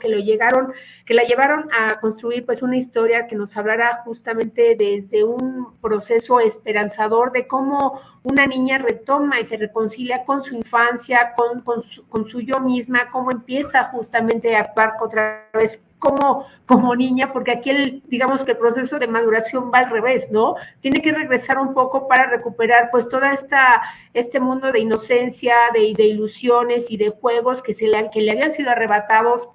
que 0.00 0.08
lo 0.08 0.18
llegaron, 0.18 0.72
que 1.06 1.14
la 1.14 1.22
llevaron 1.22 1.68
a 1.72 2.00
construir 2.00 2.44
pues 2.44 2.62
una 2.62 2.76
historia 2.76 3.26
que 3.26 3.36
nos 3.36 3.56
hablará 3.56 4.02
justamente 4.04 4.76
desde 4.76 5.24
un 5.24 5.74
proceso 5.80 6.40
esperanzador 6.40 7.32
de 7.32 7.46
cómo 7.46 8.00
una 8.22 8.46
niña 8.46 8.78
retoma 8.78 9.40
y 9.40 9.44
se 9.44 9.56
reconcilia 9.56 10.24
con 10.24 10.42
su 10.42 10.54
infancia, 10.54 11.34
con, 11.36 11.60
con, 11.62 11.82
su, 11.82 12.06
con 12.08 12.24
su 12.26 12.40
yo 12.40 12.60
misma, 12.60 13.10
cómo 13.10 13.30
empieza 13.30 13.84
justamente 13.84 14.54
a 14.56 14.60
actuar 14.60 14.94
otra 15.00 15.48
vez 15.52 15.84
como, 16.04 16.46
como 16.66 16.94
niña, 16.94 17.32
porque 17.32 17.52
aquí 17.52 17.70
el, 17.70 18.02
digamos 18.06 18.44
que 18.44 18.52
el 18.52 18.58
proceso 18.58 18.98
de 18.98 19.08
maduración 19.08 19.70
va 19.72 19.78
al 19.78 19.90
revés, 19.90 20.30
¿no? 20.30 20.54
Tiene 20.80 21.00
que 21.00 21.12
regresar 21.12 21.58
un 21.58 21.74
poco 21.74 22.06
para 22.06 22.26
recuperar 22.26 22.90
pues 22.90 23.08
toda 23.08 23.32
esta, 23.32 23.82
este 24.12 24.38
mundo 24.38 24.70
de 24.70 24.80
inocencia, 24.80 25.56
de, 25.72 26.04
ilusiones 26.04 26.90
y 26.90 26.96
de 26.96 27.10
juegos 27.10 27.62
que, 27.62 27.74
se 27.74 27.86
le, 27.86 28.10
que 28.10 28.20
le 28.20 28.32
habían 28.32 28.50
sido 28.50 28.70
arrebatados 28.70 29.48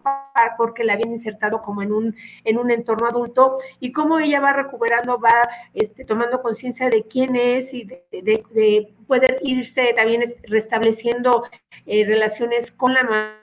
porque 0.57 0.83
la 0.83 0.93
habían 0.93 1.11
insertado 1.11 1.61
como 1.61 1.81
en 1.81 1.91
un, 1.91 2.15
en 2.43 2.57
un 2.57 2.71
entorno 2.71 3.07
adulto 3.07 3.57
y 3.79 3.91
cómo 3.91 4.19
ella 4.19 4.39
va 4.39 4.53
recuperando, 4.53 5.19
va 5.19 5.47
este, 5.73 6.05
tomando 6.05 6.41
conciencia 6.41 6.89
de 6.89 7.03
quién 7.03 7.35
es 7.35 7.73
y 7.73 7.83
de, 7.83 8.03
de, 8.11 8.93
poder 9.07 9.39
irse 9.41 9.93
también 9.95 10.23
restableciendo 10.43 11.43
eh, 11.87 12.05
relaciones 12.05 12.71
con 12.71 12.93
la 12.93 13.38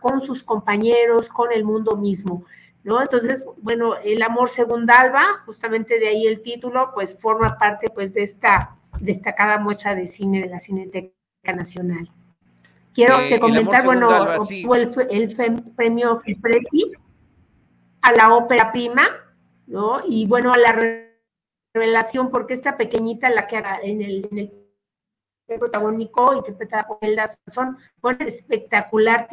con 0.00 0.22
sus 0.22 0.42
compañeros, 0.42 1.28
con 1.28 1.52
el 1.52 1.64
mundo 1.64 1.96
mismo. 1.96 2.44
¿No? 2.84 3.00
Entonces, 3.00 3.44
bueno, 3.58 3.96
el 3.96 4.22
amor 4.22 4.48
según 4.48 4.86
Dalva, 4.86 5.42
justamente 5.46 6.00
de 6.00 6.08
ahí 6.08 6.26
el 6.26 6.42
título, 6.42 6.90
pues 6.94 7.16
forma 7.16 7.56
parte 7.56 7.86
pues 7.94 8.12
de 8.12 8.24
esta 8.24 8.76
destacada 8.98 9.58
muestra 9.58 9.94
de 9.94 10.08
cine 10.08 10.40
de 10.40 10.48
la 10.48 10.58
Cineteca 10.58 11.12
Nacional. 11.54 12.10
Quiero 12.92 13.16
que 13.28 13.38
comentar, 13.38 13.84
bueno, 13.84 14.10
el, 14.50 15.36
el, 15.38 15.62
premio 15.76 16.20
Filpresi 16.20 16.92
a 18.02 18.12
la 18.12 18.34
ópera 18.34 18.72
prima, 18.72 19.06
¿no? 19.66 20.00
Y 20.06 20.26
bueno, 20.26 20.52
a 20.52 20.58
la 20.58 20.76
revelación, 21.74 22.30
porque 22.30 22.54
esta 22.54 22.76
pequeñita, 22.76 23.30
la 23.30 23.46
que 23.46 23.56
en 23.56 24.02
el, 24.02 24.28
en 24.30 24.38
el 24.38 24.61
protagónico 25.58 26.34
interpretada 26.34 26.86
por 26.86 26.98
Elda 27.00 27.30
Son, 27.46 27.76
espectacular. 28.20 29.28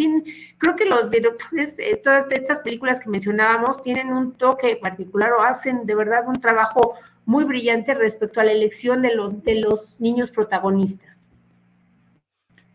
creo 0.58 0.76
que 0.76 0.86
los 0.86 1.12
directores 1.12 1.78
de 1.78 1.96
todas 2.04 2.26
estas 2.32 2.60
películas 2.60 3.00
que 3.00 3.10
mencionábamos 3.10 3.82
tienen 3.82 4.12
un 4.12 4.34
toque 4.34 4.76
particular 4.78 5.32
o 5.34 5.42
hacen 5.42 5.86
de 5.86 5.96
verdad 5.96 6.28
un 6.28 6.40
trabajo 6.42 6.96
muy 7.26 7.44
brillante 7.44 7.94
respecto 7.94 8.40
a 8.40 8.44
la 8.44 8.52
elección 8.52 9.02
de 9.02 9.16
los, 9.16 9.44
de 9.44 9.56
los 9.62 10.00
niños 10.00 10.32
protagonistas. 10.32 11.19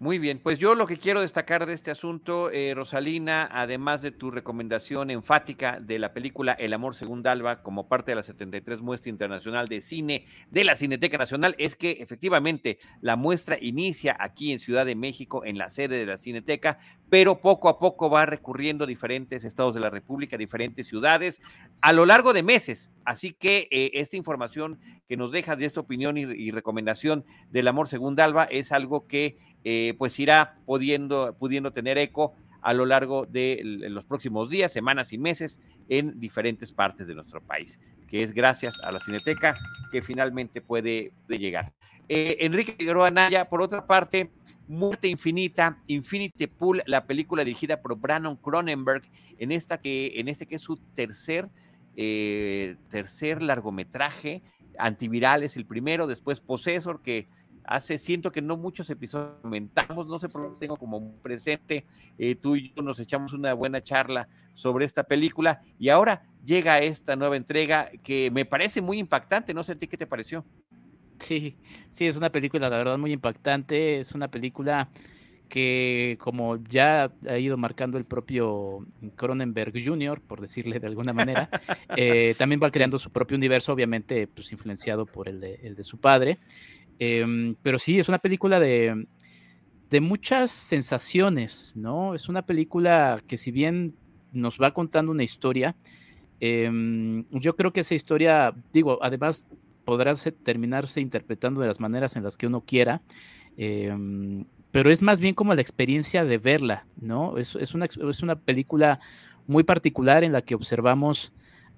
Muy 0.05 0.19
bien, 0.19 0.39
pues 0.39 0.59
yo 0.59 0.75
lo 0.75 0.87
que 0.87 0.99
quiero 0.99 1.23
destacar 1.23 1.65
de 1.65 1.73
este 1.73 1.91
asunto, 1.91 2.51
eh, 2.51 2.75
Rosalina, 2.75 3.49
además 3.51 4.03
de 4.03 4.11
tu 4.11 4.31
recomendación 4.31 5.09
enfática 5.09 5.81
de 5.81 5.99
la 5.99 6.13
película 6.13 6.53
El 6.53 6.75
amor 6.75 6.95
según 6.95 7.23
Dalva 7.23 7.63
como 7.63 7.89
parte 7.89 8.11
de 8.11 8.17
la 8.17 8.23
73 8.23 8.83
muestra 8.83 9.09
internacional 9.09 9.67
de 9.67 9.81
cine 9.81 10.27
de 10.51 10.65
la 10.65 10.77
Cineteca 10.77 11.17
Nacional, 11.17 11.55
es 11.57 11.75
que 11.75 11.93
efectivamente 12.03 12.79
la 13.01 13.17
muestra 13.17 13.57
inicia 13.59 14.15
aquí 14.21 14.53
en 14.53 14.59
Ciudad 14.59 14.85
de 14.85 14.95
México, 14.95 15.43
en 15.43 15.57
la 15.57 15.71
sede 15.71 15.97
de 15.97 16.05
la 16.05 16.19
Cineteca, 16.19 16.81
pero 17.09 17.41
poco 17.41 17.71
a 17.71 17.79
poco 17.79 18.11
va 18.11 18.27
recurriendo 18.27 18.85
a 18.85 18.87
diferentes 18.87 19.45
estados 19.45 19.75
de 19.75 19.81
la 19.81 19.89
República, 19.89 20.37
diferentes 20.37 20.87
ciudades, 20.87 21.41
a 21.81 21.95
lo 21.95 22.05
largo 22.05 22.35
de 22.35 22.43
meses. 22.43 22.91
Así 23.07 23.33
que 23.33 23.69
eh, 23.71 23.93
esta 23.95 24.17
información 24.17 24.81
que 25.09 25.17
nos 25.17 25.31
dejas 25.31 25.59
de 25.59 25.67
esta 25.67 25.81
opinión 25.81 26.17
y, 26.17 26.51
recomendación 26.51 27.25
del 27.51 27.69
amor 27.69 27.89
según 27.89 28.17
Dalva 28.17 28.45
es 28.45 28.73
algo 28.73 29.07
que 29.07 29.39
eh, 29.65 29.95
pues 29.99 30.19
irá 30.19 30.59
pudiendo, 30.67 31.35
pudiendo 31.39 31.73
tener 31.73 31.99
eco 31.99 32.35
a 32.61 32.73
lo 32.73 32.87
largo 32.87 33.27
de 33.27 33.61
los 33.63 34.05
próximos 34.05 34.49
días, 34.49 34.73
semanas 34.73 35.13
y 35.13 35.19
meses 35.19 35.61
en 35.89 36.19
diferentes 36.19 36.73
partes 36.73 37.07
de 37.07 37.15
nuestro 37.15 37.43
país, 37.43 37.79
que 38.09 38.23
es 38.23 38.33
gracias 38.33 38.83
a 38.83 38.91
la 38.91 39.01
Cineteca 39.01 39.55
que 39.93 40.01
finalmente 40.01 40.63
puede, 40.63 41.13
llegar. 41.29 41.73
Eh, 42.09 42.39
Enrique 42.41 42.75
Figueroa 42.79 43.11
Naya, 43.11 43.49
por 43.51 43.61
otra 43.61 43.87
parte, 43.87 44.31
Muerte 44.67 45.09
Infinita, 45.09 45.79
Infinity 45.87 46.47
Pool, 46.47 46.83
la 46.87 47.07
película 47.07 47.45
dirigida 47.45 47.83
por 47.83 47.97
Brandon 47.99 48.37
Cronenberg, 48.37 49.03
en 49.39 49.53
esta 49.53 49.79
que, 49.79 50.13
en 50.17 50.29
este 50.29 50.47
que 50.47 50.55
es 50.55 50.63
su 50.63 50.77
tercer, 50.95 51.51
eh, 51.97 52.77
tercer 52.89 53.43
largometraje, 53.43 54.43
Antiviral 54.79 55.43
es 55.43 55.57
el 55.57 55.67
primero, 55.67 56.07
después 56.07 56.41
Possessor, 56.41 57.03
que 57.03 57.29
hace, 57.65 57.99
siento 57.99 58.31
que 58.31 58.43
no 58.43 58.57
muchos 58.57 58.89
episodios 58.91 59.41
comentamos, 59.43 60.07
no 60.07 60.19
sé 60.19 60.29
por 60.29 60.53
qué 60.53 60.61
tengo 60.61 60.77
como 60.77 61.17
presente, 61.23 61.87
eh, 62.19 62.35
tú 62.35 62.57
y 62.57 62.73
yo 62.75 62.83
nos 62.83 62.99
echamos 63.01 63.33
una 63.33 63.55
buena 63.55 63.83
charla 63.83 64.29
sobre 64.55 64.85
esta 64.85 65.05
película 65.05 65.63
y 65.79 65.89
ahora 65.89 66.23
llega 66.45 66.79
esta 66.79 67.17
nueva 67.17 67.37
entrega 67.37 67.91
que 68.03 68.31
me 68.31 68.45
parece 68.45 68.83
muy 68.83 68.99
impactante, 68.99 69.55
no 69.55 69.63
sé 69.63 69.73
a 69.73 69.77
ti 69.77 69.89
qué 69.89 69.97
te 69.97 70.07
pareció. 70.07 70.45
Sí, 71.19 71.57
sí, 71.91 72.07
es 72.07 72.17
una 72.17 72.31
película, 72.31 72.69
la 72.69 72.77
verdad, 72.77 72.99
muy 72.99 73.13
impactante, 73.13 74.01
es 74.01 74.13
una 74.13 74.29
película 74.29 74.91
que 75.49 76.17
como 76.21 76.57
ya 76.65 77.13
ha 77.29 77.39
ido 77.39 77.57
marcando 77.57 77.99
el 77.99 78.07
propio 78.07 78.87
Cronenberg 79.15 79.73
Jr., 79.85 80.21
por 80.21 80.41
decirle 80.41 80.81
de 80.81 80.87
alguna 80.87 81.13
manera, 81.13 81.49
eh, 81.97 82.35
también 82.39 82.61
va 82.63 82.71
creando 82.71 82.99
su 82.99 83.11
propio 83.11 83.37
universo, 83.37 83.73
obviamente 83.73 84.27
pues, 84.27 84.51
influenciado 84.53 85.07
por 85.07 85.29
el 85.29 85.41
de, 85.41 85.55
el 85.63 85.77
de 85.77 85.85
su 85.85 85.99
padre. 85.99 86.39
Em, 86.99 87.57
pero 87.63 87.79
sí, 87.79 87.99
es 87.99 88.09
una 88.09 88.19
película 88.19 88.61
de, 88.61 89.07
de 89.91 90.01
muchas 90.01 90.51
sensaciones, 90.51 91.73
¿no? 91.75 92.15
Es 92.15 92.29
una 92.29 92.43
película 92.43 93.23
que 93.27 93.37
si 93.37 93.51
bien 93.51 93.95
nos 94.33 94.59
va 94.61 94.73
contando 94.75 95.13
una 95.13 95.23
historia, 95.23 95.77
em, 96.41 97.25
yo 97.31 97.57
creo 97.57 97.73
que 97.73 97.81
esa 97.81 97.95
historia, 97.95 98.55
digo, 98.73 98.99
además 99.03 99.47
podrá 99.85 100.15
terminarse 100.15 101.01
interpretando 101.01 101.61
de 101.61 101.69
las 101.69 101.81
maneras 101.81 102.17
en 102.17 102.23
las 102.23 102.37
que 102.37 102.47
uno 102.47 102.63
quiera, 102.63 103.03
em, 103.57 104.47
pero 104.71 104.91
es 104.91 105.03
más 105.03 105.21
bien 105.21 105.35
como 105.35 105.55
la 105.55 105.61
experiencia 105.63 106.25
de 106.25 106.39
verla, 106.39 106.87
¿no? 107.01 107.39
Es, 107.39 107.55
es, 107.55 107.75
una, 107.75 107.87
es 107.87 108.23
una 108.23 108.37
película 108.37 108.99
muy 109.47 109.63
particular 109.63 110.25
en 110.25 110.33
la 110.33 110.43
que 110.43 110.55
observamos 110.55 111.33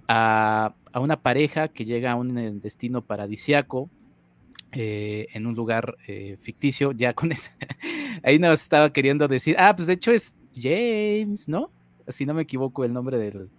a, 0.08 0.74
a 0.92 1.00
una 1.00 1.20
pareja 1.20 1.68
que 1.68 1.84
llega 1.84 2.12
a 2.12 2.14
un 2.14 2.38
eh, 2.38 2.52
destino 2.54 3.02
paradisiaco, 3.04 3.90
eh, 4.72 5.28
en 5.32 5.46
un 5.46 5.54
lugar 5.54 5.96
eh, 6.06 6.36
ficticio, 6.40 6.92
ya 6.92 7.14
con 7.14 7.32
ese. 7.32 7.50
Ahí 8.22 8.38
nos 8.38 8.62
estaba 8.62 8.92
queriendo 8.92 9.28
decir, 9.28 9.56
ah, 9.58 9.74
pues 9.74 9.86
de 9.86 9.94
hecho 9.94 10.12
es 10.12 10.36
James, 10.54 11.48
¿no? 11.48 11.70
Si 12.08 12.26
no 12.26 12.34
me 12.34 12.42
equivoco, 12.42 12.84
el 12.84 12.92
nombre 12.92 13.18
del 13.18 13.50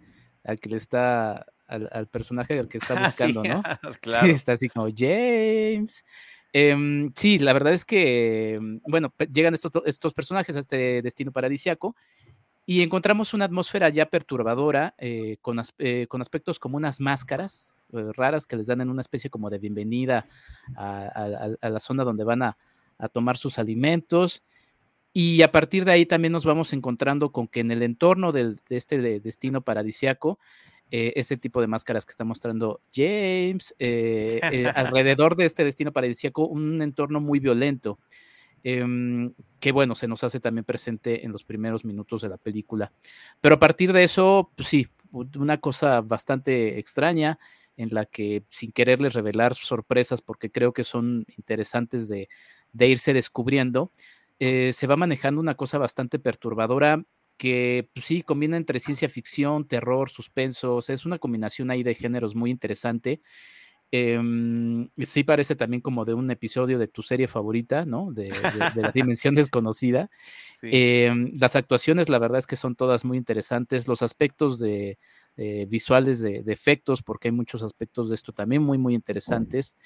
al 0.43 0.59
que 0.59 0.69
le 0.69 0.77
está, 0.77 1.45
al, 1.67 2.07
personaje 2.07 2.57
al 2.57 2.69
que 2.69 2.77
está 2.77 2.95
buscando, 3.05 3.43
¿no? 3.43 3.61
claro. 4.01 4.27
está 4.27 4.53
así 4.53 4.69
como 4.69 4.87
James. 4.95 6.03
Em, 6.53 7.11
sí, 7.15 7.39
la 7.39 7.53
verdad 7.53 7.73
es 7.73 7.83
que, 7.83 8.59
bueno, 8.87 9.13
llegan 9.31 9.53
estos, 9.53 9.71
estos 9.85 10.13
personajes 10.13 10.55
a 10.55 10.59
este 10.59 11.01
destino 11.01 11.31
paradisiaco 11.31 11.95
y 12.68 12.84
encontramos 12.84 13.34
una 13.34 13.45
atmósfera 13.45 13.89
ya 13.89 14.05
perturbadora, 14.05 14.93
eh, 14.99 15.38
con, 15.41 15.59
con 16.07 16.22
aspectos 16.22 16.59
como 16.59 16.78
unas 16.78 16.99
máscaras, 16.99 17.76
eh, 17.93 18.11
raras 18.13 18.45
que 18.45 18.57
les 18.57 18.68
dan 18.68 18.82
en 18.82 18.89
una 18.89 19.01
especie 19.01 19.32
como 19.32 19.49
de 19.49 19.57
bienvenida 19.57 20.28
a, 20.76 21.49
la 21.61 21.80
zona 21.80 22.03
donde 22.03 22.24
van 22.24 22.43
a, 22.43 22.57
tomar 23.11 23.38
sus 23.38 23.57
alimentos. 23.57 24.43
Y 25.13 25.41
a 25.41 25.51
partir 25.51 25.86
de 25.86 25.93
ahí 25.93 26.05
también 26.05 26.34
nos 26.34 26.45
vamos 26.45 26.74
encontrando 26.74 27.32
con 27.32 27.47
que 27.47 27.61
en 27.61 27.72
el 27.72 27.82
entorno 27.82 28.32
de 28.32 28.55
este 28.70 29.20
destino 29.20 29.61
paradisiaco, 29.61 30.38
eh, 30.89 31.11
ese 31.18 31.36
tipo 31.36 31.59
de 31.59 31.68
máscaras 31.68 32.05
que 32.05 32.11
está 32.11 32.24
mostrando 32.24 32.80
James, 32.93 33.76
eh, 33.78 34.39
alrededor 34.76 35.36
de 35.36 35.43
este 35.43 35.65
destino 35.65 35.91
paradisiaco, 35.91 36.47
un 36.47 36.82
entorno 36.82 37.20
muy 37.20 37.39
violento, 37.39 37.99
em, 38.70 39.34
que 39.61 39.72
bueno, 39.72 39.95
se 39.95 40.09
nos 40.09 40.26
hace 40.26 40.41
también 40.41 40.65
presente 40.65 41.24
en 41.26 41.32
los 41.32 41.45
primeros 41.45 41.86
minutos 41.86 42.22
de 42.22 42.28
la 42.28 42.38
película. 42.38 42.91
Pero 43.39 43.55
a 43.55 43.59
partir 43.59 43.93
de 43.93 44.03
eso, 44.03 44.51
pues 44.57 44.68
sí, 44.68 44.88
una 45.11 45.59
cosa 45.59 46.01
bastante 46.01 46.78
extraña 46.78 47.39
en 47.78 47.93
la 47.93 48.05
que 48.05 48.43
sin 48.49 48.74
quererles 48.74 49.13
revelar 49.13 49.55
sorpresas, 49.55 50.22
porque 50.22 50.51
creo 50.51 50.74
que 50.74 50.84
son 50.84 51.26
interesantes 51.38 52.09
de, 52.09 52.28
irse 52.78 53.13
descubriendo, 53.13 53.93
eh, 54.38 54.72
se 54.74 54.86
va 54.86 54.97
manejando 54.97 55.39
una 55.39 55.55
cosa 55.55 55.78
bastante 55.78 56.20
perturbadora 56.20 57.05
que 57.38 57.89
pues 57.93 58.05
sí 58.05 58.22
combina 58.22 58.57
entre 58.57 58.82
ciencia 58.82 59.07
ficción, 59.07 59.65
terror, 59.65 60.09
suspenso, 60.09 60.80
es 60.86 61.05
una 61.05 61.20
combinación 61.20 61.72
ahí 61.72 61.84
de 61.84 61.95
géneros 61.95 62.36
muy 62.36 62.51
interesante. 62.51 63.22
Em, 63.89 64.89
sí 64.97 65.23
parece 65.23 65.55
también 65.55 65.81
como 65.81 66.03
de 66.03 66.13
un 66.13 66.29
episodio 66.29 66.77
de 66.77 66.89
tu 66.89 67.03
serie 67.03 67.29
favorita, 67.29 67.85
¿no? 67.85 68.11
De, 68.11 68.29
la 68.75 68.91
dimensión 68.91 69.35
desconocida. 69.35 70.09
Em, 70.61 71.31
las 71.39 71.55
actuaciones, 71.55 72.09
la 72.09 72.17
verdad 72.17 72.39
es 72.39 72.47
que 72.47 72.55
son 72.55 72.75
todas 72.75 73.05
muy 73.05 73.17
interesantes. 73.17 73.88
Los 73.88 74.01
aspectos 74.01 74.59
de, 74.59 74.97
eh, 75.38 75.67
visuales 75.69 76.19
de, 76.19 76.43
efectos, 76.47 77.03
porque 77.03 77.27
hay 77.29 77.31
muchos 77.31 77.61
aspectos 77.61 78.09
de 78.09 78.15
esto 78.15 78.33
también 78.33 78.63
muy, 78.63 78.77
muy 78.77 78.93
interesantes. 78.95 79.77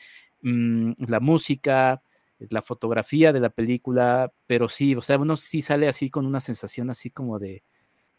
Mm, 0.41 0.93
la 1.07 1.19
música, 1.19 2.01
la 2.39 2.61
fotografía 2.61 3.33
de 3.33 3.41
la 3.41 3.49
película, 3.49 4.31
pero 4.47 4.69
sí, 4.69 4.95
o 4.95 5.01
sea, 5.01 5.17
uno 5.17 5.35
sí 5.35 5.61
sale 5.61 5.87
así 5.87 6.09
con 6.09 6.25
una 6.25 6.39
sensación 6.39 6.89
así 6.89 7.11
como 7.11 7.37
de, 7.37 7.63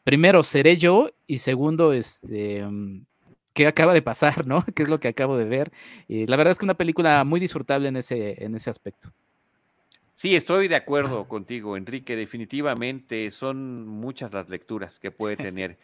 primero, 0.05 0.43
seré 0.43 0.77
yo 0.77 1.11
y 1.27 1.39
segundo, 1.39 1.93
este... 1.93 2.65
Mm, 2.65 3.07
¿Qué 3.53 3.67
acaba 3.67 3.95
de 3.95 4.03
pasar, 4.03 4.47
no? 4.47 4.65
¿Qué 4.75 4.83
es 4.83 4.89
lo 4.89 5.01
que 5.01 5.09
acabo 5.09 5.37
de 5.37 5.45
ver? 5.45 5.73
Y 6.09 6.27
la 6.27 6.37
verdad 6.37 6.53
es 6.53 6.59
que 6.59 6.65
una 6.65 6.75
película 6.75 7.23
muy 7.25 7.41
disfrutable 7.41 7.89
en 7.89 7.97
ese, 7.97 8.43
en 8.45 8.55
ese 8.55 8.71
aspecto. 8.71 9.13
Sí, 10.15 10.37
estoy 10.37 10.69
de 10.69 10.77
acuerdo 10.77 11.27
contigo, 11.27 11.77
Enrique. 11.77 12.17
Definitivamente 12.17 13.31
son 13.31 13.89
muchas 13.89 14.33
las 14.33 14.49
lecturas 14.49 14.99
que 14.99 15.11
puede 15.11 15.37
tener. 15.37 15.79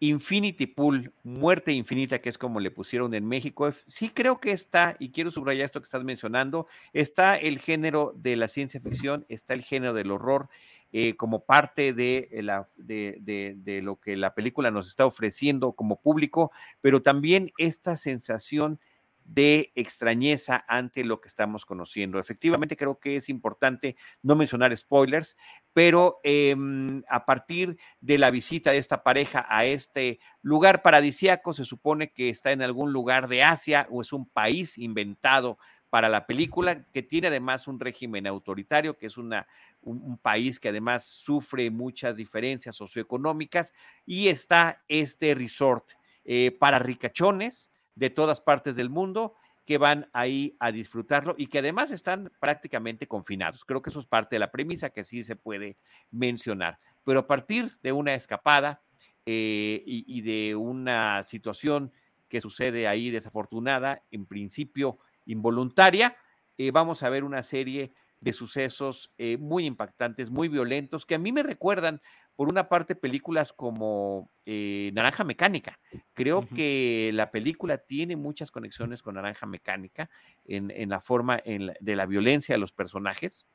Infinity 0.00 0.66
Pool, 0.66 1.12
Muerte 1.22 1.72
Infinita, 1.72 2.20
que 2.20 2.30
es 2.30 2.38
como 2.38 2.58
le 2.58 2.70
pusieron 2.70 3.12
en 3.12 3.26
México, 3.26 3.70
sí 3.86 4.08
creo 4.08 4.40
que 4.40 4.52
está, 4.52 4.96
y 4.98 5.10
quiero 5.10 5.30
subrayar 5.30 5.66
esto 5.66 5.80
que 5.80 5.84
estás 5.84 6.04
mencionando, 6.04 6.66
está 6.94 7.36
el 7.36 7.58
género 7.58 8.14
de 8.16 8.36
la 8.36 8.48
ciencia 8.48 8.80
ficción, 8.80 9.26
está 9.28 9.52
el 9.52 9.62
género 9.62 9.92
del 9.92 10.10
horror, 10.10 10.48
eh, 10.92 11.16
como 11.16 11.44
parte 11.44 11.92
de, 11.92 12.28
la, 12.42 12.68
de, 12.76 13.80
lo 13.82 13.96
que 13.96 14.16
la 14.16 14.34
película 14.34 14.70
nos 14.70 14.88
está 14.88 15.06
ofreciendo 15.06 15.72
como 15.72 16.00
público, 16.00 16.50
pero 16.80 17.00
también 17.00 17.52
esta 17.58 17.96
sensación 17.96 18.80
de 19.24 19.70
extrañeza 19.76 20.64
ante 20.66 21.04
lo 21.04 21.20
que 21.20 21.28
estamos 21.28 21.64
conociendo. 21.64 22.18
Efectivamente, 22.18 22.76
creo 22.76 22.98
que 22.98 23.14
es 23.14 23.28
importante 23.28 23.96
no 24.22 24.34
mencionar 24.34 24.76
spoilers, 24.76 25.36
pero 25.72 26.18
em, 26.24 27.04
a 27.08 27.24
partir 27.24 27.78
de 28.00 28.18
la 28.18 28.30
visita 28.30 28.72
de 28.72 28.78
esta 28.78 29.04
pareja 29.04 29.46
a 29.48 29.64
este 29.64 30.18
lugar 30.42 30.82
paradisiaco, 30.82 31.52
se 31.52 31.64
supone 31.64 32.12
que 32.12 32.28
está 32.28 32.50
en 32.50 32.62
algún 32.62 32.92
lugar 32.92 33.28
de 33.28 33.44
Asia 33.44 33.86
o 33.90 34.02
es 34.02 34.12
un 34.12 34.28
país 34.28 34.76
inventado 34.76 35.58
para 35.90 36.08
la 36.08 36.26
película, 36.26 36.84
que 36.92 37.02
tiene 37.02 37.28
además 37.28 37.66
un 37.66 37.78
régimen 37.78 38.26
autoritario, 38.26 38.96
que 38.96 39.06
es 39.06 39.16
una, 39.16 39.46
un, 39.82 40.18
país 40.18 40.60
que 40.60 40.68
además 40.68 41.04
sufre 41.04 41.70
muchas 41.70 42.16
diferencias 42.16 42.76
socioeconómicas, 42.76 43.72
y 44.06 44.28
está 44.28 44.82
este 44.88 45.34
resort 45.34 45.92
eh, 46.24 46.56
para 46.58 46.78
ricachones, 46.78 47.70
de 47.94 48.10
todas 48.10 48.40
partes 48.40 48.76
del 48.76 48.88
mundo 48.88 49.34
que 49.66 49.78
van 49.78 50.08
ahí 50.12 50.56
a 50.58 50.72
disfrutarlo 50.72 51.34
y 51.38 51.46
que 51.46 51.58
además 51.58 51.90
están 51.90 52.32
prácticamente 52.40 53.06
confinados. 53.06 53.64
Creo 53.64 53.82
que 53.82 53.90
eso 53.90 54.00
es 54.00 54.06
parte 54.06 54.36
de 54.36 54.40
la 54.40 54.50
premisa 54.50 54.90
que 54.90 55.04
sí 55.04 55.22
se 55.22 55.36
puede 55.36 55.76
mencionar. 56.10 56.78
Pero 57.04 57.20
a 57.20 57.26
partir 57.26 57.78
de 57.82 57.92
una 57.92 58.14
escapada 58.14 58.82
eh, 59.26 59.82
y, 59.86 60.20
de 60.22 60.56
una 60.56 61.22
situación 61.22 61.92
que 62.28 62.40
sucede 62.40 62.88
ahí 62.88 63.10
desafortunada, 63.10 64.02
en 64.10 64.26
principio 64.26 64.98
involuntaria, 65.26 66.16
eh, 66.58 66.70
vamos 66.70 67.02
a 67.02 67.10
ver 67.10 67.22
una 67.22 67.42
serie 67.42 67.92
de 68.20 68.32
sucesos 68.32 69.12
eh, 69.18 69.36
muy 69.38 69.66
impactantes, 69.66 70.30
muy 70.30 70.48
violentos, 70.48 71.06
que 71.06 71.14
a 71.14 71.18
mí 71.18 71.32
me 71.32 71.42
recuerdan 71.42 72.00
por 72.36 72.48
una 72.48 72.68
parte, 72.68 72.94
películas 72.94 73.52
como 73.52 74.30
eh, 74.46 74.90
Naranja 74.94 75.24
Mecánica. 75.24 75.78
Creo 76.14 76.48
que 76.48 77.10
la 77.12 77.30
película 77.30 77.76
tiene 77.76 78.16
muchas 78.16 78.50
conexiones 78.50 79.02
con 79.02 79.16
Naranja 79.16 79.44
Mecánica 79.44 80.08
en, 80.46 80.88
la 80.88 81.00
forma 81.00 81.42
de 81.44 81.96
la 81.96 82.06
violencia 82.06 82.54
de 82.54 82.58
los 82.58 82.72
personajes. 82.72 83.46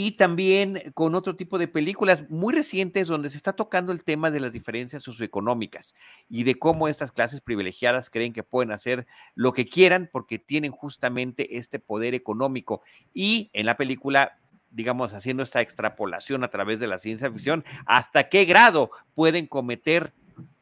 Y 0.00 0.12
también 0.12 0.92
con 0.94 1.16
otro 1.16 1.34
tipo 1.34 1.58
de 1.58 1.66
películas 1.66 2.30
muy 2.30 2.54
recientes 2.54 3.08
donde 3.08 3.30
se 3.30 3.36
está 3.36 3.54
tocando 3.54 3.90
el 3.90 4.04
tema 4.04 4.30
de 4.30 4.38
las 4.38 4.52
diferencias 4.52 5.02
socioeconómicas 5.02 5.92
y 6.30 6.44
de 6.44 6.54
cómo 6.54 6.86
estas 6.86 7.10
clases 7.10 7.40
privilegiadas 7.40 8.08
creen 8.08 8.32
que 8.32 8.44
pueden 8.44 8.70
hacer 8.70 9.08
lo 9.34 9.52
que 9.52 9.68
quieran 9.68 10.08
porque 10.12 10.38
tienen 10.38 10.70
justamente 10.70 11.56
este 11.56 11.80
poder 11.80 12.14
económico. 12.14 12.80
Y 13.12 13.50
en 13.52 13.66
la 13.66 13.76
película 13.76 14.38
digamos, 14.70 15.14
haciendo 15.14 15.42
esta 15.42 15.62
extrapolación 15.62 16.44
a 16.44 16.48
través 16.48 16.78
de 16.78 16.86
la 16.86 16.98
ciencia 16.98 17.28
ficción, 17.32 17.64
hasta 17.84 18.28
qué 18.28 18.44
grado 18.44 18.92
pueden 19.16 19.48
cometer 19.48 20.12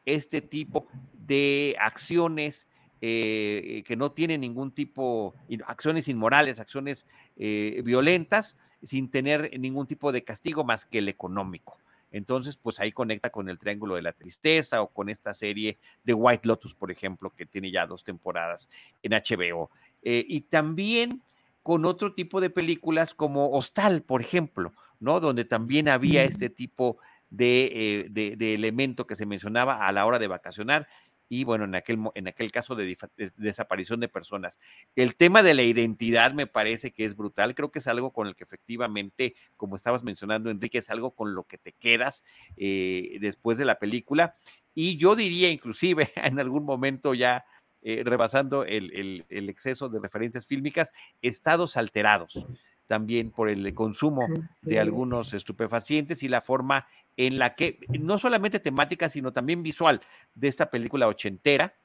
este 0.05 0.41
tipo 0.41 0.87
de 1.13 1.75
acciones 1.79 2.67
eh, 2.99 3.83
que 3.85 3.95
no 3.95 4.11
tienen 4.11 4.41
ningún 4.41 4.71
tipo, 4.71 5.35
acciones 5.65 6.07
inmorales, 6.07 6.59
acciones 6.59 7.05
eh, 7.35 7.81
violentas, 7.85 8.57
sin 8.81 9.09
tener 9.09 9.51
ningún 9.59 9.85
tipo 9.85 10.11
de 10.11 10.23
castigo 10.23 10.63
más 10.63 10.85
que 10.85 10.99
el 10.99 11.09
económico. 11.09 11.77
Entonces, 12.11 12.55
pues 12.55 12.79
ahí 12.79 12.91
conecta 12.91 13.29
con 13.29 13.49
el 13.49 13.59
Triángulo 13.59 13.95
de 13.95 14.01
la 14.01 14.13
Tristeza 14.13 14.81
o 14.81 14.87
con 14.87 15.09
esta 15.09 15.33
serie 15.33 15.77
de 16.03 16.13
White 16.13 16.47
Lotus, 16.47 16.73
por 16.73 16.89
ejemplo, 16.89 17.31
que 17.35 17.45
tiene 17.45 17.69
ya 17.69 17.85
dos 17.85 18.03
temporadas 18.03 18.69
en 19.03 19.11
HBO. 19.11 19.69
Eh, 20.03 20.25
y 20.27 20.41
también 20.41 21.21
con 21.61 21.85
otro 21.85 22.13
tipo 22.13 22.39
de 22.41 22.49
películas 22.49 23.13
como 23.13 23.51
Hostal, 23.51 24.01
por 24.01 24.21
ejemplo, 24.21 24.71
¿no? 24.99 25.19
Donde 25.19 25.43
también 25.43 25.89
había 25.89 26.23
este 26.23 26.49
tipo 26.49 26.97
de, 27.29 28.07
de, 28.09 28.37
de 28.37 28.55
elemento 28.55 29.05
que 29.05 29.15
se 29.17 29.25
mencionaba 29.25 29.85
a 29.85 29.91
la 29.91 30.05
hora 30.05 30.17
de 30.17 30.27
vacacionar 30.27 30.87
y 31.29 31.43
bueno, 31.43 31.65
en 31.65 31.75
aquel, 31.75 31.99
en 32.15 32.27
aquel 32.27 32.51
caso 32.51 32.75
de, 32.75 32.97
desaparición 33.35 33.99
de 33.99 34.07
personas. 34.07 34.59
El 34.95 35.15
tema 35.15 35.43
de 35.43 35.53
la 35.53 35.63
identidad 35.63 36.33
me 36.33 36.47
parece 36.47 36.91
que 36.91 37.05
es 37.05 37.15
brutal, 37.15 37.55
creo 37.55 37.71
que 37.71 37.79
es 37.79 37.87
algo 37.87 38.11
con 38.11 38.27
el 38.27 38.35
que 38.35 38.43
efectivamente, 38.43 39.35
como 39.55 39.75
estabas 39.75 40.03
mencionando, 40.03 40.49
Enrique, 40.49 40.77
es 40.77 40.89
algo 40.89 41.15
con 41.15 41.35
lo 41.35 41.43
que 41.43 41.57
te 41.57 41.73
quedas 41.73 42.23
eh, 42.55 43.17
después 43.19 43.57
de 43.57 43.65
la 43.65 43.79
película. 43.79 44.37
Y 44.73 44.97
yo 44.97 45.15
diría 45.15 45.49
inclusive 45.49 46.11
en 46.15 46.39
algún 46.39 46.63
momento 46.63 47.13
ya 47.13 47.45
eh, 47.81 48.03
rebasando 48.05 48.63
el, 48.65 49.25
el 49.29 49.49
exceso 49.49 49.89
de 49.89 49.99
referencias 49.99 50.45
fílmicas, 50.45 50.93
estados 51.21 51.77
alterados 51.77 52.45
también 52.87 53.31
por 53.31 53.49
el 53.49 53.73
consumo 53.73 54.27
de 54.61 54.79
algunos 54.79 55.33
estupefacientes 55.33 56.23
y 56.23 56.29
la 56.29 56.41
forma 56.41 56.87
en 57.17 57.37
la 57.37 57.55
que, 57.55 57.79
no 57.99 58.17
solamente 58.17 58.59
temática, 58.59 59.09
sino 59.09 59.33
también 59.33 59.63
visual 59.63 60.01
de 60.35 60.47
esta 60.47 60.69
película 60.69 61.07
ochentera, 61.07 61.75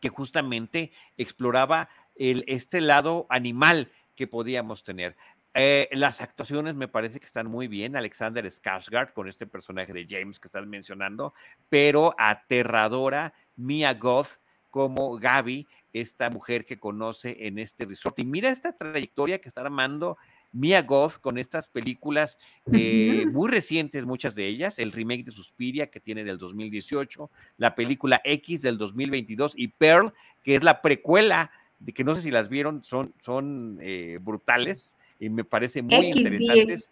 que 0.00 0.08
justamente 0.08 0.92
exploraba 1.16 1.88
el, 2.16 2.44
este 2.46 2.80
lado 2.80 3.26
animal 3.30 3.90
que 4.14 4.26
podíamos 4.26 4.84
tener. 4.84 5.16
Eh, 5.54 5.88
las 5.92 6.20
actuaciones 6.20 6.74
me 6.74 6.88
parece 6.88 7.20
que 7.20 7.26
están 7.26 7.46
muy 7.46 7.68
bien. 7.68 7.94
Alexander 7.94 8.44
Skarsgård 8.44 9.12
con 9.12 9.28
este 9.28 9.46
personaje 9.46 9.92
de 9.92 10.06
James 10.08 10.40
que 10.40 10.48
estás 10.48 10.66
mencionando, 10.66 11.34
pero 11.68 12.14
aterradora 12.18 13.34
Mia 13.56 13.94
Goth 13.94 14.40
como 14.70 15.18
Gaby, 15.18 15.68
esta 15.92 16.30
mujer 16.30 16.64
que 16.64 16.78
conoce 16.78 17.46
en 17.46 17.58
este 17.58 17.84
resort. 17.84 18.18
Y 18.18 18.24
mira 18.24 18.50
esta 18.50 18.72
trayectoria 18.72 19.40
que 19.40 19.48
está 19.48 19.60
armando 19.60 20.16
Mia 20.52 20.82
Goth 20.82 21.18
con 21.18 21.38
estas 21.38 21.68
películas 21.68 22.38
eh, 22.72 23.26
muy 23.32 23.50
recientes, 23.50 24.04
muchas 24.04 24.34
de 24.34 24.46
ellas, 24.46 24.78
el 24.78 24.92
remake 24.92 25.24
de 25.24 25.32
Suspiria 25.32 25.88
que 25.88 26.00
tiene 26.00 26.24
del 26.24 26.38
2018, 26.38 27.30
la 27.56 27.74
película 27.74 28.20
X 28.24 28.62
del 28.62 28.78
2022 28.78 29.54
y 29.56 29.68
Pearl, 29.68 30.12
que 30.42 30.54
es 30.54 30.62
la 30.62 30.82
precuela, 30.82 31.50
de 31.78 31.92
que 31.92 32.04
no 32.04 32.14
sé 32.14 32.22
si 32.22 32.30
las 32.30 32.48
vieron, 32.48 32.84
son, 32.84 33.12
son 33.24 33.78
eh, 33.80 34.18
brutales 34.20 34.92
y 35.18 35.28
me 35.30 35.44
parece 35.44 35.82
muy 35.82 36.06
interesantes. 36.06 36.90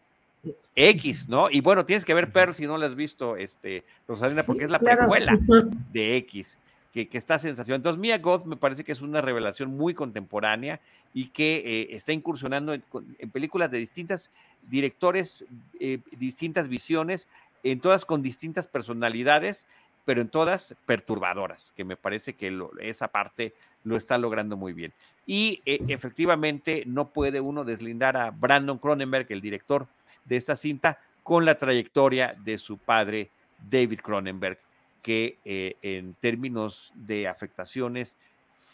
X, 0.74 1.28
¿no? 1.28 1.51
Y 1.51 1.61
bueno, 1.61 1.84
tienes 1.84 2.07
que 2.07 2.14
ver 2.14 2.32
Pearl 2.32 2.55
si 2.55 2.66
no 2.66 2.78
la 2.78 2.86
has 2.86 2.94
visto, 2.94 3.36
este, 3.36 3.84
Rosalina, 4.09 4.42
porque 4.42 4.64
es 4.64 4.70
la 4.70 4.78
precuela 4.78 5.38
de 5.92 6.16
X 6.16 6.57
que, 6.93 7.09
está 7.12 7.38
sensación. 7.38 7.76
Entonces, 7.76 8.01
Mia 8.01 8.18
Goth 8.18 8.45
me 8.45 8.57
parece 8.57 8.84
que 8.84 8.93
es 8.93 9.01
una 9.01 9.20
revelación 9.20 9.76
muy 9.76 9.95
contemporánea 9.95 10.80
y 11.14 11.26
que 11.26 11.62
eh, 11.64 11.88
está 11.97 12.12
incursionando 12.12 12.74
en, 12.74 12.82
películas 13.32 13.70
de 13.70 13.78
distintas 13.78 14.30
directores, 14.68 15.45
eh, 15.78 15.99
distintas 16.18 16.68
visiones, 16.68 17.28
en 17.62 17.80
todas 17.80 18.05
con 18.05 18.22
distintas 18.22 18.66
personalidades, 18.66 19.66
pero 20.05 20.20
en 20.20 20.28
todas 20.28 20.74
perturbadoras, 20.86 21.72
que 21.76 21.84
me 21.84 21.97
parece 21.97 22.32
que 22.34 22.59
esa 22.80 23.09
parte 23.09 23.55
lo 23.84 23.97
está 23.97 24.18
logrando 24.18 24.57
muy 24.57 24.72
bien. 24.72 24.93
Y 25.26 25.61
eh, 25.66 25.80
efectivamente 25.88 26.82
no 26.86 27.11
puede 27.11 27.41
uno 27.41 27.64
deslindar 27.64 28.16
a 28.16 28.30
Brandon 28.30 28.78
Cronenberg, 28.78 29.26
el 29.30 29.41
director 29.41 29.86
de 30.24 30.36
esta 30.36 30.57
cinta, 30.57 30.99
con 31.22 31.45
la 31.45 31.57
trayectoria 31.57 32.34
de 32.43 32.59
su 32.59 32.78
padre, 32.78 33.30
David 33.70 34.01
Cronenberg, 34.01 34.59
que 35.03 35.38
eh, 35.44 35.76
en 35.82 36.14
términos 36.14 36.92
de 36.94 37.28
afectaciones 37.28 38.16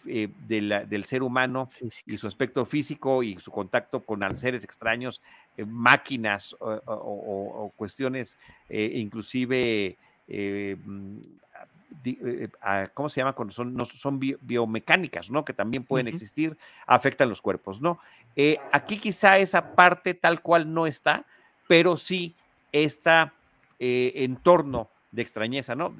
eh, 0.08 0.28
del 0.46 1.04
ser 1.04 1.22
humano 1.24 1.68
y 2.06 2.16
su 2.16 2.28
aspecto 2.28 2.64
físico 2.64 3.24
y 3.24 3.38
su 3.40 3.50
contacto 3.50 4.04
con 4.04 4.38
seres 4.38 4.62
extraños, 4.62 5.20
eh, 5.56 5.64
máquinas 5.64 6.54
o, 6.60 7.72
cuestiones 7.76 8.38
inclusive, 8.68 9.96
mm, 10.28 11.18
¿cómo 12.94 13.08
se 13.08 13.20
llama? 13.20 13.32
Cuando 13.32 13.52
son, 13.52 13.74
no, 13.74 13.84
son 13.84 14.20
biomecánicas, 14.20 15.28
¿no? 15.28 15.44
Que 15.44 15.52
también 15.52 15.82
pueden 15.82 16.06
existir, 16.06 16.56
afectan 16.86 17.28
los 17.28 17.42
cuerpos, 17.42 17.80
¿no? 17.80 17.98
aquí 18.70 18.98
quizá 18.98 19.38
esa 19.38 19.74
parte 19.74 20.12
tal 20.12 20.42
cual 20.42 20.74
no 20.74 20.86
está, 20.86 21.24
pero 21.66 21.96
sí 21.96 22.34
está 22.70 23.32
en 23.78 24.36
torno 24.36 24.90
de 25.12 25.22
extrañeza, 25.22 25.74
¿no? 25.74 25.94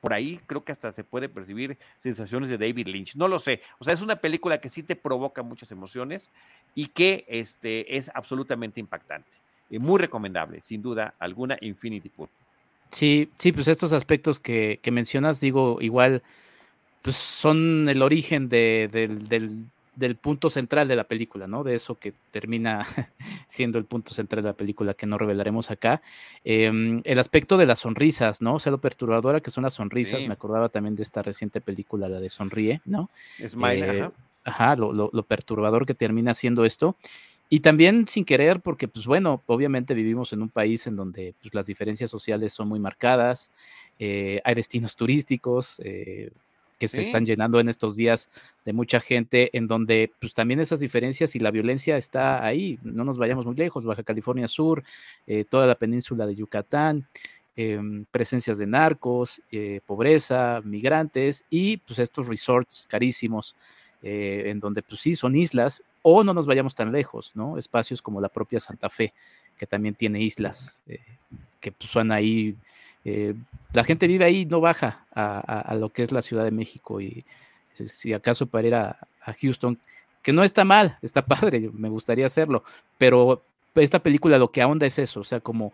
Por 0.00 0.12
ahí 0.12 0.40
creo 0.46 0.64
que 0.64 0.72
hasta 0.72 0.92
se 0.92 1.04
puede 1.04 1.28
percibir 1.28 1.78
sensaciones 1.96 2.50
de 2.50 2.58
David 2.58 2.86
Lynch, 2.86 3.16
no 3.16 3.28
lo 3.28 3.38
sé. 3.38 3.62
O 3.78 3.84
sea, 3.84 3.94
es 3.94 4.00
una 4.00 4.16
película 4.16 4.60
que 4.60 4.70
sí 4.70 4.82
te 4.82 4.96
provoca 4.96 5.42
muchas 5.42 5.70
emociones 5.70 6.30
y 6.74 6.88
que 6.88 7.24
este, 7.28 7.96
es 7.96 8.10
absolutamente 8.14 8.80
impactante. 8.80 9.30
Y 9.68 9.78
muy 9.78 9.98
recomendable, 9.98 10.62
sin 10.62 10.82
duda 10.82 11.14
alguna, 11.18 11.58
Infinity 11.60 12.08
Pool. 12.08 12.28
Sí, 12.90 13.30
sí, 13.36 13.52
pues 13.52 13.66
estos 13.68 13.92
aspectos 13.92 14.38
que, 14.38 14.80
mencionas, 14.92 15.40
digo, 15.40 15.78
igual, 15.80 16.22
pues 17.02 17.16
son 17.16 17.88
el 17.88 18.00
origen 18.00 18.48
de, 18.48 18.88
del 18.92 19.66
punto 20.16 20.50
central 20.50 20.88
de 20.88 20.96
la 20.96 21.04
película, 21.04 21.46
¿no? 21.46 21.64
De 21.64 21.74
eso 21.74 21.94
que 21.94 22.12
termina 22.30 22.86
siendo 23.48 23.78
el 23.78 23.84
punto 23.84 24.12
central 24.12 24.42
de 24.42 24.50
la 24.50 24.56
película 24.56 24.94
que 24.94 25.06
no 25.06 25.18
revelaremos 25.18 25.70
acá. 25.70 26.02
Em, 26.44 27.00
el 27.04 27.18
aspecto 27.18 27.56
de 27.56 27.66
las 27.66 27.80
sonrisas, 27.80 28.42
¿no? 28.42 28.54
O 28.54 28.60
sea, 28.60 28.72
lo 28.72 28.78
perturbadora 28.78 29.40
que 29.40 29.50
son 29.50 29.64
las 29.64 29.74
sonrisas. 29.74 30.26
Me 30.26 30.34
acordaba 30.34 30.68
también 30.68 30.96
de 30.96 31.02
esta 31.02 31.22
reciente 31.22 31.60
película, 31.60 32.08
la 32.08 32.20
de 32.20 32.30
Sonríe, 32.30 32.80
¿no? 32.84 33.10
Smile, 33.38 33.86
eh, 33.86 34.00
ajá. 34.02 34.12
Ajá, 34.46 34.76
lo, 34.76 35.22
perturbador 35.24 35.86
que 35.86 35.94
termina 35.94 36.32
siendo 36.32 36.64
esto. 36.64 36.96
Y 37.48 37.60
también 37.60 38.06
sin 38.06 38.24
querer, 38.24 38.60
porque, 38.60 38.86
pues 38.86 39.04
bueno, 39.04 39.42
obviamente 39.46 39.92
vivimos 39.92 40.32
en 40.32 40.40
un 40.40 40.48
país 40.48 40.86
en 40.86 40.94
donde 40.94 41.34
pues, 41.42 41.52
las 41.52 41.66
diferencias 41.66 42.10
sociales 42.10 42.52
son 42.52 42.68
muy 42.68 42.78
marcadas, 42.78 43.52
eh, 43.98 44.40
hay 44.44 44.54
destinos 44.54 44.94
turísticos, 44.94 45.80
eh, 45.84 46.30
que 46.78 46.88
se 46.88 47.00
están 47.00 47.24
llenando 47.24 47.58
en 47.58 47.68
estos 47.68 47.96
días 47.96 48.28
de 48.64 48.72
mucha 48.72 49.00
gente, 49.00 49.56
en 49.56 49.66
donde 49.66 50.12
pues 50.20 50.34
también 50.34 50.60
esas 50.60 50.80
diferencias 50.80 51.34
y 51.34 51.38
la 51.38 51.50
violencia 51.50 51.96
está 51.96 52.44
ahí, 52.44 52.78
no 52.82 53.04
nos 53.04 53.18
vayamos 53.18 53.46
muy 53.46 53.56
lejos, 53.56 53.84
Baja 53.84 54.02
California 54.02 54.48
Sur, 54.48 54.84
eh, 55.26 55.44
toda 55.48 55.66
la 55.66 55.76
península 55.76 56.26
de 56.26 56.34
Yucatán, 56.34 57.06
em, 57.56 58.04
presencias 58.10 58.58
de 58.58 58.66
narcos, 58.66 59.40
eh, 59.50 59.80
pobreza, 59.86 60.60
migrantes 60.64 61.44
y 61.48 61.78
pues 61.78 61.98
estos 61.98 62.26
resorts 62.26 62.86
carísimos, 62.88 63.56
eh, 64.02 64.44
en 64.46 64.60
donde 64.60 64.82
pues 64.82 65.00
sí, 65.00 65.14
son 65.14 65.34
islas, 65.34 65.82
o 66.02 66.22
no 66.22 66.34
nos 66.34 66.46
vayamos 66.46 66.74
tan 66.74 66.92
lejos, 66.92 67.32
¿no? 67.34 67.58
Espacios 67.58 68.02
como 68.02 68.20
la 68.20 68.28
propia 68.28 68.60
Santa 68.60 68.88
Fe, 68.90 69.12
que 69.56 69.66
también 69.66 69.94
tiene 69.94 70.20
islas, 70.22 70.82
que 71.58 71.72
pues, 71.72 71.90
son 71.90 72.12
ahí 72.12 72.54
eh, 73.08 73.34
la 73.72 73.84
gente 73.84 74.08
vive 74.08 74.24
ahí, 74.24 74.46
no 74.46 74.60
baja 74.60 75.06
a, 75.14 75.76
lo 75.78 75.90
que 75.90 76.02
es 76.02 76.10
la 76.10 76.22
Ciudad 76.22 76.42
de 76.42 76.50
México 76.50 77.00
y 77.00 77.24
si 77.72 78.12
acaso 78.12 78.46
para 78.46 78.66
ir 78.66 78.74
a, 78.74 78.98
Houston, 79.40 79.78
que 80.22 80.32
no 80.32 80.42
está 80.42 80.64
mal, 80.64 80.98
está 81.02 81.24
padre, 81.24 81.70
me 81.72 81.88
gustaría 81.88 82.26
hacerlo, 82.26 82.64
pero 82.98 83.44
esta 83.76 84.00
película 84.00 84.38
lo 84.38 84.50
que 84.50 84.60
ahonda 84.60 84.86
es 84.86 84.98
eso, 84.98 85.20
o 85.20 85.24
sea, 85.24 85.38
como 85.38 85.72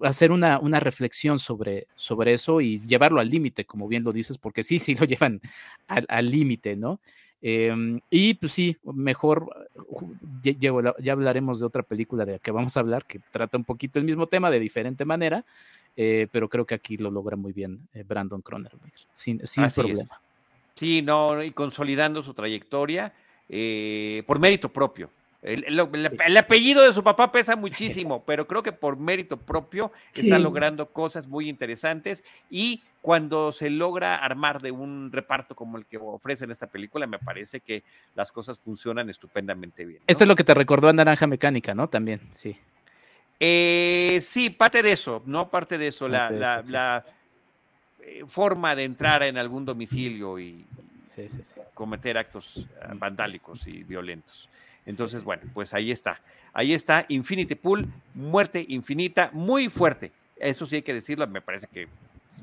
hacer 0.00 0.32
una, 0.32 0.58
reflexión 0.80 1.38
sobre, 1.38 1.88
eso 2.24 2.62
y 2.62 2.78
llevarlo 2.86 3.20
al 3.20 3.28
límite, 3.28 3.66
como 3.66 3.86
bien 3.86 4.02
lo 4.02 4.12
dices, 4.12 4.38
porque 4.38 4.62
sí, 4.62 4.78
sí 4.78 4.94
lo 4.94 5.04
llevan 5.04 5.42
al 5.88 6.26
límite, 6.26 6.74
¿no? 6.74 7.00
Em, 7.42 8.00
y 8.10 8.34
pues 8.34 8.52
sí, 8.52 8.76
mejor, 8.82 9.68
ya, 10.42 11.12
hablaremos 11.12 11.60
de 11.60 11.66
otra 11.66 11.82
película 11.82 12.24
de 12.24 12.32
la 12.32 12.38
que 12.38 12.50
vamos 12.50 12.76
a 12.76 12.80
hablar, 12.80 13.04
que 13.06 13.20
trata 13.30 13.58
un 13.58 13.64
poquito 13.64 13.98
el 13.98 14.04
mismo 14.04 14.26
tema 14.26 14.50
de 14.50 14.58
diferente 14.58 15.04
manera, 15.04 15.44
eh, 15.96 16.28
pero 16.30 16.48
creo 16.48 16.66
que 16.66 16.74
aquí 16.74 16.96
lo 16.96 17.10
logra 17.10 17.36
muy 17.36 17.52
bien 17.52 17.88
eh, 17.94 18.04
Brandon 18.06 18.42
Cronenberg, 18.42 18.92
sin, 19.14 19.40
problema. 19.74 20.04
Sí, 20.74 21.00
no, 21.00 21.42
y 21.42 21.52
consolidando 21.52 22.22
su 22.22 22.34
trayectoria 22.34 23.14
eh, 23.48 24.22
por 24.26 24.38
mérito 24.38 24.68
propio. 24.68 25.10
El, 25.42 26.36
apellido 26.36 26.82
de 26.82 26.92
su 26.92 27.04
papá 27.04 27.30
pesa 27.30 27.54
muchísimo, 27.56 28.24
pero 28.26 28.46
creo 28.46 28.62
que 28.62 28.72
por 28.72 28.98
mérito 28.98 29.36
propio 29.36 29.92
está 30.12 30.38
logrando 30.38 30.90
cosas 30.92 31.28
muy 31.28 31.48
interesantes 31.48 32.24
y 32.50 32.82
cuando 33.00 33.52
se 33.52 33.70
logra 33.70 34.16
armar 34.16 34.60
de 34.60 34.72
un 34.72 35.12
reparto 35.12 35.54
como 35.54 35.78
el 35.78 35.86
que 35.86 35.98
ofrece 35.98 36.44
en 36.44 36.50
esta 36.50 36.66
película, 36.66 37.06
me 37.06 37.20
parece 37.20 37.60
que 37.60 37.84
las 38.16 38.32
cosas 38.32 38.58
funcionan 38.58 39.08
estupendamente 39.08 39.84
bien. 39.84 40.02
Esto 40.08 40.24
es 40.24 40.28
lo 40.28 40.34
que 40.34 40.42
te 40.42 40.52
recordó 40.52 40.88
a 40.88 40.92
Naranja 40.92 41.28
Mecánica, 41.28 41.74
¿no? 41.74 41.88
También, 41.88 42.20
sí. 42.32 42.56
Eh, 43.38 44.18
sí, 44.22 44.50
parte 44.50 44.82
de 44.82 44.92
eso, 44.92 45.22
¿no? 45.26 45.48
Parte 45.48 45.76
de 45.78 45.88
eso, 45.88 46.08
la, 46.08 47.04
eh, 48.00 48.24
forma 48.26 48.74
de 48.74 48.84
entrar 48.84 49.22
en 49.22 49.36
algún 49.36 49.64
domicilio 49.64 50.38
y 50.38 50.64
cometer 51.74 52.18
actos 52.18 52.58
eh, 52.58 52.64
vandálicos 52.94 53.66
y 53.66 53.82
violentos. 53.82 54.48
Entonces, 54.84 55.22
bueno, 55.24 55.42
pues 55.52 55.74
ahí 55.74 55.90
está. 55.90 56.20
Ahí 56.52 56.72
está 56.72 57.04
Infinity 57.08 57.54
Pool, 57.54 57.86
muerte 58.14 58.64
infinita, 58.68 59.30
muy 59.32 59.68
fuerte. 59.68 60.12
Eso 60.36 60.64
sí 60.64 60.76
hay 60.76 60.82
que 60.82 60.94
decirlo, 60.94 61.26
me 61.26 61.40
parece 61.40 61.66
que 61.66 61.88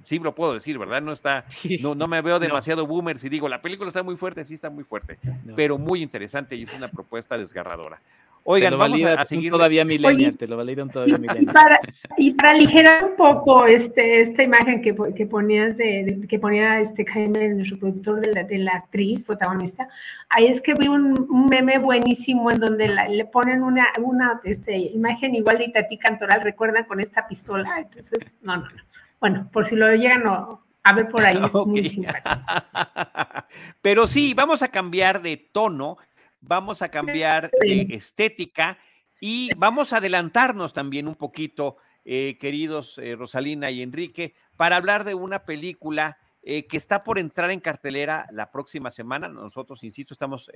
sí 0.03 0.19
lo 0.19 0.35
puedo 0.35 0.53
decir, 0.53 0.77
¿verdad? 0.77 1.01
No 1.01 1.11
está, 1.11 1.45
no, 1.81 1.95
no 1.95 2.07
me 2.07 2.21
veo 2.21 2.39
demasiado 2.39 2.85
boomer 2.87 3.19
si 3.19 3.29
digo, 3.29 3.49
la 3.49 3.61
película 3.61 3.87
está 3.87 4.03
muy 4.03 4.15
fuerte, 4.15 4.45
sí 4.45 4.53
está 4.53 4.69
muy 4.69 4.83
fuerte, 4.83 5.17
pero 5.55 5.77
muy 5.77 6.01
interesante 6.01 6.55
y 6.55 6.63
es 6.63 6.73
una 6.73 6.87
propuesta 6.87 7.37
desgarradora. 7.37 7.99
Oigan, 8.45 8.77
vamos 8.77 9.01
a, 9.03 9.23
seguir. 9.23 9.51
Todavía 9.51 9.85
millennial, 9.85 10.37
te 10.37 10.47
lo 10.47 10.57
validan 10.57 10.89
todavía 10.89 11.17
millennial. 11.17 11.79
Y 12.17 12.31
para, 12.31 12.51
aligerar 12.51 13.05
un 13.05 13.15
poco 13.15 13.65
este, 13.65 14.21
esta 14.21 14.43
imagen 14.43 14.81
que, 14.81 14.93
que 15.15 15.25
ponías 15.25 15.77
de, 15.77 16.19
que 16.27 16.39
ponía 16.39 16.81
este 16.81 17.05
Jaime, 17.05 17.49
nuestro 17.49 17.79
productor 17.79 18.19
de 18.19 18.33
la, 18.33 18.43
de 18.43 18.57
la 18.57 18.73
actriz 18.73 19.23
protagonista, 19.23 19.87
ahí 20.29 20.47
es 20.47 20.59
que 20.59 20.73
vi 20.73 20.89
un, 20.89 21.25
meme 21.49 21.77
buenísimo 21.77 22.51
en 22.51 22.59
donde 22.59 22.89
le 22.89 23.25
ponen 23.25 23.63
una, 23.63 23.87
una 24.01 24.41
este, 24.43 24.77
imagen 24.77 25.35
igual 25.35 25.59
de 25.59 25.65
Itatí 25.65 25.97
Cantoral, 25.97 26.41
recuerdan 26.41 26.83
con 26.83 26.99
esta 26.99 27.25
pistola. 27.27 27.79
Entonces, 27.79 28.19
no, 28.41 28.57
no, 28.57 28.63
no. 28.63 28.83
Bueno, 29.23 29.49
por 29.53 29.65
si 29.65 29.77
lo 29.77 29.89
llegan 29.95 30.23
a 30.27 30.93
ver 30.93 31.07
por 31.07 31.23
ahí, 31.23 31.37
es 31.45 31.53
muy 31.65 31.87
simpático. 31.87 32.29
Pero 33.81 34.05
sí, 34.05 34.33
vamos 34.33 34.61
a 34.61 34.67
cambiar 34.67 35.21
de 35.21 35.37
tono 35.37 35.97
vamos 36.45 36.81
a 36.81 36.89
cambiar 36.89 37.49
de 37.61 37.87
estética 37.91 38.77
y 39.21 39.49
vamos 39.55 39.93
a 39.93 39.97
adelantarnos 39.97 40.73
también 40.73 41.07
un 41.07 41.15
poquito, 41.15 41.77
eh, 42.03 42.37
queridos 42.37 42.97
eh, 42.97 43.15
Rosalina 43.15 43.71
y 43.71 43.81
Enrique, 43.81 44.35
para 44.57 44.75
hablar 44.75 45.05
de 45.05 45.13
una 45.13 45.45
película 45.45 46.17
eh, 46.43 46.67
que 46.67 46.77
está 46.77 47.03
por 47.03 47.17
entrar 47.17 47.49
en 47.51 47.59
cartelera 47.59 48.27
la 48.31 48.51
próxima 48.51 48.91
semana. 48.91 49.29
Nosotros, 49.29 49.83
insisto, 49.83 50.13
estamos 50.13 50.51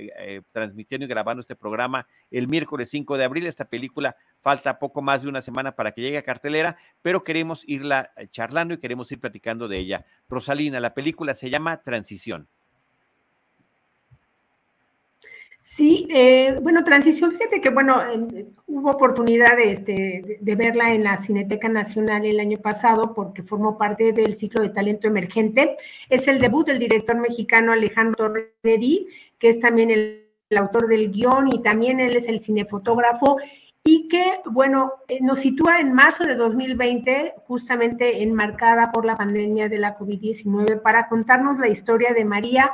transmitiendo 0.51 1.05
y 1.05 1.09
grabando 1.09 1.41
este 1.41 1.55
programa 1.55 2.07
el 2.29 2.47
miércoles 2.47 2.89
5 2.89 3.17
de 3.17 3.23
abril. 3.23 3.47
Esta 3.47 3.65
película 3.65 4.15
falta 4.41 4.79
poco 4.79 5.01
más 5.01 5.21
de 5.21 5.29
una 5.29 5.41
semana 5.41 5.75
para 5.75 5.91
que 5.93 6.01
llegue 6.01 6.17
a 6.17 6.23
cartelera, 6.23 6.77
pero 7.01 7.23
queremos 7.23 7.63
irla 7.67 8.11
charlando 8.31 8.73
y 8.73 8.79
queremos 8.79 9.11
ir 9.11 9.19
platicando 9.19 9.67
de 9.67 9.77
ella. 9.77 10.05
Rosalina, 10.29 10.79
la 10.79 10.93
película 10.93 11.33
se 11.33 11.49
llama 11.49 11.81
Transición. 11.83 12.49
Sí, 15.77 16.07
eh, 16.09 16.57
bueno, 16.59 16.83
Transición, 16.83 17.33
fíjate 17.33 17.61
que, 17.61 17.69
bueno, 17.69 18.01
hubo 18.65 18.89
oportunidad 18.89 19.55
de, 19.55 19.73
este, 19.73 20.39
de, 20.41 20.55
verla 20.55 20.91
en 20.91 21.03
la 21.03 21.17
Cineteca 21.17 21.69
Nacional 21.69 22.25
el 22.25 22.39
año 22.39 22.57
pasado 22.57 23.13
porque 23.13 23.43
formó 23.43 23.77
parte 23.77 24.11
del 24.11 24.35
ciclo 24.37 24.63
de 24.63 24.69
talento 24.69 25.07
emergente. 25.07 25.77
Es 26.09 26.27
el 26.27 26.39
debut 26.39 26.65
del 26.65 26.79
director 26.79 27.15
mexicano 27.17 27.73
Alejandro 27.73 28.33
Torredi, 28.63 29.07
que 29.37 29.49
es 29.49 29.59
también 29.59 29.91
el, 29.91 30.23
autor 30.57 30.87
del 30.87 31.11
guion 31.11 31.53
y 31.53 31.61
también 31.61 31.99
él 31.99 32.15
es 32.15 32.27
el 32.27 32.39
cinefotógrafo 32.39 33.37
y 33.83 34.07
que, 34.07 34.39
bueno, 34.45 34.93
eh, 35.07 35.19
nos 35.21 35.39
sitúa 35.39 35.79
en 35.79 35.93
marzo 35.93 36.23
de 36.23 36.35
2020, 36.35 37.35
justamente 37.45 38.23
enmarcada 38.23 38.91
por 38.91 39.05
la 39.05 39.15
pandemia 39.15 39.69
de 39.69 39.77
la 39.77 39.95
COVID-19, 39.95 40.81
para 40.81 41.07
contarnos 41.07 41.59
la 41.59 41.67
historia 41.67 42.13
de 42.13 42.25
María 42.25 42.71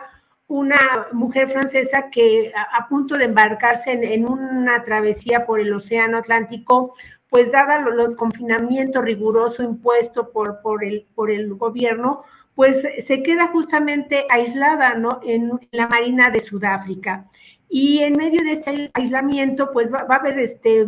una 0.48 1.08
mujer 1.12 1.50
francesa 1.50 2.10
que 2.10 2.52
a, 2.56 2.88
punto 2.88 3.18
de 3.18 3.26
embarcarse 3.26 3.92
en, 3.92 4.28
una 4.28 4.84
travesía 4.84 5.46
por 5.46 5.60
el 5.60 5.74
Océano 5.74 6.18
Atlántico, 6.18 6.96
pues 7.30 7.52
dada 7.52 7.78
el 7.78 8.16
confinamiento 8.16 9.02
riguroso 9.02 9.64
impuesto 9.64 10.32
por, 10.32 10.62
por, 10.62 10.84
el, 10.84 11.08
por 11.16 11.32
el 11.32 11.54
gobierno, 11.56 12.24
pues 12.56 12.86
se 13.06 13.24
queda 13.24 13.48
justamente 13.48 14.26
aislada 14.30 14.94
¿no? 14.94 15.20
en 15.24 15.60
la 15.72 15.88
Marina 15.88 16.30
de 16.30 16.40
Sudáfrica. 16.40 17.26
Y 17.70 18.04
en 18.04 18.14
medio 18.14 18.44
de 18.44 18.52
ese 18.52 18.92
aislamiento, 18.94 19.72
pues 19.72 19.92
va, 19.92 20.06
a 20.08 20.16
haber 20.16 20.38
este, 20.38 20.86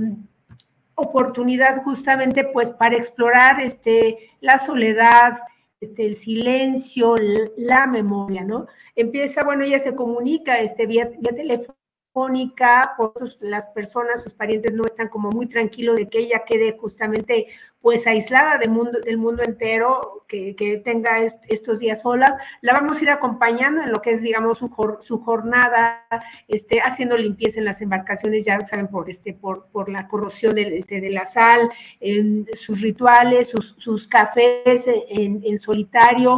oportunidad 0.93 1.83
justamente 1.83 2.43
pues 2.43 2.71
para 2.71 2.95
explorar 2.95 3.59
este, 3.61 4.29
la 4.39 4.59
soledad, 4.59 5.39
este, 5.81 6.05
el 6.05 6.15
silencio, 6.15 7.15
la 7.57 7.87
memoria, 7.87 8.43
¿no? 8.43 8.67
Empieza, 8.95 9.43
bueno, 9.43 9.63
ella 9.63 9.79
se 9.79 9.95
comunica 9.95 10.59
este, 10.59 10.85
vía, 10.85 11.09
vía 11.19 11.35
telefónica, 11.35 12.93
por 12.95 13.11
las 13.41 13.65
personas, 13.67 14.23
sus 14.23 14.31
parientes 14.31 14.73
no 14.73 14.85
están 14.85 15.09
como 15.09 15.31
muy 15.31 15.47
tranquilos 15.47 15.97
de 15.97 16.07
que 16.07 16.19
ella 16.19 16.43
quede 16.47 16.77
justamente 16.77 17.47
pues 17.81 18.07
aislada 18.07 18.57
del 18.57 18.69
mundo, 18.69 18.99
del 19.01 19.17
mundo 19.17 19.43
entero, 19.43 20.23
que, 20.27 20.55
que 20.55 20.77
tenga 20.77 21.21
estos 21.21 21.79
días 21.79 22.01
solas. 22.01 22.31
La 22.61 22.71
vamos 22.71 22.97
a 22.97 23.03
ir 23.03 23.09
acompañando 23.09 23.83
en 23.83 23.91
lo 23.91 24.01
que 24.01 24.11
es, 24.11 24.21
digamos, 24.21 24.59
su, 24.59 24.71
su 25.01 25.19
jornada, 25.19 26.05
este, 26.47 26.79
haciendo 26.79 27.17
limpieza 27.17 27.59
en 27.59 27.65
las 27.65 27.81
embarcaciones, 27.81 28.45
ya 28.45 28.61
saben, 28.61 28.87
por, 28.87 29.09
este, 29.09 29.33
por, 29.33 29.67
por 29.67 29.89
la 29.89 30.07
corrosión 30.07 30.55
de, 30.55 30.79
este, 30.79 31.01
de 31.01 31.09
la 31.09 31.25
sal, 31.25 31.69
en 31.99 32.47
sus 32.53 32.81
rituales, 32.81 33.49
sus, 33.49 33.75
sus 33.77 34.07
cafés 34.07 34.85
en 34.87 35.57
solitario, 35.59 36.37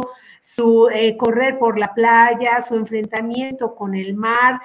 su 0.54 0.88
eh, 0.88 1.18
correr 1.18 1.58
por 1.58 1.78
la 1.78 1.92
playa, 1.92 2.60
su 2.62 2.74
enfrentamiento 2.74 3.74
con 3.74 3.94
el 3.94 4.14
mar, 4.14 4.60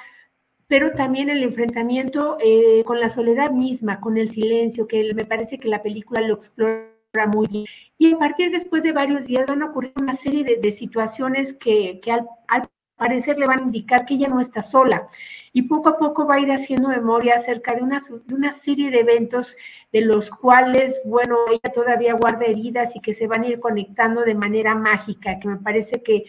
pero 0.68 0.94
también 0.94 1.30
el 1.30 1.44
enfrentamiento 1.44 2.38
eh, 2.40 2.84
con 2.86 3.02
la 3.02 3.10
soledad 3.10 3.52
misma, 3.52 4.00
con 4.00 4.18
el 4.18 4.32
silencio, 4.32 4.88
que 4.88 5.14
me 5.14 5.26
parece 5.26 5.58
que 5.58 5.68
la 5.68 5.84
película 5.84 6.22
lo 6.22 6.36
explora 6.36 6.88
muy 7.28 7.48
bien. 7.48 7.66
Y 7.98 8.14
a 8.14 8.18
partir 8.18 8.50
después 8.50 8.82
de 8.84 8.94
varios 8.94 9.26
días 9.26 9.46
van 9.46 9.62
a 9.62 9.66
ocurrir 9.66 9.92
una 10.02 10.14
serie 10.14 10.46
de, 10.46 10.72
situaciones 10.72 11.54
que, 11.54 12.00
al, 12.10 12.28
al 12.48 12.70
parecer 12.96 13.38
le 13.38 13.46
van 13.46 13.60
a 13.60 13.64
indicar 13.64 14.06
que 14.06 14.14
ella 14.14 14.30
no 14.30 14.40
está 14.40 14.62
sola. 14.62 15.08
Y 15.52 15.64
poco 15.64 15.90
a 15.90 15.98
poco 15.98 16.26
va 16.26 16.36
a 16.36 16.40
ir 16.40 16.52
haciendo 16.52 16.88
memoria 16.88 17.36
acerca 17.36 17.76
de 17.76 17.84
una, 17.84 18.02
de 18.26 18.34
una 18.34 18.54
serie 18.54 18.90
de 18.90 19.02
eventos 19.02 19.58
de 19.94 20.02
los 20.02 20.32
cuales, 20.32 21.00
bueno, 21.06 21.38
ella 21.50 21.72
todavía 21.72 22.16
guarda 22.16 22.46
heridas 22.46 22.96
y 22.96 23.00
que 23.00 23.14
se 23.14 23.28
van 23.28 23.44
a 23.44 23.48
ir 23.48 23.60
conectando 23.60 24.22
de 24.24 24.34
manera 24.34 24.74
mágica, 24.74 25.40
que 25.40 25.48
me 25.48 25.58
parece 25.58 26.02
que, 26.02 26.26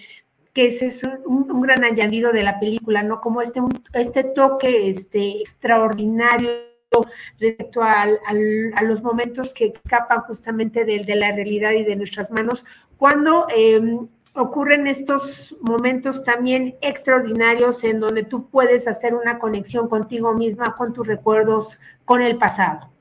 que 0.53 0.67
ese 0.67 0.87
es 0.87 1.03
un, 1.25 1.63
gran 1.63 1.83
añadido 1.83 2.31
de 2.31 2.43
la 2.43 2.61
película, 2.61 3.03
¿no? 3.03 3.23
Como 3.23 3.41
este, 3.41 3.61
este 3.95 4.23
toque 4.23 4.91
este, 4.91 5.41
extraordinario 5.41 6.51
respecto 7.41 7.83
a, 7.83 8.03
a, 8.03 8.83
los 8.83 9.03
momentos 9.03 9.53
que 9.55 9.73
escapan 9.83 10.21
justamente 10.21 10.85
de, 10.85 11.03
de, 11.03 11.17
la 11.17 11.33
realidad 11.33 11.73
y 11.73 11.85
de 11.85 11.97
nuestras 11.97 12.31
manos, 12.31 12.65
cuando 12.99 13.47
em, 13.49 14.07
ocurren 14.35 14.87
estos 14.87 15.57
momentos 15.61 16.23
también 16.23 16.77
extraordinarios 16.83 17.83
en 17.83 17.99
donde 17.99 18.25
tú 18.25 18.49
puedes 18.51 18.87
hacer 18.87 19.15
una 19.15 19.39
conexión 19.39 19.89
contigo 19.89 20.35
misma, 20.35 20.77
con 20.77 20.93
tus 20.93 21.07
recuerdos, 21.07 21.79
con 22.05 22.23
el 22.23 22.37
pasado. 22.37 22.94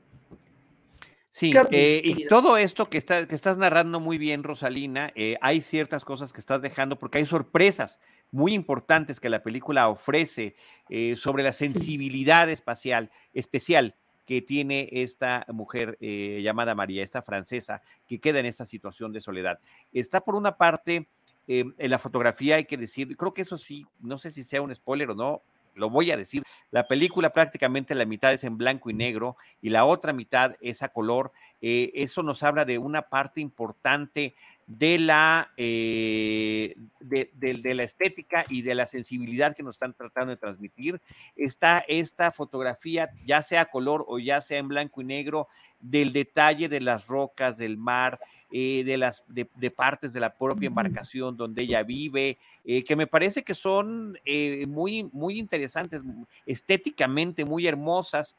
Sí, 1.36 1.52
eh, 1.72 2.00
y 2.06 2.28
todo 2.28 2.58
esto 2.58 2.92
que, 2.92 3.02
que 3.02 3.34
estás 3.34 3.58
narrando 3.58 4.00
muy 4.00 4.20
bien, 4.20 4.44
Rosalina, 4.44 5.12
eh, 5.16 5.36
hay 5.42 5.64
ciertas 5.64 6.06
cosas 6.06 6.32
que 6.32 6.40
estás 6.40 6.62
dejando 6.62 7.00
porque 7.00 7.18
hay 7.18 7.26
sorpresas 7.26 8.00
muy 8.30 8.54
importantes 8.54 9.20
que 9.20 9.32
la 9.32 9.42
película 9.42 9.90
ofrece 9.90 10.56
eh, 10.90 11.16
sobre 11.16 11.42
la 11.42 11.52
sensibilidad 11.52 12.52
espacial, 12.52 13.10
especial 13.34 13.96
que 14.28 14.44
tiene 14.44 14.88
esta 14.92 15.44
mujer 15.52 15.98
llamada 16.00 16.76
María, 16.76 17.02
esta 17.04 17.24
francesa, 17.24 17.82
que 18.08 18.20
queda 18.20 18.40
en 18.40 18.46
esta 18.46 18.68
situación 18.68 19.12
de 19.12 19.20
soledad. 19.20 19.60
Está 19.92 20.22
por 20.22 20.36
una 20.36 20.56
parte 20.56 21.10
en 21.48 21.74
la 21.78 21.98
fotografía, 21.98 22.58
hay 22.58 22.66
que 22.66 22.78
decir, 22.78 23.18
creo 23.18 23.34
que 23.34 23.42
eso 23.42 23.58
sí, 23.58 23.88
no 24.00 24.20
sé 24.20 24.32
si 24.32 24.44
sea 24.44 24.62
un 24.62 24.74
spoiler 24.74 25.10
o 25.10 25.16
no, 25.16 25.42
lo 25.76 25.90
voy 25.90 26.12
a 26.12 26.18
decir, 26.18 26.44
la 26.72 26.88
película 26.88 27.34
prácticamente 27.34 27.96
la 27.96 28.06
mitad 28.06 28.34
es 28.34 28.44
en 28.44 28.58
blanco 28.58 28.90
y 28.90 28.94
negro 28.94 29.38
y 29.62 29.70
la 29.70 29.86
otra 29.86 30.14
mitad 30.14 30.56
es 30.62 30.84
a 30.84 30.90
color. 30.90 31.32
Eh, 31.62 31.92
eso 31.96 32.24
nos 32.24 32.44
habla 32.44 32.66
de 32.66 32.78
una 32.78 33.04
parte 33.04 33.42
importante 33.42 34.36
de 34.68 34.98
la, 34.98 35.52
eh, 35.58 36.76
de, 37.00 37.74
la 37.76 37.84
estética 37.84 38.46
y 38.50 38.62
de 38.62 38.76
la 38.76 38.88
sensibilidad 38.88 39.56
que 39.56 39.64
nos 39.64 39.76
están 39.76 39.94
tratando 39.94 40.32
de 40.32 40.38
transmitir. 40.38 41.02
Está 41.36 41.84
esta 41.88 42.32
fotografía, 42.32 43.10
ya 43.26 43.42
sea 43.42 43.66
color 43.66 44.06
o 44.08 44.20
ya 44.20 44.42
sea 44.42 44.60
en 44.60 44.68
blanco 44.68 45.02
y 45.02 45.06
negro, 45.06 45.48
del 45.80 46.14
detalle 46.14 46.70
de 46.70 46.80
las 46.80 47.08
rocas, 47.08 47.58
del 47.58 47.78
mar, 47.78 48.20
eh, 48.52 48.84
de 48.86 48.98
las 48.98 49.24
de, 49.28 49.46
partes 49.72 50.14
de 50.14 50.22
la 50.22 50.34
propia 50.34 50.68
embarcación 50.68 51.36
donde 51.36 51.64
ella 51.64 51.84
vive, 51.84 52.38
eh, 52.64 52.84
que 52.84 52.96
me 52.96 53.08
parece 53.08 53.44
que 53.44 53.56
son 53.56 54.18
muy, 54.68 55.10
muy 55.12 55.40
interesantes, 55.40 56.02
estéticamente 56.46 57.44
muy 57.44 57.68
hermosas, 57.68 58.36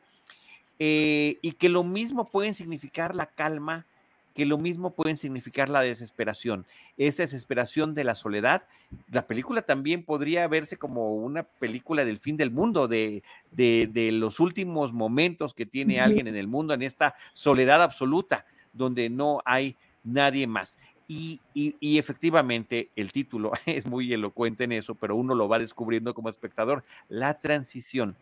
y 0.78 1.52
que 1.52 1.68
lo 1.68 1.84
mismo 1.84 2.28
pueden 2.28 2.54
significar 2.54 3.14
la 3.14 3.26
calma, 3.26 3.86
que 4.34 4.46
lo 4.46 4.58
mismo 4.58 4.94
pueden 4.94 5.16
significar 5.16 5.68
la 5.68 5.80
desesperación, 5.80 6.66
esa 6.96 7.22
desesperación 7.22 7.94
de 7.94 8.04
la 8.04 8.14
soledad. 8.14 8.64
La 9.10 9.26
película 9.26 9.62
también 9.62 10.04
podría 10.04 10.46
verse 10.48 10.76
como 10.76 11.14
una 11.14 11.44
película 11.44 12.04
del 12.04 12.18
fin 12.18 12.36
del 12.36 12.50
mundo, 12.50 12.88
de, 12.88 13.22
de, 13.52 13.88
de 13.92 14.12
los 14.12 14.40
últimos 14.40 14.92
momentos 14.92 15.54
que 15.54 15.66
tiene 15.66 16.00
alguien 16.00 16.26
en 16.26 16.36
el 16.36 16.48
mundo, 16.48 16.74
en 16.74 16.82
esta 16.82 17.14
soledad 17.32 17.82
absoluta, 17.82 18.44
donde 18.72 19.08
no 19.08 19.40
hay 19.44 19.76
nadie 20.02 20.46
más. 20.46 20.76
Y, 21.06 21.40
efectivamente 21.80 22.90
el 22.96 23.12
título 23.12 23.52
es 23.66 23.86
muy 23.86 24.12
elocuente 24.12 24.64
en 24.64 24.72
eso, 24.72 24.94
pero 24.94 25.16
uno 25.16 25.34
lo 25.34 25.48
va 25.48 25.58
descubriendo 25.58 26.14
como 26.14 26.30
espectador. 26.30 26.84
La 27.08 27.38
transición 27.40 28.16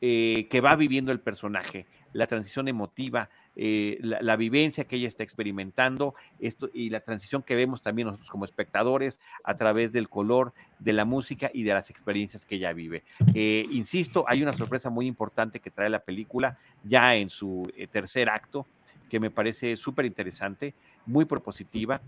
eh, 0.00 0.46
que 0.50 0.60
va 0.60 0.76
viviendo 0.76 1.12
el 1.12 1.20
personaje, 1.20 1.86
la 2.12 2.26
transición 2.26 2.68
emotiva, 2.68 3.28
eh, 3.60 3.98
la, 4.00 4.36
vivencia 4.36 4.84
que 4.84 4.94
ella 4.94 5.08
está 5.08 5.24
experimentando 5.24 6.14
esto, 6.38 6.70
y 6.72 6.90
la 6.90 7.00
transición 7.00 7.42
que 7.42 7.56
vemos 7.56 7.82
también 7.82 8.06
nosotros 8.06 8.30
como 8.30 8.44
espectadores 8.44 9.18
a 9.42 9.56
través 9.56 9.90
del 9.90 10.08
color, 10.08 10.52
de 10.78 10.92
la 10.92 11.04
música 11.04 11.50
y 11.52 11.64
de 11.64 11.74
las 11.74 11.90
experiencias 11.90 12.46
que 12.46 12.54
ella 12.54 12.72
vive. 12.72 13.02
Eh, 13.34 13.66
insisto, 13.72 14.24
hay 14.28 14.44
una 14.44 14.52
sorpresa 14.52 14.90
muy 14.90 15.06
importante 15.06 15.58
que 15.58 15.72
trae 15.72 15.90
la 15.90 15.98
película 15.98 16.56
ya 16.84 17.16
en 17.16 17.30
su 17.30 17.68
eh, 17.76 17.88
tercer 17.88 18.28
acto, 18.28 18.64
que 19.10 19.18
me 19.18 19.28
parece 19.28 19.74
súper 19.74 20.04
interesante, 20.04 20.72
muy 21.04 21.24
propositiva, 21.24 22.00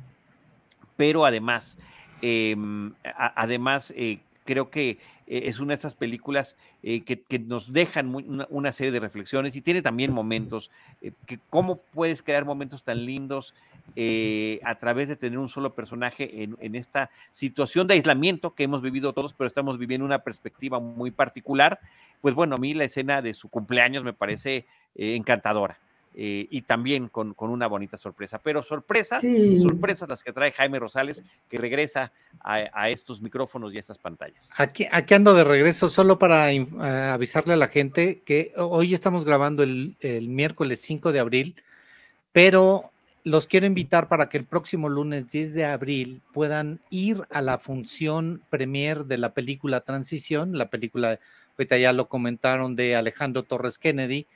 pero 0.96 1.26
además, 1.26 1.76
em, 2.22 2.94
además 3.02 3.92
creo 4.44 4.70
que 4.70 4.98
eh, 5.26 5.42
es 5.44 5.60
una 5.60 5.74
de 5.74 5.78
esas 5.78 5.94
películas 5.94 6.56
eh, 6.82 7.02
que, 7.02 7.38
nos 7.38 7.72
dejan 7.72 8.14
una, 8.50 8.72
serie 8.72 8.90
de 8.92 9.00
reflexiones 9.00 9.54
y 9.56 9.60
tiene 9.60 9.82
también 9.82 10.12
momentos, 10.12 10.70
eh, 11.02 11.12
que 11.26 11.38
cómo 11.50 11.76
puedes 11.76 12.22
crear 12.22 12.44
momentos 12.44 12.82
tan 12.82 13.04
lindos 13.04 13.54
a 14.62 14.74
través 14.76 15.08
de 15.08 15.16
tener 15.16 15.36
un 15.38 15.48
solo 15.48 15.74
personaje 15.74 16.44
en, 16.44 16.56
en, 16.60 16.76
esta 16.76 17.10
situación 17.32 17.88
de 17.88 17.94
aislamiento 17.94 18.54
que 18.54 18.62
hemos 18.62 18.82
vivido 18.82 19.12
todos, 19.12 19.32
pero 19.32 19.48
estamos 19.48 19.78
viviendo 19.78 20.06
una 20.06 20.20
perspectiva 20.20 20.78
muy 20.78 21.10
particular. 21.10 21.80
Pues 22.20 22.36
bueno, 22.36 22.54
a 22.54 22.58
mí 22.58 22.72
la 22.72 22.84
escena 22.84 23.20
de 23.20 23.34
su 23.34 23.48
cumpleaños 23.48 24.04
me 24.04 24.12
parece 24.12 24.66
encantadora. 24.94 25.80
Eh, 26.12 26.48
y 26.50 26.62
también 26.62 27.08
con, 27.08 27.34
una 27.38 27.68
bonita 27.68 27.96
sorpresa. 27.96 28.40
Pero 28.42 28.64
sorpresas, 28.64 29.22
sorpresas 29.62 30.08
las 30.08 30.24
que 30.24 30.32
trae 30.32 30.50
Jaime 30.50 30.80
Rosales, 30.80 31.22
que 31.48 31.56
regresa 31.56 32.10
a, 32.40 32.90
estos 32.90 33.20
micrófonos 33.20 33.72
y 33.72 33.76
a 33.76 33.80
estas 33.80 33.98
pantallas. 33.98 34.50
Aquí, 34.56 34.86
aquí 34.90 35.14
ando 35.14 35.34
de 35.34 35.44
regreso, 35.44 35.88
solo 35.88 36.18
para 36.18 36.52
eh, 36.52 36.66
avisarle 37.12 37.54
a 37.54 37.56
la 37.56 37.68
gente 37.68 38.22
que 38.24 38.52
hoy 38.56 38.92
estamos 38.92 39.24
grabando 39.24 39.62
el, 39.62 39.96
el 40.00 40.28
miércoles 40.28 40.80
5 40.80 41.12
de 41.12 41.20
abril, 41.20 41.54
pero 42.32 42.90
los 43.22 43.46
quiero 43.46 43.66
invitar 43.66 44.08
para 44.08 44.28
que 44.28 44.38
el 44.38 44.44
próximo 44.44 44.88
lunes 44.88 45.28
10 45.28 45.54
de 45.54 45.64
abril 45.64 46.22
puedan 46.32 46.80
ir 46.90 47.22
a 47.30 47.40
la 47.40 47.58
función 47.58 48.42
premier 48.50 49.04
de 49.04 49.18
la 49.18 49.32
película 49.32 49.82
Transición, 49.82 50.58
la 50.58 50.70
película, 50.70 51.20
ahorita 51.56 51.76
ya 51.78 51.92
lo 51.92 52.08
comentaron, 52.08 52.74
de 52.74 52.96
Alejandro 52.96 53.42
Torres 53.44 53.78
Kennedy, 53.78 54.26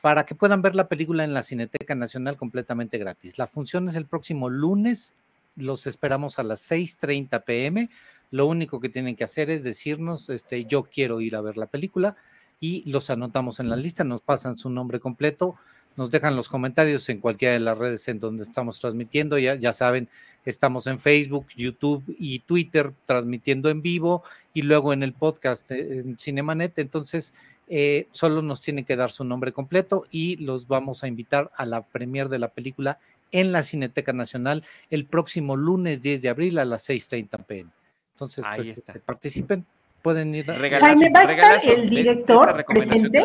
para 0.00 0.24
que 0.24 0.34
puedan 0.34 0.62
ver 0.62 0.74
la 0.74 0.88
película 0.88 1.24
en 1.24 1.34
la 1.34 1.42
Cineteca 1.42 1.94
Nacional 1.94 2.36
completamente 2.36 2.98
gratis. 2.98 3.38
La 3.38 3.46
función 3.46 3.88
es 3.88 3.96
el 3.96 4.06
próximo 4.06 4.48
lunes, 4.48 5.14
los 5.56 5.86
esperamos 5.86 6.38
a 6.38 6.42
las 6.42 6.70
6.30 6.70 7.44
pm. 7.44 7.90
Lo 8.30 8.46
único 8.46 8.80
que 8.80 8.88
tienen 8.88 9.16
que 9.16 9.24
hacer 9.24 9.50
es 9.50 9.64
decirnos, 9.64 10.30
este, 10.30 10.64
yo 10.64 10.84
quiero 10.84 11.20
ir 11.20 11.36
a 11.36 11.40
ver 11.40 11.56
la 11.56 11.66
película 11.66 12.16
y 12.60 12.88
los 12.90 13.10
anotamos 13.10 13.60
en 13.60 13.68
la 13.68 13.76
lista, 13.76 14.04
nos 14.04 14.20
pasan 14.20 14.54
su 14.54 14.70
nombre 14.70 15.00
completo, 15.00 15.56
nos 15.96 16.10
dejan 16.10 16.36
los 16.36 16.48
comentarios 16.48 17.08
en 17.08 17.18
cualquiera 17.18 17.54
de 17.54 17.60
las 17.60 17.76
redes 17.76 18.06
en 18.08 18.20
donde 18.20 18.44
estamos 18.44 18.78
transmitiendo, 18.78 19.38
ya, 19.38 19.54
ya 19.56 19.72
saben, 19.72 20.08
estamos 20.44 20.86
en 20.86 21.00
Facebook, 21.00 21.46
YouTube 21.56 22.04
y 22.18 22.40
Twitter 22.40 22.92
transmitiendo 23.06 23.70
en 23.70 23.82
vivo 23.82 24.22
y 24.54 24.62
luego 24.62 24.92
en 24.92 25.02
el 25.02 25.12
podcast 25.12 25.70
eh, 25.70 26.00
en 26.00 26.18
Cinemanet, 26.18 26.78
entonces 26.78 27.34
eh, 27.72 28.08
solo 28.10 28.42
nos 28.42 28.60
tienen 28.60 28.84
que 28.84 28.96
dar 28.96 29.12
su 29.12 29.22
nombre 29.22 29.52
completo 29.52 30.04
y 30.10 30.36
los 30.38 30.66
vamos 30.66 31.04
a 31.04 31.08
invitar 31.08 31.52
a 31.54 31.64
la 31.64 31.82
premier 31.82 32.28
de 32.28 32.40
la 32.40 32.48
película 32.48 32.98
en 33.30 33.52
la 33.52 33.62
Cineteca 33.62 34.12
Nacional 34.12 34.64
el 34.90 35.06
próximo 35.06 35.56
lunes 35.56 36.02
10 36.02 36.22
de 36.22 36.28
abril 36.28 36.58
a 36.58 36.64
las 36.64 36.90
6.30 36.90 37.44
pm. 37.44 37.70
Entonces, 38.14 38.44
pues, 38.56 38.76
este, 38.76 38.98
participen, 38.98 39.64
pueden 40.02 40.34
ir. 40.34 40.50
A... 40.50 40.56
Jaime, 40.56 41.10
¿va 41.14 41.20
a 41.20 41.32
estar 41.32 41.64
el 41.64 41.88
director 41.88 42.64
presente? 42.66 43.24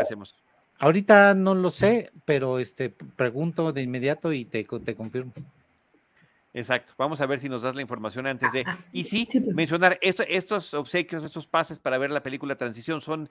Ahorita 0.78 1.34
no 1.34 1.56
lo 1.56 1.72
sé, 1.72 2.12
pero 2.24 2.60
este 2.60 2.92
pregunto 2.92 3.74
de 3.74 3.82
inmediato 3.82 4.32
y 4.32 4.46
te, 4.46 4.64
te 4.64 4.96
confirmo. 4.96 5.34
Exacto. 6.54 6.94
Vamos 6.98 7.20
a 7.20 7.26
ver 7.26 7.40
si 7.40 7.50
nos 7.50 7.64
das 7.64 7.76
la 7.76 7.82
información 7.82 8.28
antes 8.28 8.52
de. 8.54 8.64
Ah, 8.66 8.78
y 8.94 9.04
sí, 9.06 9.28
mencionar 9.54 9.98
esto, 10.02 10.24
estos 10.28 10.74
obsequios, 10.74 11.24
estos 11.24 11.48
pases 11.48 11.80
para 11.80 11.98
ver 11.98 12.12
la 12.12 12.24
película 12.24 12.56
Transición 12.56 13.02
son 13.02 13.28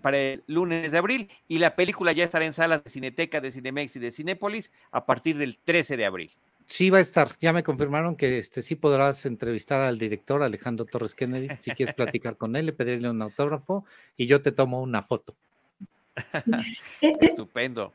para 0.00 0.18
el 0.18 0.44
lunes 0.46 0.90
de 0.90 0.98
abril 0.98 1.30
y 1.48 1.58
la 1.58 1.76
película 1.76 2.12
ya 2.12 2.24
estará 2.24 2.44
en 2.44 2.52
salas 2.52 2.84
de 2.84 2.90
Cineteca, 2.90 3.40
de 3.40 3.52
Cinemex 3.52 3.96
y 3.96 3.98
de 3.98 4.10
Cinépolis 4.10 4.72
a 4.90 5.06
partir 5.06 5.38
del 5.38 5.58
13 5.64 5.96
de 5.96 6.04
abril. 6.04 6.30
Sí 6.64 6.90
va 6.90 6.98
a 6.98 7.00
estar, 7.00 7.28
ya 7.38 7.52
me 7.52 7.62
confirmaron 7.62 8.16
que 8.16 8.38
este 8.38 8.60
sí 8.60 8.74
podrás 8.74 9.24
entrevistar 9.24 9.82
al 9.82 9.98
director 9.98 10.42
Alejandro 10.42 10.84
Torres 10.84 11.14
Kennedy, 11.14 11.48
si 11.60 11.70
quieres 11.70 11.94
platicar 11.94 12.36
con 12.36 12.56
él, 12.56 12.74
pedirle 12.74 13.08
un 13.08 13.22
autógrafo 13.22 13.84
y 14.16 14.26
yo 14.26 14.42
te 14.42 14.50
tomo 14.50 14.82
una 14.82 15.02
foto. 15.02 15.34
Estupendo. 17.00 17.92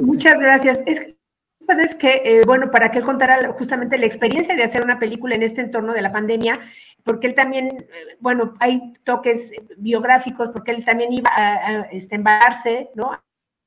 Muchas 0.00 0.38
gracias. 0.38 0.78
Es 0.84 1.16
sabes 1.64 1.94
que, 1.94 2.22
eh, 2.24 2.42
bueno, 2.46 2.70
para 2.70 2.90
que 2.90 2.98
él 2.98 3.04
contara 3.04 3.52
justamente 3.52 3.98
la 3.98 4.06
experiencia 4.06 4.54
de 4.54 4.62
hacer 4.62 4.84
una 4.84 4.98
película 4.98 5.34
en 5.34 5.42
este 5.42 5.60
entorno 5.60 5.92
de 5.92 6.02
la 6.02 6.12
pandemia, 6.12 6.60
porque 7.04 7.26
él 7.28 7.34
también, 7.34 7.68
eh, 7.68 8.16
bueno, 8.18 8.54
hay 8.60 8.94
toques 9.04 9.52
biográficos, 9.76 10.48
porque 10.50 10.72
él 10.72 10.84
también 10.84 11.12
iba 11.12 11.30
a, 11.34 11.82
este, 11.92 12.16
embarcarse, 12.16 12.90
¿no? 12.94 13.12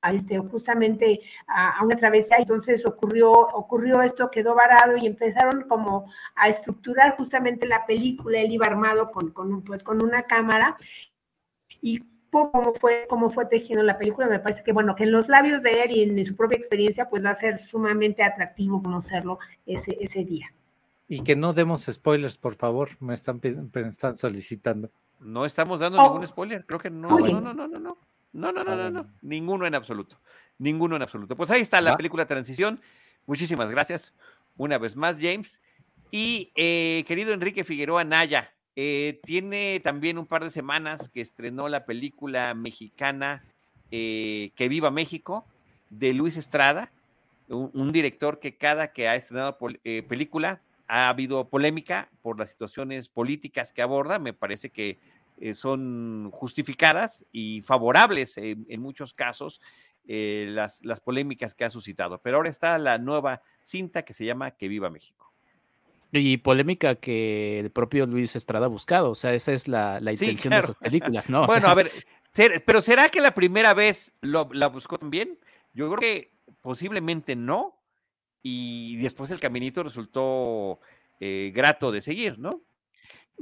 A 0.02 0.14
este, 0.14 0.40
justamente 0.40 1.22
a, 1.48 1.84
una 1.84 1.96
travesía, 1.96 2.38
entonces 2.38 2.86
ocurrió, 2.86 3.32
ocurrió 3.32 4.02
esto, 4.02 4.32
quedó 4.32 4.56
varado 4.56 4.98
y 4.98 5.08
empezaron 5.08 5.64
como 5.68 6.12
a 6.36 6.50
estructurar 6.50 7.16
justamente 7.18 7.68
la 7.68 7.86
película, 7.86 8.40
él 8.40 8.52
iba 8.52 8.66
armado 8.66 9.12
con, 9.12 9.32
pues, 9.64 9.84
con 9.84 10.04
una 10.04 10.24
cámara 10.24 10.76
y 11.82 12.04
cómo 12.32 12.74
fue, 12.80 13.06
cómo 13.10 13.30
fue 13.30 13.46
tejiendo 13.46 13.84
la 13.84 13.98
película, 13.98 14.28
me 14.28 14.40
parece 14.40 14.64
que 14.64 14.74
bueno, 14.74 14.96
que 14.96 15.04
en 15.04 15.12
los 15.12 15.30
labios 15.30 15.64
de 15.64 15.84
él 15.84 15.92
y 15.92 16.04
en 16.04 16.26
su 16.26 16.36
propia 16.36 16.58
experiencia, 16.58 17.10
pues 17.10 17.24
va 17.24 17.32
a 17.32 17.36
ser 17.36 17.60
sumamente 17.60 18.24
atractivo 18.24 18.82
conocerlo 18.84 19.40
ese 19.66 20.24
día. 20.26 20.52
Y 21.08 21.24
que 21.24 21.36
no 21.36 21.53
demos 21.53 21.86
spoilers, 21.86 22.38
por 22.38 22.55
favor, 22.55 22.89
me 22.99 23.14
están, 23.14 23.39
me 23.41 23.82
están 23.82 24.18
solicitando. 24.18 24.89
No 25.20 25.45
estamos 25.45 25.80
dando 25.80 26.01
ningún 26.01 26.24
oh. 26.24 26.28
spoiler, 26.28 26.66
creo 26.66 26.80
que 26.80 26.89
no, 26.89 27.10
no, 27.10 27.41
no, 27.41 27.53
no, 27.53 27.68
no, 27.68 27.80
no, 27.80 27.97
no, 28.34 28.51
no, 28.51 28.64
no, 28.64 28.89
no, 28.91 29.08
ninguno 29.22 29.66
en 29.66 29.74
absoluto, 29.74 30.20
ninguno 30.60 30.95
en 30.95 31.01
absoluto. 31.01 31.36
Pues 31.36 31.49
ahí 31.49 31.62
está 31.62 31.82
la 31.82 31.95
película 31.97 32.26
Transición. 32.26 32.82
Muchísimas 33.26 33.70
gracias 33.70 34.14
una 34.58 34.78
vez 34.78 34.95
más, 34.95 35.18
James. 35.20 35.60
Y 36.12 36.51
eh, 36.55 37.03
querido 37.08 37.34
Enrique 37.34 37.64
Figueroa 37.64 38.03
Naya, 38.03 38.53
eh, 38.76 39.20
tiene 39.24 39.80
también 39.84 40.18
un 40.18 40.28
par 40.28 40.43
de 40.43 40.51
semanas 40.51 41.10
que 41.10 41.22
estrenó 41.22 41.68
la 41.68 41.86
película 41.86 42.53
mexicana 42.53 43.43
eh, 43.91 44.51
Que 44.55 44.70
Viva 44.70 44.91
México 44.91 45.45
de 45.89 46.14
Luis 46.14 46.38
Estrada, 46.38 46.91
un, 47.49 47.91
director 47.91 48.39
que 48.39 48.55
cada 48.55 48.91
que 48.91 49.08
ha 49.08 49.16
estrenado 49.16 49.58
película 50.08 50.62
ha 50.88 51.10
habido 51.10 51.50
polémica 51.50 52.10
por 52.22 52.40
las 52.40 52.50
situaciones 52.50 53.10
políticas 53.10 53.74
que 53.74 53.82
aborda, 53.82 54.20
me 54.20 54.34
parece 54.34 54.70
que 54.70 55.00
eh, 55.40 55.54
son 55.54 56.32
justificadas 56.32 57.26
y 57.32 57.62
favorables 57.62 58.38
en, 58.38 58.82
muchos 58.82 59.14
casos 59.14 59.62
eh, 60.08 60.48
las, 60.50 60.84
las 60.84 61.00
polémicas 61.00 61.54
que 61.54 61.66
ha 61.66 61.70
suscitado. 61.70 62.22
Pero 62.22 62.38
ahora 62.38 62.50
está 62.50 62.78
la 62.78 62.98
nueva 62.98 63.42
cinta 63.62 64.04
que 64.04 64.14
se 64.14 64.26
llama 64.26 64.52
Que 64.52 64.68
Viva 64.68 64.90
México. 64.90 65.32
Y 66.12 66.38
polémica 66.38 66.96
que 66.96 67.60
el 67.60 67.70
propio 67.70 68.06
Luis 68.06 68.36
Estrada 68.36 68.68
ha 68.68 68.70
buscado, 68.70 69.12
o 69.12 69.16
sea, 69.16 69.34
esa 69.34 69.52
es 69.52 69.68
la, 69.68 70.00
intención 70.00 70.52
de 70.52 70.60
esas 70.60 70.78
películas, 70.78 71.30
¿no? 71.30 71.46
bueno, 71.48 71.68
a 71.68 71.76
ver, 71.76 71.92
pero 72.66 72.82
¿será 72.82 73.10
que 73.10 73.20
la 73.20 73.32
primera 73.32 73.74
vez 73.74 74.14
lo, 74.22 74.48
la 74.54 74.68
buscó 74.68 74.98
también? 74.98 75.38
Yo 75.74 75.88
creo 75.88 76.00
que 76.00 76.32
posiblemente 76.62 77.36
no, 77.36 77.77
y 78.48 78.95
después 78.98 79.30
el 79.32 79.39
caminito 79.39 79.84
resultó 79.84 80.80
eh, 81.20 81.52
grato 81.54 81.91
de 81.91 82.02
seguir, 82.02 82.39
¿no? 82.39 82.62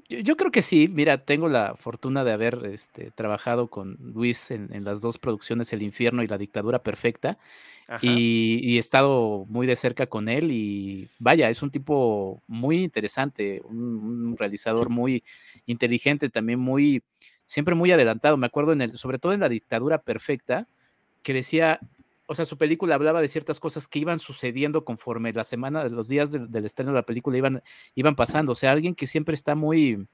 Yo, 0.10 0.36
creo 0.36 0.52
que 0.52 0.62
sí, 0.62 0.90
mira, 0.92 1.24
tengo 1.24 1.48
la 1.48 1.76
fortuna 1.78 2.26
de 2.26 2.34
haber 2.34 2.66
este, 2.66 3.12
trabajado 3.12 3.70
con 3.70 3.98
Luis 4.02 4.52
en, 4.52 4.84
las 4.84 5.00
dos 5.00 5.18
producciones, 5.18 5.72
El 5.72 5.84
infierno 5.84 6.22
y 6.22 6.28
La 6.28 6.38
dictadura 6.38 6.84
perfecta, 6.84 7.38
y, 8.02 8.76
he 8.76 8.78
estado 8.78 9.46
muy 9.48 9.68
de 9.68 9.78
cerca 9.78 10.08
con 10.08 10.28
él 10.28 10.52
y 10.52 11.10
vaya, 11.18 11.50
es 11.50 11.62
un 11.62 11.72
tipo 11.72 12.44
muy 12.46 12.84
interesante, 12.84 13.62
un, 13.64 14.36
realizador 14.38 14.90
muy 14.90 15.24
inteligente, 15.66 16.30
también 16.30 16.60
muy, 16.60 17.02
siempre 17.46 17.74
muy 17.74 17.92
adelantado. 17.92 18.36
Me 18.36 18.48
acuerdo 18.48 18.74
en 18.74 18.82
el, 18.82 18.98
sobre 18.98 19.18
todo 19.18 19.32
en 19.32 19.40
La 19.40 19.50
dictadura 19.50 20.00
perfecta, 20.00 20.68
que 21.24 21.34
decía, 21.34 21.80
o 22.28 22.36
sea, 22.36 22.46
su 22.46 22.58
película 22.58 22.96
hablaba 22.96 23.22
de 23.22 23.28
ciertas 23.28 23.60
cosas 23.60 23.88
que 23.88 24.00
iban 24.00 24.20
sucediendo 24.20 24.84
conforme 24.84 25.34
la 25.34 25.44
semana, 25.44 25.88
los 25.90 26.08
días 26.08 26.32
del, 26.32 26.66
estreno 26.66 26.92
de 26.92 26.96
la 26.96 27.06
película 27.06 27.38
iban, 27.38 27.64
iban 27.94 28.16
pasando. 28.16 28.54
O 28.54 28.56
sea, 28.56 28.72
alguien 28.72 28.96
que 28.96 29.08
siempre 29.08 29.36
está 29.36 29.56
muy, 29.56 30.08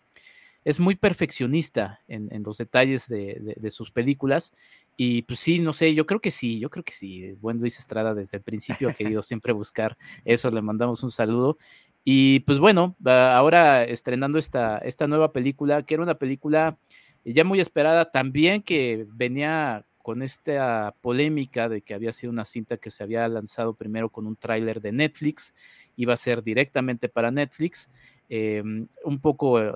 es 0.64 0.80
muy 0.80 0.96
perfeccionista 0.96 2.02
en, 2.08 2.30
los 2.44 2.58
detalles 2.58 3.08
de, 3.08 3.72
sus 3.72 3.92
películas. 3.92 4.54
Y 4.98 5.24
pues 5.24 5.40
sí, 5.40 5.60
no 5.60 5.74
sé, 5.74 5.94
yo 5.96 6.06
creo 6.06 6.20
que 6.20 6.32
sí, 6.32 6.60
yo 6.60 6.70
creo 6.70 6.84
que 6.84 6.94
sí. 6.94 7.32
Buen 7.40 7.60
Luis 7.60 7.80
Estrada 7.80 8.14
desde 8.14 8.38
el 8.38 8.44
principio 8.44 8.90
ha 8.90 8.94
querido 8.94 9.24
siempre 9.24 9.54
buscar 9.54 9.98
eso, 10.26 10.52
le 10.52 10.62
mandamos 10.62 11.04
un 11.04 11.12
saludo. 11.12 11.58
Y 12.04 12.42
pues 12.42 12.60
bueno, 12.60 12.96
ahora 13.06 13.84
estrenando 13.84 14.38
esta, 14.38 14.80
esta 14.80 15.08
nueva 15.08 15.32
película, 15.32 15.84
que 15.84 15.94
era 15.94 16.04
una 16.04 16.16
película 16.16 16.78
ya 17.24 17.44
muy 17.44 17.60
esperada 17.60 18.12
también, 18.12 18.64
que 18.64 19.06
venía 19.10 19.86
con 20.02 20.22
esta 20.22 20.96
polémica 21.02 21.70
de 21.70 21.82
que 21.82 21.94
había 21.94 22.14
sido 22.14 22.32
una 22.32 22.46
cinta 22.46 22.78
que 22.78 22.92
se 22.92 23.04
había 23.04 23.28
lanzado 23.28 23.74
primero 23.74 24.10
con 24.10 24.28
un 24.28 24.36
tráiler 24.36 24.82
de 24.82 24.92
Netflix, 24.92 25.54
iba 25.96 26.14
a 26.14 26.18
ser 26.18 26.44
directamente 26.44 27.10
para 27.10 27.32
Netflix, 27.32 27.90
em, 28.30 28.88
un 29.04 29.20
poco 29.20 29.62
eh, 29.62 29.72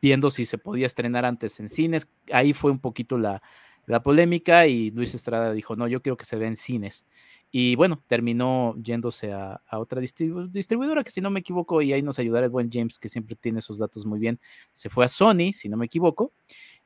viendo 0.00 0.30
si 0.30 0.44
se 0.46 0.58
podía 0.58 0.86
estrenar 0.86 1.24
antes 1.24 1.60
en 1.60 1.68
cines, 1.68 2.10
ahí 2.32 2.52
fue 2.52 2.70
un 2.70 2.78
poquito 2.78 3.16
la, 3.18 3.42
la 3.86 4.02
polémica 4.02 4.66
y 4.66 4.90
Luis 4.90 5.14
Estrada 5.14 5.52
dijo, 5.52 5.76
no, 5.76 5.88
yo 5.88 6.00
quiero 6.02 6.16
que 6.16 6.24
se 6.24 6.36
vea 6.36 6.48
en 6.48 6.56
cines. 6.56 7.04
Y 7.50 7.76
bueno, 7.76 8.02
terminó 8.08 8.74
yéndose 8.82 9.32
a, 9.32 9.60
otra 9.70 10.00
distribuidora 10.00 11.04
que 11.04 11.10
si 11.10 11.20
no 11.20 11.30
me 11.30 11.40
equivoco, 11.40 11.80
y 11.82 11.92
ahí 11.92 12.02
nos 12.02 12.18
ayudará 12.18 12.46
el 12.46 12.50
buen 12.50 12.68
James, 12.70 12.98
que 12.98 13.08
siempre 13.08 13.36
tiene 13.36 13.60
sus 13.60 13.78
datos 13.78 14.04
muy 14.06 14.18
bien, 14.18 14.40
se 14.72 14.88
fue 14.88 15.04
a 15.04 15.08
Sony, 15.08 15.52
si 15.52 15.68
no 15.68 15.76
me 15.76 15.86
equivoco. 15.86 16.32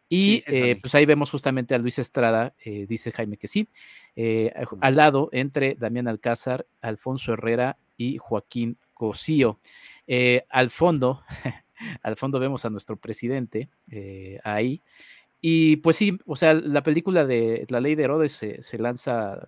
Y 0.08 0.42
eh, 0.46 0.78
pues 0.80 0.94
ahí 0.94 1.04
vemos 1.04 1.30
justamente 1.30 1.74
a 1.74 1.78
Luis 1.78 1.98
Estrada, 1.98 2.54
eh, 2.64 2.86
dice 2.88 3.12
Jaime 3.12 3.36
que 3.36 3.46
sí, 3.46 3.68
eh, 4.16 4.52
al 4.80 4.96
lado 4.96 5.28
entre 5.32 5.74
Damián 5.74 6.08
Alcázar, 6.08 6.66
Alfonso 6.80 7.34
Herrera 7.34 7.76
y 7.96 8.16
Joaquín 8.18 8.78
Cosío. 8.94 9.58
al 10.48 10.70
fondo, 10.70 11.22
al 12.02 12.16
fondo 12.16 12.40
vemos 12.40 12.64
a 12.64 12.70
nuestro 12.70 12.96
presidente 12.96 13.68
ahí. 14.44 14.82
Y 15.40 15.76
pues 15.76 15.96
sí, 15.96 16.18
o 16.26 16.36
sea, 16.36 16.54
la 16.54 16.82
película 16.82 17.24
de 17.26 17.66
La 17.68 17.80
Ley 17.80 17.94
de 17.94 18.04
Herodes 18.04 18.32
se, 18.32 18.78
lanza 18.78 19.46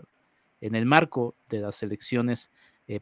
en 0.61 0.75
el 0.75 0.87
marco 0.87 1.35
de 1.49 1.61
las 1.61 1.83
elecciones 1.83 2.53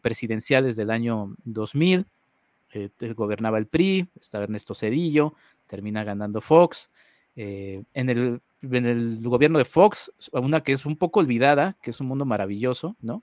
presidenciales 0.00 0.76
del 0.76 0.90
año 0.90 1.34
2000. 1.44 2.06
Eh, 2.72 2.90
gobernaba 3.14 3.58
el 3.58 3.66
PRI, 3.66 4.08
estaba 4.20 4.44
Ernesto 4.44 4.74
Cedillo, 4.74 5.34
termina 5.66 6.04
ganando 6.04 6.40
Fox. 6.40 6.90
Eh, 7.40 7.84
en, 7.94 8.10
el, 8.10 8.40
en, 8.62 8.84
el, 8.84 9.20
gobierno 9.22 9.58
de 9.58 9.64
Fox, 9.64 10.10
una 10.32 10.60
que 10.64 10.72
es 10.72 10.84
un 10.84 10.96
poco 10.96 11.20
olvidada, 11.20 11.76
que 11.80 11.90
es 11.90 12.00
un 12.00 12.08
mundo 12.08 12.24
maravilloso, 12.24 12.96
¿no? 13.00 13.22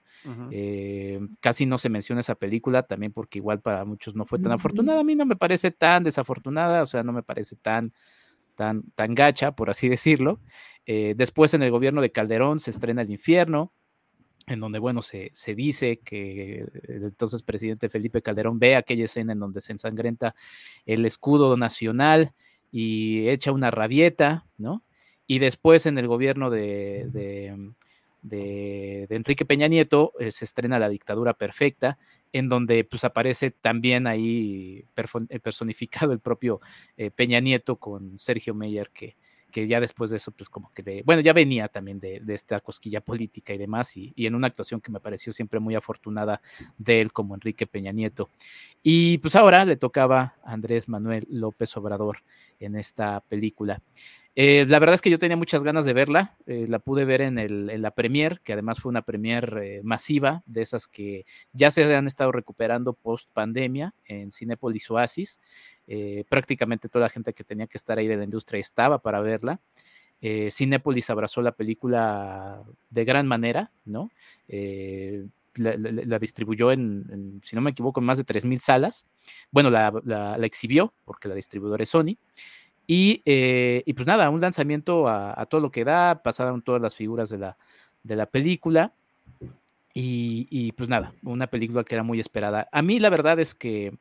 casi 1.41 1.65
no 1.65 1.77
se 1.77 1.89
menciona 1.89 2.21
esa 2.21 2.35
película, 2.35 2.83
también 2.83 3.11
porque 3.11 3.39
igual 3.39 3.59
para 3.59 3.83
muchos 3.83 4.15
no 4.15 4.25
fue 4.25 4.39
tan 4.39 4.53
afortunada. 4.53 5.01
A 5.01 5.03
mí 5.03 5.15
no 5.15 5.25
me 5.25 5.35
parece 5.35 5.71
tan 5.71 6.03
desafortunada, 6.03 6.81
o 6.83 6.85
sea, 6.85 7.03
no 7.03 7.11
me 7.11 7.23
parece 7.23 7.57
tan 7.57 7.91
tan, 8.55 8.83
tan 8.91 9.13
gacha, 9.13 9.51
por 9.51 9.69
así 9.69 9.89
decirlo. 9.89 10.39
Eh, 10.85 11.13
después 11.17 11.53
en 11.53 11.61
el 11.61 11.71
gobierno 11.71 12.01
de 12.01 12.13
Calderón 12.13 12.59
se 12.59 12.71
estrena 12.71 13.01
El 13.01 13.11
Infierno, 13.11 13.73
en 14.47 14.61
donde, 14.61 14.79
bueno, 14.79 15.01
se, 15.01 15.29
se, 15.33 15.55
dice 15.55 15.99
que 16.05 16.65
el 16.87 17.03
entonces 17.03 17.43
presidente 17.43 17.89
Felipe 17.89 18.21
Calderón 18.21 18.59
ve 18.59 18.77
aquella 18.77 19.05
escena 19.05 19.33
en 19.33 19.39
donde 19.39 19.59
se 19.59 19.73
ensangrenta 19.73 20.35
el 20.85 21.05
escudo 21.05 21.57
nacional 21.57 22.33
y 22.77 23.30
echa 23.30 23.53
una 23.53 23.72
rabieta, 23.72 24.45
¿no? 24.57 24.84
Y 25.26 25.39
después 25.39 25.85
en 25.85 25.97
el 25.97 26.10
gobierno 26.10 26.49
de, 26.49 27.07
de, 28.22 29.07
Enrique 29.10 29.45
Peña 29.45 29.69
Nieto 29.69 30.11
eh, 30.19 30.30
se 30.30 30.43
estrena 30.43 30.77
La 30.77 30.89
dictadura 30.89 31.35
perfecta, 31.35 31.97
en 32.34 32.49
donde 32.49 32.84
pues 32.84 33.06
aparece 33.06 33.52
también 33.52 34.07
ahí 34.07 34.84
eh, 35.30 35.39
personificado 35.39 36.11
el 36.11 36.19
propio 36.19 36.60
eh, 36.97 37.11
Peña 37.11 37.39
Nieto 37.39 37.77
con 37.77 38.19
Sergio 38.19 38.53
Meyer, 38.53 38.89
que, 38.89 39.15
que 39.56 39.68
ya 39.68 39.80
después 39.80 40.10
de 40.10 40.18
eso, 40.18 40.34
pues 40.34 40.49
como 40.49 40.69
que 40.73 40.84
de, 40.84 41.02
bueno, 41.06 41.22
ya 41.22 41.32
venía 41.32 41.69
también 41.69 41.98
de, 42.02 42.22
esta 42.27 42.60
cosquilla 42.60 42.99
política 42.99 43.53
y 43.53 43.57
demás, 43.57 43.95
y, 43.95 44.11
y, 44.14 44.26
en 44.26 44.36
una 44.36 44.48
actuación 44.48 44.82
que 44.82 44.91
me 44.91 44.99
pareció 44.99 45.32
siempre 45.32 45.61
muy 45.61 45.76
afortunada 45.76 46.41
de 46.77 46.99
él 46.99 47.14
como 47.14 47.36
Enrique 47.36 47.65
Peña 47.65 47.94
Nieto. 47.94 48.30
Y 48.84 49.18
pues 49.19 49.34
ahora 49.34 49.64
le 49.64 49.77
tocaba 49.77 50.36
a 50.44 50.52
Andrés 50.52 50.90
Manuel 50.90 51.26
López 51.30 51.77
Obrador 51.77 52.18
en 52.60 52.76
esta 52.76 53.22
película. 53.22 53.82
Eh, 54.37 54.65
la 54.67 54.79
verdad 54.79 54.95
es 54.95 55.01
que 55.01 55.09
yo 55.09 55.17
tenía 55.17 55.37
muchas 55.37 55.63
ganas 55.63 55.85
de 55.85 55.93
verla, 55.93 56.37
eh, 56.45 56.65
la 56.67 56.79
pude 56.79 57.05
ver 57.05 57.21
en, 57.21 57.39
en, 57.39 57.81
la 57.81 57.91
premier, 57.91 58.41
que 58.41 58.51
además 58.51 58.81
fue 58.81 58.89
una 58.89 59.01
premier 59.01 59.57
eh, 59.63 59.81
masiva, 59.81 60.43
de 60.45 60.61
esas 60.61 60.89
que 60.89 61.25
ya 61.53 61.71
se 61.71 61.95
han 61.95 62.05
estado 62.05 62.33
recuperando 62.33 62.93
post 62.93 63.29
pandemia 63.31 63.93
en 64.03 64.31
Cinepolis 64.31 64.91
Oasis. 64.91 65.39
prácticamente 66.29 66.89
toda 66.89 67.05
la 67.05 67.09
gente 67.09 67.33
que 67.33 67.45
tenía 67.45 67.67
que 67.67 67.77
estar 67.77 67.97
ahí 67.97 68.07
de 68.07 68.17
la 68.17 68.25
industria 68.25 68.59
estaba 68.59 68.99
para 69.01 69.21
verla. 69.21 69.61
Cinepolis 70.49 71.09
abrazó 71.09 71.41
la 71.41 71.53
película 71.53 72.63
de 72.89 73.05
gran 73.05 73.27
manera, 73.27 73.71
¿no? 73.85 74.09
La, 75.55 76.19
distribuyó 76.19 76.71
en, 76.71 77.39
si 77.43 77.55
no 77.55 77.61
me 77.61 77.69
equivoco, 77.69 77.99
en 77.99 78.05
más 78.05 78.17
de 78.17 78.25
3.000 78.25 78.59
salas. 78.59 79.05
Bueno, 79.51 79.69
la, 79.69 80.37
exhibió 80.43 80.93
porque 81.05 81.29
la 81.29 81.35
distribuidora 81.35 81.83
es 81.83 81.89
Sony. 81.89 82.17
Eh, 82.87 83.83
y, 83.85 83.93
pues 83.93 84.07
nada, 84.07 84.29
un 84.29 84.41
lanzamiento 84.41 85.07
a, 85.07 85.45
todo 85.47 85.61
lo 85.61 85.71
que 85.71 85.83
da, 85.83 86.21
pasaron 86.23 86.61
todas 86.61 86.81
las 86.81 86.95
figuras 86.95 87.29
de 87.29 87.37
la, 87.37 87.57
de 88.03 88.15
la 88.15 88.25
película. 88.25 88.93
Y, 89.93 90.71
pues 90.73 90.89
nada, 90.89 91.13
una 91.23 91.47
película 91.47 91.83
que 91.83 91.95
era 91.95 92.03
muy 92.03 92.19
esperada. 92.19 92.67
A 92.71 92.81
mí 92.81 92.99
la 92.99 93.09
verdad 93.09 93.39
es 93.39 93.55
que, 93.55 93.97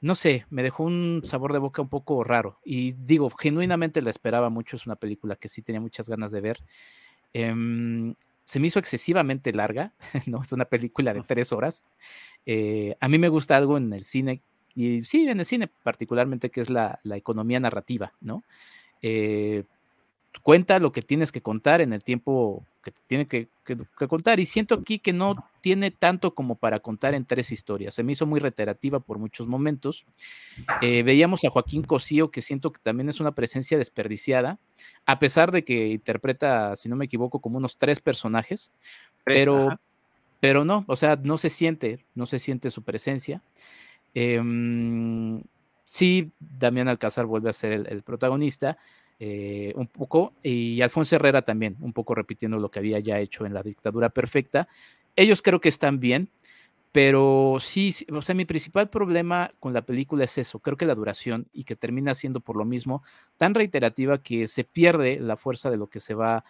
no 0.00 0.14
sé, 0.14 0.44
me 0.50 0.62
dejó 0.62 0.84
un 0.84 1.22
sabor 1.24 1.52
de 1.52 1.58
boca 1.58 1.82
un 1.82 1.88
poco 1.88 2.22
raro. 2.24 2.58
Y 2.64 2.92
digo, 2.92 3.30
genuinamente 3.30 4.02
la 4.02 4.10
esperaba 4.10 4.50
mucho, 4.50 4.76
es 4.76 4.86
una 4.86 4.96
película 4.96 5.36
que 5.36 5.48
sí 5.48 5.62
tenía 5.62 5.80
muchas 5.80 6.08
ganas 6.08 6.30
de 6.30 6.40
ver. 6.42 6.60
Em, 7.32 8.14
se 8.44 8.60
me 8.60 8.66
hizo 8.66 8.78
excesivamente 8.78 9.52
larga, 9.52 9.92
¿no? 10.26 10.42
Es 10.42 10.52
una 10.52 10.66
película 10.66 11.14
de 11.14 11.22
tres 11.22 11.52
horas. 11.52 11.86
Eh, 12.44 12.94
a 13.00 13.08
mí 13.08 13.18
me 13.18 13.28
gusta 13.28 13.56
algo 13.56 13.78
en 13.78 13.92
el 13.94 14.04
cine 14.04 14.42
y 14.74 15.02
sí, 15.04 15.28
en 15.28 15.40
el 15.40 15.44
cine 15.44 15.68
particularmente, 15.82 16.50
que 16.50 16.60
es 16.60 16.70
la, 16.70 17.00
economía 17.04 17.60
narrativa, 17.60 18.12
¿no? 18.20 18.42
Eh, 19.02 19.64
cuenta 20.42 20.78
lo 20.78 20.92
que 20.92 21.02
tienes 21.02 21.32
que 21.32 21.42
contar 21.42 21.80
en 21.80 21.92
el 21.92 22.02
tiempo 22.02 22.64
que 22.82 22.92
tiene 23.06 23.26
que, 23.26 23.48
contar. 24.08 24.38
Y 24.40 24.46
siento 24.46 24.74
aquí 24.74 24.98
que 24.98 25.12
no 25.12 25.48
tiene 25.62 25.90
tanto 25.90 26.34
como 26.34 26.54
para 26.54 26.80
contar 26.80 27.14
en 27.14 27.24
tres 27.24 27.50
historias. 27.50 27.94
Se 27.94 28.02
me 28.02 28.12
hizo 28.12 28.26
muy 28.26 28.40
reiterativa 28.40 29.00
por 29.00 29.18
muchos 29.18 29.46
momentos. 29.48 30.04
Eh, 30.82 31.02
veíamos 31.02 31.42
a 31.44 31.50
Joaquín 31.50 31.82
Cosío, 31.82 32.30
que 32.30 32.42
siento 32.42 32.72
que 32.72 32.80
también 32.82 33.08
es 33.08 33.20
una 33.20 33.32
presencia 33.32 33.78
desperdiciada, 33.78 34.58
a 35.06 35.18
pesar 35.18 35.50
de 35.50 35.64
que 35.64 35.88
interpreta, 35.88 36.76
si 36.76 36.90
no 36.90 36.96
me 36.96 37.06
equivoco, 37.06 37.40
como 37.40 37.56
unos 37.56 37.78
tres 37.78 38.00
personajes, 38.00 38.70
pero, 39.24 39.80
pero 40.40 40.66
no, 40.66 40.84
o 40.86 40.96
sea, 40.96 41.16
no 41.16 41.38
se 41.38 41.48
siente, 41.48 42.04
no 42.14 42.26
se 42.26 42.38
siente 42.38 42.68
su 42.70 42.82
presencia. 42.82 43.40
Em, 44.14 45.42
sí, 45.84 46.30
Damián 46.38 46.88
Alcázar 46.88 47.26
vuelve 47.26 47.50
a 47.50 47.52
ser 47.52 47.72
el, 47.72 48.02
protagonista, 48.02 48.78
eh, 49.18 49.72
un 49.76 49.88
poco, 49.88 50.34
y 50.42 50.80
Alfonso 50.80 51.16
Herrera 51.16 51.42
también, 51.42 51.76
un 51.80 51.92
poco 51.92 52.14
repitiendo 52.14 52.58
lo 52.58 52.70
que 52.70 52.78
había 52.78 52.98
ya 53.00 53.18
hecho 53.18 53.44
en 53.44 53.54
la 53.54 53.62
dictadura 53.62 54.08
perfecta. 54.10 54.68
Ellos 55.16 55.42
creo 55.42 55.60
que 55.60 55.68
están 55.68 56.00
bien, 56.00 56.30
pero 56.92 57.56
sí, 57.60 57.92
o 58.12 58.22
sea, 58.22 58.36
mi 58.36 58.44
principal 58.44 58.88
problema 58.88 59.50
con 59.58 59.72
la 59.72 59.82
película 59.82 60.24
es 60.24 60.38
eso, 60.38 60.60
creo 60.60 60.76
que 60.76 60.86
la 60.86 60.94
duración 60.94 61.48
y 61.52 61.64
que 61.64 61.74
termina 61.74 62.14
siendo 62.14 62.38
por 62.38 62.56
lo 62.56 62.64
mismo 62.64 63.02
tan 63.36 63.54
reiterativa 63.54 64.22
que 64.22 64.46
se 64.46 64.62
pierde 64.62 65.18
la 65.18 65.36
fuerza 65.36 65.70
de 65.72 65.76
lo 65.76 65.88
que 65.88 65.98
se 65.98 66.14
va 66.14 66.44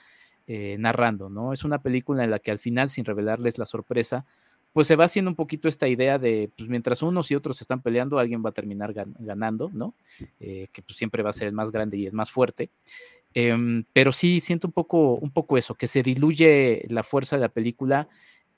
eh, 0.46 0.76
narrando, 0.78 1.30
¿no? 1.30 1.54
Es 1.54 1.64
una 1.64 1.80
película 1.80 2.24
en 2.24 2.30
la 2.30 2.40
que 2.40 2.50
al 2.50 2.58
final, 2.58 2.90
sin 2.90 3.06
revelarles 3.06 3.56
la 3.56 3.64
sorpresa, 3.64 4.26
pues 4.74 4.88
se 4.88 4.96
va 4.96 5.05
haciendo 5.05 5.30
un 5.30 5.36
poquito 5.36 5.68
esta 5.68 5.86
idea 5.86 6.18
de, 6.18 6.51
pues 6.59 6.68
mientras 6.68 7.01
unos 7.01 7.30
y 7.30 7.36
otros 7.36 7.60
están 7.60 7.80
peleando, 7.80 8.18
alguien 8.18 8.44
va 8.44 8.51
a 8.51 8.52
terminar 8.52 8.92
ganando, 8.92 9.70
¿no? 9.72 9.94
Eh, 10.40 10.66
que 10.72 10.82
pues 10.82 10.98
siempre 10.98 11.22
va 11.22 11.30
a 11.30 11.32
ser 11.32 11.46
el 11.46 11.55
más 11.55 11.70
grande 11.70 11.96
y 11.96 12.06
el 12.06 12.12
más 12.12 12.32
fuerte. 12.32 12.70
Em, 13.34 13.84
pero 13.92 14.12
sí 14.12 14.40
siento 14.40 14.66
un 14.66 14.72
poco, 14.72 15.14
un 15.14 15.30
poco 15.30 15.56
eso, 15.59 15.76
que 15.76 15.86
se 15.86 16.02
diluye 16.02 16.84
la 16.88 17.05
fuerza 17.05 17.36
de 17.36 17.42
la 17.42 17.51
película 17.51 18.09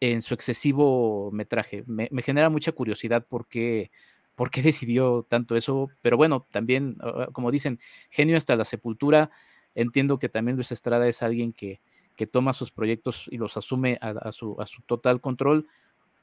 en 0.01 0.22
su 0.22 0.32
excesivo 0.32 1.30
metraje. 1.32 1.84
Me, 1.86 2.09
genera 2.22 2.48
mucha 2.48 2.72
curiosidad 2.72 3.26
por 3.26 3.47
qué, 3.47 3.90
por 4.34 4.51
qué 4.51 4.62
decidió 4.62 5.26
tanto 5.28 5.55
eso, 5.55 5.90
pero 6.01 6.16
bueno, 6.16 6.47
también, 6.51 6.97
ah, 7.01 7.28
como 7.30 7.51
dicen, 7.51 7.78
genio 8.09 8.38
hasta 8.38 8.56
la 8.56 8.64
sepultura. 8.64 9.30
Entiendo 9.74 10.18
que 10.18 10.30
también 10.30 10.56
Luis 10.56 10.72
Estrada 10.72 11.06
es 11.09 11.22
alguien 11.22 11.52
que, 11.52 11.80
que 12.16 12.26
toma 12.26 12.55
sus 12.55 12.70
proyectos 12.70 13.26
y 13.30 13.36
los 13.36 13.59
asume 13.59 13.98
a, 14.01 14.32
su, 14.32 14.56
a 14.59 14.66
su 14.66 14.80
total 14.80 15.20
control 15.20 15.68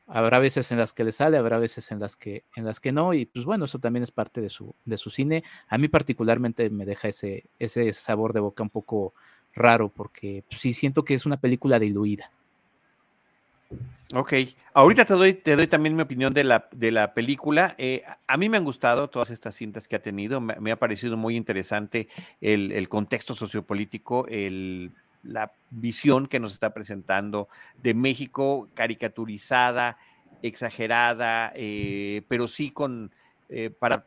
Habrá 0.07 0.39
veces 0.39 0.71
en 0.71 0.77
las 0.77 0.91
que 0.91 1.03
le 1.03 1.11
sale, 1.11 1.37
habrá 1.37 1.57
veces 1.57 1.91
en 1.91 1.99
las 1.99 2.15
que, 2.15 2.43
en 2.55 2.65
las 2.65 2.79
que 2.79 2.91
no, 2.91 3.13
y 3.13 3.25
pues 3.25 3.45
bueno, 3.45 3.65
eso 3.65 3.79
también 3.79 4.03
es 4.03 4.11
parte 4.11 4.41
de 4.41 4.49
su, 4.49 4.75
de 4.83 4.97
su 4.97 5.09
cine. 5.09 5.43
A 5.69 5.77
mí 5.77 5.87
particularmente 5.87 6.69
me 6.69 6.85
deja 6.85 7.07
ese, 7.07 7.45
ese 7.57 7.93
sabor 7.93 8.33
de 8.33 8.41
boca 8.41 8.63
un 8.63 8.69
poco 8.69 9.13
raro, 9.53 9.89
porque 9.89 10.43
pues, 10.49 10.61
sí 10.61 10.73
siento 10.73 11.05
que 11.05 11.13
es 11.13 11.25
una 11.25 11.37
película 11.37 11.79
diluida. 11.79 12.31
Ok, 14.13 14.33
ahorita 14.73 15.05
te 15.05 15.13
doy, 15.13 15.33
te 15.33 15.55
doy 15.55 15.65
también 15.65 15.95
mi 15.95 16.03
opinión 16.03 16.33
de 16.33 16.43
la, 16.43 16.67
de 16.71 16.91
la 16.91 17.13
película. 17.15 17.73
Eh, 17.79 18.03
a 18.27 18.37
mí 18.37 18.47
me 18.47 18.57
han 18.57 18.63
gustado 18.63 19.09
todas 19.09 19.31
estas 19.31 19.55
cintas 19.55 19.87
que 19.87 19.95
ha 19.95 20.01
tenido, 20.01 20.39
me, 20.39 20.71
ha 20.71 20.75
parecido 20.77 21.17
muy 21.17 21.35
interesante 21.35 22.09
el, 22.39 22.71
el 22.73 22.89
contexto 22.89 23.33
sociopolítico, 23.33 24.27
el 24.27 24.91
la 25.23 25.53
visión 25.69 26.27
que 26.27 26.39
nos 26.39 26.53
está 26.53 26.73
presentando 26.73 27.47
de 27.81 27.93
México 27.93 28.69
caricaturizada, 28.73 29.97
exagerada, 30.41 31.51
eh, 31.55 32.23
pero 32.27 32.47
sí 32.47 32.71
con, 32.71 33.11
eh, 33.49 33.69
para, 33.69 34.05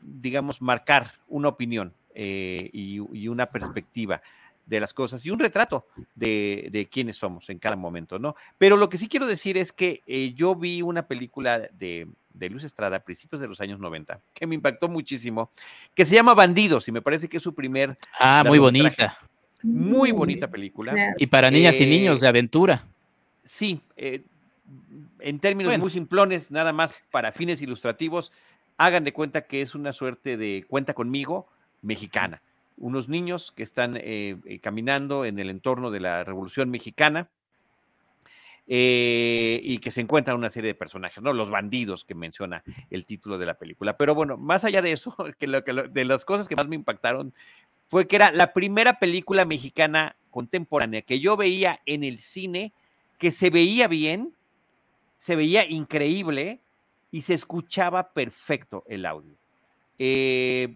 digamos, 0.00 0.60
marcar 0.60 1.12
una 1.28 1.48
opinión 1.48 1.94
eh, 2.14 2.68
y, 2.72 3.28
una 3.28 3.46
perspectiva. 3.46 4.20
de 4.66 4.80
las 4.80 4.92
cosas 4.92 5.24
y 5.24 5.30
un 5.30 5.38
retrato 5.38 5.86
de, 6.16 6.68
de 6.72 6.86
quiénes 6.86 7.16
somos 7.16 7.48
en 7.50 7.60
cada 7.60 7.76
momento, 7.76 8.18
¿no? 8.18 8.34
Pero 8.58 8.76
lo 8.76 8.88
que 8.88 8.98
sí 8.98 9.06
quiero 9.06 9.28
decir 9.28 9.56
es 9.56 9.72
que 9.72 10.02
yo 10.34 10.56
vi 10.56 10.82
una 10.82 11.06
película 11.06 11.60
de, 11.60 12.08
de 12.34 12.50
Luz 12.50 12.64
Estrada 12.64 12.96
a 12.96 13.04
principios 13.04 13.40
de 13.40 13.46
los 13.46 13.60
años 13.60 13.78
90 13.78 14.20
que 14.34 14.44
me 14.44 14.56
impactó 14.56 14.88
muchísimo, 14.88 15.52
que 15.94 16.04
se 16.04 16.16
llama 16.16 16.34
Bandidos 16.34 16.88
y 16.88 16.92
me 16.92 17.00
parece 17.00 17.28
que 17.28 17.36
es 17.36 17.42
su 17.44 17.54
primer... 17.54 17.96
Ah, 18.18 18.42
muy 18.44 18.58
bonita. 18.58 19.16
Muy 19.66 20.12
bonita 20.12 20.48
película. 20.48 21.14
Y 21.18 21.26
para 21.26 21.50
niñas 21.50 21.80
y 21.80 21.84
Eh, 21.84 21.86
niños 21.86 22.20
de 22.20 22.28
aventura. 22.28 22.84
Sí, 23.44 23.80
eh, 23.96 24.22
en 25.20 25.38
términos 25.40 25.70
Bueno. 25.72 25.82
muy 25.82 25.90
simplones, 25.90 26.50
nada 26.50 26.72
más 26.72 26.98
para 27.10 27.32
fines 27.32 27.60
ilustrativos, 27.62 28.32
hagan 28.76 29.04
de 29.04 29.12
cuenta 29.12 29.42
que 29.42 29.62
es 29.62 29.74
una 29.74 29.92
suerte 29.92 30.36
de 30.36 30.64
cuenta 30.68 30.94
conmigo 30.94 31.48
mexicana. 31.82 32.42
Unos 32.78 33.08
niños 33.08 33.52
que 33.56 33.62
están 33.62 33.96
eh, 33.96 34.36
eh, 34.44 34.58
caminando 34.60 35.24
en 35.24 35.38
el 35.38 35.50
entorno 35.50 35.90
de 35.90 36.00
la 36.00 36.24
Revolución 36.24 36.70
Mexicana 36.70 37.28
eh, 38.68 39.60
y 39.62 39.78
que 39.78 39.90
se 39.92 40.00
encuentran 40.00 40.36
una 40.36 40.50
serie 40.50 40.68
de 40.68 40.74
personajes, 40.74 41.22
¿no? 41.22 41.32
Los 41.32 41.50
bandidos 41.50 42.04
que 42.04 42.14
menciona 42.16 42.64
el 42.90 43.06
título 43.06 43.38
de 43.38 43.46
la 43.46 43.54
película. 43.54 43.96
Pero 43.96 44.14
bueno, 44.14 44.36
más 44.36 44.64
allá 44.64 44.82
de 44.82 44.92
eso, 44.92 45.14
que 45.38 45.46
lo, 45.46 45.62
que 45.64 45.72
lo- 45.72 45.88
de 45.88 46.04
las 46.04 46.24
cosas 46.24 46.48
que 46.48 46.56
más 46.56 46.66
me 46.66 46.74
impactaron 46.76 47.32
fue 47.88 48.06
que 48.06 48.16
era 48.16 48.32
la 48.32 48.52
primera 48.52 48.98
película 48.98 49.44
mexicana 49.44 50.16
contemporánea 50.30 51.02
que 51.02 51.20
yo 51.20 51.36
veía 51.36 51.80
en 51.86 52.04
el 52.04 52.20
cine, 52.20 52.72
que 53.18 53.32
se 53.32 53.50
veía 53.50 53.88
bien, 53.88 54.34
se 55.16 55.36
veía 55.36 55.64
increíble 55.66 56.60
y 57.10 57.22
se 57.22 57.34
escuchaba 57.34 58.12
perfecto 58.12 58.84
el 58.86 59.06
audio. 59.06 59.34
Eh, 59.98 60.74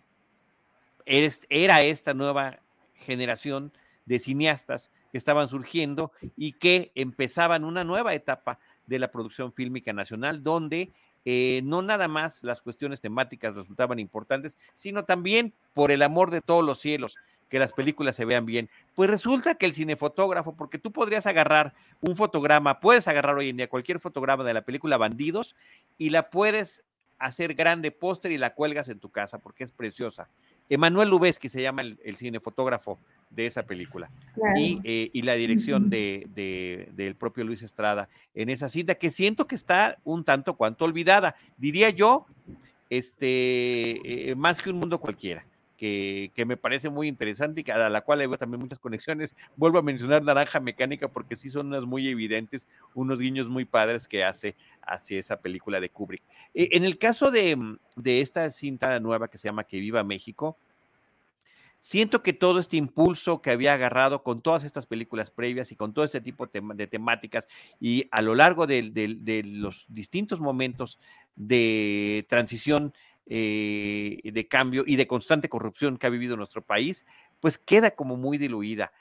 era 1.05 1.83
esta 1.83 2.15
nueva 2.15 2.61
generación 2.95 3.73
de 4.07 4.19
cineastas 4.19 4.91
que 5.11 5.19
estaban 5.19 5.49
surgiendo 5.49 6.13
y 6.37 6.53
que 6.53 6.93
empezaban 6.95 7.65
una 7.65 7.85
nueva 7.85 8.15
etapa 8.15 8.59
de 8.87 8.99
la 8.99 9.11
producción 9.11 9.53
fílmica 9.53 9.93
nacional, 9.93 10.43
donde 10.43 10.91
eh, 11.25 11.61
no 11.65 11.83
nada 11.83 12.09
más 12.09 12.43
las 12.45 12.63
cuestiones 12.63 13.01
temáticas 13.01 13.55
resultaban 13.55 13.99
importantes, 13.99 14.59
sino 14.75 15.05
también 15.05 15.55
por 15.75 15.91
el 15.91 16.03
amor 16.03 16.31
de 16.31 16.41
todos 16.41 16.65
los 16.65 16.81
cielos, 16.81 17.17
que 17.49 17.59
las 17.59 17.73
películas 17.73 18.17
se 18.17 18.25
vean 18.25 18.47
bien. 18.47 18.71
Pues 18.95 19.11
resulta 19.11 19.57
que 19.57 19.67
el 19.67 19.75
cinefotógrafo, 19.75 20.57
porque 20.57 20.79
tú 20.79 20.93
podrías 20.93 21.27
agarrar 21.27 21.75
un 22.01 22.17
fotograma, 22.17 22.81
puedes 22.81 23.09
agarrar 23.09 23.37
hoy 23.37 23.51
en 23.51 23.57
día 23.57 23.69
cualquier 23.69 23.99
fotograma 23.99 24.45
de 24.45 24.55
la 24.55 24.63
película 24.63 24.97
Bandidos 24.97 25.57
y 25.99 26.11
la 26.11 26.31
puedes 26.31 26.85
hacer 27.19 27.55
grande 27.55 27.91
póster 27.91 28.33
y 28.33 28.39
la 28.39 28.55
cuelgas 28.55 28.89
en 28.89 28.99
tu 28.99 29.11
casa 29.11 29.39
porque 29.39 29.65
es 29.65 29.73
preciosa. 29.73 30.29
Emanuel 30.71 31.11
Lubezki 31.11 31.49
se 31.51 31.61
llama 31.61 31.83
el, 31.83 31.99
el 32.05 32.17
cinefotógrafo 32.17 32.99
de 33.29 33.47
esa 33.47 33.65
película 33.65 34.11
Claro. 34.35 34.59
y, 34.59 34.81
eh, 34.85 35.11
y 35.13 35.23
la 35.23 35.35
dirección 35.35 35.91
de- 35.91 36.89
del 36.95 37.15
propio 37.17 37.45
Luis 37.45 37.63
Estrada 37.63 38.09
en 38.35 38.49
esa 38.49 38.69
cinta 38.69 38.95
que 38.95 39.11
siento 39.11 39.47
que 39.47 39.55
está 39.57 39.99
un 40.05 40.25
tanto 40.25 40.55
cuanto 40.57 40.85
olvidada. 40.87 41.37
Diría 41.59 41.91
yo, 41.91 42.27
este, 42.89 44.31
eh, 44.31 44.35
más 44.35 44.61
que 44.61 44.71
un 44.71 44.79
mundo 44.79 44.99
cualquiera. 44.99 45.45
Que, 45.81 46.45
me 46.47 46.59
parece 46.59 46.91
muy 46.91 47.09
interesante 47.09 47.65
y 47.67 47.71
a 47.71 47.89
la 47.89 48.03
cual 48.03 48.19
le 48.19 48.37
también 48.37 48.61
muchas 48.61 48.79
conexiones. 48.79 49.35
Vuelvo 49.57 49.79
a 49.79 49.83
mencionar 49.83 50.23
Naranja 50.23 50.61
Mecánica 50.61 51.09
porque 51.09 51.37
sí 51.37 51.49
son 51.49 51.69
unas 51.69 51.87
muy 51.87 52.07
evidentes, 52.07 52.67
unos 52.95 53.19
guiños 53.19 53.49
muy 53.49 53.65
padres 53.65 54.07
que 54.07 54.23
hace 54.23 54.57
hacia 54.83 55.19
esa 55.19 55.41
película 55.41 55.81
de 55.81 55.89
Kubrick. 55.89 56.23
Eh, 56.53 56.69
en 56.73 56.85
el 56.85 56.99
caso 56.99 57.31
de, 57.31 57.57
mm, 57.57 57.79
de 57.97 58.21
esta 58.21 58.51
cinta 58.51 59.01
nueva 59.01 59.29
que 59.29 59.39
se 59.39 59.49
llama 59.49 59.65
Que 59.65 59.81
Viva 59.81 60.05
México, 60.05 60.59
siento 61.81 62.23
que 62.23 62.33
todo 62.33 62.59
este 62.59 62.77
impulso 62.77 63.41
que 63.41 63.51
había 63.51 63.75
agarrado 63.75 64.23
con 64.23 64.43
todas 64.43 64.65
estas 64.65 64.87
películas 64.87 65.31
previas 65.31 65.73
y 65.73 65.77
con 65.77 65.93
todo 65.93 66.05
este 66.05 66.21
tipo 66.21 66.47
de 66.47 66.87
temáticas 66.87 67.49
y 67.81 68.07
a 68.11 68.23
lo 68.23 68.35
largo 68.35 68.67
de, 68.67 69.43
los 69.47 69.87
distintos 69.89 70.41
momentos 70.41 70.99
de 71.37 72.27
transición, 72.29 72.93
eh, 73.33 74.19
de 74.25 74.49
cambio 74.49 74.83
y 74.85 74.97
de 74.97 75.07
constante 75.07 75.49
corrupción 75.49 75.97
que 75.97 76.07
ha 76.09 76.11
vivido 76.11 76.37
nuestro 76.37 76.63
país, 76.63 77.07
pues 77.39 77.59
queda 77.59 77.93
como 77.93 78.17
muy 78.17 78.39
diluida. 78.39 78.93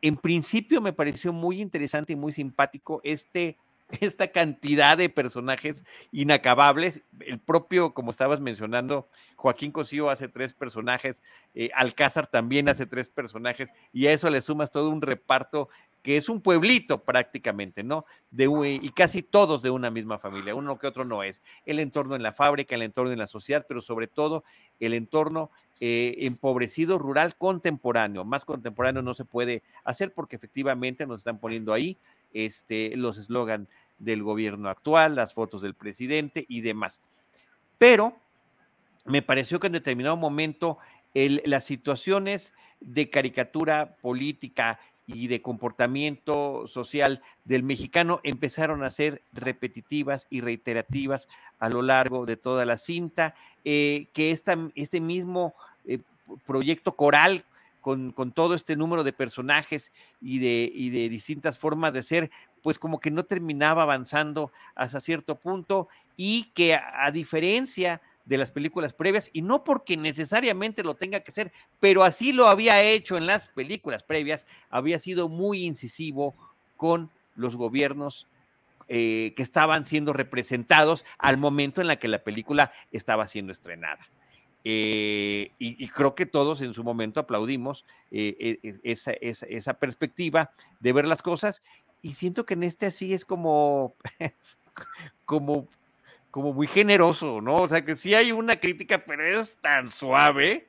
En 0.00 0.16
principio 0.16 0.80
me 0.80 0.94
pareció 0.94 1.34
muy 1.34 1.60
interesante 1.60 2.14
y 2.14 2.16
muy 2.16 2.32
simpático 2.32 3.02
este 3.04 3.58
esta 4.00 4.28
cantidad 4.28 4.96
de 4.96 5.08
personajes 5.08 5.84
inacabables. 6.12 7.02
El 7.20 7.38
propio, 7.38 7.94
como 7.94 8.10
estabas 8.10 8.40
mencionando, 8.40 9.08
Joaquín 9.36 9.72
Cosío 9.72 10.10
hace 10.10 10.28
tres 10.28 10.52
personajes, 10.52 11.22
eh, 11.54 11.70
Alcázar 11.74 12.26
también 12.26 12.68
hace 12.68 12.86
tres 12.86 13.08
personajes, 13.08 13.68
y 13.92 14.06
a 14.06 14.12
eso 14.12 14.30
le 14.30 14.42
sumas 14.42 14.70
todo 14.70 14.88
un 14.90 15.02
reparto 15.02 15.68
que 16.02 16.18
es 16.18 16.28
un 16.28 16.42
pueblito 16.42 17.02
prácticamente, 17.02 17.82
¿no? 17.82 18.04
De, 18.30 18.44
y 18.82 18.90
casi 18.90 19.22
todos 19.22 19.62
de 19.62 19.70
una 19.70 19.90
misma 19.90 20.18
familia, 20.18 20.54
uno 20.54 20.78
que 20.78 20.86
otro 20.86 21.06
no 21.06 21.22
es. 21.22 21.42
El 21.64 21.78
entorno 21.78 22.14
en 22.14 22.22
la 22.22 22.34
fábrica, 22.34 22.74
el 22.74 22.82
entorno 22.82 23.10
en 23.10 23.18
la 23.18 23.26
sociedad, 23.26 23.64
pero 23.66 23.80
sobre 23.80 24.06
todo 24.06 24.44
el 24.80 24.92
entorno 24.92 25.50
eh, 25.80 26.16
empobrecido 26.18 26.98
rural 26.98 27.36
contemporáneo. 27.36 28.22
Más 28.22 28.44
contemporáneo 28.44 29.00
no 29.00 29.14
se 29.14 29.24
puede 29.24 29.62
hacer 29.82 30.12
porque 30.12 30.36
efectivamente 30.36 31.06
nos 31.06 31.20
están 31.20 31.38
poniendo 31.38 31.72
ahí 31.72 31.96
este, 32.34 32.96
los 32.96 33.16
eslogan 33.16 33.68
del 33.98 34.22
gobierno 34.22 34.68
actual, 34.68 35.14
las 35.14 35.32
fotos 35.32 35.62
del 35.62 35.74
presidente 35.74 36.44
y 36.48 36.60
demás. 36.60 37.00
Pero 37.78 38.16
me 39.06 39.22
pareció 39.22 39.60
que 39.60 39.68
en 39.68 39.72
determinado 39.74 40.16
momento 40.16 40.78
las 41.14 41.64
situaciones 41.64 42.52
de 42.80 43.08
caricatura 43.08 43.96
política 44.02 44.80
y 45.06 45.28
de 45.28 45.42
comportamiento 45.42 46.66
social 46.66 47.22
del 47.44 47.62
mexicano 47.62 48.20
empezaron 48.24 48.82
a 48.82 48.90
ser 48.90 49.22
repetitivas 49.32 50.26
y 50.30 50.40
reiterativas 50.40 51.28
a 51.58 51.68
lo 51.68 51.82
largo 51.82 52.26
de 52.26 52.36
toda 52.36 52.64
la 52.64 52.78
cinta, 52.78 53.34
eh, 53.64 54.08
que 54.12 54.30
este 54.30 55.00
mismo 55.00 55.54
eh, 55.86 55.98
proyecto 56.46 56.96
coral 56.96 57.44
con, 57.84 58.32
todo 58.32 58.54
este 58.54 58.76
número 58.76 59.04
de 59.04 59.12
personajes 59.12 59.92
y 60.18 60.38
de, 60.38 61.08
distintas 61.10 61.58
formas 61.58 61.92
de 61.92 62.02
ser, 62.02 62.30
pues 62.62 62.78
como 62.78 62.98
que 62.98 63.10
no 63.10 63.26
terminaba 63.26 63.82
avanzando 63.82 64.50
hasta 64.74 65.00
cierto 65.00 65.38
punto 65.38 65.88
y 66.16 66.44
que 66.54 66.74
a, 66.74 67.04
a 67.04 67.10
diferencia 67.10 68.00
de 68.24 68.38
las 68.38 68.50
películas 68.50 68.94
previas, 68.94 69.28
y 69.34 69.42
no 69.42 69.64
porque 69.64 69.98
necesariamente 69.98 70.82
lo 70.82 70.94
tenga 70.94 71.20
que 71.20 71.32
ser, 71.32 71.52
pero 71.78 72.04
así 72.04 72.32
lo 72.32 72.48
había 72.48 72.80
hecho 72.80 73.18
en 73.18 73.26
las 73.26 73.48
películas 73.48 74.02
previas, 74.02 74.46
había 74.70 74.98
sido 74.98 75.28
muy 75.28 75.66
incisivo 75.66 76.34
con 76.78 77.10
los 77.36 77.54
gobiernos 77.54 78.26
eh, 78.88 79.34
que 79.36 79.42
estaban 79.42 79.84
siendo 79.84 80.14
representados 80.14 81.04
al 81.18 81.36
momento 81.36 81.82
en 81.82 81.86
la 81.86 81.96
que 81.96 82.08
la 82.08 82.24
película 82.24 82.72
estaba 82.92 83.28
siendo 83.28 83.52
estrenada. 83.52 84.08
Eh, 84.66 85.52
y, 85.58 85.88
creo 85.88 86.14
que 86.14 86.24
todos 86.24 86.62
en 86.62 86.72
su 86.72 86.82
momento 86.82 87.20
aplaudimos 87.20 87.84
eh, 88.10 88.58
eh, 88.62 88.80
esa, 88.82 89.12
esa, 89.12 89.74
perspectiva 89.74 90.52
de 90.80 90.94
ver 90.94 91.06
las 91.06 91.20
cosas 91.20 91.62
y 92.00 92.14
siento 92.14 92.46
que 92.46 92.54
en 92.54 92.62
este 92.62 92.86
así 92.86 93.12
es 93.12 93.26
como, 93.26 93.94
como, 95.26 95.68
como 96.30 96.54
muy 96.54 96.66
generoso, 96.66 97.42
¿no? 97.42 97.56
O 97.56 97.68
sea, 97.68 97.84
que 97.84 97.94
sí 97.94 98.14
hay 98.14 98.32
una 98.32 98.56
crítica, 98.56 99.04
pero 99.04 99.22
es 99.22 99.58
tan 99.58 99.90
suave, 99.90 100.66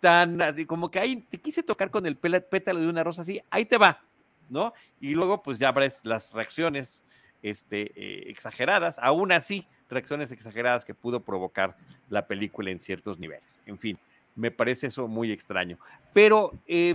tan 0.00 0.42
así, 0.42 0.66
como 0.66 0.90
que 0.90 0.98
ahí 0.98 1.16
te 1.16 1.40
quise 1.40 1.62
tocar 1.62 1.90
con 1.90 2.04
el 2.04 2.18
pétalo 2.18 2.80
de 2.80 2.88
una 2.88 3.02
rosa 3.02 3.22
así, 3.22 3.40
ahí 3.48 3.64
te 3.64 3.78
va, 3.78 4.04
¿no? 4.50 4.74
Y 5.00 5.14
luego 5.14 5.42
pues 5.42 5.58
ya 5.58 5.72
ves 5.72 6.00
las 6.02 6.34
reacciones 6.34 7.02
este, 7.42 8.30
exageradas, 8.30 8.98
aún 8.98 9.32
así, 9.32 9.66
reacciones 9.88 10.32
exageradas 10.32 10.84
que 10.84 10.94
pudo 10.94 11.20
provocar 11.20 11.76
la 12.08 12.26
película 12.26 12.70
en 12.70 12.80
ciertos 12.80 13.18
niveles. 13.18 13.58
En 13.66 13.78
fin, 13.78 13.98
me 14.34 14.50
parece 14.50 14.86
eso 14.86 15.08
muy 15.08 15.32
extraño. 15.32 15.78
Pero 16.12 16.52
eh, 16.66 16.94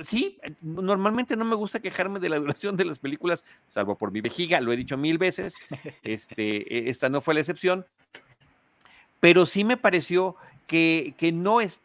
sí, 0.00 0.38
normalmente 0.60 1.36
no 1.36 1.44
me 1.44 1.54
gusta 1.54 1.80
quejarme 1.80 2.18
de 2.20 2.28
la 2.28 2.38
duración 2.40 2.76
de 2.76 2.84
las 2.84 2.98
películas, 2.98 3.44
salvo 3.68 3.96
por 3.96 4.10
mi 4.10 4.20
vejiga, 4.20 4.60
lo 4.60 4.72
he 4.72 4.76
dicho 4.76 4.96
mil 4.96 5.18
veces, 5.18 5.56
este, 6.02 6.88
esta 6.88 7.08
no 7.08 7.20
fue 7.20 7.34
la 7.34 7.40
excepción, 7.40 7.86
pero 9.20 9.46
sí 9.46 9.64
me 9.64 9.76
pareció 9.76 10.36
que, 10.66 11.14
que 11.18 11.32
no, 11.32 11.60
es, 11.60 11.80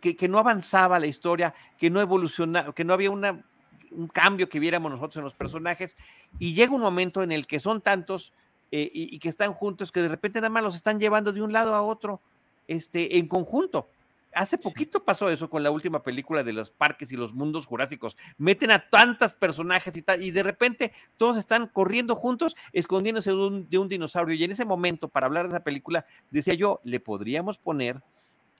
que, 0.00 0.16
que, 0.16 0.28
no 0.28 0.38
avanzaba 0.38 0.98
la 0.98 1.06
historia, 1.06 1.54
que 1.78 1.90
no 1.90 2.00
evolucionaba, 2.00 2.74
que 2.74 2.84
no 2.84 2.92
había 2.92 3.10
una, 3.10 3.42
un 3.90 4.08
cambio 4.08 4.48
que 4.48 4.60
viéramos 4.60 4.90
nosotros 4.90 5.16
en 5.16 5.24
los 5.24 5.34
personajes, 5.34 5.96
y 6.38 6.54
llega 6.54 6.74
un 6.74 6.82
momento 6.82 7.22
en 7.22 7.32
el 7.32 7.46
que 7.46 7.58
son 7.58 7.80
tantos 7.80 8.32
eh, 8.70 8.90
y, 8.92 9.14
y, 9.14 9.18
que 9.18 9.28
están 9.28 9.54
juntos 9.54 9.90
que 9.92 10.02
de 10.02 10.08
repente 10.08 10.40
nada 10.40 10.50
más 10.50 10.62
los 10.62 10.76
están 10.76 11.00
llevando 11.00 11.32
de 11.32 11.42
un 11.42 11.52
lado 11.52 11.74
a 11.74 11.82
otro 11.82 12.20
este, 12.66 13.18
en 13.18 13.26
conjunto. 13.26 13.88
Hace 14.34 14.58
poquito 14.58 15.02
pasó 15.02 15.30
eso 15.30 15.48
con 15.48 15.62
la 15.62 15.70
última 15.70 16.02
película 16.02 16.44
de 16.44 16.52
los 16.52 16.70
parques 16.70 17.10
y 17.10 17.16
los 17.16 17.32
mundos 17.32 17.66
jurásicos. 17.66 18.16
Meten 18.36 18.70
a 18.70 18.88
tantas 18.88 19.34
personajes 19.34 19.96
y, 19.96 20.02
tal, 20.02 20.22
y 20.22 20.30
de 20.30 20.42
repente 20.42 20.92
todos 21.16 21.38
están 21.38 21.66
corriendo 21.66 22.14
juntos, 22.14 22.54
escondiéndose 22.72 23.30
de 23.30 23.36
un, 23.36 23.68
de 23.68 23.78
un, 23.78 23.88
dinosaurio. 23.88 24.36
Y 24.36 24.44
en 24.44 24.50
ese 24.50 24.66
momento, 24.66 25.08
para 25.08 25.26
hablar 25.26 25.48
de 25.48 25.54
esa 25.54 25.64
película, 25.64 26.04
decía 26.30 26.54
yo, 26.54 26.80
le 26.84 27.00
podríamos 27.00 27.58
poner 27.58 28.02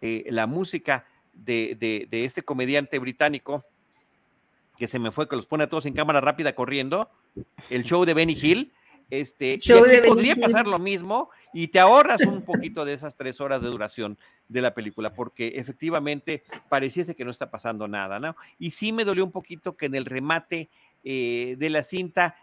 eh, 0.01 0.25
la 0.31 0.47
música 0.47 1.05
de, 1.35 1.77
de, 1.79 2.09
de 2.11 2.25
este 2.25 2.43
comediante 2.43 2.99
británico 2.99 3.65
que 4.79 4.89
se 4.89 4.99
me 4.99 5.11
fue, 5.11 5.29
que 5.29 5.37
los 5.37 5.47
pone 5.47 5.65
a 5.65 5.69
todos 5.69 5.87
en 5.87 5.93
cámara 5.93 6.21
rápida 6.21 6.55
corriendo, 6.55 7.11
el 7.69 7.85
show 7.85 8.05
de 8.05 8.15
Benny 8.15 8.39
Hill. 8.41 8.73
Este, 9.11 9.59
y 9.61 9.73
aquí 9.73 10.07
podría 10.07 10.37
pasar 10.37 10.67
lo 10.67 10.79
mismo 10.79 11.31
y 11.55 11.69
te 11.69 11.81
ahorras 11.81 12.21
un 12.23 12.43
poquito 12.43 12.85
de 12.85 12.93
esas 12.93 13.17
tres 13.17 13.41
horas 13.41 13.63
de 13.63 13.69
duración 13.69 14.19
de 14.49 14.61
la 14.61 14.75
película, 14.75 15.15
porque 15.15 15.53
efectivamente 15.57 16.43
pareciese 16.69 17.15
que 17.17 17.25
no 17.25 17.31
está 17.31 17.51
pasando 17.51 17.89
nada, 17.89 18.21
¿no? 18.21 18.37
Y 18.59 18.71
sí 18.71 18.93
me 18.93 19.05
dolió 19.05 19.25
un 19.25 19.33
poquito 19.33 19.77
que 19.77 19.87
en 19.87 19.95
el 19.95 20.05
remate 20.05 20.69
eh, 21.05 21.57
de 21.59 21.71
la 21.71 21.83
cinta 21.83 22.37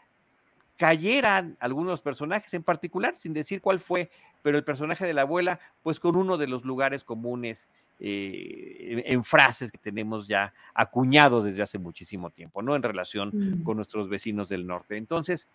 cayeran 0.78 1.56
algunos 1.60 2.02
personajes 2.02 2.54
en 2.54 2.64
particular, 2.64 3.16
sin 3.16 3.34
decir 3.34 3.62
cuál 3.62 3.80
fue, 3.80 4.10
pero 4.42 4.58
el 4.58 4.64
personaje 4.64 5.06
de 5.06 5.14
la 5.14 5.22
abuela, 5.22 5.60
pues 5.84 6.00
con 6.00 6.16
uno 6.16 6.38
de 6.38 6.48
los 6.48 6.66
lugares 6.66 7.04
comunes 7.04 7.70
eh, 8.00 9.04
en, 9.06 9.14
en 9.14 9.24
frases 9.24 9.72
que 9.72 9.78
tenemos 9.78 10.28
ya 10.28 10.54
acuñados 10.74 11.46
desde 11.46 11.62
hace 11.62 11.78
muchísimo 11.80 12.30
tiempo, 12.30 12.62
¿no? 12.62 12.76
En 12.76 12.84
relación 12.84 13.30
Mm. 13.34 13.64
con 13.64 13.78
nuestros 13.78 14.10
vecinos 14.10 14.50
del 14.50 14.68
norte. 14.68 14.98
Entonces, 14.98 15.48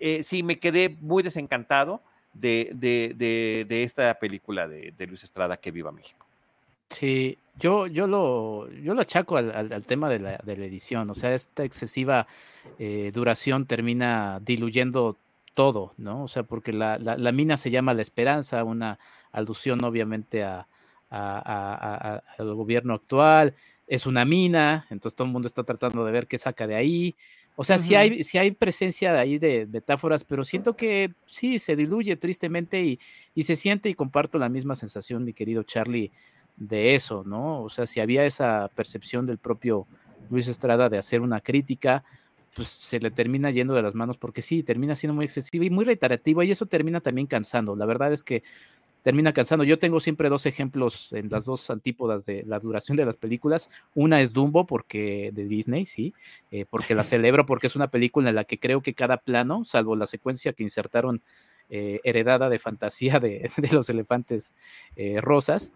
eh, 0.00 0.22
sí, 0.22 0.42
me 0.42 0.58
quedé 0.58 0.96
muy 1.00 1.22
desencantado 1.22 2.02
de, 2.34 2.70
de, 2.74 3.64
de, 3.68 3.82
esta 3.82 4.14
película 4.18 4.66
de, 4.68 5.06
Luis 5.06 5.22
Estrada, 5.22 5.56
Que 5.56 5.70
Viva 5.70 5.92
México. 5.92 6.24
Sí, 6.88 7.38
yo, 7.58 7.86
yo 7.86 8.06
lo, 8.06 8.70
yo 8.70 8.94
lo 8.94 9.00
achaco 9.00 9.36
al, 9.36 9.84
tema 9.86 10.08
de 10.08 10.20
la, 10.20 10.38
de 10.38 10.56
la 10.56 10.64
edición, 10.66 11.08
o 11.10 11.14
sea, 11.14 11.34
esta 11.34 11.64
excesiva 11.64 12.26
eh, 12.78 13.10
duración 13.14 13.66
termina 13.66 14.40
diluyendo 14.44 15.16
todo, 15.54 15.92
¿no? 15.98 16.24
O 16.24 16.28
sea, 16.28 16.42
porque 16.42 16.72
la, 16.72 16.98
la- 16.98 17.32
mina 17.32 17.56
se 17.56 17.70
llama 17.70 17.94
La 17.94 18.02
Esperanza, 18.02 18.64
una 18.64 18.98
alusión 19.32 19.82
obviamente 19.84 20.44
a- 20.44 20.66
a- 21.10 22.22
al 22.38 22.54
gobierno 22.54 22.94
actual, 22.94 23.54
es 23.86 24.06
una 24.06 24.24
mina, 24.24 24.86
entonces 24.88 25.14
todo 25.14 25.26
el 25.26 25.32
mundo 25.32 25.46
está 25.46 25.64
tratando 25.64 26.04
de 26.06 26.12
ver 26.12 26.26
qué 26.26 26.38
saca 26.38 26.66
de 26.66 26.74
ahí. 26.76 27.14
O 27.54 27.64
sea, 27.64 27.78
sí 27.78 27.94
hay, 27.94 28.22
sí 28.22 28.38
hay 28.38 28.52
presencia 28.52 29.12
de 29.12 29.18
ahí 29.18 29.38
de 29.38 29.66
metáforas, 29.70 30.24
pero 30.24 30.42
siento 30.44 30.74
que 30.74 31.12
sí, 31.26 31.58
se 31.58 31.76
diluye 31.76 32.16
tristemente 32.16 32.82
y, 32.82 32.98
y 33.34 33.42
se 33.42 33.56
siente 33.56 33.90
y 33.90 33.94
comparto 33.94 34.38
la 34.38 34.48
misma 34.48 34.74
sensación, 34.74 35.24
mi 35.24 35.34
querido 35.34 35.62
Charlie, 35.62 36.10
de 36.56 36.94
eso, 36.94 37.24
¿no? 37.26 37.62
O 37.62 37.70
sea, 37.70 37.86
si 37.86 38.00
había 38.00 38.24
esa 38.24 38.70
percepción 38.74 39.26
del 39.26 39.38
propio 39.38 39.86
Luis 40.30 40.48
Estrada 40.48 40.88
de 40.88 40.98
hacer 40.98 41.20
una 41.20 41.40
crítica, 41.40 42.04
pues 42.54 42.68
se 42.68 43.00
le 43.00 43.10
termina 43.10 43.50
yendo 43.50 43.74
de 43.74 43.82
las 43.82 43.94
manos 43.94 44.18
porque 44.18 44.42
sí, 44.42 44.62
termina 44.62 44.94
siendo 44.94 45.14
muy 45.14 45.24
excesiva 45.24 45.64
y 45.64 45.70
muy 45.70 45.84
reiterativa 45.84 46.44
y 46.44 46.50
eso 46.50 46.66
termina 46.66 47.00
también 47.00 47.26
cansando. 47.26 47.76
La 47.76 47.86
verdad 47.86 48.12
es 48.12 48.22
que 48.22 48.42
termina 49.02 49.32
cansando. 49.32 49.64
Yo 49.64 49.78
tengo 49.78 50.00
siempre 50.00 50.28
dos 50.28 50.46
ejemplos 50.46 51.12
en 51.12 51.28
las 51.28 51.44
dos 51.44 51.68
antípodas 51.70 52.24
de 52.24 52.44
la 52.46 52.58
duración 52.60 52.96
de 52.96 53.04
las 53.04 53.16
películas. 53.16 53.68
Una 53.94 54.20
es 54.20 54.32
Dumbo, 54.32 54.66
porque 54.66 55.30
de 55.32 55.46
Disney, 55.46 55.86
sí, 55.86 56.14
eh, 56.50 56.64
porque 56.68 56.94
la 56.94 57.04
celebro, 57.04 57.44
porque 57.44 57.66
es 57.66 57.76
una 57.76 57.88
película 57.88 58.30
en 58.30 58.36
la 58.36 58.44
que 58.44 58.58
creo 58.58 58.80
que 58.80 58.94
cada 58.94 59.18
plano, 59.18 59.64
salvo 59.64 59.96
la 59.96 60.06
secuencia 60.06 60.52
que 60.52 60.62
insertaron 60.62 61.22
eh, 61.68 62.00
heredada 62.04 62.48
de 62.48 62.58
fantasía 62.58 63.18
de, 63.18 63.50
de 63.56 63.68
los 63.72 63.88
elefantes 63.88 64.52
eh, 64.96 65.20
rosas, 65.20 65.72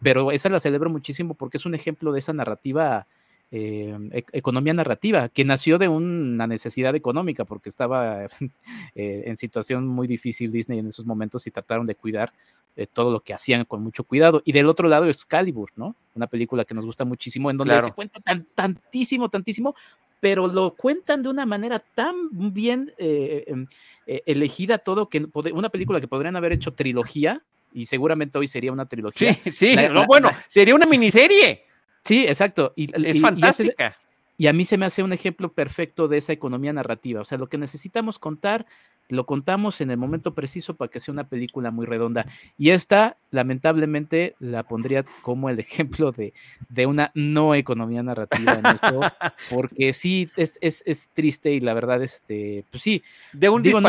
pero 0.00 0.32
esa 0.32 0.48
la 0.48 0.60
celebro 0.60 0.90
muchísimo 0.90 1.34
porque 1.34 1.56
es 1.56 1.66
un 1.66 1.74
ejemplo 1.74 2.12
de 2.12 2.20
esa 2.20 2.32
narrativa. 2.32 3.06
Eh, 3.50 3.96
e- 4.12 4.24
economía 4.32 4.74
narrativa 4.74 5.28
que 5.30 5.44
nació 5.44 5.78
de 5.78 5.88
una 5.88 6.46
necesidad 6.46 6.94
económica 6.94 7.44
porque 7.44 7.68
estaba 7.68 8.24
eh, 8.94 9.22
en 9.26 9.36
situación 9.36 9.86
muy 9.86 10.06
difícil 10.06 10.52
Disney 10.52 10.78
en 10.78 10.86
esos 10.88 11.06
momentos 11.06 11.46
y 11.46 11.50
trataron 11.50 11.86
de 11.86 11.94
cuidar 11.94 12.32
eh, 12.76 12.86
todo 12.92 13.10
lo 13.10 13.20
que 13.20 13.34
hacían 13.34 13.64
con 13.64 13.82
mucho 13.82 14.04
cuidado. 14.04 14.42
Y 14.44 14.52
del 14.52 14.66
otro 14.66 14.86
lado 14.88 15.06
Excalibur, 15.06 15.70
¿no? 15.76 15.96
Una 16.14 16.26
película 16.26 16.64
que 16.64 16.74
nos 16.74 16.84
gusta 16.86 17.04
muchísimo, 17.04 17.50
en 17.50 17.56
donde 17.56 17.72
Claro. 17.74 17.86
se 17.86 17.92
cuenta 17.92 18.20
tan, 18.20 18.46
tantísimo, 18.54 19.28
tantísimo, 19.28 19.74
pero 20.20 20.46
lo 20.46 20.74
cuentan 20.74 21.22
de 21.22 21.28
una 21.28 21.46
manera 21.46 21.78
tan 21.78 22.28
bien 22.52 22.92
em, 22.98 23.66
elegida 24.06 24.78
todo 24.78 25.08
que 25.08 25.26
una 25.52 25.68
película 25.68 26.00
que 26.00 26.08
podrían 26.08 26.36
haber 26.36 26.52
hecho 26.52 26.72
trilogía, 26.72 27.42
y 27.72 27.84
seguramente 27.84 28.38
hoy 28.38 28.48
sería 28.48 28.72
una 28.72 28.86
trilogía. 28.86 29.34
Sí, 29.44 29.52
sí, 29.52 29.74
La- 29.76 29.88
no, 29.88 29.94
la- 30.00 30.06
bueno, 30.06 30.28
la- 30.30 30.44
sería 30.48 30.74
una 30.74 30.86
miniserie. 30.86 31.64
Sí, 32.08 32.24
exacto. 32.26 32.72
Y, 32.76 32.84
y- 32.84 32.86
Es 32.94 33.14
y 33.14 33.18
ese- 33.18 33.20
fantástica. 33.20 33.96
y 34.36 34.46
a 34.48 34.52
mí 34.52 34.64
se 34.64 34.78
me 34.78 34.86
hace 34.86 35.02
un 35.02 35.12
ejemplo 35.12 35.52
perfecto 35.52 36.08
de 36.08 36.18
esa 36.18 36.32
economía 36.32 36.72
narrativa. 36.72 37.20
O 37.20 37.24
sea, 37.24 37.38
lo 37.38 37.48
que 37.48 37.58
necesitamos 37.58 38.18
contar, 38.18 38.66
lo 39.10 39.24
contamos 39.26 39.80
en 39.80 39.90
el 39.90 39.96
momento 39.96 40.34
preciso 40.34 40.76
para 40.76 40.90
que 40.90 41.00
sea 41.00 41.12
una 41.12 41.28
película 41.28 41.70
muy 41.70 41.86
redonda. 41.86 42.26
Y 42.58 42.70
esta, 42.70 43.16
lamentablemente, 43.30 44.34
la 44.38 44.62
pondría 44.64 45.04
como 45.22 45.48
el 45.48 45.58
ejemplo 45.58 46.12
de, 46.12 46.34
de 46.68 46.86
una 46.86 47.10
no 47.14 47.54
economía 47.54 48.02
narrativa 48.02 48.52
en 48.54 48.66
esto, 48.66 49.00
porque 49.50 49.92
sí, 49.92 50.28
es, 50.36 50.58
es, 50.60 50.82
es 50.86 51.08
triste 51.14 51.52
y 51.52 51.60
la 51.60 51.72
verdad, 51.74 52.02
este, 52.02 52.64
pues 52.70 52.82
sí, 52.82 53.02
De 53.32 53.48
un 53.48 53.62
Digo, 53.62 53.80
no-. 53.80 53.88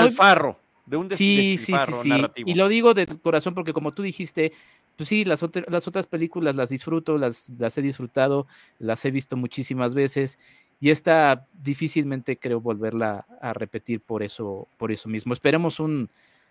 De 0.86 0.98
un 0.98 1.12
Sí, 1.12 1.56
sí, 1.58 1.74
sí, 1.78 1.94
sí. 2.02 2.10
narrativo. 2.10 2.50
Y 2.50 2.56
lo 2.56 2.68
digo 2.68 2.96
de 2.96 3.06
corazón 3.06 3.54
porque 3.54 3.74
como 3.74 3.92
tú 3.92 4.02
dijiste, 4.02 4.54
pues 5.00 5.08
sí, 5.08 5.24
las, 5.24 5.44
otras 5.44 5.64
las 5.70 5.88
otras 5.88 6.08
películas 6.08 6.58
las 6.58 6.68
disfruto, 6.68 7.18
las, 7.18 7.48
las 7.58 7.78
he 7.78 7.82
disfrutado, 7.82 8.48
las 8.80 9.06
he 9.06 9.12
visto 9.12 9.38
muchísimas 9.38 9.94
veces 9.94 10.38
y 10.82 10.90
esta 10.90 11.48
difícilmente 11.54 12.36
creo 12.36 12.60
volverla 12.60 13.26
a 13.40 13.54
repetir 13.54 14.02
por 14.02 14.24
eso, 14.24 14.68
por 14.76 14.92
eso 14.92 15.08
mismo. 15.08 15.32
Esperemos 15.32 15.80
un 15.80 16.10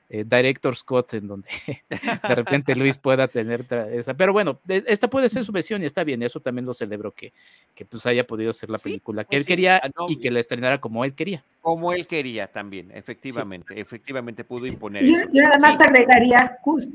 eh, 0.09 0.25
director 0.27 0.75
Scott 0.75 1.13
en 1.13 1.29
donde 1.29 1.51
de 1.91 2.35
repente 2.35 2.75
Luis 2.75 2.97
pueda 3.03 3.29
tener 3.29 3.67
esa. 3.93 4.15
Pero 4.15 4.33
bueno, 4.33 4.59
e- 4.67 4.83
esta 4.87 5.11
puede 5.11 5.29
ser 5.29 5.45
su 5.45 5.53
versión 5.53 5.83
y 5.83 5.85
está 5.85 6.03
bien, 6.03 6.23
eso 6.23 6.41
también 6.41 6.65
lo 6.65 6.73
celebro 6.73 7.13
que, 7.13 7.35
que 7.75 7.85
pues 7.85 8.07
haya 8.07 8.27
podido 8.27 8.55
ser 8.55 8.71
la 8.71 8.79
Sí, 8.79 8.85
película 8.85 9.25
que 9.25 9.29
pues 9.29 9.41
él 9.41 9.45
sí, 9.45 9.49
quería 9.49 9.77
ah, 9.77 9.91
no, 9.95 10.07
y 10.09 10.17
que 10.17 10.31
la 10.31 10.41
estrenara 10.41 10.81
como 10.81 11.05
él 11.05 11.13
quería. 11.13 11.45
Como 11.61 11.93
él 11.93 12.07
quería 12.07 12.47
también, 12.47 12.91
efectivamente, 12.93 13.79
efectivamente 13.79 14.43
pudo 14.43 14.65
imponer 14.65 15.05
Yo, 15.05 15.17
eso. 15.19 15.27
yo 15.35 15.43
nada 15.43 15.59
más 15.61 15.77
Sí. 15.77 15.85
agregaría 15.87 16.59
jus- 16.65 16.89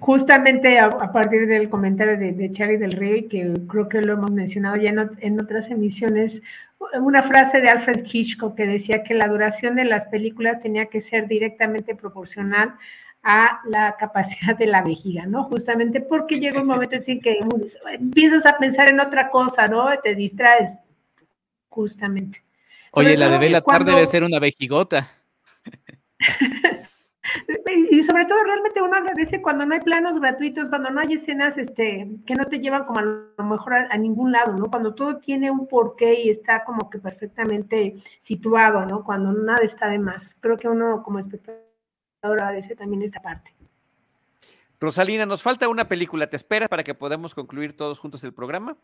justamente 0.00 0.78
a, 0.78 0.86
a 0.86 1.12
partir 1.12 1.46
del 1.46 1.68
comentario 1.68 2.16
de, 2.18 2.32
de 2.32 2.52
Charlie 2.52 2.76
del 2.76 2.92
Río, 2.92 3.16
y 3.16 3.28
que 3.28 3.52
creo 3.68 3.88
que 3.88 4.00
lo 4.02 4.14
hemos 4.14 4.30
mencionado 4.30 4.76
ya 4.76 4.90
en, 4.90 4.96
ot- 4.98 5.18
en 5.20 5.40
otras 5.40 5.70
emisiones, 5.70 6.42
una 7.00 7.22
frase 7.22 7.60
de 7.60 7.70
Alfred 7.70 8.04
Hitchcock 8.10 8.54
que 8.56 8.66
decía 8.66 9.02
que 9.02 9.14
la 9.14 9.28
duración 9.28 9.76
de 9.76 9.84
las 9.84 10.04
películas 10.06 10.60
tenía 10.60 10.86
que 10.86 11.00
ser 11.00 11.26
directamente 11.26 11.94
proporcional 11.94 12.74
a 13.22 13.60
la 13.68 13.96
capacidad 13.98 14.56
de 14.56 14.66
la 14.66 14.82
vejiga, 14.82 15.26
¿no? 15.26 15.44
Justamente 15.44 16.00
porque 16.00 16.38
llega 16.38 16.60
un 16.60 16.66
momento 16.68 16.96
en 17.06 17.20
que 17.20 17.40
empiezas 17.92 18.46
a 18.46 18.58
pensar 18.58 18.88
en 18.88 19.00
otra 19.00 19.30
cosa, 19.30 19.66
¿no? 19.66 19.88
Te 20.04 20.14
distraes, 20.14 20.76
justamente. 21.68 22.42
Oye, 22.92 23.16
la 23.16 23.30
de 23.30 23.38
Belatar 23.38 23.62
cuando- 23.64 23.94
debe 23.94 24.06
ser 24.06 24.22
una 24.22 24.38
vejigota. 24.38 25.08
Y 27.90 28.02
sobre 28.02 28.24
todo 28.26 28.42
realmente 28.44 28.82
uno 28.82 28.96
agradece 28.96 29.42
cuando 29.42 29.66
no 29.66 29.74
hay 29.74 29.80
planos 29.80 30.20
gratuitos, 30.20 30.68
cuando 30.68 30.90
no 30.90 31.00
hay 31.00 31.14
escenas 31.14 31.58
este, 31.58 32.08
que 32.26 32.34
no 32.34 32.46
te 32.46 32.60
llevan 32.60 32.84
como 32.84 33.00
a 33.00 33.02
lo 33.02 33.44
mejor 33.44 33.74
a, 33.74 33.88
a 33.90 33.96
ningún 33.96 34.32
lado, 34.32 34.52
¿no? 34.54 34.70
Cuando 34.70 34.94
todo 34.94 35.18
tiene 35.18 35.50
un 35.50 35.66
porqué 35.66 36.20
y 36.22 36.30
está 36.30 36.64
como 36.64 36.90
que 36.90 36.98
perfectamente 36.98 37.94
situado, 38.20 38.86
¿no? 38.86 39.04
Cuando 39.04 39.32
nada 39.32 39.64
está 39.64 39.88
de 39.88 39.98
más. 39.98 40.36
Creo 40.40 40.56
que 40.56 40.68
uno 40.68 41.02
como 41.02 41.18
espectador 41.18 41.62
agradece 42.22 42.76
también 42.76 43.02
esta 43.02 43.20
parte. 43.20 43.54
Rosalina, 44.80 45.24
nos 45.24 45.42
falta 45.42 45.68
una 45.68 45.88
película. 45.88 46.28
¿Te 46.28 46.36
esperas 46.36 46.68
para 46.68 46.84
que 46.84 46.94
podamos 46.94 47.34
concluir 47.34 47.76
todos 47.76 47.98
juntos 47.98 48.22
el 48.24 48.32
programa? 48.32 48.76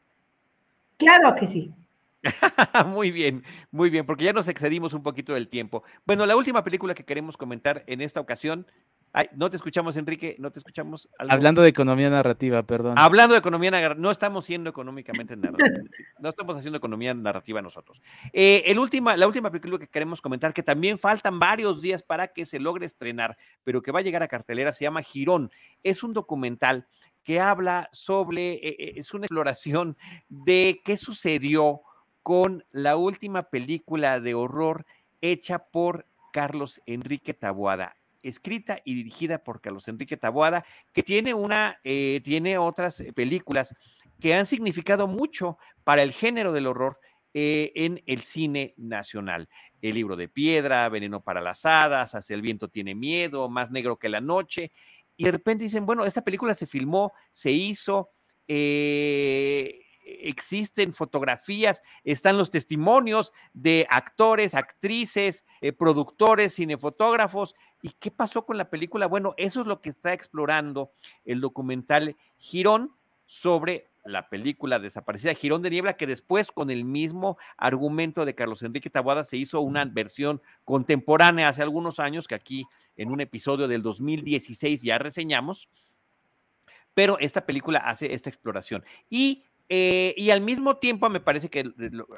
Claro 0.96 1.34
que 1.34 1.46
sí. 1.46 1.74
muy 2.86 3.10
bien, 3.10 3.44
muy 3.70 3.90
bien, 3.90 4.06
porque 4.06 4.24
ya 4.24 4.32
nos 4.32 4.48
excedimos 4.48 4.94
un 4.94 5.02
poquito 5.02 5.34
del 5.34 5.48
tiempo. 5.48 5.82
Bueno, 6.06 6.26
la 6.26 6.36
última 6.36 6.62
película 6.62 6.94
que 6.94 7.04
queremos 7.04 7.36
comentar 7.36 7.82
en 7.86 8.00
esta 8.00 8.20
ocasión. 8.20 8.66
Ay, 9.14 9.26
no 9.34 9.50
te 9.50 9.56
escuchamos, 9.56 9.98
Enrique, 9.98 10.36
no 10.38 10.50
te 10.50 10.58
escuchamos. 10.58 11.06
¿Algo? 11.18 11.34
Hablando 11.34 11.60
de 11.60 11.68
economía 11.68 12.08
narrativa, 12.08 12.62
perdón. 12.62 12.94
Hablando 12.96 13.34
de 13.34 13.40
economía 13.40 13.70
narrativa, 13.70 14.00
no 14.00 14.10
estamos 14.10 14.46
siendo 14.46 14.70
económicamente 14.70 15.36
narrativa, 15.36 15.68
no 16.18 16.28
estamos 16.30 16.56
haciendo 16.56 16.78
economía 16.78 17.12
narrativa 17.12 17.60
nosotros. 17.60 18.00
Eh, 18.32 18.62
el 18.66 18.78
última, 18.78 19.16
la 19.16 19.26
última 19.26 19.50
película 19.50 19.78
que 19.78 19.88
queremos 19.88 20.22
comentar, 20.22 20.54
que 20.54 20.62
también 20.62 20.98
faltan 20.98 21.38
varios 21.38 21.82
días 21.82 22.02
para 22.02 22.28
que 22.28 22.46
se 22.46 22.58
logre 22.58 22.86
estrenar, 22.86 23.36
pero 23.64 23.82
que 23.82 23.92
va 23.92 23.98
a 23.98 24.02
llegar 24.02 24.22
a 24.22 24.28
cartelera, 24.28 24.72
se 24.72 24.84
llama 24.84 25.02
Girón. 25.02 25.50
Es 25.82 26.02
un 26.02 26.14
documental 26.14 26.86
que 27.22 27.38
habla 27.38 27.88
sobre, 27.92 28.54
eh, 28.54 28.76
eh, 28.78 28.92
es 28.96 29.12
una 29.12 29.26
exploración 29.26 29.96
de 30.28 30.80
qué 30.84 30.96
sucedió 30.96 31.82
con 32.22 32.64
la 32.70 32.96
última 32.96 33.44
película 33.44 34.20
de 34.20 34.34
horror 34.34 34.86
hecha 35.20 35.58
por 35.58 36.06
Carlos 36.32 36.80
Enrique 36.86 37.34
Taboada 37.34 37.96
escrita 38.22 38.80
y 38.84 38.94
dirigida 38.94 39.38
por 39.38 39.60
Carlos 39.60 39.88
Enrique 39.88 40.16
Taboada, 40.16 40.64
que 40.92 41.02
tiene 41.02 41.34
una, 41.34 41.80
eh, 41.84 42.20
tiene 42.24 42.58
otras 42.58 43.02
películas 43.14 43.74
que 44.20 44.34
han 44.34 44.46
significado 44.46 45.06
mucho 45.06 45.58
para 45.84 46.02
el 46.02 46.12
género 46.12 46.52
del 46.52 46.68
horror 46.68 47.00
eh, 47.34 47.72
en 47.74 48.02
el 48.06 48.20
cine 48.20 48.74
nacional. 48.76 49.48
El 49.80 49.94
libro 49.94 50.16
de 50.16 50.28
piedra, 50.28 50.88
Veneno 50.88 51.22
para 51.22 51.40
las 51.40 51.64
hadas, 51.64 52.14
Hacia 52.14 52.34
el 52.34 52.42
viento 52.42 52.68
tiene 52.68 52.94
miedo, 52.94 53.48
Más 53.48 53.70
negro 53.70 53.98
que 53.98 54.08
la 54.08 54.20
noche. 54.20 54.70
Y 55.16 55.24
de 55.24 55.32
repente 55.32 55.64
dicen, 55.64 55.86
bueno, 55.86 56.04
esta 56.04 56.22
película 56.22 56.54
se 56.54 56.66
filmó, 56.66 57.12
se 57.32 57.50
hizo, 57.50 58.10
eh, 58.48 59.81
existen 60.04 60.92
fotografías, 60.92 61.82
están 62.04 62.38
los 62.38 62.50
testimonios 62.50 63.32
de 63.52 63.86
actores, 63.90 64.54
actrices, 64.54 65.44
eh, 65.60 65.72
productores, 65.72 66.54
cinefotógrafos. 66.54 67.54
¿Y 67.82 67.90
qué 67.98 68.10
pasó 68.10 68.44
con 68.46 68.56
la 68.58 68.70
película? 68.70 69.06
Bueno, 69.06 69.34
eso 69.36 69.60
es 69.60 69.66
lo 69.66 69.80
que 69.80 69.90
está 69.90 70.12
explorando 70.12 70.92
el 71.24 71.40
documental 71.40 72.16
Girón 72.38 72.94
sobre 73.26 73.90
la 74.04 74.28
película 74.28 74.78
desaparecida 74.78 75.34
Girón 75.34 75.62
de 75.62 75.70
Niebla, 75.70 75.96
que 75.96 76.06
después 76.06 76.50
con 76.50 76.70
el 76.70 76.84
mismo 76.84 77.38
argumento 77.56 78.24
de 78.24 78.34
Carlos 78.34 78.62
Enrique 78.62 78.90
Taboada 78.90 79.24
se 79.24 79.36
hizo 79.36 79.60
una 79.60 79.84
versión 79.84 80.42
contemporánea 80.64 81.48
hace 81.48 81.62
algunos 81.62 82.00
años, 82.00 82.26
que 82.26 82.34
aquí 82.34 82.64
en 82.96 83.10
un 83.10 83.20
episodio 83.20 83.68
del 83.68 83.82
2016 83.82 84.82
ya 84.82 84.98
reseñamos, 84.98 85.68
pero 86.94 87.18
esta 87.20 87.46
película 87.46 87.78
hace 87.78 88.12
esta 88.12 88.28
exploración. 88.28 88.84
Y 89.08 89.44
eh, 89.74 90.14
y 90.18 90.28
al 90.28 90.42
mismo 90.42 90.76
tiempo 90.76 91.08
me 91.08 91.18
parece 91.18 91.48
que 91.48 91.64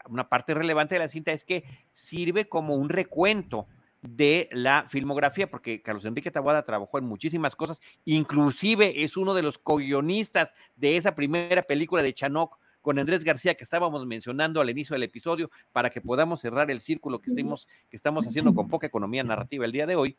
una 0.09 0.29
parte 0.29 0.55
relevante 0.55 0.97
de 0.97 0.99
la 0.99 1.07
cinta 1.07 1.31
es 1.31 1.45
que 1.45 1.63
sirve 1.93 2.49
como 2.49 2.75
un 2.75 2.89
recuento 2.89 3.69
de 4.03 4.49
la 4.51 4.87
filmografía, 4.89 5.49
porque 5.49 5.81
Carlos 5.81 6.05
Enrique 6.05 6.33
Taboada 6.33 6.65
trabajó 6.65 6.99
en 6.99 7.05
muchísimas 7.05 7.55
cosas, 7.55 7.81
inclusive 8.05 9.05
es 9.05 9.17
uno 9.17 9.35
de 9.35 9.43
los 9.43 9.59
co-guionistas 9.59 10.51
de 10.75 10.97
esa 10.97 11.15
primera 11.15 11.63
película 11.63 12.03
de 12.03 12.13
Chanoc 12.13 12.59
con 12.81 12.99
Andrés 12.99 13.23
García 13.23 13.55
que 13.55 13.63
estábamos 13.63 14.05
mencionando 14.05 14.61
al 14.61 14.69
inicio 14.69 14.95
del 14.95 15.05
episodio, 15.05 15.49
para 15.71 15.91
que 15.91 16.01
podamos 16.01 16.41
cerrar 16.41 16.73
el 16.73 16.81
círculo 16.81 17.21
que, 17.21 17.31
estemos, 17.31 17.69
que 17.89 17.95
estamos 17.97 18.27
haciendo 18.27 18.53
con 18.53 18.67
poca 18.67 18.89
economía 18.89 19.23
narrativa 19.23 19.65
el 19.65 19.71
día 19.71 19.87
de 19.87 19.95
hoy 19.95 20.17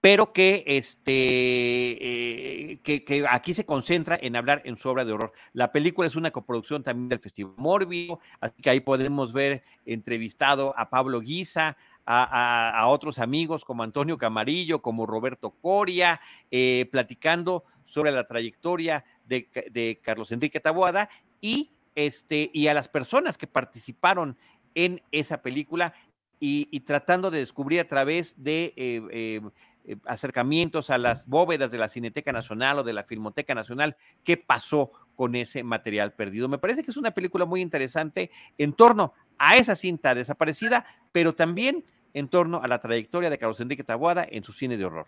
pero 0.00 0.32
que, 0.32 0.64
este, 0.66 1.12
eh, 1.12 2.78
que, 2.82 3.26
aquí 3.28 3.54
se 3.54 3.66
concentra 3.66 4.18
en 4.20 4.36
hablar 4.36 4.62
en 4.64 4.76
su 4.76 4.88
obra 4.88 5.04
de 5.04 5.12
horror. 5.12 5.32
La 5.52 5.72
película 5.72 6.06
es 6.06 6.16
una 6.16 6.30
coproducción 6.30 6.82
también 6.82 7.08
del 7.08 7.18
Festival 7.18 7.54
Morbido, 7.56 8.20
así 8.40 8.62
que 8.62 8.70
ahí 8.70 8.80
podemos 8.80 9.32
ver 9.32 9.64
entrevistado 9.84 10.74
a 10.76 10.90
Pablo 10.90 11.20
Guisa, 11.20 11.76
a, 12.08 12.86
otros 12.86 13.18
amigos 13.18 13.64
como 13.64 13.82
Antonio 13.82 14.16
Camarillo, 14.16 14.80
como 14.80 15.06
Roberto 15.06 15.50
Coria, 15.50 16.20
eh, 16.52 16.88
platicando 16.92 17.64
sobre 17.84 18.12
la 18.12 18.28
trayectoria 18.28 19.04
de, 19.24 20.00
Carlos 20.02 20.30
Enrique 20.30 20.60
Taboada 20.60 21.08
y, 21.40 21.72
este, 21.96 22.50
y 22.52 22.68
a 22.68 22.74
las 22.74 22.88
personas 22.88 23.36
que 23.36 23.48
participaron 23.48 24.36
en 24.74 25.02
esa 25.10 25.42
película 25.42 25.94
y, 26.38 26.80
tratando 26.80 27.30
de 27.30 27.38
descubrir 27.38 27.80
a 27.80 27.88
través 27.88 28.40
de 28.40 28.72
eh, 28.76 29.40
eh, 29.86 29.96
acercamientos 30.04 30.90
a 30.90 30.98
las 30.98 31.26
bóvedas 31.26 31.70
de 31.70 31.78
la 31.78 31.88
Cineteca 31.88 32.32
Nacional 32.32 32.80
o 32.80 32.82
de 32.82 32.92
la 32.92 33.04
Filmoteca 33.04 33.54
Nacional, 33.54 33.96
qué 34.24 34.36
pasó 34.36 34.90
con 35.14 35.34
ese 35.34 35.62
material 35.62 36.12
perdido. 36.12 36.48
Me 36.48 36.58
parece 36.58 36.82
que 36.82 36.90
es 36.90 36.96
una 36.96 37.12
película 37.12 37.44
muy 37.44 37.60
interesante 37.60 38.30
en 38.58 38.72
torno 38.72 39.14
a 39.38 39.56
esa 39.56 39.74
cinta 39.74 40.14
desaparecida, 40.14 40.86
pero 41.12 41.34
también 41.34 41.84
en 42.14 42.28
torno 42.28 42.62
a 42.62 42.68
la 42.68 42.80
trayectoria 42.80 43.30
de 43.30 43.38
Carlos 43.38 43.60
Enrique 43.60 43.84
Taboada 43.84 44.26
en 44.28 44.42
su 44.42 44.52
cine 44.52 44.76
de 44.76 44.84
horror. 44.84 45.06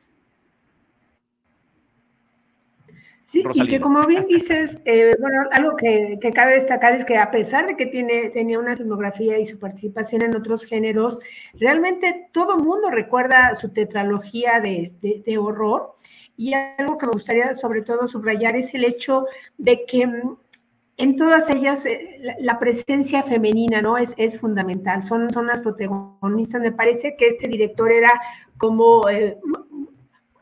Sí, 3.28 3.44
y 3.52 3.66
que 3.68 3.78
como 3.78 4.06
bien 4.06 4.26
dices, 4.28 4.78
eh, 4.86 5.12
bueno, 5.20 5.42
algo 5.52 5.76
que, 5.76 6.18
cabe 6.34 6.54
destacar 6.54 6.94
es 6.94 7.04
que 7.04 7.18
a 7.18 7.30
pesar 7.30 7.66
de 7.66 7.76
que 7.76 7.84
tiene, 7.84 8.30
tenía 8.30 8.58
una 8.58 8.74
filmografía 8.74 9.38
y 9.38 9.44
su 9.44 9.58
participación 9.58 10.22
en 10.22 10.34
otros 10.34 10.64
géneros, 10.64 11.18
realmente 11.52 12.30
todo 12.32 12.56
el 12.56 12.64
mundo 12.64 12.90
recuerda 12.90 13.54
su 13.54 13.68
tetralogía 13.68 14.60
de, 14.60 14.90
de, 15.02 15.38
horror. 15.38 15.94
Y 16.38 16.54
algo 16.54 16.96
que 16.96 17.06
me 17.06 17.12
gustaría 17.12 17.54
sobre 17.54 17.82
todo 17.82 18.08
subrayar 18.08 18.56
es 18.56 18.72
el 18.72 18.84
hecho 18.84 19.26
de 19.58 19.84
que 19.84 20.06
mm, 20.06 20.36
en 20.96 21.16
todas 21.16 21.50
ellas 21.50 21.84
eh, 21.84 22.36
la, 22.40 22.58
presencia 22.58 23.22
femenina 23.24 23.82
no 23.82 23.98
es, 23.98 24.14
es 24.16 24.40
fundamental, 24.40 25.02
son, 25.02 25.30
son 25.30 25.48
las 25.48 25.60
protagonistas. 25.60 26.62
Me 26.62 26.72
parece 26.72 27.14
que 27.18 27.28
este 27.28 27.46
director 27.46 27.92
era 27.92 28.10
como 28.56 29.06
eh, 29.08 29.38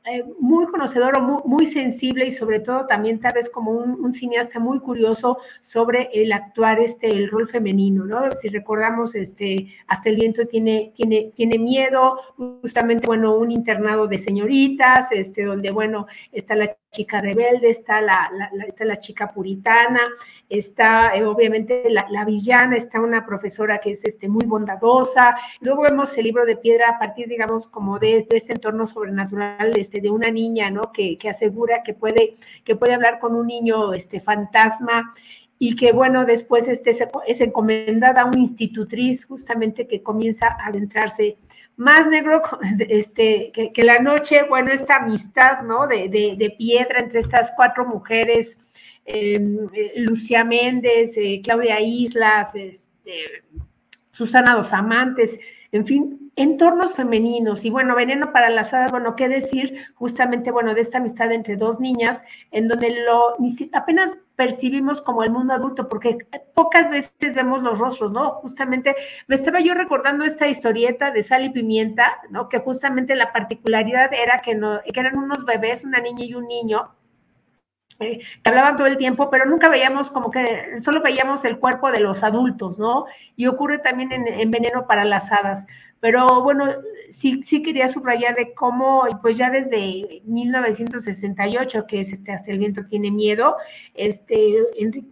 eh, 0.08 0.24
muy 0.38 0.66
conocedor 0.66 1.18
o 1.18 1.42
muy, 1.46 1.66
sensible 1.66 2.26
y 2.26 2.30
sobre 2.30 2.60
todo 2.60 2.86
también 2.86 3.18
tal 3.18 3.32
vez 3.34 3.50
como 3.50 3.72
un, 3.72 4.14
cineasta 4.14 4.60
muy 4.60 4.78
curioso 4.78 5.38
sobre 5.60 6.08
el 6.14 6.32
actuar 6.32 6.80
este 6.80 7.08
el 7.08 7.28
rol 7.28 7.48
femenino, 7.48 8.04
¿no? 8.04 8.30
Si 8.40 8.48
recordamos 8.48 9.16
este 9.16 9.66
hasta 9.88 10.08
el 10.08 10.16
viento 10.16 10.46
tiene 10.46 10.92
tiene 10.94 11.32
tiene 11.34 11.58
miedo, 11.58 12.20
justamente 12.62 13.06
bueno, 13.06 13.36
un 13.36 13.50
internado 13.50 14.06
de 14.06 14.18
señoritas, 14.18 15.10
este 15.10 15.44
donde 15.44 15.72
bueno, 15.72 16.06
está 16.32 16.54
la 16.54 16.76
chica 16.96 17.20
rebelde, 17.20 17.68
está 17.68 18.00
la, 18.00 18.30
está 18.66 18.86
la 18.86 18.98
chica 18.98 19.30
puritana, 19.30 20.00
está 20.48 21.14
eh, 21.14 21.24
obviamente 21.26 21.84
la, 21.90 22.24
villana, 22.24 22.76
está 22.76 23.00
una 23.00 23.26
profesora 23.26 23.78
que 23.78 23.90
es 23.90 24.02
este, 24.04 24.28
muy 24.28 24.46
bondadosa. 24.46 25.36
Luego 25.60 25.82
vemos 25.82 26.16
el 26.16 26.24
libro 26.24 26.46
de 26.46 26.56
piedra 26.56 26.88
a 26.90 26.98
partir, 26.98 27.28
digamos, 27.28 27.66
como 27.66 27.98
de, 27.98 28.26
este 28.30 28.54
entorno 28.54 28.86
sobrenatural 28.86 29.72
este, 29.76 30.00
de 30.00 30.10
una 30.10 30.30
niña, 30.30 30.70
¿no? 30.70 30.90
Que, 30.90 31.18
asegura 31.28 31.82
que 31.82 31.92
puede, 31.92 32.32
que 32.64 32.76
puede 32.76 32.94
hablar 32.94 33.18
con 33.18 33.34
un 33.34 33.46
niño 33.46 33.92
este, 33.92 34.20
fantasma 34.20 35.12
y 35.58 35.76
que 35.76 35.92
bueno, 35.92 36.24
después 36.24 36.68
este, 36.68 36.96
es 37.26 37.40
encomendada 37.40 38.22
a 38.22 38.24
una 38.26 38.38
institutriz 38.38 39.26
justamente 39.26 39.86
que 39.86 40.02
comienza 40.02 40.46
a 40.48 40.68
adentrarse 40.68 41.36
más 41.76 42.06
negro 42.06 42.42
este, 42.88 43.52
que, 43.52 43.82
la 43.82 43.98
noche, 43.98 44.44
bueno, 44.48 44.72
esta 44.72 44.96
amistad, 44.96 45.62
¿no? 45.62 45.86
De, 45.86 46.08
de, 46.08 46.54
piedra 46.58 47.00
entre 47.00 47.20
estas 47.20 47.52
cuatro 47.54 47.86
mujeres, 47.86 48.56
em, 49.04 49.68
eh, 49.72 49.92
Lucía 49.96 50.44
Méndez, 50.44 51.12
eh, 51.16 51.40
Claudia 51.42 51.80
Islas, 51.80 52.54
este, 52.54 53.44
Susana 54.10 54.54
Dos 54.54 54.72
Amantes, 54.72 55.38
en 55.72 55.86
fin, 55.86 56.32
entornos 56.36 56.94
femeninos. 56.94 57.64
Y 57.64 57.70
bueno, 57.70 57.94
Veneno 57.94 58.32
para 58.32 58.50
las 58.50 58.72
Hadas, 58.72 58.90
bueno, 58.90 59.16
qué 59.16 59.28
decir 59.28 59.86
justamente, 59.94 60.50
bueno, 60.50 60.74
de 60.74 60.80
esta 60.80 60.98
amistad 60.98 61.32
entre 61.32 61.56
dos 61.56 61.80
niñas, 61.80 62.22
en 62.50 62.68
donde 62.68 62.90
lo 63.04 63.36
apenas 63.72 64.16
percibimos 64.36 65.00
como 65.00 65.24
el 65.24 65.30
mundo 65.30 65.54
adulto, 65.54 65.88
porque 65.88 66.18
pocas 66.54 66.90
veces 66.90 67.34
vemos 67.34 67.62
los 67.62 67.78
rostros, 67.78 68.12
¿no? 68.12 68.32
Justamente 68.42 68.94
me 69.26 69.34
estaba 69.34 69.60
yo 69.60 69.74
recordando 69.74 70.24
esta 70.24 70.46
historieta 70.46 71.10
de 71.10 71.22
Sal 71.22 71.44
y 71.44 71.50
Pimienta, 71.50 72.18
¿no? 72.30 72.48
Que 72.48 72.58
justamente 72.58 73.16
la 73.16 73.32
particularidad 73.32 74.12
era 74.12 74.40
que, 74.42 74.54
no, 74.54 74.80
que 74.82 75.00
eran 75.00 75.18
unos 75.18 75.44
bebés, 75.44 75.84
una 75.84 76.00
niña 76.00 76.24
y 76.24 76.34
un 76.34 76.46
niño, 76.46 76.90
eh, 77.98 78.20
que 78.42 78.50
hablaban 78.50 78.76
todo 78.76 78.86
el 78.86 78.98
tiempo, 78.98 79.30
pero 79.30 79.46
nunca 79.46 79.70
veíamos 79.70 80.10
como 80.10 80.30
que, 80.30 80.80
solo 80.80 81.00
veíamos 81.00 81.46
el 81.46 81.58
cuerpo 81.58 81.90
de 81.90 82.00
los 82.00 82.22
adultos, 82.22 82.78
¿no? 82.78 83.06
Y 83.36 83.46
ocurre 83.46 83.78
también 83.78 84.12
en, 84.12 84.50
Veneno 84.50 84.86
para 84.86 85.04
las 85.04 85.32
Hadas. 85.32 85.66
Pero 86.06 86.40
bueno, 86.40 86.72
sí, 87.10 87.42
sí 87.42 87.64
quería 87.64 87.88
subrayar 87.88 88.36
de 88.36 88.54
cómo, 88.54 89.08
pues 89.22 89.36
ya 89.36 89.50
desde 89.50 90.22
1968, 90.24 91.84
que 91.88 92.02
es 92.02 92.12
este 92.12 92.30
Hasta 92.30 92.52
el 92.52 92.60
viento 92.60 92.84
tiene 92.88 93.10
miedo, 93.10 93.56
este, 93.92 94.54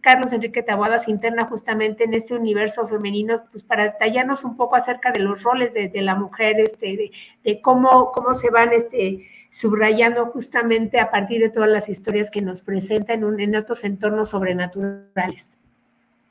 Carlos 0.01 0.33
Enrique 0.33 0.63
Taboada 0.63 1.01
se 1.01 1.11
interna 1.11 1.47
justamente 1.47 2.05
en 2.05 2.15
este 2.15 2.37
universo 2.37 2.87
femenino, 2.87 3.43
pues 3.51 3.65
para 3.65 3.87
detallarnos 3.87 4.45
un 4.45 4.57
poco 4.57 4.77
acerca 4.77 5.11
de 5.11 5.19
los 5.19 5.43
roles 5.43 5.75
de, 5.75 5.91
la 6.01 6.15
mujer, 6.15 6.61
este, 6.61 7.11
de, 7.43 7.61
cómo, 7.61 8.13
cómo 8.13 8.33
se 8.35 8.51
van, 8.51 8.73
este, 8.73 9.27
subrayando 9.51 10.27
justamente 10.27 11.01
a 11.01 11.11
partir 11.11 11.41
de 11.41 11.51
todas 11.51 11.71
las 11.71 11.89
historias 11.89 12.31
que 12.31 12.41
nos 12.41 12.61
presentan 12.61 13.41
en, 13.41 13.55
estos 13.57 13.83
entornos 13.83 14.29
sobrenaturales. 14.29 15.59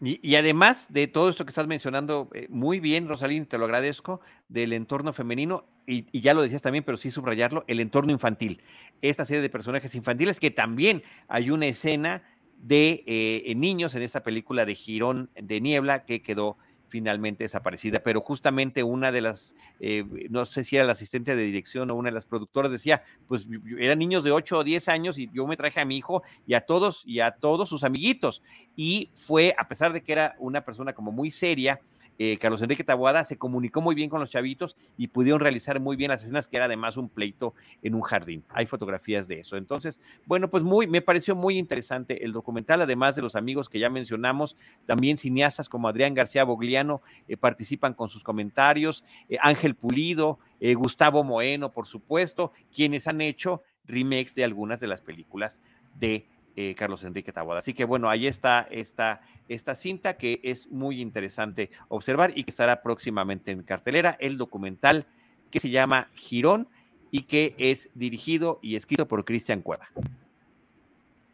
Y, 0.05 0.35
además 0.35 0.87
de 0.89 1.07
todo 1.07 1.29
esto 1.29 1.45
que 1.45 1.49
estás 1.49 1.67
mencionando, 1.67 2.29
eh, 2.33 2.47
muy 2.49 2.81
bien, 2.81 3.07
Rosalín, 3.07 3.45
te 3.45 3.57
lo 3.57 3.63
agradezco, 3.63 4.19
del 4.49 4.73
entorno 4.73 5.13
femenino, 5.13 5.65
y, 5.87 6.19
ya 6.19 6.33
lo 6.33 6.41
decías 6.41 6.61
también, 6.61 6.83
pero 6.83 6.97
sí 6.97 7.09
subrayarlo, 7.09 7.63
el 7.67 7.79
entorno 7.79 8.11
infantil. 8.11 8.61
Esta 9.01 9.23
serie 9.23 9.41
de 9.41 9.49
personajes 9.49 9.95
infantiles, 9.95 10.41
que 10.41 10.51
también 10.51 11.03
hay 11.29 11.51
una 11.51 11.67
escena 11.67 12.21
de 12.57 13.03
eh, 13.07 13.53
niños 13.55 13.95
en 13.95 14.01
esta 14.01 14.23
película 14.23 14.65
de 14.65 14.75
Girón 14.75 15.29
de 15.35 15.61
Niebla 15.61 16.03
que 16.03 16.21
quedó 16.21 16.57
finalmente 16.93 17.43
desaparecida, 17.43 18.01
pero 18.03 18.21
justamente 18.21 18.83
una 18.83 19.11
de 19.11 19.21
las, 19.21 19.55
eh, 19.79 20.05
no 20.29 20.45
sé 20.45 20.63
si 20.63 20.75
era 20.75 20.85
la 20.85 20.91
asistente 20.91 21.35
de 21.35 21.41
dirección 21.41 21.89
o 21.89 21.95
una 21.95 22.09
de 22.09 22.13
las 22.13 22.27
productoras 22.27 22.71
decía, 22.71 23.01
pues 23.27 23.47
eran 23.79 23.97
niños 23.97 24.23
de 24.23 24.31
8 24.31 24.59
o 24.59 24.63
10 24.63 24.89
años 24.89 25.17
y 25.17 25.27
yo 25.33 25.47
me 25.47 25.57
traje 25.57 25.79
a 25.79 25.85
mi 25.85 25.97
hijo 25.97 26.21
y 26.45 26.53
a 26.53 26.61
todos 26.61 27.01
y 27.07 27.19
a 27.19 27.31
todos 27.31 27.67
sus 27.67 27.83
amiguitos. 27.83 28.43
Y 28.75 29.09
fue, 29.15 29.55
a 29.57 29.67
pesar 29.67 29.91
de 29.91 30.03
que 30.03 30.11
era 30.11 30.35
una 30.37 30.63
persona 30.63 30.93
como 30.93 31.11
muy 31.11 31.31
seria, 31.31 31.79
eh, 32.17 32.37
Carlos 32.37 32.61
Enrique 32.61 32.83
Taboada 32.83 33.23
se 33.23 33.37
comunicó 33.37 33.81
muy 33.81 33.95
bien 33.95 34.09
con 34.09 34.19
los 34.19 34.29
chavitos 34.29 34.75
y 34.97 35.07
pudieron 35.07 35.39
realizar 35.39 35.79
muy 35.79 35.95
bien 35.95 36.09
las 36.09 36.23
escenas, 36.23 36.47
que 36.47 36.57
era 36.57 36.65
además 36.65 36.97
un 36.97 37.09
pleito 37.09 37.53
en 37.81 37.95
un 37.95 38.01
jardín. 38.01 38.43
Hay 38.49 38.65
fotografías 38.65 39.27
de 39.27 39.39
eso. 39.39 39.57
Entonces, 39.57 39.99
bueno, 40.25 40.49
pues 40.49 40.63
muy, 40.63 40.87
me 40.87 41.01
pareció 41.01 41.35
muy 41.35 41.57
interesante 41.57 42.23
el 42.23 42.33
documental, 42.33 42.81
además 42.81 43.15
de 43.15 43.21
los 43.21 43.35
amigos 43.35 43.69
que 43.69 43.79
ya 43.79 43.89
mencionamos, 43.89 44.55
también 44.85 45.17
cineastas 45.17 45.69
como 45.69 45.87
Adrián 45.87 46.13
García 46.13 46.43
Bogliano 46.43 47.01
eh, 47.27 47.37
participan 47.37 47.93
con 47.93 48.09
sus 48.09 48.23
comentarios, 48.23 49.03
eh, 49.29 49.37
Ángel 49.41 49.75
Pulido, 49.75 50.39
Gustavo 50.77 51.25
Moeno, 51.25 51.73
por 51.73 51.87
supuesto, 51.87 52.53
quienes 52.73 53.09
han 53.09 53.19
hecho 53.19 53.63
remakes 53.85 54.33
de 54.33 54.45
algunas 54.45 54.79
de 54.79 54.87
las 54.87 55.01
películas 55.01 55.59
de 55.99 56.25
eh, 56.55 56.75
Carlos 56.75 57.03
Enrique 57.03 57.31
Taboada. 57.31 57.59
Así 57.59 57.73
que 57.73 57.85
bueno, 57.85 58.09
ahí 58.09 58.27
está 58.27 58.67
esta, 58.69 59.21
esta 59.47 59.75
cinta 59.75 60.17
que 60.17 60.39
es 60.43 60.69
muy 60.71 61.01
interesante 61.01 61.71
observar 61.87 62.33
y 62.35 62.43
que 62.43 62.51
estará 62.51 62.81
próximamente 62.81 63.51
en 63.51 63.63
cartelera, 63.63 64.17
el 64.19 64.37
documental 64.37 65.07
que 65.49 65.59
se 65.59 65.69
llama 65.69 66.09
Girón 66.13 66.67
y 67.11 67.23
que 67.23 67.55
es 67.57 67.89
dirigido 67.93 68.59
y 68.61 68.75
escrito 68.75 69.07
por 69.07 69.25
Cristian 69.25 69.61
Cueva. 69.61 69.89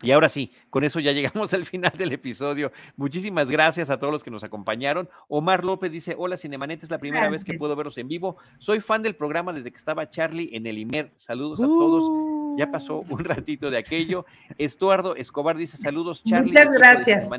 Y 0.02 0.12
ahora 0.12 0.30
sí, 0.30 0.52
con 0.70 0.84
eso 0.84 1.00
ya 1.00 1.12
llegamos 1.14 1.54
al 1.54 1.66
final 1.66 1.92
del 1.98 2.14
episodio. 2.14 2.72
Muchísimas 2.96 3.50
gracias 3.52 3.90
a 3.90 4.00
todos 4.00 4.14
los 4.14 4.24
que 4.24 4.32
nos 4.32 4.44
acompañaron. 4.44 5.10
Omar 5.28 5.66
López 5.66 5.92
dice, 5.92 6.16
hola 6.18 6.38
Cinemanet, 6.38 6.84
es 6.84 6.90
la 6.90 7.00
primera 7.00 7.30
vez 7.30 7.44
que 7.44 7.56
puedo 7.56 7.76
verlos 7.76 7.98
en 7.98 8.08
vivo. 8.08 8.38
Soy 8.60 8.80
fan 8.80 9.04
del 9.04 9.16
programa 9.16 9.54
desde 9.54 9.72
que 9.72 9.78
estaba 9.78 10.10
Charlie 10.10 10.50
en 10.54 10.66
el 10.68 10.78
IMER. 10.78 11.12
Saludos 11.18 11.60
a 11.60 11.66
todos. 11.66 12.39
Ya 12.60 12.70
pasó 12.70 13.06
un 13.10 13.24
ratito 13.24 13.72
de 13.72 13.78
aquello. 13.78 14.26
Estuardo 14.58 15.16
Escobar 15.16 15.56
dice, 15.56 15.78
saludos 15.78 16.22
Charlie. 16.26 16.52
Muchas 16.52 16.72
gracias 16.72 17.30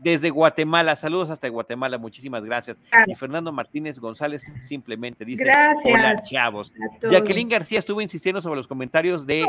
desde 0.00 0.30
Guatemala. 0.30 0.96
Saludos 0.96 1.30
hasta 1.30 1.48
Guatemala, 1.48 1.98
muchísimas 1.98 2.42
gracias. 2.42 2.76
Y 3.06 3.14
Fernando 3.14 3.52
Martínez 3.52 3.98
González 3.98 4.52
simplemente 4.60 5.24
dice: 5.24 5.44
gracias. 5.44 5.94
Hola, 5.94 6.22
chavos. 6.22 6.72
Jacqueline 7.08 7.48
García 7.48 7.78
estuvo 7.78 8.00
insistiendo 8.00 8.40
sobre 8.40 8.56
los 8.56 8.66
comentarios 8.66 9.26
de 9.26 9.46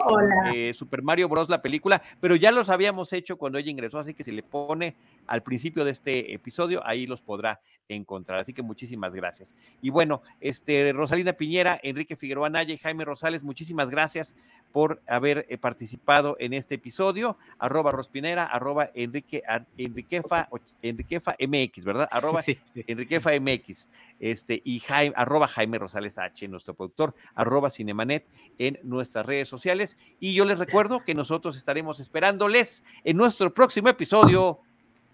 eh, 0.54 0.74
Super 0.74 1.02
Mario 1.02 1.30
Bros. 1.30 1.50
la 1.50 1.62
película, 1.62 2.02
pero 2.20 2.36
ya 2.36 2.52
los 2.52 2.70
habíamos 2.70 3.14
hecho 3.14 3.38
cuando 3.38 3.58
ella 3.58 3.72
ingresó, 3.72 4.00
así 4.00 4.14
que 4.14 4.24
si 4.24 4.32
le 4.32 4.44
pone 4.44 4.96
al 5.28 5.44
principio 5.44 5.86
de 5.86 5.92
este 5.92 6.34
episodio, 6.34 6.86
ahí 6.86 7.08
los 7.08 7.22
podrá 7.22 7.62
encontrar. 7.96 8.40
Así 8.40 8.54
que 8.54 8.62
muchísimas 8.62 9.14
gracias. 9.14 9.56
Y 9.82 9.90
bueno, 9.90 10.22
este 10.40 10.94
Rosalina 10.94 11.34
Piñera, 11.34 11.80
Enrique 11.84 12.16
Figueroa 12.16 12.50
Naya 12.50 12.74
y 12.74 12.78
Jaime 12.78 13.06
Rosales, 13.06 13.44
muchísimas 13.44 13.90
gracias 13.90 14.36
por 14.72 15.02
haber 15.08 15.46
eh, 15.50 15.58
participado 15.58 16.38
en 16.40 16.54
este 16.54 16.76
episodio. 16.76 17.38
Arroba 17.60 17.92
Rospinera, 17.92 18.46
arroba 18.46 18.90
Enrique, 18.94 19.44
Enriquefa, 19.78 20.48
Enriquefa 20.82 21.36
MX, 21.40 21.84
¿verdad? 21.84 22.08
Arroba 22.12 22.42
Enriquefa 22.88 23.32
MX. 23.40 23.88
Este, 24.20 24.62
y 24.64 24.80
Jaime, 24.82 25.14
arroba 25.18 25.48
Jaime 25.48 25.80
Rosales 25.80 26.18
H, 26.18 26.48
nuestro 26.48 26.76
productor, 26.76 27.16
arroba 27.34 27.72
Cinemanet 27.72 28.28
en 28.60 28.80
nuestras 28.84 29.26
redes 29.26 29.50
sociales. 29.50 29.98
Y 30.20 30.34
yo 30.34 30.46
les 30.46 30.60
recuerdo 30.60 31.04
que 31.04 31.16
nosotros 31.16 31.58
estaremos 31.58 32.00
esperándoles 32.00 32.84
en 33.04 33.18
nuestro 33.18 33.52
próximo 33.54 33.90
episodio 33.90 34.60